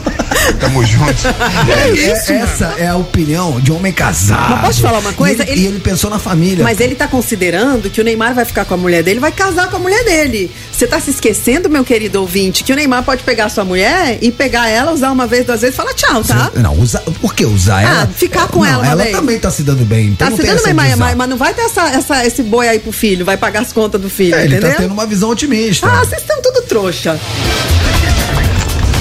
Tamo 0.59 0.85
junto. 0.85 1.13
É 1.73 1.89
isso, 1.91 2.31
essa 2.31 2.75
é 2.77 2.87
a 2.87 2.95
opinião 2.95 3.59
de 3.59 3.71
um 3.71 3.77
homem 3.77 3.91
casado. 3.93 4.51
Mas 4.51 4.61
posso 4.61 4.77
te 4.77 4.81
falar 4.81 4.99
uma 4.99 5.13
coisa? 5.13 5.43
E 5.45 5.49
ele, 5.51 5.61
e 5.61 5.65
ele 5.67 5.79
pensou 5.79 6.09
na 6.09 6.19
família. 6.19 6.63
Mas 6.63 6.79
ele 6.79 6.95
tá 6.95 7.07
considerando 7.07 7.89
que 7.89 7.99
o 8.01 8.03
Neymar 8.03 8.33
vai 8.33 8.45
ficar 8.45 8.65
com 8.65 8.73
a 8.73 8.77
mulher 8.77 9.03
dele, 9.03 9.19
vai 9.19 9.31
casar 9.31 9.69
com 9.69 9.75
a 9.77 9.79
mulher 9.79 10.03
dele. 10.03 10.51
Você 10.71 10.87
tá 10.87 10.99
se 10.99 11.09
esquecendo, 11.11 11.69
meu 11.69 11.83
querido 11.83 12.19
ouvinte, 12.21 12.63
que 12.63 12.71
o 12.71 12.75
Neymar 12.75 13.03
pode 13.03 13.23
pegar 13.23 13.45
a 13.45 13.49
sua 13.49 13.63
mulher 13.65 14.17
e 14.21 14.31
pegar 14.31 14.67
ela, 14.69 14.91
usar 14.91 15.11
uma 15.11 15.25
vez, 15.27 15.45
duas 15.45 15.61
vezes 15.61 15.73
e 15.75 15.77
falar 15.77 15.93
tchau, 15.93 16.23
tá? 16.23 16.51
Não, 16.55 16.77
usar, 16.79 16.99
por 17.21 17.33
que 17.33 17.45
usar 17.45 17.77
Ah, 17.77 17.81
ela? 18.01 18.07
ficar 18.07 18.47
com 18.47 18.59
não, 18.59 18.65
ela 18.73 18.85
ela 18.87 19.03
vez. 19.03 19.15
também 19.15 19.39
tá 19.39 19.49
se 19.51 19.63
dando 19.63 19.85
bem. 19.85 20.07
Então 20.07 20.29
Tá 20.29 20.35
se 20.35 20.43
dando 20.43 20.63
bem, 20.63 20.73
mas, 20.73 20.95
mas, 20.95 21.15
mas 21.15 21.29
não 21.29 21.37
vai 21.37 21.53
ter 21.53 21.61
essa, 21.63 21.87
essa- 21.89 22.25
esse 22.25 22.43
boi 22.43 22.67
aí 22.67 22.79
pro 22.79 22.91
filho, 22.91 23.25
vai 23.25 23.37
pagar 23.37 23.61
as 23.61 23.71
contas 23.73 23.99
do 24.01 24.09
filho, 24.09 24.35
É, 24.35 24.43
ele 24.45 24.55
entendeu? 24.55 24.71
tá 24.71 24.81
tendo 24.81 24.91
uma 24.93 25.05
visão 25.05 25.29
otimista. 25.29 25.87
Ah, 25.87 25.99
vocês 26.05 26.21
estão 26.21 26.41
tudo 26.41 26.61
trouxa. 26.63 27.19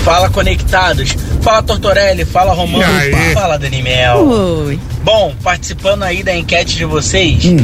Fala 0.05 0.29
conectados, 0.31 1.17
fala 1.43 1.63
Tortorelli, 1.63 2.25
fala 2.25 2.53
Romano, 2.53 2.85
fala 3.33 3.57
Danimel. 3.59 4.19
Oi. 4.27 4.81
Bom, 5.05 5.33
participando 5.43 6.03
aí 6.03 6.23
da 6.25 6.35
enquete 6.35 6.77
de 6.77 6.85
vocês, 6.85 7.45
Hum. 7.45 7.57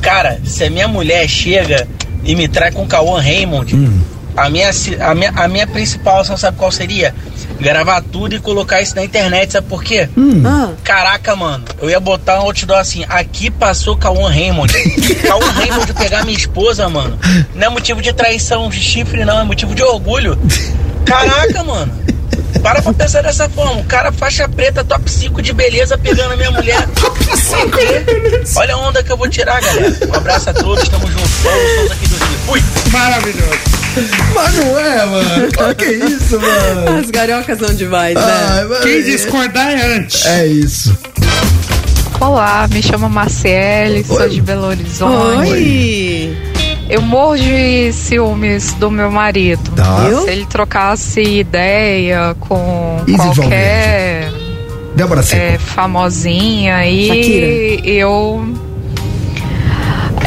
cara, 0.00 0.40
se 0.44 0.64
a 0.64 0.70
minha 0.70 0.88
mulher 0.88 1.28
chega 1.28 1.86
e 2.24 2.34
me 2.34 2.48
traz 2.48 2.74
com 2.74 2.84
o 2.84 2.86
Cauã 2.86 3.20
Raymond, 3.20 3.74
Hum. 3.76 4.00
a, 4.34 4.48
minha, 4.48 4.70
a, 5.00 5.14
minha, 5.14 5.32
a 5.36 5.46
minha 5.48 5.66
principal 5.66 6.20
ação, 6.20 6.34
sabe 6.36 6.56
qual 6.56 6.72
seria? 6.72 7.14
Gravar 7.60 8.00
tudo 8.02 8.34
e 8.34 8.40
colocar 8.40 8.80
isso 8.80 8.96
na 8.96 9.04
internet, 9.04 9.52
sabe 9.52 9.66
por 9.68 9.84
quê? 9.84 10.08
Hum. 10.16 10.42
Ah. 10.46 10.70
Caraca, 10.82 11.36
mano, 11.36 11.64
eu 11.80 11.90
ia 11.90 12.00
botar 12.00 12.38
um 12.40 12.44
outdoor 12.44 12.78
assim, 12.78 13.04
aqui 13.06 13.50
passou 13.50 13.96
Cauã 13.98 14.30
Raymond. 14.30 14.72
Cauã 15.28 15.50
Raymond 15.50 15.92
pegar 15.92 16.24
minha 16.24 16.36
esposa, 16.38 16.88
mano, 16.88 17.18
não 17.54 17.66
é 17.66 17.68
motivo 17.68 18.00
de 18.00 18.14
traição, 18.14 18.70
de 18.70 18.80
chifre, 18.80 19.26
não, 19.26 19.40
é 19.40 19.44
motivo 19.44 19.74
de 19.74 19.82
orgulho. 19.82 20.38
Caraca, 21.04 21.64
mano. 21.64 21.92
Para 22.62 22.80
pra 22.80 22.92
pensar 22.92 23.22
dessa 23.22 23.48
forma. 23.48 23.80
O 23.80 23.84
cara 23.84 24.12
faixa 24.12 24.48
preta, 24.48 24.84
top 24.84 25.10
5 25.10 25.42
de 25.42 25.52
beleza, 25.52 25.98
pegando 25.98 26.32
a 26.32 26.36
minha 26.36 26.50
mulher. 26.50 26.86
Top 27.00 27.18
5? 27.24 28.56
Olha 28.56 28.74
a 28.74 28.78
onda 28.78 29.02
que 29.02 29.10
eu 29.10 29.16
vou 29.16 29.28
tirar, 29.28 29.60
galera. 29.60 29.92
Um 30.08 30.14
abraço 30.14 30.50
a 30.50 30.54
todos, 30.54 30.88
tamo 30.88 31.06
junto. 31.10 31.28
Paulo 31.42 31.60
Souza 31.76 31.94
aqui 31.94 32.06
do 32.06 32.14
Rio. 32.14 32.38
Fui. 32.46 32.62
Maravilhoso. 32.92 33.58
Mas 34.34 34.54
não 34.54 34.78
é, 34.78 35.04
mano. 35.06 35.52
Claro 35.52 35.74
que 35.74 35.84
é 35.84 35.92
isso, 35.92 36.40
mano. 36.40 36.98
As 37.00 37.10
gariocas 37.10 37.58
são 37.58 37.74
demais, 37.74 38.14
né? 38.14 38.22
Ai, 38.24 38.80
Quem 38.82 39.02
discordar 39.02 39.68
é 39.70 39.96
antes. 39.96 40.24
É 40.24 40.46
isso. 40.46 40.96
Olá, 42.20 42.68
me 42.70 42.80
chamo 42.82 43.08
Marciele, 43.10 44.04
sou 44.04 44.28
de 44.28 44.40
Belo 44.40 44.66
Horizonte. 44.68 45.50
Oi! 45.50 46.51
Eu 46.88 47.00
morro 47.00 47.36
de 47.36 47.92
ciúmes 47.92 48.72
do 48.74 48.90
meu 48.90 49.10
marido. 49.10 49.70
Tá. 49.74 50.06
Eu? 50.10 50.22
Se 50.22 50.30
ele 50.30 50.46
trocasse 50.46 51.20
ideia 51.22 52.36
com 52.40 53.02
Easy 53.06 53.16
qualquer 53.40 54.30
Débora 54.94 55.22
Seco. 55.22 55.42
é, 55.42 55.58
famosinha 55.58 56.76
aí, 56.76 57.06
Shakira. 57.06 57.88
eu 57.88 58.54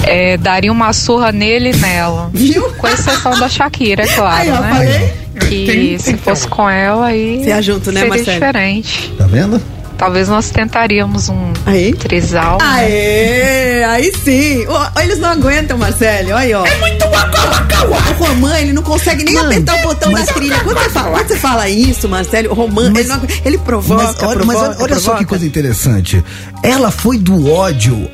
é, 0.07 0.37
daria 0.37 0.71
uma 0.71 0.91
surra 0.93 1.31
nele 1.31 1.71
e 1.71 1.75
nela. 1.77 2.29
Viu? 2.33 2.63
Com 2.73 2.87
exceção 2.87 3.37
da 3.39 3.47
Shakira, 3.49 4.03
é 4.03 4.07
claro, 4.07 4.41
Aí, 4.41 4.51
né? 4.51 4.69
falei. 4.73 5.25
Que 5.47 5.65
Tem- 5.65 5.97
se 5.99 6.05
tem 6.05 6.17
fosse 6.17 6.47
um. 6.47 6.49
com 6.49 6.69
ela 6.69 7.07
aí 7.07 7.41
Você 7.43 7.49
ia 7.49 7.61
junto, 7.61 7.91
né, 7.91 7.99
seria 8.01 8.15
Marcelo? 8.15 8.39
diferente. 8.39 9.13
Tá 9.17 9.25
vendo? 9.27 9.61
Talvez 9.97 10.27
nós 10.27 10.49
tentaríamos 10.49 11.29
um 11.29 11.53
Aí? 11.65 11.93
trisal. 11.93 12.57
né? 12.59 12.65
Aê, 12.67 13.83
aí 13.85 14.11
sim. 14.23 14.65
Eles 15.01 15.19
não 15.19 15.29
aguentam, 15.29 15.77
Marcelo. 15.77 16.27
Olha 16.29 16.37
aí, 16.37 16.53
ó. 16.53 16.65
É 16.65 16.77
muito 16.79 17.05
O 17.05 18.23
Roman, 18.25 18.59
ele 18.59 18.73
não 18.73 18.83
consegue 18.83 19.23
nem 19.23 19.37
apertar 19.37 19.75
o 19.79 19.81
botão 19.83 20.11
da 20.11 20.23
trilha. 20.25 20.59
Quando 20.59 20.77
você, 20.79 20.89
fala, 20.89 21.09
quando 21.11 21.27
você 21.27 21.37
fala 21.37 21.69
isso, 21.69 22.09
Marcelo, 22.09 22.49
o 22.51 22.53
Roman, 22.53 22.87
ele, 22.97 23.03
não 23.07 23.21
ele 23.45 23.57
provoca, 23.57 24.03
Mas 24.03 24.15
olha, 24.23 24.35
provoca, 24.35 24.45
mas 24.45 24.57
olha, 24.57 24.67
olha 24.79 24.95
só 24.95 25.01
provoca. 25.01 25.17
que 25.19 25.25
coisa 25.25 25.45
interessante. 25.45 26.23
Ela 26.61 26.91
foi 26.91 27.17
do 27.17 27.51
ódio. 27.51 28.09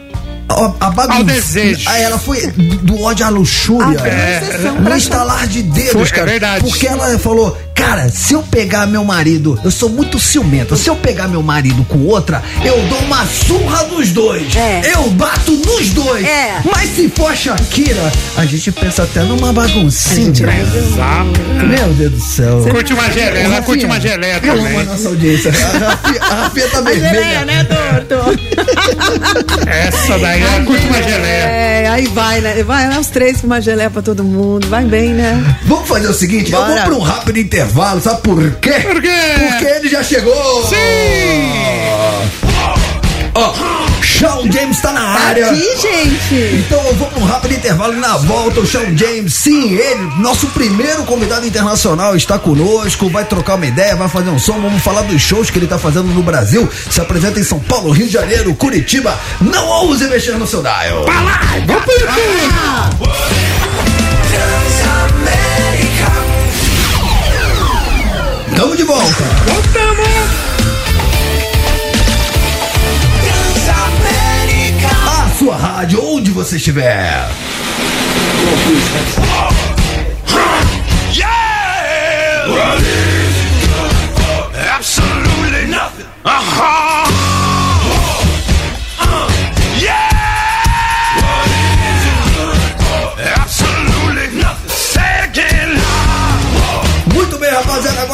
A, 0.49 0.88
a 0.88 0.91
bagunça. 0.91 1.17
Ao 1.19 1.23
desejo. 1.23 1.89
Ah, 1.89 1.97
Ela 1.97 2.19
foi 2.19 2.45
do 2.47 3.01
ódio 3.01 3.25
à 3.25 3.29
luxúria. 3.29 3.97
Ah, 4.03 4.43
exceção 4.45 4.75
no 4.82 4.95
estalar 4.97 5.47
de 5.47 5.63
dedos, 5.63 5.91
Foi, 5.93 6.01
é 6.01 6.05
cara. 6.09 6.25
verdade. 6.25 6.63
Porque 6.65 6.88
ela 6.88 7.17
falou, 7.17 7.57
cara, 7.82 8.09
se 8.09 8.34
eu 8.34 8.43
pegar 8.43 8.86
meu 8.86 9.03
marido, 9.03 9.59
eu 9.63 9.71
sou 9.71 9.89
muito 9.89 10.19
ciumenta. 10.19 10.75
Se 10.75 10.88
eu 10.89 10.95
pegar 10.95 11.27
meu 11.27 11.41
marido 11.41 11.84
com 11.86 11.97
outra, 12.05 12.43
eu 12.63 12.77
dou 12.88 12.99
uma 12.99 13.25
surra 13.25 13.84
nos 13.88 14.09
dois. 14.11 14.55
É. 14.55 14.82
Eu 14.93 15.09
bato 15.11 15.51
nos 15.53 15.89
dois. 15.89 16.23
É. 16.25 16.61
Mas 16.71 16.91
se 16.95 17.09
for 17.09 17.32
a 17.32 17.36
Shakira, 17.36 18.11
a 18.38 18.45
gente 18.45 18.71
pensa 18.71 19.03
até 19.03 19.21
numa 19.23 19.51
baguncinha. 19.51 20.29
Exato. 20.29 21.41
Meu 21.67 21.88
Deus 21.93 22.11
do 22.13 22.19
céu. 22.21 22.65
Curte 22.69 22.93
uma 22.93 23.09
geleia, 23.09 23.43
ela 23.45 23.61
curte 23.63 23.86
uma 23.86 23.99
geleia 23.99 24.39
Eu 24.43 24.53
amo 24.53 24.61
também. 24.63 24.79
a 24.79 24.84
nossa 24.84 25.07
audiência. 25.09 25.51
A 25.51 26.36
Rafinha, 26.36 26.65
a 26.65 26.69
tá 26.69 26.77
A 26.77 26.82
vermelha. 26.82 27.13
geleia, 27.13 27.45
né, 27.45 27.63
doutor? 27.63 28.39
Essa 29.67 30.19
daí, 30.19 30.41
ela 30.41 30.63
curte 30.65 30.86
uma 30.86 31.01
geleia. 31.01 31.43
É, 31.43 31.88
aí 31.89 32.07
vai, 32.07 32.41
né? 32.41 32.63
Vai, 32.63 32.88
vai 32.88 32.99
os 32.99 33.07
três 33.07 33.41
com 33.41 33.47
uma 33.47 33.59
geleia 33.61 33.89
pra 33.89 34.01
todo 34.01 34.23
mundo. 34.23 34.67
Vai 34.67 34.86
bem, 34.86 35.09
né? 35.13 35.57
Vamos 35.65 35.88
fazer 35.88 36.07
o 36.07 36.13
seguinte, 36.13 36.51
eu 36.51 36.59
Bora. 36.59 36.73
vou 36.73 36.84
pra 36.84 36.95
um 36.95 36.99
rápido 36.99 37.39
intervalo, 37.39 37.70
sabe 38.01 38.22
por 38.22 38.51
quê? 38.55 38.72
Por 38.72 39.01
quê? 39.01 39.09
Porque 39.39 39.65
ele 39.65 39.89
já 39.89 40.03
chegou! 40.03 40.67
Sim! 40.67 40.76
Ó, 43.34 43.53
Shawn 44.01 44.51
James 44.51 44.82
tá 44.82 44.91
na 44.91 45.01
área. 45.01 45.51
Aqui, 45.51 45.63
gente. 45.82 46.36
Então 46.57 46.86
eu 46.86 46.93
vou 46.95 47.07
pra 47.07 47.19
um 47.19 47.24
rápido 47.24 47.53
intervalo 47.53 47.93
e 47.93 47.97
na 47.97 48.17
volta 48.17 48.59
o 48.59 48.67
Shawn 48.67 48.97
James, 48.97 49.34
sim, 49.34 49.74
ele, 49.74 50.01
nosso 50.17 50.47
primeiro 50.47 51.03
convidado 51.03 51.47
internacional, 51.47 52.15
está 52.15 52.38
conosco, 52.38 53.09
vai 53.09 53.24
trocar 53.24 53.55
uma 53.55 53.65
ideia, 53.65 53.95
vai 53.95 54.09
fazer 54.09 54.30
um 54.30 54.39
som, 54.39 54.59
vamos 54.59 54.84
falar 54.84 55.03
dos 55.03 55.22
shows 55.22 55.49
que 55.49 55.57
ele 55.59 55.67
tá 55.67 55.78
fazendo 55.78 56.07
no 56.07 56.22
Brasil. 56.22 56.69
Se 56.89 56.99
apresenta 56.99 57.39
em 57.39 57.43
São 57.43 57.59
Paulo, 57.59 57.91
Rio 57.91 58.07
de 58.07 58.13
Janeiro, 58.13 58.53
Curitiba. 58.53 59.17
Não 59.39 59.65
ouse 59.65 60.05
mexer 60.07 60.38
no 60.38 60.45
seu 60.45 60.61
dial. 60.61 61.05
Vai 61.05 61.24
lá, 61.24 61.39
vamos 61.65 61.84
pro 61.86 61.93
YouTube. 61.93 62.51
Tamo 68.62 68.76
de 68.76 68.84
volta. 68.84 69.24
A 75.07 75.30
sua 75.36 75.57
rádio, 75.57 76.05
onde 76.05 76.30
você 76.30 76.57
estiver. 76.57 77.28
Absolutely 84.76 85.66
nothing. 85.66 86.05
Uh-huh. 86.24 86.72
Yeah. 86.72 86.91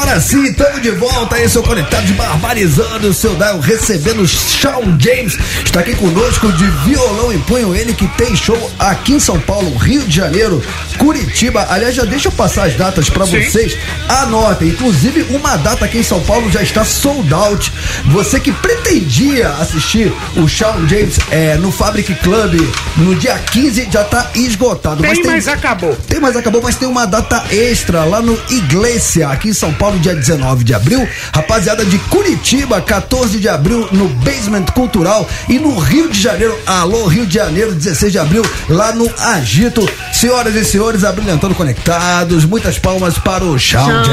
Agora 0.07 0.21
sim, 0.21 0.43
estamos 0.45 0.81
de 0.81 0.91
volta 0.91 1.35
aí, 1.35 1.49
seu 1.49 1.61
conectado 1.61 2.05
de 2.05 2.13
barbarizando 2.13 3.09
o 3.09 3.13
seu 3.13 3.35
dial, 3.35 3.59
recebendo 3.59 4.25
Shawn 4.25 4.97
James, 4.99 5.37
está 5.65 5.81
aqui 5.81 5.95
conosco 5.95 6.51
de 6.53 6.65
violão 6.85 7.33
em 7.33 7.39
punho, 7.39 7.75
ele 7.75 7.93
que 7.93 8.07
tem 8.09 8.35
show 8.35 8.71
aqui 8.79 9.13
em 9.13 9.19
São 9.19 9.37
Paulo, 9.39 9.75
Rio 9.75 10.01
de 10.03 10.15
Janeiro, 10.15 10.63
Curitiba, 10.97 11.67
aliás, 11.69 11.93
já 11.93 12.05
deixa 12.05 12.29
eu 12.29 12.31
passar 12.31 12.67
as 12.67 12.75
datas 12.75 13.09
para 13.09 13.25
vocês, 13.25 13.77
anotem, 14.07 14.69
inclusive 14.69 15.25
uma 15.29 15.57
data 15.57 15.83
aqui 15.83 15.97
em 15.97 16.03
São 16.03 16.21
Paulo 16.21 16.49
já 16.49 16.61
está 16.61 16.85
sold 16.85 17.33
out, 17.33 17.73
você 18.05 18.39
que 18.39 18.51
pretendia 18.51 19.49
assistir 19.59 20.11
o 20.37 20.47
Shawn 20.47 20.87
James 20.87 21.17
é, 21.31 21.55
no 21.55 21.71
Fabric 21.71 22.15
Club 22.15 22.55
no 22.97 23.13
dia 23.15 23.37
15 23.37 23.89
já 23.91 24.03
está 24.03 24.31
esgotado, 24.35 25.01
Tem, 25.01 25.09
mas 25.09 25.19
tem 25.19 25.31
mas 25.31 25.47
acabou. 25.47 25.95
tem, 26.07 26.19
mas 26.19 26.35
acabou, 26.35 26.61
mas 26.61 26.75
tem 26.75 26.87
uma 26.87 27.05
data 27.05 27.43
extra 27.51 28.05
lá 28.05 28.21
no 28.21 28.39
Iglesia, 28.49 29.27
aqui 29.27 29.49
em 29.49 29.53
São 29.53 29.73
Paulo, 29.73 29.96
dia 29.99 30.15
19 30.15 30.63
de 30.63 30.73
abril. 30.73 31.07
Rapaziada 31.33 31.85
de 31.85 31.97
Curitiba, 31.99 32.81
14 32.81 33.39
de 33.39 33.49
abril, 33.49 33.87
no 33.91 34.07
Basement 34.07 34.65
Cultural. 34.73 35.27
E 35.47 35.59
no 35.59 35.77
Rio 35.79 36.09
de 36.09 36.19
Janeiro, 36.19 36.57
alô, 36.65 37.07
Rio 37.07 37.25
de 37.25 37.35
Janeiro, 37.35 37.73
16 37.73 38.11
de 38.11 38.19
abril, 38.19 38.43
lá 38.69 38.93
no 38.93 39.09
Agito. 39.19 39.87
Senhoras 40.13 40.55
e 40.55 40.65
senhores, 40.65 41.03
abrilhantando 41.03 41.55
conectados, 41.55 42.45
muitas 42.45 42.77
palmas 42.79 43.17
para 43.17 43.43
o 43.43 43.57
James. 43.57 44.07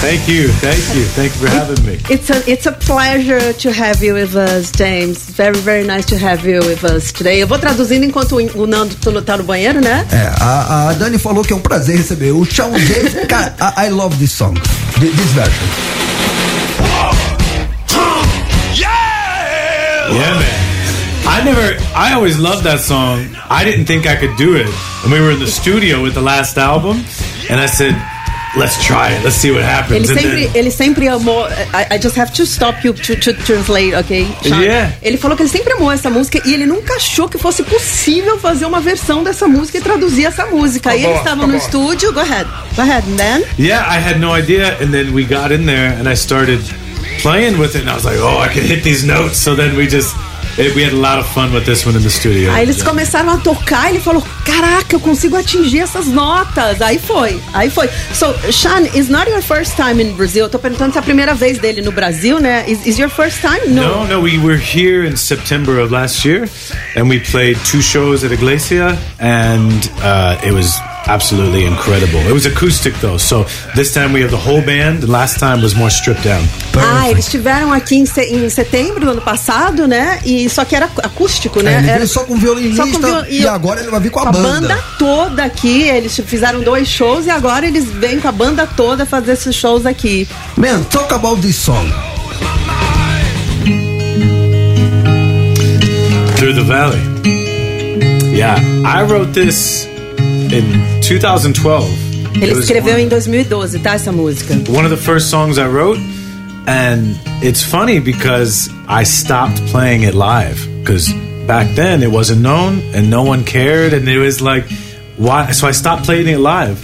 Thank 0.00 0.28
you, 0.28 0.48
thank 0.64 0.80
you, 0.96 1.04
thank 1.14 1.30
you 1.34 1.40
for 1.46 1.48
having 1.48 1.84
me. 1.84 1.98
It's 2.08 2.30
a, 2.30 2.50
it's 2.50 2.64
a 2.66 2.72
pleasure 2.72 3.52
to 3.52 3.70
have 3.70 4.02
you 4.02 4.14
with 4.14 4.34
us, 4.34 4.72
James. 4.72 5.28
Very, 5.30 5.58
very 5.58 5.84
nice 5.86 6.06
to 6.06 6.16
have 6.16 6.42
you 6.46 6.60
with 6.60 6.84
us 6.84 7.12
today. 7.12 7.38
Eu 7.42 7.46
vou 7.46 7.58
traduzindo 7.58 8.06
enquanto 8.06 8.32
o 8.36 8.66
Nando 8.66 8.94
tá 9.22 9.36
no 9.36 9.44
banheiro, 9.44 9.78
né? 9.82 10.06
É, 10.10 10.32
a, 10.42 10.88
a 10.88 10.92
Dani 10.94 11.18
falou 11.18 11.44
que 11.44 11.52
é 11.52 11.56
um 11.56 11.60
prazer 11.60 11.98
receber 11.98 12.32
o 12.32 12.46
Shawn 12.46 12.78
James. 12.78 13.26
Cara, 13.28 13.54
I, 13.76 13.86
I 13.86 13.90
love 13.90 14.16
this 14.16 14.32
song, 14.32 14.54
thi- 14.98 15.10
this 15.10 15.32
version. 15.32 15.66
Yeah, 20.12 20.34
man. 20.34 20.60
I 21.26 21.44
never, 21.44 21.76
I 21.94 22.14
always 22.14 22.38
loved 22.38 22.64
that 22.64 22.80
song. 22.80 23.26
I 23.50 23.64
didn't 23.64 23.84
think 23.84 24.06
I 24.06 24.16
could 24.16 24.34
do 24.36 24.56
it. 24.56 24.66
And 25.04 25.12
we 25.12 25.20
were 25.20 25.30
in 25.32 25.38
the 25.38 25.46
studio 25.46 26.02
with 26.02 26.14
the 26.14 26.22
last 26.22 26.56
album, 26.58 27.04
and 27.50 27.60
I 27.60 27.66
said, 27.66 27.94
let's 28.56 28.76
try 28.84 29.12
it. 29.14 29.22
Let's 29.24 29.36
see 29.36 29.50
what 29.50 29.62
happens. 29.64 30.08
Ele 30.10 30.20
sempre, 30.20 30.46
then- 30.46 30.50
ele 30.56 30.70
sempre 30.70 31.08
amou. 31.08 31.46
I, 31.72 31.94
I 31.96 31.98
just 32.02 32.16
have 32.18 32.32
to 32.32 32.44
stop 32.44 32.84
you 32.84 32.92
to, 32.92 33.16
to 33.16 33.32
translate, 33.34 33.94
ok? 33.94 34.26
Sean? 34.42 34.60
Yeah. 34.62 34.92
Ele 35.02 35.16
falou 35.16 35.36
que 35.36 35.42
ele 35.42 35.50
sempre 35.50 35.72
amou 35.72 35.90
essa 35.90 36.10
música 36.10 36.40
e 36.44 36.52
ele 36.54 36.66
nunca 36.66 36.94
achou 36.94 37.28
que 37.28 37.38
fosse 37.38 37.62
possível 37.62 38.38
fazer 38.38 38.66
uma 38.66 38.80
versão 38.80 39.22
dessa 39.22 39.46
música 39.46 39.78
e 39.78 39.80
traduzir 39.80 40.24
essa 40.26 40.46
música. 40.46 40.90
Aí 40.90 41.02
Tá 41.02 41.06
bom, 41.06 41.10
eles 41.10 41.18
estavam 41.20 41.40
tá 41.46 41.52
no 41.52 41.58
bom. 41.58 41.64
estúdio. 41.64 42.12
Go 42.12 42.20
ahead. 42.20 42.48
Go 42.76 42.82
ahead. 42.82 43.04
Then? 43.16 43.44
Yeah, 43.58 43.86
I 43.88 43.98
had 44.00 44.18
no 44.20 44.34
idea, 44.34 44.76
and 44.82 44.90
then 44.92 45.12
we 45.14 45.24
got 45.24 45.52
in 45.52 45.66
there, 45.66 45.96
and 45.98 46.08
I 46.08 46.14
started 46.14 46.60
playing 47.22 47.58
with 47.58 47.74
it, 47.74 47.82
and 47.82 47.90
I 47.90 47.94
was 47.94 48.04
like, 48.04 48.18
"Oh, 48.20 48.38
I 48.42 48.48
can 48.48 48.62
hit 48.62 48.82
these 48.82 49.04
notes." 49.06 49.38
So 49.40 49.54
then 49.54 49.76
we 49.76 49.86
just 49.86 50.14
we 50.74 50.82
had 50.84 50.92
a 50.92 50.96
lot 50.96 51.18
of 51.18 51.26
fun 51.32 51.52
with 51.52 51.64
this 51.64 51.86
one 51.86 51.96
in 51.96 52.02
the 52.02 52.10
studio. 52.10 52.50
Aí 52.52 52.64
eles 52.64 52.82
começaram 52.82 53.30
a 53.30 53.38
tocar 53.38 53.86
e 53.88 53.92
ele 53.92 54.00
falou: 54.00 54.22
Caraca, 54.44 54.94
eu 54.94 55.00
consigo 55.00 55.36
atingir 55.36 55.80
essas 55.80 56.06
notas. 56.06 56.80
Aí 56.82 56.98
foi, 56.98 57.40
aí 57.54 57.70
foi. 57.70 57.88
So, 58.12 58.34
Sean, 58.52 58.84
it's 58.94 59.08
not 59.08 59.30
your 59.30 59.42
first 59.42 59.74
time 59.76 60.02
in 60.02 60.14
Brazil. 60.14 60.44
Eu 60.44 60.50
tô 60.50 60.58
perguntando 60.58 60.92
se 60.92 60.98
é 60.98 61.00
a 61.00 61.04
primeira 61.04 61.34
vez 61.34 61.58
dele 61.58 61.80
no 61.80 61.92
Brasil, 61.92 62.38
né? 62.38 62.64
Is, 62.68 62.86
is 62.86 62.98
your 62.98 63.10
first 63.10 63.40
time? 63.40 63.60
No, 63.68 64.06
no, 64.06 64.20
we 64.20 64.38
were 64.38 64.58
here 64.58 65.06
in 65.06 65.16
September 65.16 65.80
of 65.80 65.92
last 65.92 66.26
year, 66.26 66.48
and 66.96 67.08
we 67.08 67.20
played 67.20 67.58
two 67.64 67.80
shows 67.80 68.24
at 68.24 68.32
Iglesia, 68.32 68.98
and 69.18 69.90
uh, 70.02 70.36
it 70.44 70.52
was 70.52 70.80
absolutely 71.14 71.64
incredible. 71.66 72.20
It 72.20 72.32
was 72.32 72.46
acoustic 72.46 72.94
though, 73.00 73.18
so 73.18 73.44
this 73.74 73.92
time 73.92 74.12
we 74.12 74.20
have 74.22 74.30
the 74.30 74.36
whole 74.38 74.62
band. 74.62 75.00
The 75.00 75.06
last 75.10 75.38
time 75.38 75.60
was 75.60 75.74
more 75.74 75.90
stripped 75.90 76.22
down. 76.22 76.42
Ah, 76.76 77.10
eles 77.10 77.24
estiveram 77.26 77.72
aqui 77.72 77.96
em, 77.96 78.06
se- 78.06 78.22
em 78.32 78.48
setembro 78.48 79.00
do 79.00 79.10
ano 79.10 79.20
passado, 79.20 79.86
né? 79.88 80.20
E 80.24 80.48
só 80.48 80.64
que 80.64 80.74
era 80.76 80.88
acústico, 81.02 81.62
né? 81.62 81.84
É, 81.86 81.90
Era- 81.90 82.06
só 82.06 82.24
com 82.24 82.36
violinista 82.36 82.84
viol- 82.98 83.24
e 83.28 83.46
agora 83.46 83.80
ele 83.80 83.90
vai 83.90 84.00
vir 84.00 84.10
com 84.10 84.20
a 84.20 84.28
a 84.28 84.32
banda. 84.32 84.68
banda 84.68 84.78
toda 84.98 85.44
aqui. 85.44 85.82
Eles 85.82 86.16
fizeram 86.26 86.60
dois 86.60 86.88
shows 86.88 87.26
e 87.26 87.30
agora 87.30 87.66
eles 87.66 87.84
vêm 87.86 88.20
com 88.20 88.28
a 88.28 88.32
banda 88.32 88.66
toda 88.76 89.04
fazer 89.04 89.32
esses 89.32 89.54
shows 89.54 89.84
aqui. 89.86 90.28
Man, 90.56 90.82
talk 90.84 91.12
about 91.12 91.40
this 91.42 91.56
song. 91.56 91.90
Through 96.36 96.54
the 96.54 96.62
Valley. 96.64 97.00
Yeah, 98.34 98.56
I 98.84 99.02
wrote 99.02 99.32
this 99.34 99.86
in 100.16 100.99
2012. 101.18 102.10
Ele 102.40 102.52
escreveu 102.52 102.98
em 102.98 103.08
2012, 103.08 103.78
tá? 103.80 103.94
Essa 103.94 104.12
música. 104.12 104.54
one 104.68 104.86
of 104.86 104.90
the 104.90 104.96
first 104.96 105.28
songs 105.28 105.58
I 105.58 105.66
wrote, 105.66 106.00
and 106.66 107.16
it's 107.42 107.62
funny 107.62 108.00
because 108.00 108.70
I 108.88 109.04
stopped 109.04 109.60
playing 109.72 110.04
it 110.04 110.14
live 110.14 110.66
because 110.78 111.12
back 111.46 111.74
then 111.74 112.02
it 112.02 112.10
wasn't 112.10 112.42
known 112.42 112.80
and 112.94 113.10
no 113.10 113.22
one 113.22 113.42
cared, 113.42 113.92
and 113.92 114.08
it 114.08 114.18
was 114.18 114.40
like, 114.40 114.66
why? 115.18 115.52
So 115.52 115.68
I 115.68 115.72
stopped 115.72 116.04
playing 116.04 116.28
it 116.28 116.38
live. 116.38 116.78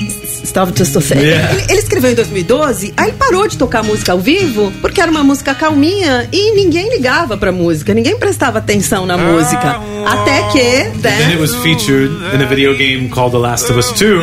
Stop 0.45 0.73
just 0.75 0.97
a. 0.97 1.15
Yeah. 1.15 1.53
Ele, 1.53 1.63
ele 1.69 1.79
escreveu 1.81 2.11
em 2.11 2.15
2012, 2.15 2.95
aí 2.97 3.09
ele 3.09 3.17
parou 3.17 3.47
de 3.47 3.57
tocar 3.57 3.83
música 3.83 4.13
ao 4.13 4.19
vivo, 4.19 4.73
porque 4.81 5.01
era 5.01 5.11
uma 5.11 5.23
música 5.23 5.55
calminha 5.55 6.29
e 6.33 6.55
ninguém 6.55 6.91
ligava 6.91 7.37
pra 7.37 7.53
música, 7.53 7.95
ninguém 7.95 8.19
prestava 8.19 8.59
atenção 8.59 9.07
na 9.07 9.17
música. 9.17 9.81
Até 10.07 10.43
que. 10.53 11.01
Then 11.03 11.33
it 11.33 11.41
was 11.41 11.55
featured 11.57 12.11
in 12.33 12.41
a 12.41 12.47
video 12.47 12.75
game 12.75 13.11
called 13.11 13.33
The 13.33 13.39
Last 13.39 13.69
of 13.71 13.77
Us 13.77 13.93
2, 13.99 14.21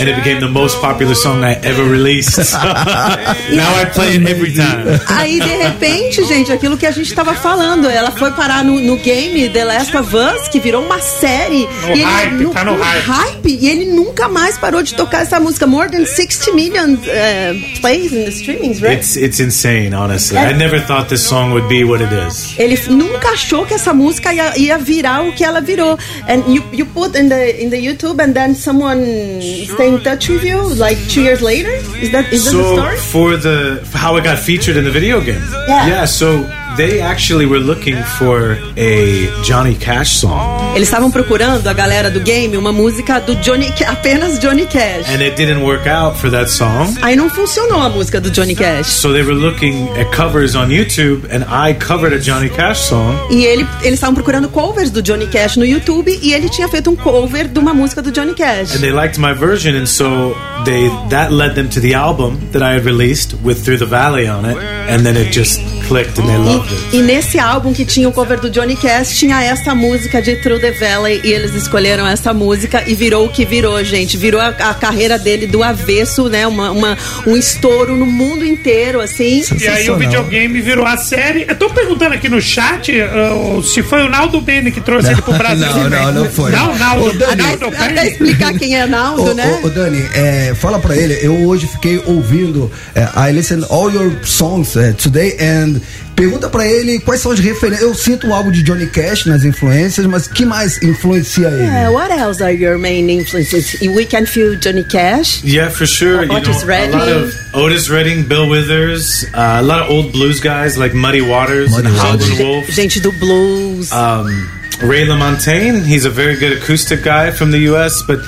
and 0.00 0.08
it 0.08 0.14
became 0.14 0.38
the 0.38 0.48
most 0.48 0.80
popular 0.80 1.14
song 1.14 1.42
I 1.42 1.54
ever 1.64 1.82
released. 1.82 2.38
now 2.54 3.74
I 3.74 3.84
play 3.92 4.14
it 4.14 4.28
every 4.28 4.52
time. 4.54 5.00
aí, 5.08 5.40
de 5.40 5.56
repente, 5.56 6.24
gente, 6.24 6.52
aquilo 6.52 6.76
que 6.76 6.86
a 6.86 6.92
gente 6.92 7.12
tava 7.14 7.34
falando, 7.34 7.88
ela 7.88 8.12
foi 8.12 8.30
parar 8.30 8.64
no, 8.64 8.78
no 8.80 8.96
game 8.98 9.48
The 9.48 9.64
Last 9.64 9.96
of 9.96 10.14
Us, 10.14 10.48
que 10.48 10.60
virou 10.60 10.84
uma 10.84 11.00
série. 11.00 11.66
No 11.88 12.04
hype, 12.04 12.52
tá 12.52 12.64
no 12.64 12.76
hype. 12.80 13.58
E 13.60 13.68
ele 13.68 13.86
nunca 13.86 14.28
mais 14.28 14.56
parou 14.56 14.82
de 14.82 14.94
tocar 14.94 15.22
essa 15.22 15.40
música. 15.40 15.66
More 15.66 15.90
than 15.90 16.06
60 16.06 16.52
million 16.52 16.94
uh, 16.94 17.80
plays 17.80 18.12
in 18.12 18.24
the 18.24 18.30
streamings, 18.30 18.80
right? 18.80 18.98
It's 18.98 19.16
it's 19.16 19.40
insane, 19.40 19.94
honestly. 19.94 20.38
I 20.38 20.52
never 20.52 20.78
thought 20.80 21.08
this 21.08 21.26
song 21.26 21.52
would 21.52 21.68
be 21.68 21.82
what 21.82 22.02
it 22.02 22.12
is. 22.12 22.54
Ele 22.56 22.78
nunca 22.88 23.30
achou 23.30 23.66
que 23.66 23.74
essa 23.74 23.92
música 23.92 24.32
ia, 24.32 24.56
ia 24.56 24.78
virar 24.78 25.23
o 25.28 25.32
que 25.32 25.44
ela 25.44 25.60
virou. 25.60 25.98
And 26.28 26.42
you, 26.46 26.62
you 26.72 26.86
put 26.86 27.14
in 27.16 27.28
the 27.28 27.62
in 27.62 27.70
the 27.70 27.78
YouTube 27.78 28.22
and 28.22 28.34
then 28.34 28.54
someone 28.54 29.00
stay 29.40 29.88
in 29.88 30.00
touch 30.02 30.28
with 30.28 30.44
you 30.44 30.58
like 30.74 30.98
two 31.08 31.22
years 31.22 31.40
later? 31.40 31.72
Is 32.00 32.10
that 32.12 32.32
is 32.32 32.44
that 32.44 32.50
the 32.50 32.58
so 32.58 32.76
story? 32.76 32.96
for 32.98 33.36
the 33.36 33.80
for 33.90 33.98
how 33.98 34.16
it 34.16 34.24
got 34.24 34.38
featured 34.38 34.76
in 34.76 34.84
the 34.84 34.90
video 34.90 35.20
game. 35.20 35.42
Yeah. 35.68 35.86
Yeah. 35.86 36.04
so 36.06 36.44
they 36.76 37.00
actually 37.00 37.46
were 37.46 37.60
looking 37.60 38.02
for 38.18 38.58
a 38.76 39.28
Johnny 39.42 39.74
Cash 39.76 40.16
song. 40.16 40.74
Eles 40.74 40.88
estavam 40.88 41.10
procurando 41.10 41.68
a 41.68 41.72
galera 41.72 42.10
do 42.10 42.20
game 42.20 42.56
uma 42.56 42.72
música 42.72 43.20
do 43.20 43.34
Johnny 43.36 43.72
apenas 43.86 44.38
Johnny 44.40 44.66
Cash. 44.66 45.08
And 45.08 45.22
it 45.22 45.36
didn't 45.36 45.62
work 45.62 45.86
out 45.86 46.16
for 46.18 46.30
that 46.30 46.50
song. 46.50 46.94
Aí 47.02 47.14
não 47.16 47.30
funcionou 47.30 47.80
a 47.80 47.88
música 47.88 48.20
do 48.20 48.30
Johnny 48.30 48.54
Cash. 48.54 48.86
So 48.86 49.12
they 49.12 49.22
were 49.22 49.34
looking 49.34 49.88
at 49.98 50.10
covers 50.10 50.54
on 50.54 50.68
YouTube 50.68 51.26
and 51.30 51.44
I 51.48 51.74
covered 51.74 52.12
a 52.12 52.18
Johnny 52.18 52.48
Cash 52.48 52.88
song. 52.88 53.14
E 53.30 53.44
ele, 53.44 53.66
eles 53.82 53.94
estavam 53.94 54.14
procurando 54.14 54.48
covers 54.48 54.90
do 54.90 55.02
Johnny 55.02 55.26
Cash 55.28 55.56
no 55.56 55.64
YouTube 55.64 56.10
e 56.22 56.32
ele 56.32 56.48
tinha 56.48 56.68
feito 56.68 56.90
um 56.90 56.96
cover 56.96 57.46
de 57.48 57.58
uma 57.58 57.72
música 57.72 58.02
do 58.02 58.10
Johnny 58.10 58.34
Cash. 58.34 58.74
And 58.74 58.80
they 58.80 58.92
liked 58.92 59.18
my 59.18 59.32
version 59.32 59.76
and 59.76 59.86
so 59.86 60.34
they 60.64 60.88
that 61.10 61.32
led 61.32 61.54
them 61.54 61.68
to 61.68 61.80
the 61.80 61.94
album 61.94 62.38
that 62.52 62.62
I 62.62 62.74
had 62.74 62.84
released 62.84 63.34
with 63.44 63.62
Through 63.64 63.78
the 63.78 63.86
Valley 63.86 64.26
on 64.28 64.44
it 64.44 64.56
and 64.88 65.04
then 65.04 65.16
it 65.16 65.30
just 65.32 65.60
clicked 65.86 66.18
and 66.18 66.28
they 66.28 66.38
loved. 66.38 66.63
E 66.92 67.02
nesse 67.02 67.38
álbum 67.38 67.72
que 67.72 67.84
tinha 67.84 68.08
o 68.08 68.12
cover 68.12 68.38
do 68.40 68.48
Johnny 68.50 68.76
Cash, 68.76 69.16
tinha 69.18 69.42
essa 69.42 69.74
música 69.74 70.22
de 70.22 70.36
Through 70.36 70.60
the 70.60 70.72
Valley 70.72 71.20
e 71.24 71.32
eles 71.32 71.54
escolheram 71.54 72.06
essa 72.06 72.32
música 72.32 72.84
e 72.86 72.94
virou 72.94 73.26
o 73.26 73.28
que 73.28 73.44
virou, 73.44 73.82
gente. 73.84 74.16
Virou 74.16 74.40
a, 74.40 74.48
a 74.48 74.74
carreira 74.74 75.18
dele 75.18 75.46
do 75.46 75.62
avesso, 75.62 76.28
né? 76.28 76.46
Uma, 76.46 76.70
uma- 76.70 76.98
um 77.26 77.36
estouro 77.36 77.96
no 77.96 78.06
mundo 78.06 78.44
inteiro, 78.44 79.00
assim. 79.00 79.42
E 79.60 79.66
aí 79.66 79.90
o 79.90 79.96
videogame 79.96 80.60
virou 80.60 80.86
a 80.86 80.96
série. 80.96 81.44
Eu 81.48 81.56
tô 81.56 81.68
perguntando 81.70 82.14
aqui 82.14 82.28
no 82.28 82.40
chat 82.40 82.92
uh, 83.00 83.62
se 83.62 83.82
foi 83.82 84.04
o 84.04 84.08
Naldo 84.08 84.40
Bene 84.40 84.70
que 84.70 84.80
trouxe 84.80 85.10
ele 85.10 85.22
pro 85.22 85.34
Brasil. 85.34 85.66
Não, 85.66 85.90
não, 85.90 86.12
não 86.12 86.30
foi. 86.30 86.52
Não, 86.52 86.76
Naldo, 86.76 87.06
Ô, 87.06 87.12
Dani, 87.12 87.42
Naldo 87.42 87.66
Até 87.76 88.08
explicar 88.08 88.52
quem 88.54 88.76
é 88.76 88.86
Naldo, 88.86 89.30
Ô, 89.30 89.34
né? 89.34 89.60
ô, 89.62 89.68
Dani, 89.68 90.04
é, 90.14 90.54
fala 90.54 90.78
pra 90.78 90.96
ele, 90.96 91.18
eu 91.22 91.44
hoje 91.46 91.66
fiquei 91.66 92.00
ouvindo, 92.06 92.70
é, 92.94 93.02
I 93.28 93.32
listen 93.32 93.64
all 93.68 93.90
your 93.90 94.12
songs 94.24 94.76
é, 94.76 94.92
today 94.92 95.36
and 95.40 95.80
pergunta 96.14 96.48
pra 96.48 96.66
ele 96.66 96.98
quais 97.00 97.20
são 97.20 97.32
as 97.32 97.38
referências. 97.38 97.82
Eu 97.82 97.94
sinto 97.94 98.28
o 98.28 98.32
álbum 98.34 98.50
de 98.50 98.62
Johnny 98.62 98.86
Cash 98.86 99.26
nas 99.26 99.44
influências, 99.44 100.06
mas 100.06 100.26
que 100.26 100.44
mais 100.44 100.80
influencia 100.82 101.48
ele? 101.48 101.62
Yeah, 101.64 101.90
what 101.90 102.12
else 102.12 102.42
are 102.42 102.54
your 102.54 102.78
main 102.78 103.08
influences? 103.10 103.76
We 103.80 104.06
can 104.06 104.26
feel 104.26 104.56
Johnny 104.56 104.84
Cash. 104.84 105.42
Yeah, 105.44 105.70
for 105.70 105.86
sure. 105.86 106.24
You 106.24 106.32
Otis 106.32 106.46
know, 106.48 106.52
a 106.52 106.56
lot 106.56 106.66
Redding. 106.66 107.24
of 107.24 107.34
Otis 107.54 107.88
Redding, 107.90 108.22
Bill 108.24 108.48
Withers, 108.48 109.24
uh, 109.34 109.58
a 109.58 109.62
lot 109.62 109.82
of 109.82 109.90
old 109.90 110.12
blues 110.12 110.40
guys 110.40 110.76
like 110.76 110.94
Muddy 110.94 111.20
Waters, 111.20 111.76
and 111.76 111.86
Howlin' 111.86 112.38
Wolf. 112.38 112.70
Gente 112.70 113.00
do 113.00 113.12
blues. 113.12 113.90
Um, 113.92 114.48
Ray 114.82 115.06
LaMontagne, 115.06 115.82
he's 115.82 116.04
a 116.04 116.10
very 116.10 116.36
good 116.36 116.58
acoustic 116.58 117.02
guy 117.02 117.30
from 117.30 117.50
the 117.52 117.58
U.S., 117.70 118.02
but 118.02 118.18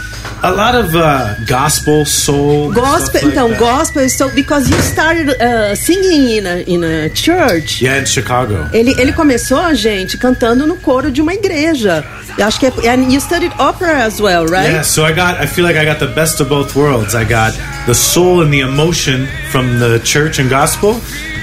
a 0.43 0.53
lot 0.53 0.75
of 0.75 0.95
uh, 0.95 1.35
gospel, 1.45 2.05
soul, 2.05 2.73
Gospel, 2.73 3.21
like 3.23 3.33
então, 3.33 3.49
that. 3.51 3.59
gospel, 3.59 4.09
so 4.09 4.33
because 4.35 4.71
you 4.71 4.77
started 4.81 5.31
uh, 5.31 5.75
singing 5.75 6.37
in 6.37 6.47
a, 6.47 6.63
in 6.63 6.85
a 6.85 7.11
church. 7.11 7.83
Yeah, 7.83 7.99
in 7.99 8.05
Chicago. 8.07 8.69
Ele, 8.73 8.95
ele 8.99 9.13
começou, 9.13 9.75
gente, 9.75 10.17
cantando 10.17 10.67
no 10.67 10.77
coro 10.77 11.11
de 11.11 11.21
uma 11.21 11.35
igreja. 11.35 12.05
Eu 12.39 12.47
acho 12.47 12.61
que 12.61 12.67
é, 12.67 12.71
and 12.89 13.11
you 13.11 13.21
studied 13.21 13.53
opera 13.59 14.05
as 14.05 14.21
well, 14.21 14.45
right? 14.47 14.71
Yeah, 14.71 14.83
so 14.83 15.05
I 15.05 15.13
got, 15.13 15.41
I 15.41 15.47
feel 15.47 15.65
like 15.65 15.77
I 15.77 15.85
got 15.85 15.99
the 15.99 16.15
best 16.15 16.41
of 16.41 16.49
both 16.49 16.77
worlds. 16.77 17.15
I 17.15 17.25
got 17.25 17.55
the 17.87 17.95
soul 17.95 18.43
and 18.43 18.53
the 18.53 18.61
emotion 18.61 19.27
from 19.51 19.79
the 19.79 19.99
church 20.05 20.39
and 20.39 20.49
gospel, 20.49 21.01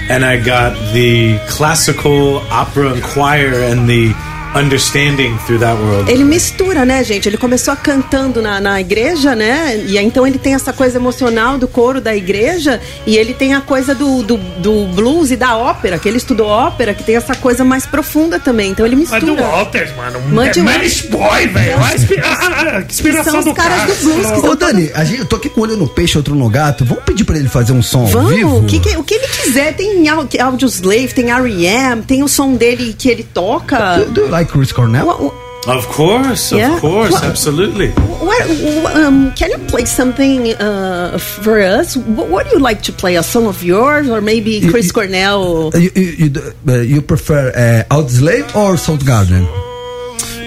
and 0.08 0.24
I 0.24 0.38
got 0.38 0.74
the 0.92 1.38
classical 1.48 2.38
opera 2.50 2.92
and 2.92 3.02
choir 3.02 3.64
and 3.64 3.88
the 3.88 4.14
understanding 4.54 5.36
through 5.46 5.58
that 5.60 5.76
world. 5.80 6.10
Ele 6.10 6.24
mistura, 6.24 6.84
né, 6.84 7.02
gente? 7.04 7.28
Ele 7.28 7.36
começou 7.36 7.74
cantando 7.76 8.40
na, 8.40 8.60
na 8.60 8.80
igreja, 8.80 9.34
né? 9.34 9.82
E 9.86 9.98
aí, 9.98 10.04
então 10.04 10.26
ele 10.26 10.38
tem 10.38 10.54
essa 10.54 10.72
coisa 10.72 10.96
emocional 10.98 11.58
do 11.58 11.66
coro 11.68 12.00
da 12.00 12.14
igreja 12.14 12.80
e 13.06 13.16
ele 13.16 13.34
tem 13.34 13.54
a 13.54 13.60
coisa 13.60 13.94
do, 13.94 14.22
do, 14.22 14.36
do 14.36 14.86
blues 14.94 15.30
e 15.30 15.36
da 15.36 15.56
ópera, 15.56 15.98
que 15.98 16.08
ele 16.08 16.18
estudou 16.18 16.46
ópera, 16.46 16.94
que 16.94 17.02
tem 17.02 17.16
essa 17.16 17.34
coisa 17.34 17.64
mais 17.64 17.86
profunda 17.86 18.38
também. 18.38 18.70
Então 18.70 18.84
ele 18.86 18.96
Mas 18.96 19.10
mistura. 19.10 19.34
do 19.36 19.42
Walters, 19.42 19.94
mano. 19.96 20.20
Mande 20.28 20.60
é 20.60 20.62
Manish 20.62 21.02
Boy, 21.02 21.46
velho. 21.48 21.74
A 21.78 22.80
inspiração 22.88 23.32
São 23.32 23.38
os 23.40 23.46
do 23.46 23.54
caras 23.54 23.76
cara. 23.80 23.94
do 23.94 24.02
blues 24.04 24.30
que 24.30 24.48
Ô, 24.48 24.54
Dani, 24.54 24.90
a 24.94 25.04
gente, 25.04 25.20
eu 25.20 25.26
tô 25.26 25.36
aqui 25.36 25.48
com 25.48 25.60
um 25.60 25.64
olho 25.64 25.76
no 25.76 25.88
peixe, 25.88 26.16
outro 26.16 26.34
no 26.34 26.48
gato. 26.48 26.84
Vamos 26.84 27.02
pedir 27.04 27.24
pra 27.24 27.36
ele 27.36 27.48
fazer 27.48 27.72
um 27.72 27.82
som 27.82 28.00
ao 28.00 28.06
vivo? 28.28 28.50
Vamos, 28.50 28.62
o 28.64 28.66
que, 28.66 28.78
que- 28.80 28.96
o 28.96 29.02
que 29.02 29.14
ele 29.14 29.26
quiser. 29.26 29.74
Tem 29.74 30.08
au- 30.08 30.26
Audio 30.40 30.68
Slave, 30.68 31.08
tem 31.08 31.30
R.E.M., 31.30 32.02
tem 32.02 32.22
o 32.22 32.28
som 32.28 32.54
dele 32.54 32.94
que 32.96 33.08
ele 33.08 33.22
toca. 33.22 33.98
Do, 33.98 34.10
do 34.28 34.28
like 34.44 34.52
Chris 34.52 34.72
Cornell? 34.72 35.32
Of 35.66 35.86
course, 35.88 36.52
Yeah. 36.52 36.74
of 36.74 36.80
course, 36.80 37.12
Well- 37.12 37.24
absolutely. 37.24 37.88
What, 38.20 38.96
um, 38.96 39.32
can 39.32 39.50
you 39.50 39.58
play 39.66 39.86
something 39.86 40.52
uh, 40.60 41.16
for 41.18 41.58
us? 41.60 41.96
What, 41.96 42.28
what 42.28 42.44
do 42.46 42.56
you 42.56 42.62
like 42.62 42.82
to 42.82 42.92
play? 42.92 43.16
A 43.16 43.22
song 43.22 43.46
of 43.46 43.62
yours, 43.64 44.08
or 44.10 44.20
maybe 44.20 44.60
Chris 44.68 44.92
Cornell? 44.92 45.70
You, 45.74 45.90
you, 45.94 46.10
you, 46.28 46.30
uh, 46.68 46.72
you 46.80 47.00
prefer 47.00 47.48
uh, 47.88 47.94
Outslave 47.94 48.44
or 48.54 48.76
Soundgarden? 48.76 49.46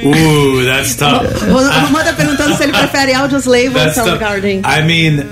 Ooh, 0.06 0.64
that's 0.64 0.96
tough. 1.02 1.26
O 1.50 1.58
Romão 1.58 2.04
tá 2.04 2.14
perguntando 2.14 2.56
se 2.56 2.64
ele 2.64 2.74
prefere 2.74 3.14
Audio 3.16 3.40
Slave 3.40 3.70
ou 3.70 3.74
That's 3.74 3.96
tough. 3.96 4.08
Soundgarden. 4.08 4.62
I 4.66 4.82
mean, 4.84 5.26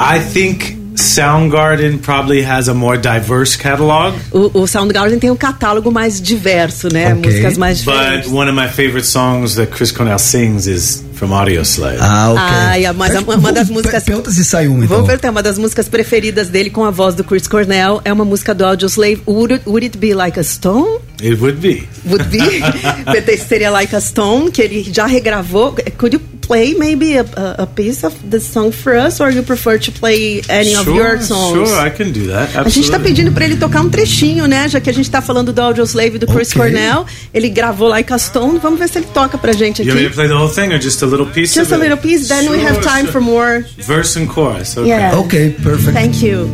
I 0.00 0.18
think 0.18 0.76
Soundgarden 0.98 1.98
probably 2.02 2.42
has 2.42 2.68
a 2.68 2.74
more 2.74 2.98
diverse 2.98 3.56
catalog. 3.56 4.14
O, 4.32 4.62
o 4.62 4.66
Soundgarden 4.66 5.18
tem 5.18 5.30
um 5.30 5.36
catálogo 5.36 5.92
mais 5.92 6.20
diverso, 6.20 6.88
né? 6.92 7.14
Okay. 7.14 7.30
Músicas 7.30 7.56
mais 7.56 7.78
diferentes. 7.78 8.28
But 8.28 8.36
one 8.36 8.50
of 8.50 8.60
my 8.60 8.68
favorite 8.68 9.06
songs 9.06 9.54
that 9.54 9.70
Chris 9.70 9.92
Cornell 9.92 10.18
sings 10.18 10.66
is 10.66 11.04
from 11.14 11.32
Audio 11.32 11.62
Slave. 11.62 11.98
Ah, 12.00 12.34
Ai, 12.70 12.92
mas 12.92 13.14
uma, 13.16 13.36
uma 13.36 13.52
das 13.52 13.70
músicas. 13.70 14.02
Pergunta 14.02 14.30
se 14.30 14.44
sai 14.44 14.66
uma, 14.66 14.84
então. 14.84 14.96
Vamos 14.96 15.06
perguntar, 15.06 15.30
uma 15.30 15.42
das 15.42 15.56
músicas 15.56 15.88
preferidas 15.88 16.48
dele 16.48 16.70
com 16.70 16.84
a 16.84 16.90
voz 16.90 17.14
do 17.14 17.22
Chris 17.22 17.46
Cornell 17.46 18.00
é 18.04 18.12
uma 18.12 18.24
música 18.24 18.54
do 18.54 18.64
Audioslave. 18.64 19.22
Would 19.26 19.54
it, 19.54 19.68
would 19.68 19.86
it 19.86 19.98
be 19.98 20.14
like 20.14 20.38
a 20.38 20.44
stone? 20.44 21.00
It 21.22 21.40
would 21.40 21.58
be. 21.58 21.88
Would 22.06 22.24
be. 22.28 23.38
Seria 23.48 23.70
like 23.70 23.94
a 23.94 24.00
stone, 24.00 24.50
que 24.50 24.62
ele 24.62 24.88
já 24.92 25.06
regravou. 25.06 25.74
Could 25.96 26.16
you 26.16 26.37
play 26.48 26.74
maybe 26.74 27.16
a, 27.18 27.24
a, 27.36 27.62
a 27.62 27.66
piece 27.66 28.02
of 28.04 28.14
the 28.30 28.40
song 28.40 28.72
for 28.72 28.96
us, 28.96 29.20
or 29.20 29.30
you 29.30 29.42
prefer 29.42 29.78
to 29.78 29.92
play 29.92 30.40
any 30.48 30.74
of 30.74 30.84
Sure, 30.84 30.94
your 30.96 31.20
songs? 31.20 31.68
Sure, 31.68 31.78
I 31.86 31.90
can 31.90 32.10
do 32.10 32.26
that. 32.28 32.48
A 32.56 32.68
gente 32.70 32.88
tá 32.90 32.96
absolutely. 32.96 33.04
pedindo 33.04 33.32
pra 33.32 33.44
ele 33.44 33.56
tocar 33.56 33.82
um 33.82 33.90
trechinho, 33.90 34.46
né? 34.46 34.66
Já 34.68 34.80
que 34.80 34.88
a 34.88 34.92
gente 34.94 35.10
tá 35.10 35.20
falando 35.20 35.52
do 35.52 35.60
Audioslave 35.60 36.18
do 36.18 36.26
Chris 36.26 36.48
Ok. 36.50 36.60
Cornell. 36.62 37.04
Ele 37.34 37.50
gravou 37.50 37.86
Like 37.88 38.10
a 38.12 38.18
Stone. 38.18 38.58
Vamos 38.58 38.78
ver 38.78 38.88
se 38.88 38.98
ele 38.98 39.06
toca 39.12 39.36
pra 39.36 39.52
gente 39.52 39.82
You 39.82 39.88
want 39.90 40.00
me 40.00 40.06
aqui. 40.06 40.14
to 40.14 40.14
play 40.16 40.28
the 40.28 40.34
whole 40.34 40.48
thing 40.48 40.72
or 40.74 40.80
just 40.80 41.02
a 41.02 41.06
little 41.06 41.26
piece 41.26 41.52
Just 41.54 41.70
of 41.70 41.74
a 41.74 41.76
it? 41.76 41.82
little 41.90 41.98
piece, 41.98 42.28
then 42.28 42.48
we 42.50 42.58
have 42.64 42.74
Sure, 42.76 42.82
time 42.82 43.02
sure. 43.02 43.12
for 43.12 43.20
more. 43.20 43.64
Verse 43.78 44.16
and 44.18 44.26
chorus. 44.28 44.76
Okay. 44.76 44.88
Yeah. 44.88 45.18
Okay, 45.18 45.50
perfect. 45.62 45.92
Thank 45.92 46.22
you. 46.22 46.48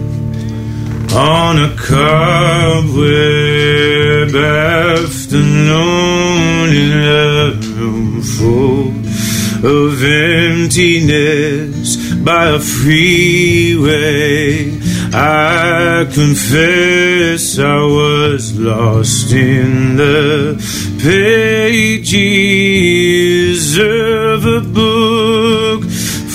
On 1.14 1.56
a 1.58 1.68
cobweb 3.04 4.34
afternoon 5.44 6.72
in 6.72 6.92
a 6.92 7.52
room 7.78 8.20
full 8.22 8.90
of 9.64 10.04
emptiness 10.04 11.96
by 12.16 12.48
a 12.50 12.60
freeway, 12.60 13.98
I 15.14 16.04
confess 16.12 17.58
I 17.58 17.82
was 17.82 18.58
lost 18.58 19.32
in 19.32 19.96
the 19.96 20.56
pages 21.02 22.08
of 23.78 24.44
a 24.44 24.60
book 24.60 25.84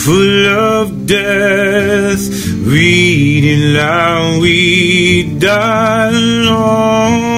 full 0.10 0.45
of 0.47 1.06
death, 1.06 2.27
reading 2.65 3.73
loud, 3.73 4.41
we 4.41 5.23
die 5.38 6.10
alone, 6.10 7.28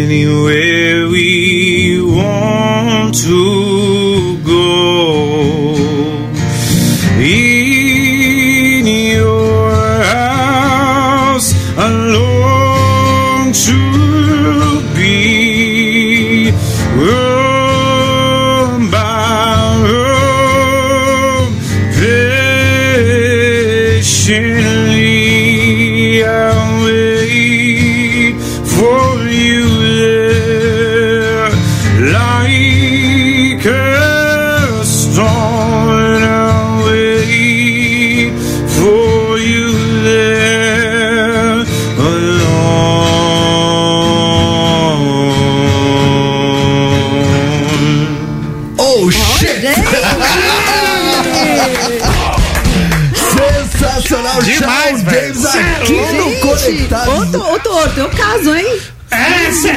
anywhere 0.00 1.08
we 1.08 2.00
want 2.00 3.14
to 3.22 3.39
Conectado. 56.90 57.10
outro, 57.10 57.42
outro, 57.42 57.72
outro, 57.72 58.00
é 58.00 58.04
o 58.04 58.10
caso, 58.10 58.54
hein? 58.54 58.80
É, 59.12 59.50
você 59.50 59.70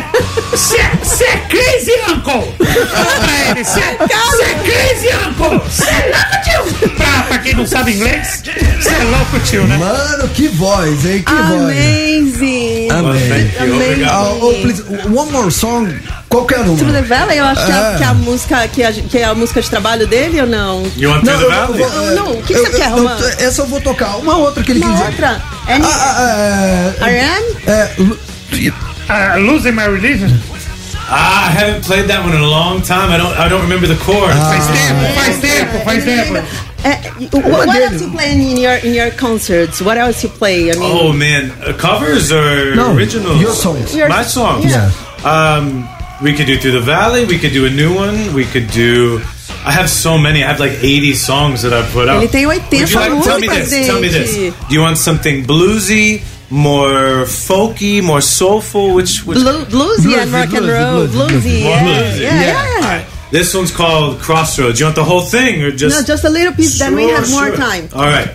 é 1.26 1.38
crazy 1.50 1.92
uncle! 2.08 2.54
Fala 2.88 3.20
pra 3.20 3.50
ele, 3.50 3.64
você 3.64 3.80
é 3.80 4.54
crazy 4.64 5.08
uncle! 5.28 5.60
Você 5.70 5.90
é 5.90 6.12
louco, 6.12 6.38
tio! 6.44 6.90
Pra, 6.90 7.24
pra 7.24 7.38
quem 7.40 7.54
não 7.56 7.66
sabe 7.66 7.94
inglês, 7.94 8.44
você 8.80 8.90
é 8.90 9.04
louco, 9.04 9.40
tio, 9.40 9.64
né? 9.66 9.78
Mano, 9.78 10.28
que 10.30 10.48
voz, 10.50 11.06
hein? 11.06 11.24
Que 11.24 11.34
voz. 11.34 11.78
Amazing! 11.78 12.90
Amém. 12.92 13.52
Amazing. 13.60 14.04
Ah, 14.06 14.34
oh, 14.40 14.54
please, 14.62 14.84
one 15.10 15.32
more 15.32 15.52
song. 15.52 15.88
Qualquer 16.34 16.60
uma. 16.62 16.76
Through 16.78 16.94
the 16.94 17.02
Valley, 17.04 17.38
eu 17.38 17.46
acho 17.46 17.64
que, 17.66 17.72
É. 17.72 17.76
é, 17.76 17.96
que 17.98 18.04
é 18.04 18.06
a 18.08 18.14
música 18.16 18.68
que, 18.68 18.84
a, 18.84 18.92
que 18.92 19.18
é 19.20 19.24
a 19.26 19.36
música 19.36 19.62
de 19.62 19.70
trabalho 19.70 20.08
dele 20.08 20.42
ou 20.42 20.48
não? 20.48 20.84
You 20.98 21.12
want 21.12 21.24
Não, 21.24 21.38
Through 21.38 21.50
the 21.52 21.56
eu- 21.56 21.78
eu 21.80 21.90
Valley? 21.90 22.16
Não, 22.16 22.32
o 22.32 22.42
que 22.42 22.54
você 22.56 22.70
quer, 22.72 22.90
eu- 22.90 22.96
Romano? 22.96 23.26
Essa 23.38 23.62
eu 23.62 23.68
vou 23.68 23.80
tocar. 23.82 24.18
Uma 24.18 24.38
outra 24.38 24.64
que 24.64 24.72
ele 24.72 24.80
Uma 24.80 24.90
quis 24.90 24.98
dizer. 25.00 25.12
outra? 25.12 25.42
Any- 25.68 25.86
Ah, 25.86 26.16
ah, 26.18 27.08
é, 27.08 27.10
R.M.? 27.12 27.56
é, 27.68 27.90
Uh, 29.10 29.40
losing 29.40 29.74
my 29.74 29.84
religion? 29.86 30.30
Ah, 31.10 31.50
I 31.50 31.52
haven't 31.52 31.86
played 31.86 32.08
that 32.08 32.24
one 32.24 32.34
in 32.36 32.42
a 32.42 32.48
long 32.48 32.82
time. 32.82 33.12
I 33.14 33.18
don't. 33.18 33.38
I 33.38 33.50
don't 33.50 33.62
remember 33.62 33.86
the 33.88 33.98
chords. 34.04 34.34
Faz 34.34 34.66
tempo, 34.68 35.14
faz 35.14 35.38
tempo, 35.42 35.80
faz 35.84 36.04
tempo. 36.04 36.38
É, 36.86 37.00
what, 37.50 37.68
what 37.68 37.82
else 37.82 38.02
you 38.02 38.10
play 38.12 38.32
in 38.34 38.58
your 38.58 38.78
in 38.84 38.94
your 38.96 39.12
concerts? 39.12 39.82
What 39.82 39.98
else 39.98 40.24
you 40.26 40.30
play? 40.40 40.72
I 40.72 40.76
mean, 40.78 40.92
Oh 40.92 41.12
man, 41.14 41.52
uh, 41.68 41.74
covers 41.74 42.32
or 42.32 42.76
No, 42.76 42.94
originals? 42.94 43.40
your 43.42 43.54
songs. 43.54 43.94
Your- 43.94 44.08
My 44.10 44.24
songs. 44.24 44.66
yeah. 44.72 44.90
Um, 45.26 45.88
we 46.24 46.34
could 46.34 46.48
do 46.48 46.58
through 46.58 46.72
the 46.72 46.80
valley. 46.82 47.26
We 47.26 47.38
could 47.38 47.52
do 47.54 47.66
a 47.66 47.70
new 47.70 47.94
one. 47.94 48.34
We 48.34 48.46
could 48.46 48.68
do. 48.72 49.22
I 49.66 49.72
have 49.72 49.90
so 49.90 50.18
many. 50.18 50.44
I 50.44 50.48
have 50.48 50.60
like 50.60 50.72
80 50.82 51.14
songs 51.14 51.62
that 51.64 51.74
I 51.74 51.82
put 51.92 52.08
out. 52.10 52.22
Ele 52.22 52.28
tem 52.30 52.48
80 52.50 52.80
Would 52.80 52.90
you 52.92 52.96
like, 53.00 53.24
tell 53.24 53.40
me 53.40 53.48
this. 53.48 53.88
Tell 53.88 54.00
me 54.02 54.08
this. 54.08 54.34
Do 54.68 54.74
you 54.74 54.82
want 54.82 54.98
something 54.98 55.46
bluesy, 55.46 56.22
more 56.50 57.26
folky, 57.28 58.02
more 58.04 58.22
soulful? 58.22 58.94
Which 58.94 59.26
which? 59.26 59.38
Blu- 59.38 59.66
bluesy 59.66 60.18
and 60.18 60.32
rock 60.32 60.52
and 60.54 60.68
roll, 60.68 61.08
bluesy, 61.08 61.62
More 61.64 61.72
yeah, 61.72 61.84
bluesy. 61.84 62.22
yeah, 62.22 62.42
yeah. 62.42 62.76
All 62.76 62.82
right. 62.82 63.06
This 63.32 63.54
one's 63.56 63.72
called 63.72 64.20
Crossroads. 64.20 64.80
You 64.80 64.86
want 64.86 64.96
the 64.96 65.04
whole 65.04 65.22
thing 65.22 65.62
or 65.64 65.72
just? 65.72 65.96
no, 65.96 66.04
just 66.06 66.24
a 66.24 66.30
little 66.30 66.54
piece. 66.54 66.78
then 66.80 66.96
we 66.96 67.08
Sure, 67.08 67.16
have 67.18 67.30
more 67.32 67.48
sure. 67.48 67.56
time. 67.56 67.90
All 67.94 68.06
right. 68.06 68.30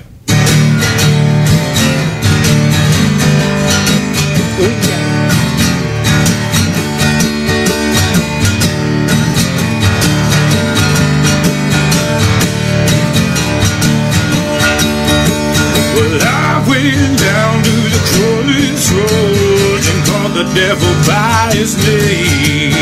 Devil 20.58 20.94
by 21.06 21.54
his 21.54 21.78
name. 21.86 22.74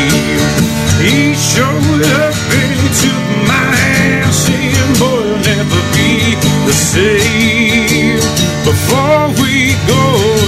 He 0.97 1.35
showed 1.37 2.01
up 2.25 2.33
and 2.57 2.71
he 2.81 2.89
took 3.03 3.25
my 3.45 3.65
hand, 3.81 4.33
saying, 4.33 4.93
Boy, 4.97 5.21
you'll 5.21 5.45
never 5.53 5.81
be 5.93 6.33
the 6.65 6.73
same. 6.73 8.17
Before 8.65 9.29
we 9.37 9.77
go, 9.85 10.03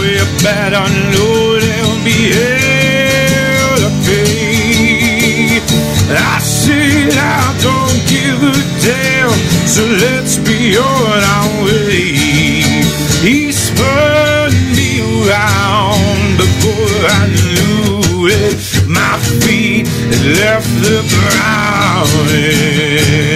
you 0.10 0.26
better 0.42 0.86
know 1.14 1.60
there'll 1.62 2.02
be 2.02 2.34
hell 2.34 3.78
to 3.84 3.92
pay. 4.10 5.62
I 6.10 6.40
said, 6.42 7.14
I 7.14 7.46
don't 7.62 8.00
give 8.10 8.40
a 8.42 8.58
damn, 8.82 9.34
so 9.70 9.86
let's 9.86 10.38
be 10.38 10.78
on 10.78 11.29
left 20.36 20.68
the 20.84 21.02
ground. 21.10 23.29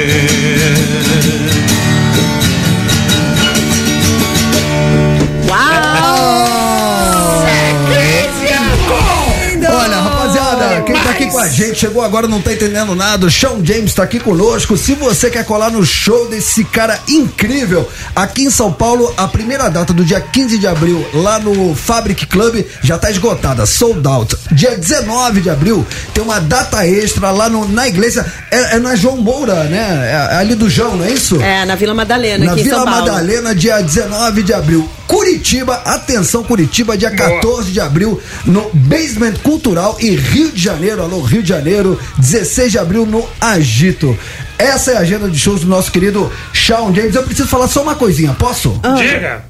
Aqui 11.23 11.31
com 11.31 11.39
a 11.39 11.47
gente, 11.47 11.79
chegou 11.79 12.01
agora, 12.01 12.27
não 12.27 12.41
tá 12.41 12.53
entendendo 12.53 12.95
nada. 12.95 13.25
O 13.25 13.31
Sean 13.31 13.63
James 13.63 13.93
tá 13.93 14.03
aqui 14.03 14.19
conosco. 14.19 14.77
Se 14.77 14.93
você 14.93 15.29
quer 15.29 15.45
colar 15.45 15.71
no 15.71 15.85
show 15.85 16.27
desse 16.27 16.63
cara 16.63 16.99
incrível, 17.07 17.89
aqui 18.15 18.43
em 18.43 18.49
São 18.49 18.71
Paulo, 18.71 19.13
a 19.17 19.27
primeira 19.27 19.69
data 19.69 19.93
do 19.93 20.03
dia 20.03 20.19
15 20.19 20.57
de 20.57 20.67
abril, 20.67 21.05
lá 21.13 21.39
no 21.39 21.75
Fabric 21.75 22.25
Club, 22.25 22.63
já 22.81 22.97
tá 22.97 23.09
esgotada, 23.09 23.65
sold 23.65 24.05
out. 24.07 24.35
Dia 24.51 24.77
19 24.77 25.41
de 25.41 25.49
abril, 25.49 25.85
tem 26.13 26.23
uma 26.23 26.39
data 26.39 26.85
extra 26.85 27.31
lá 27.31 27.49
no, 27.49 27.67
na 27.67 27.87
igreja, 27.87 28.25
é, 28.51 28.75
é 28.75 28.79
na 28.79 28.95
João 28.95 29.17
Moura, 29.17 29.63
né? 29.65 30.11
É, 30.11 30.35
ali 30.37 30.55
do 30.55 30.69
João, 30.69 30.97
não 30.97 31.05
é 31.05 31.11
isso? 31.11 31.41
É, 31.41 31.65
na 31.65 31.75
Vila 31.75 31.93
Madalena, 31.93 32.45
Na 32.45 32.51
aqui 32.51 32.61
em 32.61 32.63
Vila 32.65 32.77
São 32.77 32.85
Paulo. 32.85 33.01
Madalena, 33.01 33.55
dia 33.55 33.81
19 33.81 34.43
de 34.43 34.53
abril. 34.53 34.89
Curitiba, 35.13 35.75
atenção 35.85 36.43
Curitiba, 36.43 36.97
dia 36.97 37.11
14 37.11 37.71
de 37.71 37.79
abril, 37.79 38.19
no 38.45 38.67
Basement 38.73 39.33
Cultural 39.43 39.95
e 39.99 40.15
Rio 40.15 40.51
de 40.51 40.59
Janeiro, 40.59 41.03
alô 41.03 41.21
Rio 41.21 41.43
de 41.43 41.49
Janeiro, 41.49 41.99
16 42.17 42.71
de 42.71 42.79
abril 42.79 43.05
no 43.05 43.23
Agito. 43.39 44.17
Essa 44.57 44.93
é 44.93 44.97
a 44.97 45.01
agenda 45.01 45.29
de 45.29 45.37
shows 45.37 45.61
do 45.61 45.67
nosso 45.67 45.91
querido 45.91 46.31
Shawn 46.51 46.95
James. 46.95 47.13
Eu 47.13 47.21
preciso 47.21 47.47
falar 47.47 47.67
só 47.67 47.83
uma 47.83 47.93
coisinha, 47.93 48.33
posso? 48.33 48.79
Ah. 48.81 48.95
Diga. 48.95 49.45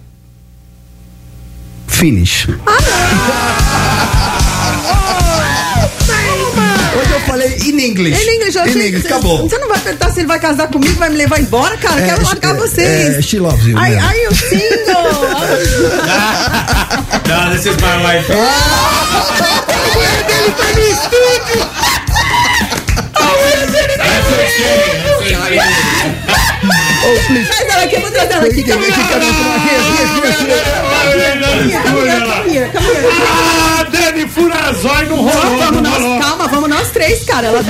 Finish. 1.88 2.50
Hoje 2.50 2.60
falei 7.44 7.58
in 7.70 7.80
English. 7.80 8.22
Ele 8.22 8.36
inglês, 8.36 8.56
eu 8.56 8.66
In 8.66 8.70
achei- 8.70 8.88
English, 8.88 9.08
acabou. 9.08 9.50
Você 9.50 9.58
não 9.58 9.68
vai 9.68 9.80
perguntar 9.80 10.12
se 10.12 10.20
ele 10.20 10.28
vai 10.28 10.40
casar 10.40 10.68
comigo, 10.68 10.94
vai 11.00 11.10
me 11.10 11.18
levar 11.18 11.40
embora, 11.40 11.76
cara? 11.78 12.02
É, 12.02 12.06
Quero 12.06 12.24
largar 12.24 12.56
é, 12.56 12.60
vocês. 12.60 13.16
é, 13.18 13.22
she 13.22 13.40
loves 13.40 13.66
you, 13.66 13.78
Are, 13.78 13.96
man. 13.96 14.08
are 14.08 14.24
you 14.24 14.36
single? 14.36 14.64
No, 17.26 17.50
this 17.56 17.66
is 17.66 17.76
my 17.78 17.98
wife. 18.04 18.28
Traz 27.04 27.70
ela 27.70 27.84
aqui, 27.84 27.98
vou 28.00 28.12
trazer 28.12 28.34
ela 28.34 28.46
aqui. 28.46 28.64
Come 28.64 28.86
here, 28.86 28.94
come 32.24 32.50
here. 32.50 32.72
Ah, 33.32 33.84
Dani 33.92 34.28
Furazói 34.28 35.06
não 35.08 35.18
rolou, 35.18 35.58
Vamos 35.58 35.82
nós, 35.82 36.02
rolou. 36.02 36.20
calma, 36.20 36.48
vamos 36.48 36.70
nós 36.70 36.92
três, 36.92 37.24
cara. 37.26 37.48
Ela... 37.48 37.62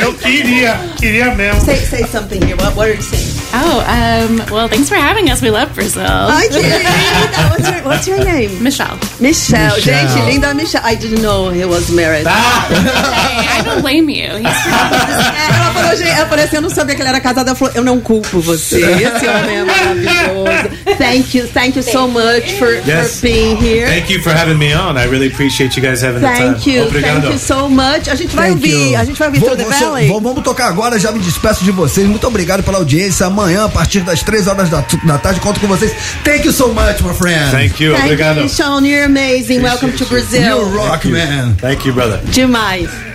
Eu 0.00 0.14
queria, 0.14 0.78
queria 0.98 1.34
mesmo. 1.34 1.60
Say, 1.64 1.76
say 1.76 2.06
something 2.06 2.40
here. 2.44 2.56
What, 2.62 2.76
what 2.76 2.88
are 2.90 2.96
you 2.96 3.02
saying? 3.02 3.39
Oh, 3.52 3.80
um, 3.82 4.36
well, 4.52 4.68
thanks 4.68 4.88
for 4.88 4.94
having 4.94 5.28
us. 5.28 5.42
We 5.42 5.50
love 5.50 5.74
Brazil. 5.74 6.02
Ai, 6.06 6.48
que 6.48 6.58
linda. 6.60 7.50
What's 7.50 7.68
your, 7.68 7.82
what's 7.84 8.06
your 8.06 8.24
name? 8.24 8.62
Michelle. 8.62 8.96
Michelle. 9.18 9.74
Michelle. 9.74 9.80
Gente, 9.80 10.24
linda 10.26 10.54
Michelle. 10.54 10.82
I 10.84 10.94
didn't 10.94 11.20
know 11.22 11.50
he 11.50 11.64
was 11.64 11.90
married. 11.90 12.26
I 12.28 13.62
don't 13.64 13.82
blame 13.82 14.08
you. 14.08 14.28
He's 14.38 14.46
Ela 15.50 15.72
falou, 15.74 15.96
gente, 15.96 16.10
ela 16.10 16.26
falou 16.26 16.44
assim, 16.44 16.56
eu 16.56 16.62
não 16.62 16.70
sabia 16.70 16.94
que 16.94 17.02
ele 17.02 17.08
era 17.08 17.20
casado. 17.20 17.48
Ela 17.48 17.56
falou, 17.56 17.74
eu 17.74 17.84
não 17.84 18.00
culpo 18.00 18.40
você. 18.40 18.80
Esse 19.02 19.26
homem 19.26 19.56
é 19.56 19.64
maravilhoso. 19.64 20.96
Thank 20.98 21.36
you, 21.38 21.48
thank 21.48 21.76
you 21.76 21.82
so 21.82 22.06
much 22.08 22.52
for, 22.58 22.68
Yes. 22.86 23.16
for 23.20 23.22
being 23.22 23.56
here. 23.56 23.86
Thank 23.86 24.12
you 24.12 24.22
for 24.22 24.32
having 24.32 24.54
me 24.58 24.72
on. 24.74 24.96
I 24.96 25.06
really 25.06 25.26
appreciate 25.28 25.76
you 25.76 25.82
guys 25.82 26.02
having 26.02 26.20
the 26.20 26.28
Thank 26.28 26.62
time. 26.62 26.72
you, 26.76 26.82
Obrigado. 26.86 27.22
thank 27.22 27.32
you 27.32 27.38
so 27.38 27.68
much. 27.68 28.08
A 28.08 28.14
gente 28.14 28.34
vai 28.36 28.50
Thank 28.50 28.64
ouvir, 28.64 28.92
you. 28.92 28.98
a 28.98 29.04
gente 29.04 29.18
vai 29.18 29.28
ouvir 29.28 29.40
Vou- 29.40 29.50
Through 29.50 29.64
the 29.64 29.76
você- 30.06 30.20
vamos 30.20 30.42
tocar 30.44 30.68
agora, 30.68 30.98
já 30.98 31.10
me 31.10 31.18
despeço 31.18 31.64
de 31.64 31.72
vocês. 31.72 32.06
Muito 32.06 32.26
obrigado 32.26 32.62
pela 32.62 32.78
audiência. 32.78 33.28
Amanhã, 33.40 33.64
a 33.64 33.68
partir 33.70 34.00
das 34.00 34.22
3 34.22 34.46
horas 34.48 34.68
da, 34.68 34.84
da 35.04 35.16
tarde, 35.16 35.40
conto 35.40 35.58
com 35.60 35.66
vocês. 35.66 35.92
Thank 36.22 36.44
you 36.44 36.52
so 36.52 36.74
much, 36.74 37.02
my 37.02 37.14
friend. 37.14 37.50
Thank 37.50 37.82
you. 37.82 37.92
Thank 37.92 38.04
Obrigado. 38.04 38.40
you, 38.42 38.48
Sean. 38.50 38.84
You're 38.84 39.06
amazing. 39.06 39.62
Welcome 39.62 39.96
to 39.96 40.04
Brazil. 40.04 40.42
You 40.42 40.76
rock, 40.76 41.06
man. 41.06 41.56
Thank 41.56 41.86
you, 41.86 41.94
brother. 41.94 42.20
Demais. 42.32 43.09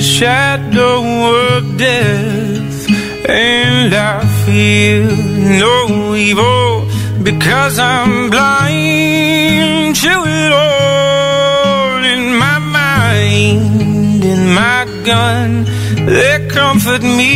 The 0.00 0.06
shadow 0.06 1.02
of 1.56 1.76
death, 1.76 2.88
and 3.28 3.92
I 3.92 4.24
feel 4.46 5.14
no 5.64 6.14
evil 6.14 6.88
because 7.22 7.78
I'm 7.78 8.30
blind 8.30 9.94
to 9.96 10.14
it 10.40 10.52
all 10.52 12.02
in 12.14 12.34
my 12.44 12.58
mind, 12.80 14.24
in 14.24 14.54
my 14.54 14.86
gun, 15.04 15.66
they 16.06 16.48
comfort 16.48 17.02
me. 17.02 17.34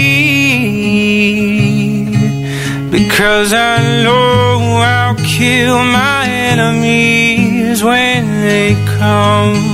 Because 2.90 3.52
I 3.52 3.76
know 4.04 4.80
I'll 4.80 5.16
kill 5.16 5.84
my 5.84 6.26
enemies 6.26 7.84
when 7.84 8.24
they 8.40 8.74
come. 8.98 9.73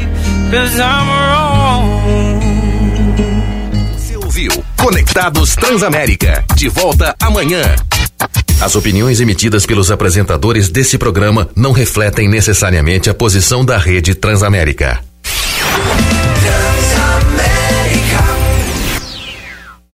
cause 0.51 0.77
I'm 0.77 1.07
wrong. 1.07 2.41
Você 3.93 4.17
ouviu 4.17 4.51
Conectados 4.77 5.55
Transamérica. 5.55 6.43
De 6.55 6.67
volta 6.67 7.15
amanhã. 7.21 7.61
As 8.59 8.75
opiniões 8.75 9.21
emitidas 9.21 9.65
pelos 9.65 9.89
apresentadores 9.89 10.69
desse 10.69 10.97
programa 10.97 11.49
não 11.55 11.71
refletem 11.71 12.27
necessariamente 12.27 13.09
a 13.09 13.13
posição 13.13 13.65
da 13.65 13.77
rede 13.77 14.13
Transamérica. 14.13 15.10